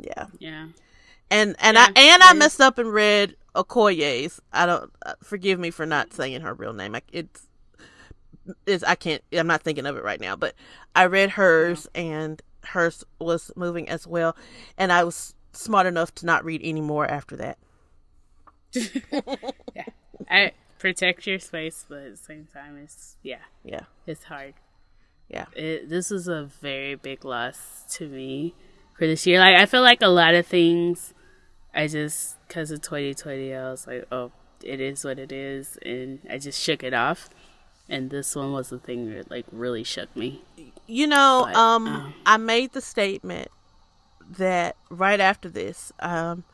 yeah. 0.00 0.26
Yeah. 0.38 0.68
And 1.30 1.56
and 1.60 1.76
Yeah, 1.76 1.88
I 1.94 2.00
and 2.00 2.22
I 2.22 2.32
messed 2.32 2.60
up 2.60 2.78
and 2.78 2.92
read 2.92 3.36
Okoye's. 3.54 4.40
I 4.52 4.66
don't 4.66 4.92
uh, 5.06 5.14
forgive 5.22 5.58
me 5.58 5.70
for 5.70 5.86
not 5.86 6.12
saying 6.12 6.40
her 6.42 6.54
real 6.54 6.72
name. 6.72 6.94
I, 6.94 7.02
it's 7.12 7.46
it's 8.66 8.84
I 8.84 8.94
can't. 8.94 9.22
I'm 9.32 9.46
not 9.46 9.62
thinking 9.62 9.86
of 9.86 9.96
it 9.96 10.04
right 10.04 10.20
now. 10.20 10.36
But 10.36 10.54
I 10.94 11.06
read 11.06 11.30
hers 11.30 11.86
and 11.94 12.42
hers 12.64 13.04
was 13.18 13.50
moving 13.56 13.88
as 13.88 14.06
well. 14.06 14.36
And 14.76 14.92
I 14.92 15.04
was 15.04 15.34
smart 15.52 15.86
enough 15.86 16.14
to 16.16 16.26
not 16.26 16.44
read 16.44 16.60
any 16.64 16.80
more 16.80 17.06
after 17.06 17.36
that. 17.36 17.58
Yeah. 19.74 19.84
I 20.30 20.52
protect 20.78 21.26
your 21.26 21.38
space, 21.38 21.84
but 21.88 21.98
at 21.98 22.10
the 22.12 22.16
same 22.16 22.46
time, 22.52 22.76
it's, 22.82 23.16
yeah, 23.22 23.38
Yeah, 23.64 23.80
it's 24.06 24.24
hard. 24.24 24.54
yeah, 25.28 25.46
it, 25.54 25.88
this 25.88 26.10
is 26.10 26.28
a 26.28 26.44
very 26.44 26.94
big 26.94 27.24
loss 27.24 27.84
to 27.96 28.08
me 28.08 28.54
for 28.98 29.06
this 29.06 29.26
year. 29.26 29.38
Like 29.40 29.56
I 29.56 29.66
feel 29.66 29.82
like 29.82 30.02
a 30.02 30.08
lot 30.08 30.34
of 30.34 30.46
things, 30.46 31.13
I 31.74 31.86
just 31.88 32.36
because 32.46 32.70
of 32.70 32.82
2020, 32.82 33.54
I 33.54 33.70
was 33.70 33.86
like, 33.86 34.06
oh, 34.12 34.32
it 34.62 34.80
is 34.80 35.04
what 35.04 35.18
it 35.18 35.32
is, 35.32 35.78
and 35.84 36.20
I 36.30 36.38
just 36.38 36.60
shook 36.60 36.82
it 36.82 36.94
off. 36.94 37.28
And 37.88 38.08
this 38.10 38.34
one 38.34 38.52
was 38.52 38.70
the 38.70 38.78
thing 38.78 39.12
that 39.14 39.30
like 39.30 39.44
really 39.52 39.84
shook 39.84 40.14
me. 40.16 40.42
You 40.86 41.06
know, 41.06 41.42
But, 41.46 41.56
um, 41.56 41.86
um, 41.86 42.14
I 42.24 42.36
made 42.38 42.72
the 42.72 42.80
statement 42.80 43.48
that 44.38 44.76
right 44.88 45.20
after 45.20 45.48
this, 45.50 45.92
um, 46.00 46.44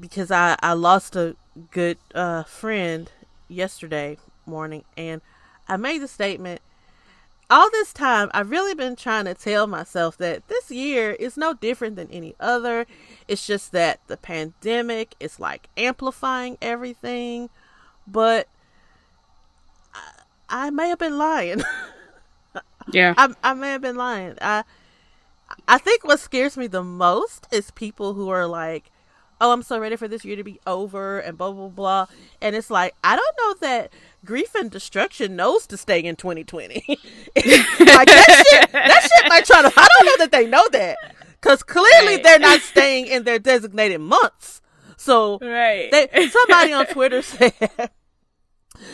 because 0.00 0.30
I 0.30 0.56
I 0.62 0.72
lost 0.72 1.14
a 1.16 1.36
good 1.70 1.98
uh 2.14 2.44
friend 2.44 3.10
yesterday 3.48 4.18
morning, 4.46 4.84
and 4.96 5.20
I 5.68 5.76
made 5.76 5.98
the 6.02 6.08
statement. 6.08 6.60
All 7.48 7.70
this 7.70 7.92
time, 7.92 8.28
I've 8.34 8.50
really 8.50 8.74
been 8.74 8.96
trying 8.96 9.26
to 9.26 9.34
tell 9.34 9.66
myself 9.68 10.16
that 10.18 10.48
this 10.48 10.70
year 10.70 11.12
is 11.12 11.36
no 11.36 11.54
different 11.54 11.94
than 11.94 12.10
any 12.10 12.34
other. 12.40 12.86
It's 13.28 13.46
just 13.46 13.70
that 13.72 14.00
the 14.08 14.16
pandemic 14.16 15.14
is 15.20 15.38
like 15.38 15.68
amplifying 15.76 16.58
everything, 16.60 17.48
but 18.06 18.48
I, 19.94 20.66
I 20.66 20.70
may 20.70 20.88
have 20.88 20.98
been 20.98 21.18
lying. 21.18 21.62
Yeah, 22.92 23.14
I, 23.16 23.34
I 23.42 23.54
may 23.54 23.72
have 23.72 23.80
been 23.80 23.96
lying. 23.96 24.36
I 24.40 24.62
I 25.68 25.78
think 25.78 26.04
what 26.04 26.20
scares 26.20 26.56
me 26.56 26.66
the 26.66 26.82
most 26.82 27.46
is 27.52 27.70
people 27.72 28.14
who 28.14 28.28
are 28.28 28.46
like, 28.46 28.90
"Oh, 29.40 29.52
I'm 29.52 29.62
so 29.62 29.78
ready 29.78 29.96
for 29.96 30.08
this 30.08 30.24
year 30.24 30.36
to 30.36 30.44
be 30.44 30.60
over," 30.66 31.18
and 31.18 31.36
blah 31.38 31.52
blah 31.52 31.68
blah. 31.68 32.06
And 32.40 32.54
it's 32.56 32.70
like 32.70 32.94
I 33.04 33.16
don't 33.16 33.36
know 33.38 33.68
that 33.68 33.92
grief 34.24 34.54
and 34.54 34.70
destruction 34.70 35.36
knows 35.36 35.66
to 35.68 35.76
stay 35.76 36.00
in 36.00 36.16
2020. 36.16 36.84
like 36.88 36.98
that 37.36 38.44
shit, 38.50 38.72
that 38.72 39.08
shit 39.14 39.28
might 39.28 39.44
try 39.44 39.62
to. 39.62 39.72
I 39.76 39.88
don't 39.98 40.06
know 40.06 40.16
that 40.24 40.32
they 40.32 40.46
know 40.46 40.66
that 40.72 40.96
because 41.40 41.62
clearly 41.62 42.14
Right. 42.16 42.22
they're 42.22 42.38
not 42.38 42.60
staying 42.72 43.06
in 43.06 43.24
their 43.24 43.38
designated 43.38 44.00
months. 44.00 44.60
So 44.96 45.38
right. 45.40 45.90
they 45.90 46.28
somebody 46.28 46.72
on 46.72 46.86
Twitter 46.86 47.22
said 47.22 47.52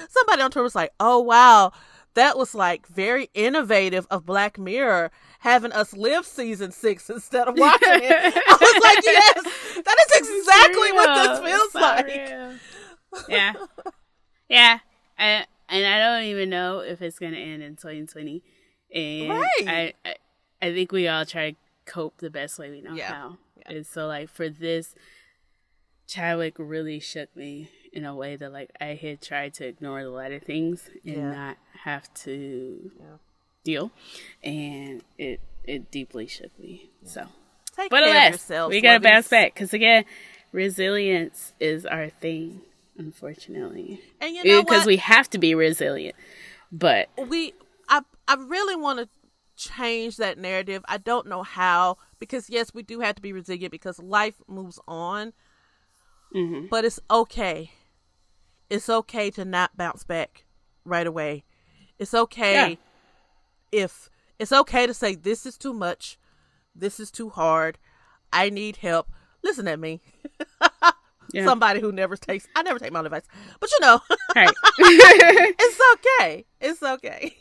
somebody 0.08 0.42
on 0.42 0.50
Twitter 0.50 0.62
was 0.62 0.74
like, 0.74 0.92
"Oh 1.00 1.20
wow, 1.20 1.72
that 2.14 2.36
was 2.36 2.54
like 2.54 2.86
very 2.88 3.30
innovative 3.34 4.06
of 4.10 4.26
Black 4.26 4.58
Mirror 4.58 5.10
having 5.42 5.70
us 5.72 5.92
live 5.92 6.26
season 6.26 6.72
six 6.72 7.08
instead 7.16 7.46
of 7.48 7.54
watching 7.58 7.88
it." 8.02 8.34
I 8.34 8.56
was 8.60 8.82
like, 8.82 9.04
"Yes, 9.04 9.82
that 9.84 9.96
is 10.06 10.28
exactly 10.38 10.92
what 10.92 11.14
this 11.14 11.52
feels 11.52 11.74
like." 11.74 13.28
Yeah, 13.28 13.52
yeah. 14.48 14.78
I, 15.18 15.44
and 15.68 15.86
I 15.86 15.98
don't 15.98 16.24
even 16.28 16.50
know 16.50 16.80
if 16.80 17.00
it's 17.02 17.18
gonna 17.18 17.36
end 17.36 17.62
in 17.62 17.76
2020. 17.76 18.42
And 18.94 19.30
Right. 19.30 19.48
I, 19.66 19.92
I, 20.04 20.14
I 20.60 20.72
think 20.72 20.92
we 20.92 21.08
all 21.08 21.24
try 21.24 21.50
to 21.52 21.56
cope 21.86 22.18
the 22.18 22.30
best 22.30 22.58
way 22.58 22.70
we 22.70 22.80
know 22.80 22.94
Yeah. 22.94 23.12
how. 23.12 23.36
And 23.66 23.86
so, 23.86 24.06
like 24.06 24.28
for 24.28 24.48
this, 24.48 24.94
Chadwick 26.06 26.54
really 26.58 26.98
shook 27.00 27.34
me 27.36 27.70
in 27.92 28.04
a 28.04 28.14
way 28.14 28.36
that 28.36 28.52
like 28.52 28.70
I 28.80 28.94
had 29.00 29.20
tried 29.22 29.54
to 29.54 29.66
ignore 29.66 30.00
a 30.00 30.08
lot 30.10 30.32
of 30.32 30.42
things 30.42 30.90
and 31.04 31.16
Yeah. 31.16 31.30
not 31.32 31.56
have 31.84 32.12
to 32.14 32.90
Yeah. 32.98 33.16
Deal, 33.64 33.90
and 34.42 35.02
it 35.18 35.40
it 35.64 35.90
deeply 35.90 36.26
shook 36.26 36.56
me. 36.58 36.90
So. 37.04 37.26
Take 37.74 37.90
But 37.90 38.02
alas, 38.02 38.50
we 38.68 38.82
gotta 38.82 39.00
bounce 39.00 39.28
back 39.28 39.54
because 39.54 39.72
again, 39.72 40.04
resilience 40.52 41.54
is 41.58 41.86
our 41.86 42.10
thing, 42.10 42.60
unfortunately. 42.98 44.02
And 44.20 44.34
you 44.34 44.44
know 44.44 44.62
Because 44.62 44.86
we 44.86 44.98
have 44.98 45.30
to 45.30 45.38
be 45.38 45.54
resilient. 45.54 46.14
But 46.70 47.08
we 47.28 47.54
I 47.88 48.02
I 48.28 48.34
really 48.34 48.76
want 48.76 48.98
to 48.98 49.08
change 49.56 50.18
that 50.18 50.38
narrative. 50.38 50.84
I 50.86 50.98
don't 50.98 51.26
know 51.26 51.42
how 51.42 51.96
because 52.18 52.50
yes, 52.50 52.74
we 52.74 52.82
do 52.82 53.00
have 53.00 53.14
to 53.14 53.22
be 53.22 53.32
resilient 53.32 53.72
because 53.72 53.98
life 53.98 54.34
moves 54.46 54.78
on. 54.86 55.32
Mm-hmm. 56.34 56.66
But 56.70 56.84
it's 56.84 57.00
okay. 57.10 57.70
It's 58.68 58.88
okay 58.88 59.30
to 59.32 59.44
not 59.44 59.76
bounce 59.76 60.04
back 60.04 60.44
right 60.84 61.06
away. 61.06 61.44
It's 61.98 62.14
okay 62.14 62.70
Yeah. 62.70 62.74
If 63.72 64.08
it's 64.38 64.52
okay 64.52 64.86
to 64.86 64.94
say 64.94 65.14
this 65.14 65.44
is 65.46 65.56
too 65.56 65.72
much. 65.72 66.18
This 66.74 67.00
is 67.00 67.10
too 67.10 67.30
hard. 67.30 67.78
I 68.32 68.48
need 68.50 68.76
help. 68.76 69.08
Listen 69.42 69.66
at 69.68 69.78
me. 69.80 70.00
Yeah. 71.32 71.46
Somebody 71.46 71.80
who 71.80 71.92
never 71.92 72.14
takes 72.14 72.46
I 72.54 72.62
never 72.62 72.78
take 72.78 72.92
my 72.92 72.98
own 72.98 73.06
advice. 73.06 73.22
But 73.58 73.70
you 73.70 73.78
know, 73.80 74.00
right. 74.36 74.52
it's 74.78 75.80
okay. 75.94 76.44
It's 76.60 76.82
okay. 76.82 77.34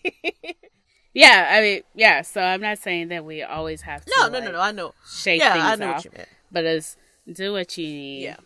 yeah, 1.14 1.50
I 1.52 1.60
mean, 1.62 1.82
yeah. 1.94 2.22
So 2.22 2.42
I'm 2.42 2.62
not 2.62 2.78
saying 2.78 3.10
that 3.10 3.26
we 3.26 3.44
always 3.44 3.82
have 3.82 4.06
to 4.06 4.12
no, 4.18 4.28
no, 4.30 4.34
like, 4.40 4.46
no, 4.46 4.52
no. 4.54 4.60
I 4.62 4.72
know. 4.72 4.94
shake 5.06 5.42
Yeah, 5.42 5.54
things 5.54 5.66
I 5.66 5.76
know 5.76 5.90
off, 5.90 5.96
what 5.98 6.06
you 6.06 6.12
meant. 6.16 6.30
but 6.54 6.64
it's 6.64 6.96
do 7.34 7.52
what 7.52 7.78
you 7.78 7.86
need 7.88 8.24
Yeah. 8.24 8.38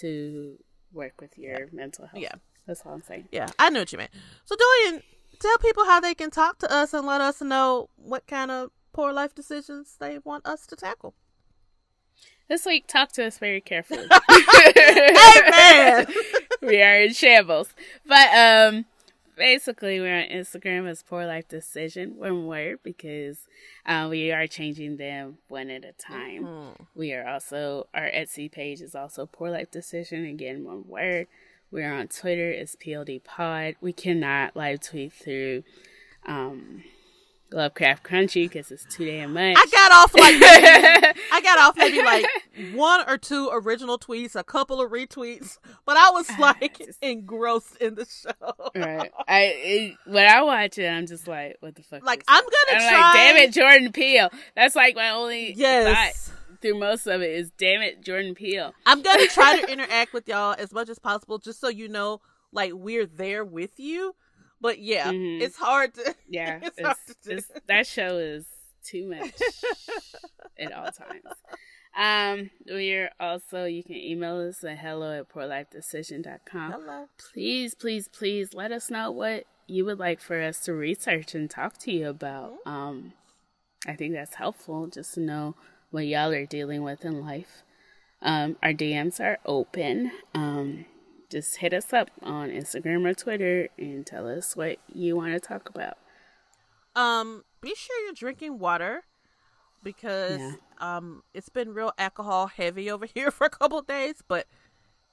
to 0.00 0.56
work 0.92 1.20
with 1.20 1.36
your 1.36 1.66
mental 1.72 2.06
health. 2.06 2.22
Yeah. 2.22 2.34
that's 2.64 2.82
all 2.86 2.92
I'm 2.92 3.02
saying. 3.02 3.26
Yeah, 3.32 3.48
I 3.58 3.70
know 3.70 3.80
what 3.80 3.90
you 3.90 3.98
meant. 3.98 4.12
So, 4.44 4.54
Dorian, 4.54 5.02
tell 5.40 5.58
people 5.58 5.84
how 5.84 6.00
they 6.00 6.14
can 6.14 6.30
talk 6.30 6.58
to 6.60 6.72
us 6.72 6.92
and 6.94 7.06
let 7.06 7.20
us 7.20 7.40
know 7.40 7.88
what 7.96 8.26
kind 8.26 8.50
of 8.50 8.70
poor 8.92 9.12
life 9.12 9.34
decisions 9.34 9.96
they 9.98 10.18
want 10.24 10.46
us 10.46 10.66
to 10.66 10.76
tackle. 10.76 11.14
This 12.48 12.64
week, 12.64 12.86
talk 12.86 13.10
to 13.12 13.26
us 13.26 13.38
very 13.38 13.60
carefully. 13.60 14.06
Amen. 14.76 16.06
we 16.62 16.80
are 16.82 17.00
in 17.00 17.12
shambles. 17.12 17.68
But 18.06 18.28
um 18.34 18.86
basically 19.36 20.00
we're 20.00 20.16
on 20.16 20.28
Instagram 20.28 20.88
as 20.88 21.02
Poor 21.02 21.26
Life 21.26 21.46
Decision, 21.46 22.16
one 22.16 22.46
word, 22.46 22.80
because 22.82 23.46
uh, 23.84 24.06
we 24.10 24.32
are 24.32 24.46
changing 24.46 24.96
them 24.96 25.38
one 25.48 25.70
at 25.70 25.84
a 25.84 25.92
time. 25.92 26.74
We 26.94 27.12
are 27.12 27.28
also 27.28 27.86
our 27.94 28.10
Etsy 28.10 28.50
page 28.50 28.80
is 28.80 28.94
also 28.94 29.26
Poor 29.26 29.50
Life 29.50 29.70
Decision, 29.70 30.24
again 30.24 30.64
one 30.64 30.84
word. 30.88 31.28
We're 31.76 31.92
on 31.92 32.08
Twitter 32.08 32.50
as 32.54 32.74
PLD 32.74 33.22
Pod. 33.22 33.74
We 33.82 33.92
cannot 33.92 34.56
live 34.56 34.80
tweet 34.80 35.12
through 35.12 35.62
um 36.26 36.82
Lovecraft 37.52 38.02
Country 38.02 38.44
because 38.48 38.70
it's 38.72 38.86
too 38.86 39.04
damn 39.04 39.34
much. 39.34 39.56
I 39.58 39.66
got 39.70 39.92
off 39.92 40.14
like 40.14 40.32
maybe, 40.40 41.20
I 41.32 41.40
got 41.42 41.58
off 41.58 41.76
maybe 41.76 42.00
like 42.02 42.24
one 42.72 43.06
or 43.06 43.18
two 43.18 43.50
original 43.52 43.98
tweets, 43.98 44.34
a 44.34 44.42
couple 44.42 44.80
of 44.80 44.90
retweets, 44.90 45.58
but 45.84 45.98
I 45.98 46.10
was 46.12 46.26
like 46.38 46.80
engrossed 47.02 47.76
in 47.76 47.94
the 47.94 48.06
show. 48.06 48.54
right. 48.74 49.12
I 49.28 49.40
it, 49.54 49.94
when 50.06 50.26
I 50.26 50.40
watch 50.44 50.78
it, 50.78 50.88
I'm 50.88 51.06
just 51.06 51.28
like, 51.28 51.58
what 51.60 51.74
the 51.74 51.82
fuck? 51.82 52.02
Like 52.02 52.24
I'm 52.26 52.42
gonna 52.42 52.80
I'm 52.82 52.88
try. 52.90 53.00
like, 53.02 53.12
damn 53.12 53.36
it, 53.36 53.52
Jordan 53.52 53.92
Peele. 53.92 54.30
That's 54.56 54.74
like 54.74 54.96
my 54.96 55.10
only 55.10 55.52
Yes. 55.52 55.94
thought 56.26 56.32
through 56.60 56.78
most 56.78 57.06
of 57.06 57.22
it 57.22 57.30
is, 57.30 57.50
damn 57.58 57.82
it, 57.82 58.02
Jordan 58.04 58.34
Peele. 58.34 58.72
I'm 58.86 59.02
gonna 59.02 59.26
try 59.28 59.60
to 59.60 59.70
interact 59.72 60.12
with 60.12 60.28
y'all 60.28 60.54
as 60.58 60.72
much 60.72 60.88
as 60.88 60.98
possible, 60.98 61.38
just 61.38 61.60
so 61.60 61.68
you 61.68 61.88
know, 61.88 62.20
like 62.52 62.72
we're 62.74 63.06
there 63.06 63.44
with 63.44 63.78
you. 63.78 64.14
But 64.60 64.78
yeah, 64.78 65.12
Mhm. 65.12 65.40
it's 65.42 65.56
hard 65.56 65.94
to. 65.94 66.14
Yeah, 66.28 66.58
It's 66.62 66.78
it's, 66.78 66.86
hard 66.86 66.96
to 67.24 67.32
it's, 67.36 67.50
that 67.68 67.86
show 67.86 68.16
is 68.18 68.46
too 68.84 69.08
much 69.08 69.32
at 70.58 70.72
all 70.72 70.90
times. 70.90 71.24
Um, 71.98 72.50
we're 72.66 73.10
also 73.18 73.64
you 73.64 73.82
can 73.82 73.96
email 73.96 74.38
us 74.48 74.62
at 74.64 74.78
hello 74.78 75.18
at 75.20 75.28
poorlifedecision.com. 75.30 76.72
Hello. 76.72 77.08
please, 77.32 77.74
please, 77.74 78.08
please 78.08 78.52
let 78.54 78.70
us 78.72 78.90
know 78.90 79.10
what 79.10 79.44
you 79.66 79.84
would 79.84 79.98
like 79.98 80.20
for 80.20 80.40
us 80.42 80.60
to 80.64 80.72
research 80.74 81.34
and 81.34 81.50
talk 81.50 81.78
to 81.78 81.92
you 81.92 82.08
about. 82.08 82.54
Um, 82.66 83.12
I 83.86 83.94
think 83.94 84.12
that's 84.14 84.34
helpful 84.34 84.86
just 84.88 85.14
to 85.14 85.20
know 85.20 85.54
what 85.96 86.06
y'all 86.06 86.30
are 86.30 86.44
dealing 86.44 86.82
with 86.82 87.06
in 87.06 87.24
life. 87.24 87.62
Um, 88.20 88.56
our 88.62 88.72
DMs 88.74 89.18
are 89.18 89.38
open. 89.46 90.10
Um, 90.34 90.84
just 91.30 91.56
hit 91.56 91.72
us 91.72 91.90
up 91.94 92.10
on 92.22 92.50
Instagram 92.50 93.08
or 93.08 93.14
Twitter 93.14 93.68
and 93.78 94.06
tell 94.06 94.28
us 94.28 94.54
what 94.54 94.76
you 94.92 95.16
want 95.16 95.32
to 95.32 95.40
talk 95.40 95.70
about. 95.70 95.96
Um, 96.94 97.44
be 97.62 97.74
sure 97.74 97.96
you're 98.04 98.12
drinking 98.12 98.58
water 98.58 99.04
because 99.82 100.38
Yeah. 100.38 100.52
um 100.80 101.22
it's 101.32 101.48
been 101.48 101.72
real 101.72 101.92
alcohol 101.96 102.48
heavy 102.48 102.90
over 102.90 103.06
here 103.14 103.30
for 103.30 103.46
a 103.46 103.50
couple 103.50 103.80
days, 103.80 104.16
but 104.28 104.46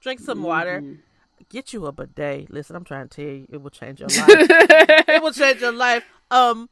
drink 0.02 0.20
some 0.20 0.42
water. 0.42 0.80
Mm-hmm. 0.82 1.00
Get 1.48 1.72
you 1.72 1.86
a 1.86 1.92
bidet. 1.92 2.50
Listen, 2.50 2.76
I'm 2.76 2.84
trying 2.84 3.08
to 3.08 3.16
tell 3.16 3.24
you, 3.24 3.46
it 3.50 3.62
will 3.62 3.70
change 3.70 4.00
your 4.00 4.08
life. 4.10 4.26
it 4.28 5.22
will 5.22 5.32
change 5.32 5.60
your 5.62 5.72
life. 5.72 6.04
Um, 6.30 6.68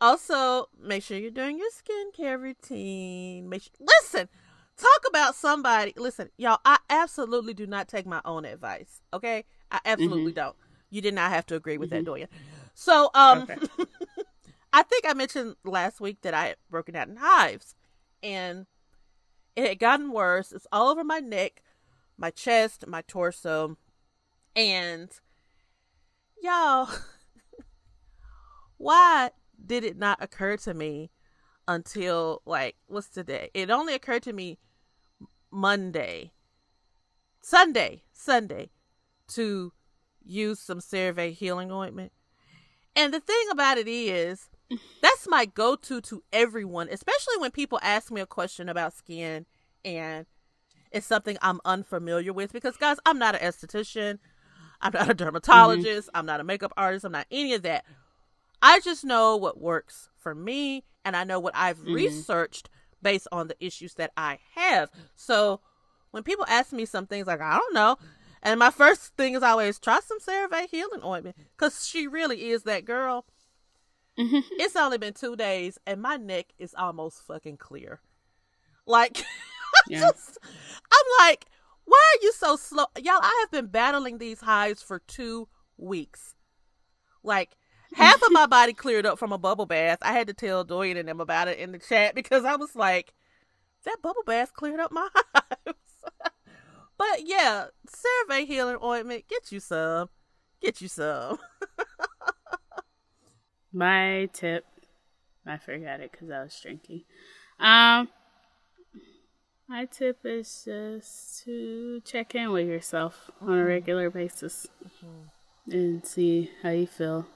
also 0.00 0.66
make 0.80 1.02
sure 1.02 1.18
you're 1.18 1.30
doing 1.30 1.58
your 1.58 1.68
skincare 1.70 2.40
routine. 2.40 3.48
Make 3.48 3.62
sure, 3.62 3.72
listen. 3.80 4.28
Talk 4.76 5.00
about 5.08 5.34
somebody. 5.34 5.94
Listen, 5.96 6.28
y'all. 6.36 6.58
I 6.64 6.78
absolutely 6.90 7.54
do 7.54 7.66
not 7.66 7.88
take 7.88 8.04
my 8.06 8.20
own 8.26 8.44
advice. 8.44 9.00
Okay, 9.14 9.44
I 9.70 9.80
absolutely 9.86 10.32
don't. 10.32 10.54
You 10.90 11.00
did 11.00 11.14
not 11.14 11.30
have 11.30 11.46
to 11.46 11.54
agree 11.56 11.78
with 11.78 11.90
that, 11.90 12.04
do 12.04 12.16
you? 12.16 12.26
So, 12.74 13.10
um, 13.14 13.42
Okay. 13.42 13.56
I 14.72 14.82
think 14.82 15.06
I 15.08 15.14
mentioned 15.14 15.56
last 15.64 16.00
week 16.00 16.18
that 16.22 16.34
I 16.34 16.48
had 16.48 16.56
broken 16.68 16.94
out 16.94 17.08
in 17.08 17.16
hives, 17.16 17.74
and 18.22 18.66
it 19.54 19.66
had 19.66 19.78
gotten 19.78 20.12
worse. 20.12 20.52
It's 20.52 20.66
all 20.70 20.90
over 20.90 21.02
my 21.02 21.20
neck, 21.20 21.62
my 22.18 22.28
chest, 22.30 22.86
my 22.86 23.00
torso, 23.08 23.78
and 24.54 25.08
y'all, 26.42 26.90
why 28.76 29.30
did 29.64 29.84
it 29.84 29.96
not 29.96 30.22
occur 30.22 30.56
to 30.58 30.74
me 30.74 31.10
until 31.68 32.42
like 32.44 32.76
what's 32.86 33.08
today? 33.08 33.50
It 33.54 33.70
only 33.70 33.94
occurred 33.94 34.22
to 34.24 34.32
me 34.32 34.58
Monday, 35.50 36.32
Sunday, 37.40 38.02
Sunday, 38.12 38.70
to 39.28 39.72
use 40.24 40.60
some 40.60 40.80
CeraVe 40.80 41.32
healing 41.32 41.70
ointment. 41.70 42.12
And 42.94 43.12
the 43.12 43.20
thing 43.20 43.46
about 43.50 43.78
it 43.78 43.88
is, 43.88 44.48
that's 45.02 45.28
my 45.28 45.44
go-to 45.46 46.00
to 46.02 46.22
everyone, 46.32 46.88
especially 46.90 47.38
when 47.38 47.50
people 47.50 47.78
ask 47.82 48.10
me 48.10 48.20
a 48.20 48.26
question 48.26 48.68
about 48.68 48.94
skin 48.94 49.46
and 49.84 50.26
it's 50.90 51.06
something 51.06 51.36
I'm 51.42 51.60
unfamiliar 51.64 52.32
with. 52.32 52.52
Because 52.52 52.76
guys, 52.76 52.98
I'm 53.06 53.18
not 53.18 53.34
an 53.34 53.42
esthetician, 53.42 54.18
I'm 54.80 54.92
not 54.92 55.02
a 55.02 55.14
mm-hmm. 55.14 55.24
dermatologist, 55.24 56.10
I'm 56.14 56.26
not 56.26 56.40
a 56.40 56.44
makeup 56.44 56.72
artist, 56.76 57.04
I'm 57.04 57.12
not 57.12 57.26
any 57.30 57.54
of 57.54 57.62
that. 57.62 57.84
I 58.62 58.80
just 58.80 59.04
know 59.04 59.36
what 59.36 59.60
works 59.60 60.08
for 60.16 60.34
me, 60.34 60.84
and 61.04 61.16
I 61.16 61.24
know 61.24 61.40
what 61.40 61.54
I've 61.56 61.78
mm-hmm. 61.78 61.94
researched 61.94 62.68
based 63.02 63.28
on 63.30 63.48
the 63.48 63.64
issues 63.64 63.94
that 63.94 64.12
I 64.16 64.38
have. 64.54 64.90
So 65.14 65.60
when 66.10 66.22
people 66.22 66.46
ask 66.48 66.72
me 66.72 66.84
some 66.84 67.06
things 67.06 67.26
like 67.26 67.40
I 67.40 67.56
don't 67.56 67.74
know, 67.74 67.96
and 68.42 68.58
my 68.58 68.70
first 68.70 69.16
thing 69.16 69.34
is 69.34 69.42
always 69.42 69.78
try 69.78 70.00
some 70.00 70.20
CeraVe 70.20 70.68
healing 70.70 71.02
ointment 71.04 71.36
because 71.56 71.86
she 71.86 72.06
really 72.06 72.50
is 72.50 72.62
that 72.64 72.84
girl. 72.84 73.26
Mm-hmm. 74.18 74.38
it's 74.52 74.76
only 74.76 74.96
been 74.96 75.12
two 75.12 75.36
days, 75.36 75.78
and 75.86 76.00
my 76.00 76.16
neck 76.16 76.46
is 76.58 76.74
almost 76.76 77.22
fucking 77.26 77.58
clear. 77.58 78.00
Like, 78.86 79.22
Yeah. 79.88 80.00
just, 80.00 80.38
I'm 80.90 81.26
like, 81.26 81.46
why 81.84 81.98
are 81.98 82.22
you 82.22 82.32
so 82.32 82.56
slow, 82.56 82.86
y'all? 82.96 83.20
I 83.20 83.38
have 83.42 83.50
been 83.50 83.66
battling 83.66 84.18
these 84.18 84.40
hives 84.40 84.82
for 84.82 84.98
two 85.00 85.48
weeks. 85.76 86.34
Like, 87.22 87.56
half 87.96 88.22
of 88.22 88.32
my 88.32 88.46
body 88.46 88.72
cleared 88.72 89.06
up 89.06 89.18
from 89.18 89.32
a 89.32 89.38
bubble 89.38 89.66
bath. 89.66 89.98
I 90.02 90.12
had 90.12 90.26
to 90.28 90.34
tell 90.34 90.64
Dorian 90.64 90.96
and 90.96 91.08
them 91.08 91.20
about 91.20 91.48
it 91.48 91.58
in 91.58 91.72
the 91.72 91.78
chat 91.78 92.14
because 92.14 92.44
I 92.44 92.56
was 92.56 92.76
like, 92.76 93.14
that 93.84 94.02
bubble 94.02 94.22
bath 94.24 94.52
cleared 94.52 94.80
up 94.80 94.92
my 94.92 95.08
hives. 95.34 96.04
but 96.98 97.22
yeah, 97.24 97.66
CeraVe 97.88 98.46
healing 98.46 98.78
ointment, 98.82 99.24
get 99.28 99.50
you 99.50 99.60
some. 99.60 100.08
Get 100.60 100.80
you 100.80 100.88
some. 100.88 101.38
My 103.72 104.28
tip, 104.32 104.64
I 105.46 105.58
forgot 105.58 106.00
it 106.00 106.10
because 106.10 106.30
I 106.30 106.42
was 106.42 106.58
drinking. 106.62 107.02
Um, 107.60 108.08
my 109.68 109.84
tip 109.84 110.20
is 110.24 110.62
just 110.64 111.44
to 111.44 112.00
check 112.04 112.34
in 112.34 112.52
with 112.52 112.68
yourself 112.68 113.30
on 113.40 113.58
a 113.58 113.64
regular 113.64 114.08
basis 114.08 114.66
and 115.70 116.06
see 116.06 116.50
how 116.62 116.70
you 116.70 116.86
feel. 116.86 117.26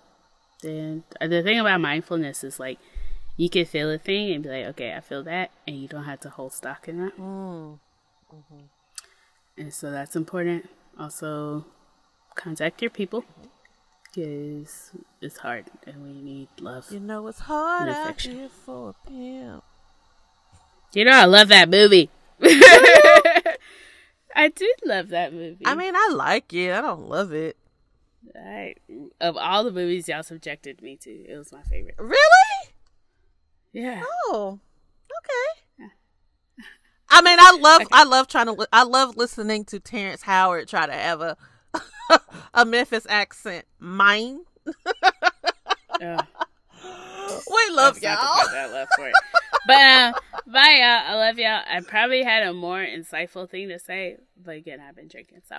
Then 0.63 1.05
the 1.21 1.43
thing 1.43 1.59
about 1.59 1.81
mindfulness 1.81 2.45
is 2.45 2.61
like 2.61 2.79
you 3.37 3.49
can 3.49 3.65
feel 3.65 3.91
a 3.91 3.99
thing 3.99 4.33
and 4.33 4.43
be 4.43 4.51
like, 4.51 4.67
okay, 4.67 4.95
I 4.95 5.01
feel 5.01 5.23
that, 5.25 5.51
and 5.67 5.77
you 5.77 5.89
don't 5.89 6.05
have 6.05 6.21
to 6.21 6.31
hold 6.31 6.53
stock 6.53 6.89
in 6.89 6.99
that. 6.99 7.17
Mm, 7.17 7.79
mm-hmm. 8.35 8.65
And 9.57 9.73
so 9.73 9.91
that's 9.91 10.15
important. 10.15 10.69
Also, 10.99 11.65
contact 12.35 12.83
your 12.83 12.91
people 12.91 13.25
because 14.05 14.91
it's 15.21 15.39
hard 15.39 15.67
and 15.87 16.03
we 16.03 16.21
need 16.21 16.49
love. 16.61 16.91
You 16.91 17.01
know 17.01 17.27
it's 17.29 17.41
hard 17.41 17.89
out 17.89 18.21
here 18.21 18.49
for 18.49 18.91
a 18.91 19.09
pimp. 19.09 19.65
You 20.93 21.05
know, 21.05 21.13
I 21.13 21.27
love 21.27 21.49
that 21.49 21.69
movie. 21.69 22.11
I 22.43 24.49
did 24.49 24.77
love 24.85 25.11
that 25.11 25.33
movie. 25.33 25.65
I 25.65 25.75
mean, 25.75 25.95
I 25.95 26.11
like 26.13 26.53
it. 26.53 26.73
I 26.73 26.81
don't 26.81 27.09
love 27.09 27.33
it. 27.33 27.57
I, 28.35 28.75
of 29.21 29.37
all 29.37 29.65
the 29.65 29.73
movies 29.73 30.09
y'all 30.09 30.23
subjected 30.23 30.83
me 30.83 30.97
to, 30.99 31.11
it 31.11 31.37
was 31.37 31.53
my 31.53 31.63
favorite. 31.63 31.97
Really? 31.99 32.17
Yeah. 33.73 34.03
Oh, 34.07 34.59
okay. 35.05 35.87
I 37.13 37.23
mean, 37.23 37.39
I 37.41 37.59
love, 37.61 37.83
I 37.91 38.05
love 38.05 38.29
trying 38.29 38.47
to, 38.47 38.53
li- 38.53 38.67
I 38.73 38.85
love 38.85 39.17
listening 39.17 39.65
to 39.67 39.81
Terrence 39.81 40.23
Howard 40.23 40.69
try 40.69 40.87
to 40.87 40.93
have 40.93 41.21
a, 41.21 41.37
a 42.55 42.65
Memphis 42.65 43.07
accent. 43.09 43.65
Mine. 43.79 44.43
Ugh. 46.01 46.27
We 47.51 47.75
love 47.75 48.01
That's 48.01 48.03
not 48.03 48.51
the 48.51 48.53
y'all. 48.53 48.65
I 48.65 48.73
love 48.73 48.89
for 48.97 49.09
it. 49.09 49.15
But 49.67 49.77
uh, 49.77 50.13
bye, 50.47 50.79
y'all. 50.81 51.03
I 51.07 51.15
love 51.17 51.39
y'all. 51.39 51.63
I 51.69 51.81
probably 51.81 52.23
had 52.23 52.45
a 52.45 52.53
more 52.53 52.79
insightful 52.79 53.49
thing 53.49 53.69
to 53.69 53.79
say, 53.79 54.17
but 54.43 54.57
again, 54.57 54.81
I've 54.81 54.97
been 54.97 55.09
drinking, 55.09 55.43
so 55.49 55.57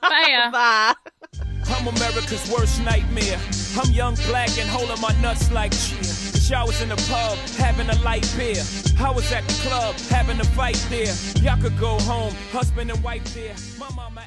bye, 0.00 0.26
y'all. 0.28 0.50
Bye. 1.42 1.54
I'm 1.70 1.86
America's 1.86 2.50
worst 2.50 2.82
nightmare. 2.82 3.38
I'm 3.76 3.92
young, 3.92 4.14
black, 4.26 4.50
and 4.58 4.68
holding 4.68 5.00
my 5.00 5.14
nuts 5.20 5.50
like 5.52 5.72
cheer. 5.72 6.56
I 6.56 6.64
was 6.64 6.80
in 6.80 6.88
the 6.88 6.96
pub, 7.10 7.36
having 7.58 7.90
a 7.90 7.96
light 8.02 8.26
beer. 8.36 8.62
I 8.98 9.10
was 9.10 9.30
at 9.32 9.46
the 9.46 9.68
club, 9.68 9.94
having 10.08 10.40
a 10.40 10.44
fight 10.44 10.82
there. 10.88 11.14
Y'all 11.42 11.60
could 11.60 11.78
go 11.78 11.98
home, 12.00 12.32
husband 12.52 12.90
and 12.90 13.02
wife 13.02 13.24
there. 13.34 13.54
My 13.78 13.88
mama 13.94 14.22